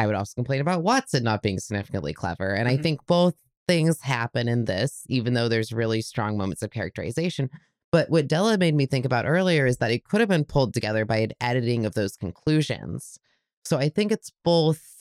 I 0.00 0.06
would 0.06 0.14
also 0.16 0.34
complain 0.34 0.60
about 0.60 0.82
Watson 0.82 1.22
not 1.24 1.42
being 1.42 1.58
significantly 1.58 2.12
clever. 2.12 2.54
And 2.54 2.68
I 2.68 2.76
Mhm. 2.76 2.82
think 2.82 3.06
both 3.06 3.34
things 3.66 4.00
happen 4.00 4.48
in 4.48 4.64
this, 4.64 5.04
even 5.08 5.34
though 5.34 5.48
there's 5.48 5.72
really 5.72 6.00
strong 6.02 6.36
moments 6.38 6.62
of 6.62 6.70
characterization. 6.70 7.50
But 7.90 8.10
what 8.10 8.28
Della 8.28 8.58
made 8.58 8.74
me 8.74 8.86
think 8.86 9.04
about 9.04 9.26
earlier 9.26 9.66
is 9.66 9.78
that 9.78 9.90
it 9.90 10.04
could 10.04 10.20
have 10.20 10.28
been 10.28 10.44
pulled 10.44 10.74
together 10.74 11.04
by 11.04 11.18
an 11.18 11.32
editing 11.40 11.84
of 11.86 11.94
those 11.94 12.16
conclusions. 12.16 13.18
So 13.64 13.78
I 13.78 13.88
think 13.88 14.10
it's 14.12 14.32
both. 14.44 14.97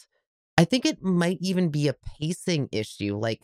I 0.57 0.65
think 0.65 0.85
it 0.85 1.03
might 1.03 1.37
even 1.41 1.69
be 1.69 1.87
a 1.87 1.93
pacing 1.93 2.69
issue. 2.71 3.17
Like 3.17 3.41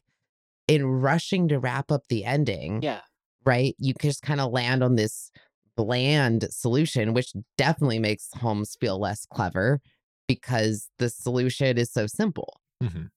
in 0.68 0.86
rushing 0.86 1.48
to 1.50 1.60
wrap 1.60 1.92
up 1.92 2.08
the 2.10 2.26
ending, 2.26 2.82
yeah, 2.82 3.02
right? 3.46 3.76
You 3.78 3.94
can 3.94 4.10
just 4.10 4.22
kind 4.22 4.42
of 4.42 4.52
land 4.52 4.84
on 4.84 4.96
this 4.96 5.32
bland 5.76 6.48
solution, 6.52 7.14
which 7.14 7.34
definitely 7.58 8.00
makes 8.00 8.30
Holmes 8.36 8.76
feel 8.80 9.00
less 9.00 9.26
clever 9.26 9.82
because 10.28 10.90
the 11.00 11.10
solution 11.10 11.78
is 11.78 11.92
so 11.92 12.08
simple. 12.08 12.60
Mhm. 12.82 13.10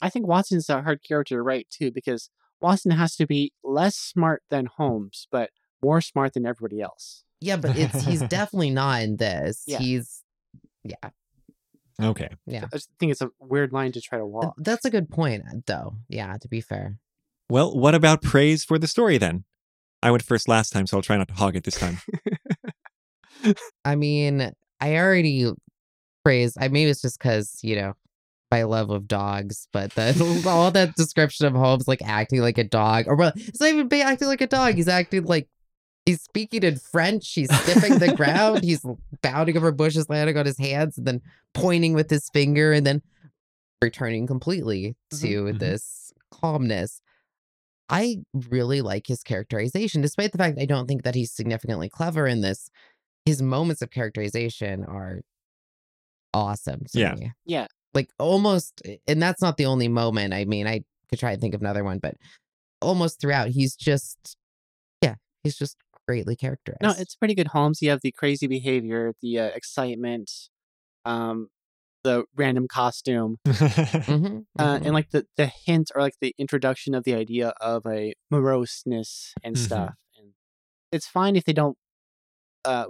I 0.00 0.10
think 0.10 0.26
Watson's 0.26 0.68
a 0.68 0.82
hard 0.82 1.02
character 1.06 1.36
to 1.36 1.42
write 1.42 1.68
too 1.70 1.90
because 1.90 2.30
Watson 2.60 2.92
has 2.92 3.16
to 3.16 3.26
be 3.26 3.52
less 3.62 3.96
smart 3.96 4.42
than 4.50 4.66
Holmes, 4.66 5.28
but 5.30 5.50
more 5.82 6.00
smart 6.00 6.34
than 6.34 6.46
everybody 6.46 6.80
else. 6.80 7.24
Yeah, 7.40 7.56
but 7.56 7.76
it's 7.76 8.02
he's 8.04 8.20
definitely 8.28 8.70
not 8.70 9.02
in 9.02 9.16
this. 9.16 9.64
Yeah. 9.66 9.78
He's 9.78 10.24
yeah. 10.84 11.10
Okay. 12.00 12.28
Yeah. 12.46 12.66
I 12.72 12.76
just 12.76 12.90
think 13.00 13.12
it's 13.12 13.20
a 13.20 13.30
weird 13.40 13.72
line 13.72 13.92
to 13.92 14.00
try 14.00 14.18
to 14.18 14.26
walk. 14.26 14.54
That's 14.58 14.84
a 14.84 14.90
good 14.90 15.10
point, 15.10 15.42
uh, 15.48 15.58
though. 15.66 15.96
Yeah, 16.08 16.36
to 16.40 16.48
be 16.48 16.60
fair. 16.60 16.96
Well, 17.50 17.76
what 17.76 17.94
about 17.94 18.22
praise 18.22 18.64
for 18.64 18.78
the 18.78 18.86
story 18.86 19.18
then? 19.18 19.44
I 20.02 20.10
went 20.10 20.22
first 20.22 20.48
last 20.48 20.70
time, 20.72 20.86
so 20.86 20.96
I'll 20.96 21.02
try 21.02 21.16
not 21.16 21.28
to 21.28 21.34
hog 21.34 21.56
it 21.56 21.64
this 21.64 21.78
time. 21.78 22.00
I 23.84 23.96
mean, 23.96 24.52
I 24.80 24.96
already 24.96 25.50
praise. 26.24 26.56
I 26.58 26.68
maybe 26.68 26.90
it's 26.90 27.02
just 27.02 27.18
because 27.18 27.58
you 27.62 27.74
know 27.76 27.94
my 28.50 28.62
love 28.62 28.90
of 28.90 29.08
dogs, 29.08 29.68
but 29.72 29.92
the 29.94 30.44
all 30.46 30.70
that 30.70 30.94
description 30.94 31.46
of 31.46 31.54
Holmes 31.54 31.88
like 31.88 32.02
acting 32.02 32.40
like 32.40 32.58
a 32.58 32.64
dog, 32.64 33.06
or 33.08 33.16
well, 33.16 33.32
it's 33.34 33.60
not 33.60 33.70
even 33.70 33.88
be 33.88 34.02
acting 34.02 34.28
like 34.28 34.40
a 34.40 34.46
dog. 34.46 34.74
He's 34.74 34.88
acting 34.88 35.24
like 35.24 35.48
he's 36.08 36.22
speaking 36.22 36.62
in 36.62 36.76
French. 36.76 37.30
He's 37.32 37.48
sniffing 37.64 37.98
the 37.98 38.14
ground. 38.14 38.64
He's 38.64 38.84
bounding 39.22 39.56
over 39.56 39.70
bushes, 39.72 40.08
landing 40.08 40.36
on 40.36 40.46
his 40.46 40.58
hands, 40.58 40.96
and 40.98 41.06
then 41.06 41.20
pointing 41.54 41.92
with 41.94 42.08
his 42.10 42.28
finger, 42.32 42.72
and 42.72 42.86
then 42.86 43.02
returning 43.82 44.26
completely 44.26 44.96
Mhm, 45.12 45.20
to 45.20 45.26
mhm. 45.44 45.58
this 45.58 46.12
calmness. 46.30 47.00
I 47.88 48.18
really 48.34 48.82
like 48.82 49.06
his 49.06 49.22
characterization, 49.22 50.02
despite 50.02 50.32
the 50.32 50.38
fact 50.38 50.58
I 50.58 50.66
don't 50.66 50.86
think 50.86 51.04
that 51.04 51.14
he's 51.14 51.32
significantly 51.32 51.88
clever 51.88 52.26
in 52.26 52.40
this. 52.40 52.68
His 53.24 53.40
moments 53.40 53.82
of 53.82 53.90
characterization 53.90 54.84
are 54.84 55.20
awesome 56.34 56.80
to 56.92 56.98
Yeah. 56.98 57.14
me. 57.14 57.32
Yeah. 57.46 57.66
Like 57.94 58.10
almost, 58.18 58.82
and 59.06 59.22
that's 59.22 59.40
not 59.40 59.56
the 59.56 59.66
only 59.66 59.88
moment. 59.88 60.34
I 60.34 60.44
mean, 60.44 60.66
I 60.66 60.82
could 61.08 61.18
try 61.18 61.32
and 61.32 61.40
think 61.40 61.54
of 61.54 61.60
another 61.60 61.84
one, 61.84 61.98
but 61.98 62.14
almost 62.82 63.20
throughout, 63.20 63.48
he's 63.48 63.74
just, 63.74 64.36
yeah, 65.02 65.14
he's 65.42 65.56
just 65.56 65.76
greatly 66.08 66.34
characterized. 66.36 66.80
No, 66.80 66.94
it's 66.96 67.14
pretty 67.14 67.34
good. 67.34 67.48
Holmes, 67.48 67.82
you 67.82 67.90
have 67.90 68.00
the 68.02 68.12
crazy 68.12 68.46
behavior, 68.46 69.12
the 69.20 69.38
uh, 69.38 69.44
excitement, 69.48 70.30
um, 71.04 71.48
the 72.02 72.24
random 72.34 72.66
costume, 72.66 73.36
Mhm, 73.44 74.46
uh, 74.58 74.78
mhm. 74.78 74.82
and 74.84 74.92
like 74.94 75.10
the 75.10 75.26
the 75.36 75.46
hint 75.66 75.90
or 75.94 76.00
like 76.00 76.14
the 76.22 76.34
introduction 76.38 76.94
of 76.94 77.04
the 77.04 77.14
idea 77.14 77.48
of 77.60 77.84
a 77.86 78.14
moroseness 78.32 79.34
and 79.44 79.56
Mhm. 79.56 79.58
stuff. 79.58 79.94
And 80.16 80.32
it's 80.90 81.06
fine 81.06 81.36
if 81.36 81.44
they 81.44 81.52
don't, 81.52 81.76
uh, 82.64 82.86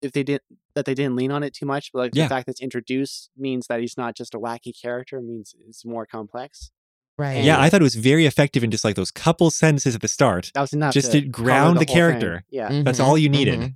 if 0.00 0.12
they 0.12 0.22
didn't 0.22 0.44
that 0.74 0.84
they 0.84 0.94
didn't 0.94 1.16
lean 1.16 1.32
on 1.32 1.42
it 1.42 1.52
too 1.54 1.66
much. 1.66 1.90
But 1.92 1.98
like 1.98 2.12
Yeah. 2.14 2.24
the 2.24 2.28
fact 2.28 2.46
that 2.46 2.52
it's 2.52 2.62
introduced 2.62 3.30
means 3.36 3.66
that 3.66 3.80
he's 3.80 3.96
not 3.96 4.14
just 4.16 4.34
a 4.34 4.38
wacky 4.38 4.72
character. 4.80 5.20
Means 5.20 5.54
it's 5.58 5.84
more 5.84 6.06
complex. 6.06 6.70
Right. 7.18 7.42
yeah, 7.44 7.60
I 7.60 7.68
thought 7.70 7.80
it 7.80 7.84
was 7.84 7.94
very 7.94 8.26
effective 8.26 8.62
in 8.64 8.70
just 8.70 8.84
like 8.84 8.96
those 8.96 9.10
couple 9.10 9.50
sentences 9.50 9.94
at 9.94 10.00
the 10.00 10.08
start. 10.08 10.50
That 10.54 10.60
was 10.62 10.72
enough. 10.72 10.94
Just 10.94 11.12
to 11.12 11.20
to 11.20 11.26
ground 11.28 11.76
the 11.76 11.80
whole 11.80 11.86
thing. 11.86 11.94
character. 11.94 12.44
Yeah. 12.50 12.82
That's 12.82 12.98
Mhm, 13.00 13.04
all 13.04 13.18
you 13.18 13.28
needed. 13.28 13.60
mhm. 13.60 13.74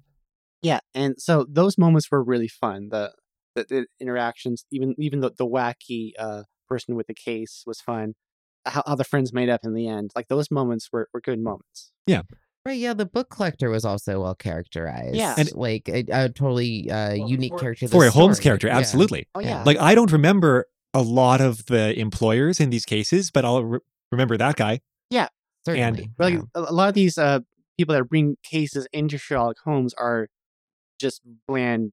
Yeah, 0.62 0.80
and 0.95 1.14
so 1.18 1.47
those 1.49 1.76
moments 1.78 2.11
were 2.11 2.22
really 2.22 2.49
fun. 2.49 2.89
The 2.91 3.12
the, 3.55 3.64
the 3.68 3.87
interactions, 4.01 4.64
even 4.70 4.95
even 4.99 5.20
the, 5.20 5.30
the 5.37 5.47
wacky 5.47 6.12
uh, 6.18 6.43
person 6.68 6.95
with 6.97 7.07
the 7.07 7.14
case 7.14 7.62
was 7.66 7.80
fun. 7.80 8.14
How, 8.66 8.82
how 8.87 8.95
the 8.97 9.05
friends 9.05 9.32
made 9.32 9.49
up 9.49 9.61
in 9.64 9.74
the 9.74 9.87
end, 9.87 10.11
like 10.16 10.26
those 10.28 10.51
moments 10.51 10.89
were, 10.93 11.09
were 11.14 11.20
good 11.20 11.39
moments. 11.39 11.93
Yeah. 12.07 12.22
Right, 12.66 12.78
yeah, 12.78 12.95
the 12.95 13.07
book 13.07 13.30
collector 13.30 13.70
was 13.70 13.84
also 13.84 14.22
well 14.22 14.34
characterized. 14.34 15.14
Yeah. 15.14 15.37
And- 15.39 15.53
like 15.55 15.89
a, 15.89 16.05
a 16.11 16.28
totally 16.30 16.91
uh, 16.91 17.11
Well, 17.16 17.28
unique 17.28 17.53
for- 17.53 17.59
character. 17.61 17.87
For 17.87 18.01
the 18.03 18.09
a 18.09 18.11
Holmes 18.11 18.39
story. 18.39 18.43
character, 18.45 18.66
Yeah. 18.66 18.76
absolutely. 18.78 19.28
Oh 19.37 19.41
Yeah. 19.41 19.49
yeah, 19.59 19.62
Like 19.64 19.78
I 19.78 19.95
don't 19.95 20.11
remember 20.11 20.66
a 20.97 21.03
lot 21.03 21.43
of 21.43 21.67
the 21.67 21.99
employers 21.99 22.59
in 22.59 22.71
these 22.71 22.87
cases, 22.87 23.31
but 23.31 23.45
I'll 23.45 23.63
re- 23.63 23.79
remember 24.11 24.39
that 24.39 24.57
guy. 24.57 24.81
Yeah, 25.11 25.29
Certainly. 25.67 26.11
But, 26.17 26.25
like 26.25 26.35
yeah. 26.35 26.41
a 26.55 26.73
lot 26.73 26.89
of 26.89 26.95
these 26.95 27.19
uh, 27.19 27.41
people 27.77 27.95
that 27.95 28.05
bring 28.05 28.37
cases 28.43 28.87
into 28.93 29.19
Sherlock 29.19 29.57
Holmes 29.65 29.93
are 29.95 30.29
just 30.99 31.21
bland 31.47 31.93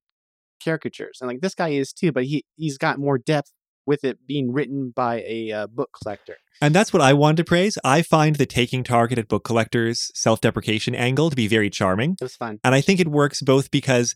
caricatures, 0.64 1.18
and 1.20 1.28
like 1.28 1.42
this 1.42 1.56
guy 1.56 1.70
is 1.70 1.92
too. 1.92 2.12
But 2.12 2.26
he 2.26 2.46
he's 2.56 2.78
got 2.78 2.98
more 2.98 3.18
depth 3.18 3.52
with 3.86 4.06
it 4.06 4.26
being 4.26 4.54
written 4.54 4.94
by 4.96 5.22
a 5.28 5.52
uh, 5.52 5.68
book 5.68 5.90
collector. 6.02 6.38
And 6.62 6.74
that's 6.74 6.94
what 6.94 7.02
I 7.02 7.12
wanted 7.12 7.38
to 7.38 7.44
praise. 7.44 7.78
I 7.84 8.02
find 8.02 8.38
the 8.38 8.46
taking 8.46 8.84
target 8.84 9.18
at 9.20 9.28
book 9.28 9.44
collectors 9.44 10.10
self-deprecation 10.16 10.96
angle 10.96 11.30
to 11.30 11.36
be 11.36 11.48
very 11.48 11.70
charming. 11.70 12.14
It 12.14 12.24
was 12.24 12.38
fun. 12.38 12.62
And 12.64 12.74
I 12.74 12.80
think 12.80 13.02
it 13.02 13.10
works 13.10 13.42
both 13.42 13.72
because 13.72 14.16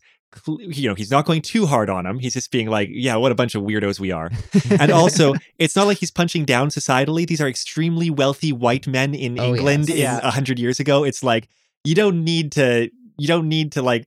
you 0.58 0.88
know, 0.88 0.94
he's 0.94 1.10
not 1.10 1.24
going 1.24 1.42
too 1.42 1.66
hard 1.66 1.88
on 1.90 2.04
him. 2.06 2.18
He's 2.18 2.34
just 2.34 2.50
being 2.50 2.68
like, 2.68 2.88
yeah, 2.92 3.16
what 3.16 3.32
a 3.32 3.34
bunch 3.34 3.54
of 3.54 3.62
weirdos 3.62 3.98
we 3.98 4.12
are. 4.12 4.30
And 4.80 4.90
also, 4.92 5.34
it's 5.58 5.74
not 5.74 5.86
like 5.86 5.98
he's 5.98 6.10
punching 6.10 6.44
down 6.44 6.68
societally. 6.68 7.26
These 7.26 7.40
are 7.40 7.48
extremely 7.48 8.10
wealthy 8.10 8.52
white 8.52 8.86
men 8.86 9.14
in 9.14 9.38
Oh, 9.40 9.54
England 9.54 9.88
yes. 9.88 9.96
in 9.96 10.02
Yeah. 10.02 10.20
a 10.22 10.30
hundred 10.30 10.58
years 10.58 10.78
ago. 10.80 11.04
It's 11.04 11.22
like 11.24 11.48
you 11.84 11.94
don't 11.94 12.24
need 12.24 12.52
to 12.52 12.90
you 13.16 13.26
don't 13.26 13.48
need 13.48 13.72
to 13.72 13.82
like 13.82 14.06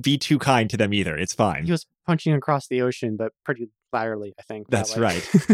be 0.00 0.16
too 0.18 0.38
kind 0.38 0.68
to 0.70 0.76
them 0.76 0.92
either. 0.94 1.16
It's 1.16 1.34
fine. 1.34 1.64
he 1.64 1.70
was 1.72 1.86
punching 2.06 2.32
across 2.32 2.68
the 2.68 2.80
ocean, 2.82 3.16
but 3.16 3.32
pretty 3.44 3.68
laterally, 3.92 4.32
I 4.38 4.42
think. 4.42 4.68
That's 4.70 4.96
way. 4.96 5.02
right. 5.02 5.28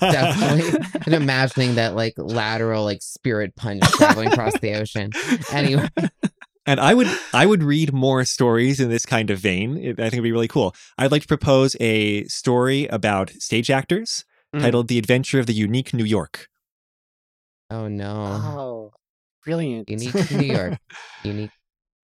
Definitely. 0.00 0.80
and 1.06 1.14
imagining 1.14 1.74
that 1.76 1.94
like 1.94 2.14
lateral 2.16 2.84
like 2.84 3.02
spirit 3.02 3.54
punch 3.56 3.82
traveling 3.92 4.28
across 4.32 4.58
the 4.60 4.74
ocean. 4.74 5.10
Anyway, 5.52 5.88
And 6.64 6.78
I 6.78 6.94
would 6.94 7.08
I 7.34 7.44
would 7.46 7.62
read 7.62 7.92
more 7.92 8.24
stories 8.24 8.78
in 8.80 8.88
this 8.88 9.04
kind 9.04 9.30
of 9.30 9.38
vein. 9.40 9.76
I 9.78 9.94
think 9.94 10.12
it'd 10.14 10.22
be 10.22 10.30
really 10.32 10.48
cool. 10.48 10.74
I'd 10.96 11.10
like 11.10 11.22
to 11.22 11.28
propose 11.28 11.74
a 11.80 12.24
story 12.24 12.86
about 12.86 13.30
stage 13.30 13.70
actors 13.70 14.24
Mm. 14.54 14.60
titled 14.60 14.88
"The 14.88 14.98
Adventure 14.98 15.40
of 15.40 15.46
the 15.46 15.54
Unique 15.54 15.94
New 15.94 16.04
York." 16.04 16.48
oh 17.70 17.88
no. 17.88 18.12
Oh, 18.14 18.90
brilliant! 19.44 19.88
Unique 19.88 20.30
New 20.30 20.46
York. 20.46 20.78
Unique 21.24 21.50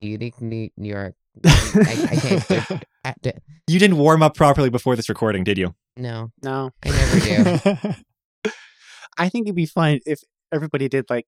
unique 0.00 0.40
New 0.40 0.70
New 0.78 0.88
York. 0.88 1.14
I, 1.44 2.08
I 2.10 2.16
can't 2.16 2.50
I- 3.04 3.14
I- 3.26 3.32
You 3.68 3.78
didn't 3.78 3.98
warm 3.98 4.22
up 4.22 4.34
properly 4.34 4.70
before 4.70 4.96
this 4.96 5.08
recording, 5.10 5.44
did 5.44 5.58
you? 5.58 5.74
no, 5.98 6.30
no, 6.42 6.70
I 6.84 6.88
never 6.88 7.20
do. 7.20 8.50
I 9.18 9.28
think 9.28 9.46
it'd 9.46 9.54
be 9.56 9.66
fun 9.66 10.00
if 10.06 10.20
everybody 10.52 10.88
did 10.88 11.04
like 11.10 11.26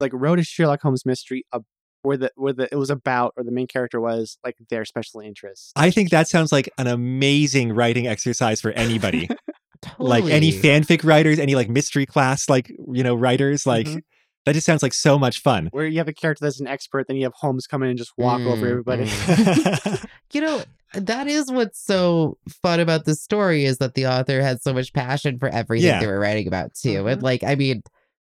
like 0.00 0.12
wrote 0.12 0.38
a 0.38 0.42
Sherlock 0.44 0.82
Holmes 0.82 1.06
mystery 1.06 1.44
up 1.52 1.64
where 2.02 2.16
the 2.16 2.30
where 2.36 2.52
the 2.52 2.68
it 2.72 2.76
was 2.76 2.90
about 2.90 3.34
or 3.36 3.44
the 3.44 3.50
main 3.52 3.66
character 3.66 4.00
was 4.00 4.38
like 4.44 4.56
their 4.70 4.84
special 4.84 5.20
interest. 5.20 5.72
I 5.76 5.90
think 5.90 6.10
that 6.10 6.28
sounds 6.28 6.52
like 6.52 6.70
an 6.78 6.86
amazing 6.86 7.72
writing 7.72 8.06
exercise 8.06 8.60
for 8.60 8.70
anybody. 8.72 9.28
like 9.98 10.24
any 10.24 10.52
fanfic 10.52 11.04
writers, 11.04 11.38
any 11.38 11.54
like 11.54 11.68
mystery 11.68 12.06
class, 12.06 12.48
like 12.48 12.68
you 12.92 13.02
know 13.02 13.14
writers. 13.14 13.66
Like 13.66 13.86
Mhm. 13.86 14.02
that 14.46 14.52
just 14.54 14.66
sounds 14.66 14.82
like 14.82 14.94
so 14.94 15.18
much 15.18 15.40
fun. 15.40 15.68
Where 15.72 15.86
you 15.86 15.98
have 15.98 16.08
a 16.08 16.12
character 16.12 16.44
that's 16.44 16.60
an 16.60 16.66
expert, 16.66 17.06
then 17.06 17.16
you 17.16 17.24
have 17.24 17.34
Holmes 17.34 17.66
come 17.66 17.82
in 17.82 17.90
and 17.90 17.98
just 17.98 18.12
walk 18.16 18.40
over 18.40 18.66
Mm, 18.66 18.70
everybody. 18.70 19.04
mm. 19.04 20.04
you 20.32 20.40
know 20.40 20.62
that 20.94 21.26
is 21.28 21.50
what's 21.52 21.84
so 21.84 22.38
fun 22.62 22.80
about 22.80 23.04
the 23.04 23.14
story 23.14 23.64
is 23.66 23.76
that 23.78 23.94
the 23.94 24.06
author 24.06 24.40
had 24.40 24.62
so 24.62 24.72
much 24.72 24.92
passion 24.94 25.38
for 25.38 25.48
everything 25.48 25.86
Yeah. 25.88 26.00
they 26.00 26.06
were 26.06 26.18
writing 26.18 26.46
about 26.48 26.72
too 26.74 27.06
and 27.06 27.20
Mhm. 27.20 27.22
like 27.24 27.44
i 27.44 27.54
mean 27.56 27.82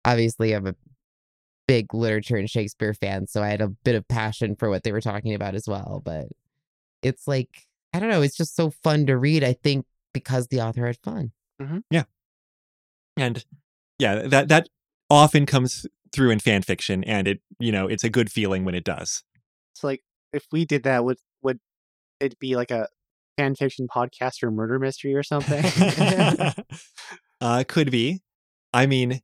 obviously 0.07 0.53
i'm 0.55 0.67
a 0.67 0.75
big 1.69 1.93
literature 1.95 2.37
and 2.37 2.49
shakespeare 2.51 2.95
fan 2.95 3.27
so 3.27 3.43
i 3.43 3.49
had 3.49 3.61
a 3.61 3.69
bit 3.69 3.95
of 3.95 4.07
passion 4.09 4.55
for 4.57 4.71
what 4.71 4.83
they 4.85 4.93
were 4.93 5.01
talking 5.01 5.35
about 5.35 5.55
as 5.55 5.67
well 5.69 6.01
but 6.05 6.27
it's 7.03 7.27
like 7.27 7.67
i 7.93 7.99
don't 7.99 8.09
know 8.11 8.23
it's 8.23 8.37
just 8.37 8.55
so 8.55 8.71
fun 8.71 9.07
to 9.07 9.17
read 9.17 9.43
i 9.43 9.53
think 9.53 9.85
because 10.15 10.47
the 10.49 10.61
author 10.61 10.87
had 10.87 10.97
fun 11.03 11.33
Yeah. 11.91 12.05
and 13.17 13.45
yeah, 13.99 14.27
that 14.27 14.49
that 14.49 14.69
often 15.09 15.47
comes 15.47 15.87
through 16.13 16.31
in 16.31 16.39
fan 16.39 16.61
fiction, 16.63 17.03
and 17.05 17.27
it 17.27 17.41
you 17.59 17.73
know 17.73 17.87
it's 17.89 18.05
a 18.05 18.11
good 18.11 18.31
feeling 18.31 18.65
when 18.67 18.75
it 18.75 18.85
does. 18.85 19.23
so 19.73 19.87
like 19.87 20.03
if 20.35 20.45
we 20.53 20.65
did 20.67 20.83
that, 20.83 21.03
would 21.05 21.17
would 21.43 21.59
it 22.21 22.39
be 22.39 22.57
like 22.57 22.71
a 22.71 22.89
fan 23.39 23.55
fiction 23.55 23.87
podcast 23.89 24.43
or 24.43 24.51
murder 24.51 24.79
mystery 24.79 25.15
or 25.15 25.23
something? 25.23 25.65
uh, 27.41 27.65
could 27.67 27.91
be. 27.91 28.21
I 28.75 28.87
mean, 28.87 29.21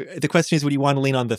uh, 0.00 0.18
the 0.18 0.28
question 0.28 0.56
is, 0.56 0.64
would 0.64 0.72
you 0.72 0.80
want 0.80 0.96
to 0.96 1.00
lean 1.00 1.14
on 1.14 1.28
the? 1.28 1.38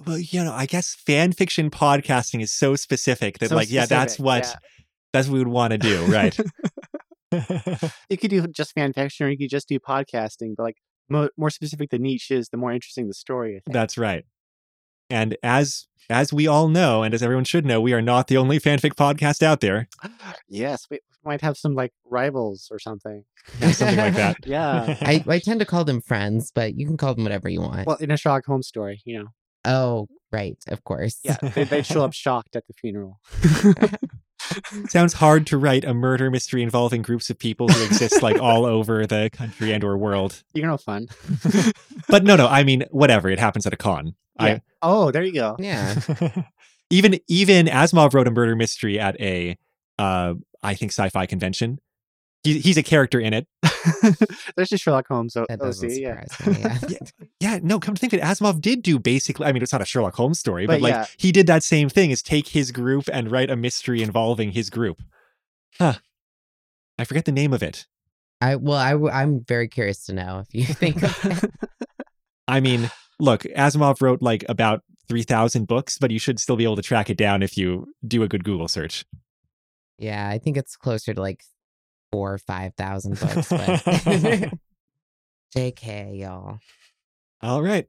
F- 0.00 0.06
Well, 0.06 0.18
you 0.18 0.42
know, 0.44 0.52
I 0.52 0.66
guess 0.66 0.94
fan 0.94 1.32
fiction 1.32 1.70
podcasting 1.70 2.42
is 2.42 2.52
so 2.52 2.76
specific 2.76 3.38
that, 3.38 3.50
So 3.50 3.56
like, 3.56 3.70
yeah, 3.70 3.86
that's 3.86 4.18
what 4.18 4.44
yeah. 4.44 4.54
that's 5.12 5.28
what 5.28 5.34
we 5.34 5.38
would 5.40 5.48
want 5.48 5.72
to 5.72 5.78
do, 5.78 6.04
right? 6.06 6.36
you 8.08 8.16
could 8.18 8.30
do 8.30 8.46
just 8.48 8.72
fan 8.72 8.92
fiction 8.92 9.26
or 9.26 9.30
you 9.30 9.38
could 9.38 9.50
just 9.50 9.68
do 9.68 9.78
podcasting, 9.78 10.54
but 10.56 10.64
like 10.64 10.76
mo- 11.08 11.28
more 11.36 11.50
specific 11.50 11.90
the 11.90 11.98
niche 11.98 12.30
is, 12.30 12.48
the 12.48 12.56
more 12.56 12.72
interesting 12.72 13.06
the 13.08 13.14
story. 13.14 13.56
I 13.56 13.60
think. 13.60 13.72
that's 13.74 13.96
right. 13.96 14.24
And 15.08 15.36
as 15.42 15.86
as 16.08 16.32
we 16.32 16.46
all 16.46 16.68
know, 16.68 17.02
and 17.02 17.14
as 17.14 17.22
everyone 17.22 17.44
should 17.44 17.64
know, 17.66 17.80
we 17.80 17.92
are 17.92 18.02
not 18.02 18.26
the 18.28 18.36
only 18.36 18.58
fanfic 18.58 18.94
podcast 18.94 19.42
out 19.42 19.60
there. 19.60 19.88
yes, 20.48 20.86
we 20.90 20.98
might 21.24 21.40
have 21.40 21.56
some 21.56 21.74
like 21.74 21.92
rivals 22.04 22.68
or 22.70 22.78
something. 22.78 23.24
Yeah, 23.60 23.72
something 23.72 23.96
like 23.98 24.14
that. 24.14 24.36
Yeah. 24.46 24.96
I, 25.00 25.24
I 25.28 25.38
tend 25.38 25.60
to 25.60 25.66
call 25.66 25.84
them 25.84 26.00
friends 26.00 26.50
but 26.54 26.74
you 26.74 26.86
can 26.86 26.96
call 26.96 27.14
them 27.14 27.24
whatever 27.24 27.48
you 27.48 27.60
want 27.60 27.86
Well, 27.86 27.96
in 27.96 28.10
a 28.10 28.16
Sherlock 28.16 28.44
Holmes 28.46 28.66
story, 28.68 29.00
you 29.04 29.18
know. 29.18 29.26
Oh 29.64 30.08
right 30.32 30.56
of 30.68 30.84
course 30.84 31.18
Yeah, 31.22 31.36
they, 31.42 31.64
they'd 31.64 31.86
show 31.86 32.04
up 32.04 32.12
shocked 32.12 32.56
at 32.56 32.66
the 32.66 32.72
funeral. 32.74 33.20
Sounds 34.88 35.12
hard 35.14 35.46
to 35.48 35.58
write 35.58 35.84
a 35.84 35.92
murder 35.92 36.30
mystery 36.30 36.62
involving 36.62 37.02
groups 37.02 37.28
of 37.30 37.38
people 37.38 37.68
who 37.68 37.84
exist 37.84 38.22
like 38.22 38.40
all 38.40 38.64
over 38.64 39.06
the 39.06 39.30
country 39.32 39.72
and 39.72 39.84
or 39.84 39.96
world. 39.98 40.42
You 40.54 40.62
know, 40.66 40.76
fun. 40.76 41.08
But 42.08 42.24
no, 42.24 42.36
no, 42.36 42.46
I 42.48 42.64
mean, 42.64 42.84
whatever. 42.90 43.28
It 43.28 43.38
happens 43.38 43.66
at 43.66 43.72
a 43.72 43.76
con. 43.76 44.14
Yeah. 44.40 44.60
Oh, 44.82 45.10
there 45.10 45.22
you 45.22 45.34
go. 45.34 45.56
yeah 45.58 45.94
even 46.90 47.20
even 47.28 47.66
Asimov 47.66 48.12
wrote 48.14 48.26
a 48.26 48.30
murder 48.30 48.56
mystery 48.56 48.98
at 48.98 49.18
a 49.20 49.56
uh 49.98 50.34
I 50.62 50.74
think 50.74 50.92
sci-fi 50.92 51.24
convention. 51.26 51.78
He, 52.42 52.58
he's 52.58 52.76
a 52.76 52.82
character 52.82 53.20
in 53.20 53.34
it. 53.34 53.46
There's 54.56 54.68
just 54.68 54.82
Sherlock 54.82 55.06
Holmes. 55.08 55.34
So, 55.34 55.46
That 55.48 55.60
doesn't 55.60 55.90
yeah. 55.98 56.24
me. 56.46 56.56
Yeah. 56.60 56.98
Yeah, 57.40 57.58
no, 57.62 57.78
come 57.78 57.94
to 57.94 58.00
think 58.00 58.12
of 58.12 58.18
it, 58.18 58.22
Asimov 58.22 58.60
did 58.60 58.82
do 58.82 58.98
basically. 58.98 59.46
I 59.46 59.52
mean, 59.52 59.62
it's 59.62 59.72
not 59.72 59.82
a 59.82 59.86
Sherlock 59.86 60.14
Holmes 60.14 60.38
story, 60.38 60.66
but, 60.66 60.74
But 60.74 60.80
like 60.82 60.94
yeah. 60.94 61.06
he 61.16 61.32
did 61.32 61.46
that 61.46 61.62
same 61.62 61.88
thing: 61.88 62.10
is 62.10 62.22
take 62.22 62.48
his 62.48 62.70
group 62.72 63.08
and 63.12 63.30
write 63.30 63.50
a 63.50 63.56
mystery 63.56 64.02
involving 64.02 64.52
his 64.52 64.70
group. 64.70 65.02
Huh? 65.78 65.94
I 66.98 67.04
forget 67.04 67.24
the 67.24 67.32
name 67.32 67.52
of 67.52 67.62
it. 67.62 67.86
I 68.40 68.56
well, 68.56 68.76
I, 68.76 69.20
I'm 69.22 69.44
very 69.44 69.68
curious 69.68 70.04
to 70.06 70.12
know 70.12 70.42
if 70.46 70.54
you 70.54 70.64
think 70.74 71.02
of 71.02 71.24
it. 71.24 71.50
I 72.48 72.60
mean, 72.60 72.90
look, 73.18 73.42
Asimov 73.56 74.02
wrote 74.02 74.22
like 74.22 74.44
about 74.48 74.82
three 75.08 75.22
thousand 75.22 75.66
books, 75.66 75.98
but 75.98 76.10
you 76.10 76.18
should 76.18 76.38
still 76.38 76.56
be 76.56 76.64
able 76.64 76.76
to 76.76 76.82
track 76.82 77.08
it 77.08 77.16
down 77.16 77.42
if 77.42 77.56
you 77.56 77.86
do 78.06 78.22
a 78.22 78.28
good 78.28 78.44
Google 78.44 78.68
search. 78.68 79.04
Yeah, 79.98 80.28
I 80.28 80.38
think 80.38 80.56
it's 80.56 80.76
closer 80.76 81.14
to 81.14 81.20
like 81.20 81.42
four 82.12 82.32
or 82.34 82.38
five 82.38 82.74
thousand 82.74 83.18
books, 83.20 83.48
but 83.48 83.60
JK, 85.56 86.20
y'all. 86.20 86.58
All 87.42 87.62
right. 87.62 87.86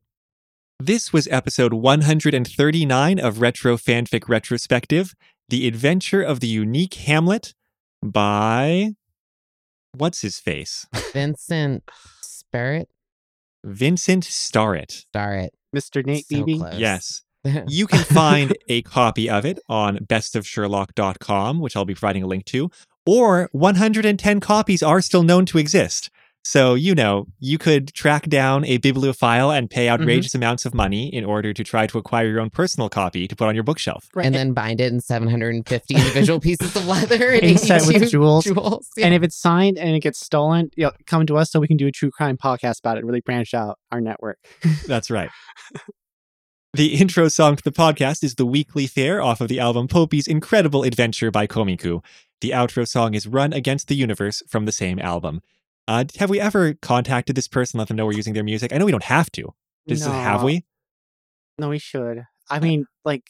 This 0.80 1.14
was 1.14 1.28
episode 1.28 1.74
139 1.74 3.20
of 3.20 3.40
Retro 3.40 3.78
Fanfic 3.78 4.28
Retrospective 4.28 5.14
The 5.50 5.68
Adventure 5.68 6.24
of 6.24 6.40
the 6.40 6.48
Unique 6.48 6.96
Hamlet 6.96 7.54
by. 8.02 8.92
What's 9.96 10.22
his 10.22 10.40
face? 10.40 10.88
Vincent 11.14 11.84
Sparrett, 12.24 12.86
Vincent 13.64 14.24
Starrett. 14.24 14.92
star 14.92 15.36
it. 15.36 15.54
Mr. 15.76 16.04
Nate 16.06 16.26
So 16.26 16.44
Beebe. 16.44 16.60
close. 16.60 16.78
Yes. 16.80 17.22
You 17.68 17.88
can 17.88 18.04
find 18.04 18.56
a 18.70 18.84
copy 18.84 19.28
of 19.28 19.46
it 19.48 19.58
on 19.68 19.98
bestofsherlock.com, 19.98 21.60
which 21.60 21.76
I'll 21.76 21.86
be 21.86 21.96
providing 21.96 22.22
a 22.22 22.28
link 22.28 22.46
to, 22.46 22.70
or 23.06 23.50
110 23.52 24.40
copies 24.40 24.84
are 24.84 25.02
still 25.02 25.24
known 25.24 25.46
to 25.48 25.58
exist. 25.58 26.10
So, 26.44 26.74
you 26.74 26.96
know, 26.96 27.28
you 27.40 27.60
could 27.60 27.94
track 27.94 28.28
down 28.28 28.66
a 28.66 28.78
bibliophile 28.78 29.52
and 29.52 29.70
pay 29.70 29.86
mm-hmm. 29.86 30.02
outrageous 30.02 30.34
amounts 30.34 30.66
of 30.66 30.74
money 30.74 31.14
in 31.14 31.24
order 31.24 31.54
to 31.54 31.64
try 31.64 31.86
to 31.86 32.00
acquire 32.00 32.28
your 32.28 32.40
own 32.40 32.50
personal 32.50 32.90
copy 32.90 33.28
to 33.28 33.36
put 33.36 33.48
on 33.48 33.54
your 33.54 33.64
bookshelf. 33.64 34.10
Right. 34.16 34.26
and 34.26 34.34
then 34.34 34.54
bind 34.54 34.82
it 34.82 34.92
in 34.92 35.02
750 35.02 35.96
individual 35.96 36.40
pieces 36.42 36.76
of 36.76 36.88
leather 36.88 37.32
and 37.32 37.44
Inset 37.44 37.82
with 37.82 37.98
82 37.98 38.10
jewels. 38.10 38.44
jewels. 38.46 38.90
and 38.98 39.14
if 39.14 39.22
it's 39.22 39.36
signed 39.36 39.78
and 39.78 39.96
it 39.96 40.00
gets 40.00 40.20
stolen, 40.20 40.72
you 40.76 40.86
know, 40.86 40.92
come 41.06 41.26
to 41.28 41.38
us 41.38 41.52
so 41.52 41.60
we 41.60 41.68
can 41.68 41.78
do 41.78 41.88
a 41.88 41.92
true 41.92 42.10
crime 42.10 42.38
podcast 42.38 42.80
about 42.80 42.98
it. 42.98 43.06
Really 43.06 43.22
branch 43.22 43.54
out 43.54 43.78
our 43.92 44.02
network. 44.02 44.40
That's 44.88 45.12
right. 45.12 45.30
The 46.74 46.96
intro 46.96 47.28
song 47.28 47.58
to 47.58 47.64
the 47.64 47.72
podcast 47.72 48.24
is 48.24 48.36
The 48.36 48.46
Weekly 48.46 48.88
Fair 48.88 49.22
off 49.22 49.42
of 49.42 49.50
the 49.50 49.60
album 49.60 49.90
Poupi's 49.90 50.26
Incredible 50.26 50.84
Adventure 50.84 51.30
by 51.30 51.46
Komiku. 51.46 52.02
The 52.42 52.50
outro 52.52 52.88
song 52.88 53.14
is 53.14 53.28
Run 53.28 53.54
Against 53.54 53.88
the 53.88 53.96
Universe 53.96 54.42
from 54.48 54.66
the 54.66 54.72
same 54.72 55.00
album. 55.00 55.42
Uh, 55.88 56.06
have 56.20 56.30
we 56.30 56.40
ever 56.40 56.74
contacted 56.76 57.36
this 57.36 57.48
person, 57.48 57.78
let 57.78 57.88
them 57.88 57.98
know 57.98 58.06
we're 58.06 58.14
using 58.14 58.34
their 58.34 58.44
music? 58.44 58.74
I 58.74 58.78
know 58.78 58.86
we 58.86 58.92
don't 58.92 59.04
have 59.04 59.32
to. 59.34 59.54
Just 59.88 60.06
have 60.06 60.44
we? 60.44 60.66
No, 61.58 61.70
we 61.70 61.80
should. 61.80 62.24
I 62.50 62.60
mean, 62.60 62.86
like, 63.06 63.24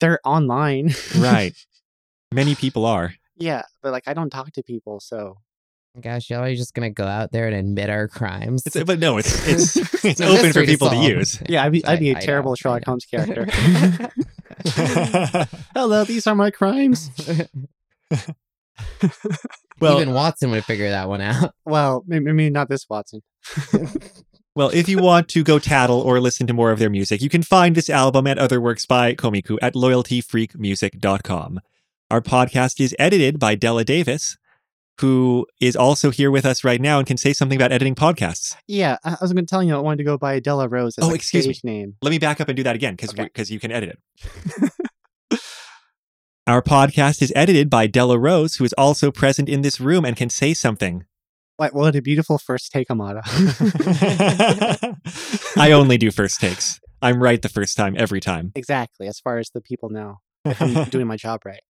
they're 0.00 0.18
online. 0.24 0.94
Right. 1.18 1.54
Many 2.32 2.54
people 2.54 2.86
are. 2.86 3.14
yeah, 3.36 3.62
but 3.82 3.92
like, 3.92 4.04
I 4.06 4.14
don't 4.14 4.30
talk 4.30 4.50
to 4.52 4.62
people, 4.62 5.00
so 5.00 5.36
Gosh, 6.00 6.30
y'all 6.30 6.42
are 6.42 6.54
just 6.54 6.72
gonna 6.72 6.88
go 6.88 7.04
out 7.04 7.32
there 7.32 7.46
and 7.46 7.54
admit 7.54 7.90
our 7.90 8.08
crimes. 8.08 8.62
It's, 8.64 8.82
but 8.84 8.98
no, 8.98 9.18
it's 9.18 9.46
it's 9.76 9.76
it's 10.04 10.20
a 10.20 10.26
open 10.26 10.50
for 10.54 10.64
people 10.64 10.88
to 10.88 10.94
solve. 10.94 11.06
use. 11.06 11.42
yeah, 11.50 11.62
I'd 11.64 11.72
be, 11.72 11.84
I'd 11.84 11.98
be 11.98 12.12
I- 12.12 12.14
a 12.14 12.16
I 12.16 12.20
terrible 12.24 12.52
know, 12.52 12.52
I 12.54 12.56
Sherlock. 12.56 12.84
Holmes 12.86 13.04
character. 13.04 13.44
Hello, 15.74 16.04
these 16.04 16.26
are 16.26 16.34
my 16.34 16.50
crimes. 16.50 17.10
Well, 19.80 20.00
Even 20.00 20.14
Watson 20.14 20.50
would 20.52 20.64
figure 20.64 20.88
that 20.90 21.08
one 21.08 21.20
out. 21.20 21.54
Well, 21.64 22.04
maybe, 22.06 22.26
maybe 22.32 22.50
not 22.50 22.68
this 22.68 22.86
Watson. 22.88 23.22
Well, 24.54 24.68
if 24.68 24.86
you 24.86 24.98
want 24.98 25.28
to 25.30 25.42
go 25.42 25.58
tattle 25.58 25.98
or 26.02 26.20
listen 26.20 26.46
to 26.46 26.52
more 26.52 26.72
of 26.72 26.78
their 26.78 26.90
music, 26.90 27.22
you 27.22 27.30
can 27.30 27.42
find 27.42 27.74
this 27.74 27.88
album 27.88 28.26
and 28.26 28.38
other 28.38 28.60
works 28.60 28.84
by 28.84 29.14
Komiku 29.14 29.56
at 29.62 29.72
loyaltyfreakmusic.com. 29.74 31.60
Our 32.10 32.20
podcast 32.20 32.78
is 32.78 32.94
edited 32.98 33.38
by 33.38 33.54
Della 33.54 33.82
Davis, 33.82 34.36
who 35.00 35.46
is 35.58 35.74
also 35.74 36.10
here 36.10 36.30
with 36.30 36.44
us 36.44 36.64
right 36.64 36.82
now 36.82 36.98
and 36.98 37.06
can 37.06 37.16
say 37.16 37.32
something 37.32 37.56
about 37.56 37.72
editing 37.72 37.94
podcasts. 37.94 38.54
Yeah, 38.68 38.98
I, 39.04 39.12
I 39.12 39.16
was 39.22 39.32
going 39.32 39.46
to 39.46 39.48
tell 39.48 39.62
you 39.62 39.74
I 39.74 39.78
wanted 39.78 39.96
to 39.96 40.04
go 40.04 40.18
by 40.18 40.38
Della 40.38 40.68
Rose 40.68 40.98
as 40.98 41.04
Oh, 41.08 41.14
excuse 41.14 41.46
me. 41.46 41.56
name. 41.64 41.94
Let 42.02 42.10
me 42.10 42.18
back 42.18 42.38
up 42.38 42.48
and 42.48 42.56
do 42.56 42.62
that 42.64 42.74
again 42.76 42.92
because 42.94 43.08
Okay. 43.12 43.24
because 43.24 43.50
you 43.50 43.58
can 43.58 43.72
edit 43.72 43.96
it. 43.96 44.70
Our 46.48 46.60
podcast 46.60 47.22
is 47.22 47.32
edited 47.36 47.70
by 47.70 47.86
Della 47.86 48.18
Rose, 48.18 48.56
who 48.56 48.64
is 48.64 48.72
also 48.72 49.12
present 49.12 49.48
in 49.48 49.62
this 49.62 49.78
room 49.78 50.04
and 50.04 50.16
can 50.16 50.28
say 50.28 50.54
something. 50.54 51.04
Like, 51.56 51.72
what 51.72 51.94
a 51.94 52.02
beautiful 52.02 52.36
first 52.36 52.72
take, 52.72 52.90
Amato. 52.90 53.20
I 55.56 55.70
only 55.70 55.98
do 55.98 56.10
first 56.10 56.40
takes. 56.40 56.80
I'm 57.00 57.22
right 57.22 57.40
the 57.40 57.48
first 57.48 57.76
time, 57.76 57.94
every 57.96 58.20
time. 58.20 58.50
exactly, 58.56 59.06
as 59.06 59.20
far 59.20 59.38
as 59.38 59.50
the 59.50 59.60
people 59.60 59.88
know. 59.90 60.16
If 60.44 60.60
I'm 60.60 60.82
doing 60.90 61.06
my 61.06 61.16
job 61.16 61.42
right. 61.44 61.62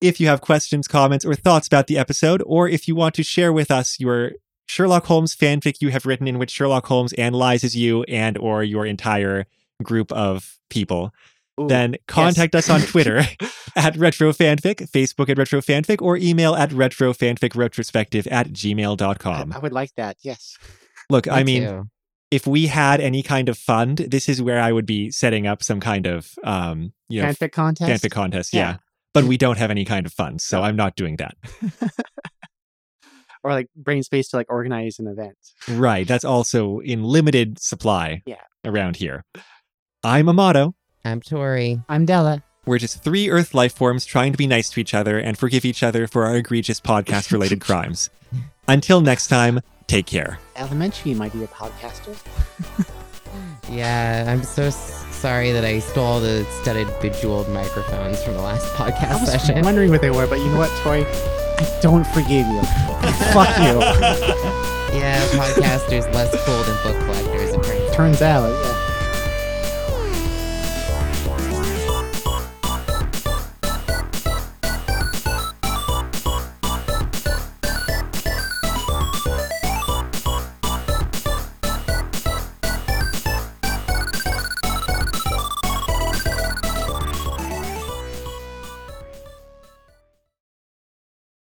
If 0.00 0.20
you 0.20 0.28
have 0.28 0.40
questions, 0.40 0.86
comments, 0.86 1.24
or 1.24 1.34
thoughts 1.34 1.66
about 1.66 1.88
the 1.88 1.98
episode, 1.98 2.40
or 2.46 2.68
if 2.68 2.86
you 2.86 2.94
want 2.94 3.16
to 3.16 3.24
share 3.24 3.52
with 3.52 3.72
us 3.72 3.98
your 3.98 4.30
Sherlock 4.66 5.06
Holmes 5.06 5.34
fanfic 5.34 5.80
you 5.80 5.88
have 5.88 6.06
written 6.06 6.28
in 6.28 6.38
which 6.38 6.52
Sherlock 6.52 6.86
Holmes 6.86 7.12
analyzes 7.14 7.74
you 7.74 8.04
and 8.04 8.38
or 8.38 8.62
your 8.62 8.86
entire 8.86 9.46
group 9.82 10.12
of 10.12 10.60
people, 10.70 11.12
Ooh, 11.60 11.68
then 11.68 11.96
contact 12.08 12.54
us 12.54 12.70
on 12.70 12.80
Twitter 12.92 13.18
at 13.76 13.94
retrofanfic, 13.94 14.90
Facebook 14.90 15.28
at 15.28 15.36
retrofanfic, 15.36 16.00
or 16.00 16.16
email 16.16 16.54
at 16.54 16.70
retrofanficretrospective 16.70 18.26
at 18.30 18.46
I, 18.46 18.50
gmail.com. 18.50 19.52
I 19.52 19.58
would 19.58 19.72
like 19.72 19.94
that. 19.96 20.16
Yes. 20.22 20.56
Look, 21.10 21.28
I 21.28 21.42
mean, 21.42 21.62
too. 21.62 21.88
if 22.30 22.46
we 22.46 22.68
had 22.68 23.00
any 23.00 23.22
kind 23.22 23.48
of 23.48 23.58
fund, 23.58 23.98
this 23.98 24.28
is 24.28 24.40
where 24.40 24.60
I 24.60 24.72
would 24.72 24.86
be 24.86 25.10
setting 25.10 25.46
up 25.46 25.62
some 25.62 25.80
kind 25.80 26.06
of, 26.06 26.30
um, 26.44 26.92
you 27.08 27.20
know, 27.20 27.28
Fanfic 27.28 27.52
contest. 27.52 28.02
fanfic 28.04 28.10
contest. 28.12 28.54
Yeah. 28.54 28.60
Yeah. 28.60 28.76
But 29.12 29.24
we 29.24 29.36
don't 29.44 29.58
have 29.58 29.70
any 29.70 29.84
kind 29.84 30.06
of 30.06 30.12
funds, 30.12 30.42
so 30.44 30.58
No. 30.58 30.64
I'm 30.64 30.76
not 30.76 30.96
doing 30.96 31.16
that. 31.16 31.36
Or 33.44 33.50
like 33.50 33.66
brain 33.74 34.04
space 34.04 34.28
to 34.30 34.36
like 34.36 34.46
organize 34.48 35.00
an 35.00 35.08
event. 35.08 35.36
Right. 35.68 36.06
That's 36.06 36.24
also 36.24 36.78
in 36.78 37.02
limited 37.02 37.58
supply 37.60 38.22
Yeah. 38.24 38.36
around 38.64 38.96
here. 38.96 39.24
I'm 40.04 40.28
Amato. 40.28 40.74
I'm 41.04 41.20
Tori. 41.20 41.80
I'm 41.88 42.06
Della. 42.06 42.42
We're 42.64 42.78
just 42.78 43.02
three 43.02 43.28
Earth 43.28 43.54
life 43.54 43.74
forms 43.74 44.04
trying 44.04 44.30
to 44.32 44.38
be 44.38 44.46
nice 44.46 44.70
to 44.70 44.80
each 44.80 44.94
other 44.94 45.18
and 45.18 45.36
forgive 45.36 45.64
each 45.64 45.82
other 45.82 46.06
for 46.06 46.24
our 46.26 46.36
egregious 46.36 46.80
podcast 46.80 47.32
related 47.32 47.60
crimes. 47.68 48.08
Until 48.68 49.00
next 49.00 49.26
time, 49.26 49.60
take 49.88 50.06
care. 50.06 50.38
Elementary, 50.56 51.14
my 51.14 51.28
dear 51.28 51.46
podcaster. 51.48 52.16
Yeah, 53.70 54.26
I'm 54.28 54.42
so 54.42 54.68
sorry 54.68 55.52
that 55.52 55.64
I 55.64 55.78
stole 55.78 56.20
the 56.20 56.44
studded 56.60 56.86
bejeweled 57.00 57.48
microphones 57.48 58.22
from 58.22 58.34
the 58.34 58.42
last 58.42 58.66
podcast 58.74 58.90
session. 58.98 59.08
I 59.08 59.14
podcast 59.14 59.20
was 59.20 59.30
session. 59.30 59.64
wondering 59.64 59.90
what 59.90 60.02
they 60.02 60.10
were, 60.10 60.26
but 60.26 60.38
you 60.40 60.46
know 60.48 60.58
what, 60.58 60.70
Tori? 60.82 61.06
I 61.06 61.78
don't 61.80 62.06
forgive 62.08 62.46
you. 62.46 62.60
Fuck 63.32 63.56
you. 63.56 63.78
Yeah, 64.98 65.24
podcasters 65.28 66.12
less 66.12 66.34
cool 66.44 66.62
than 66.64 66.76
book 66.82 67.02
collectors. 67.06 67.54
It 67.54 67.62
turns 67.62 67.88
out. 67.88 67.94
Turns 67.94 68.22
out, 68.22 68.50
yeah. 68.50 68.81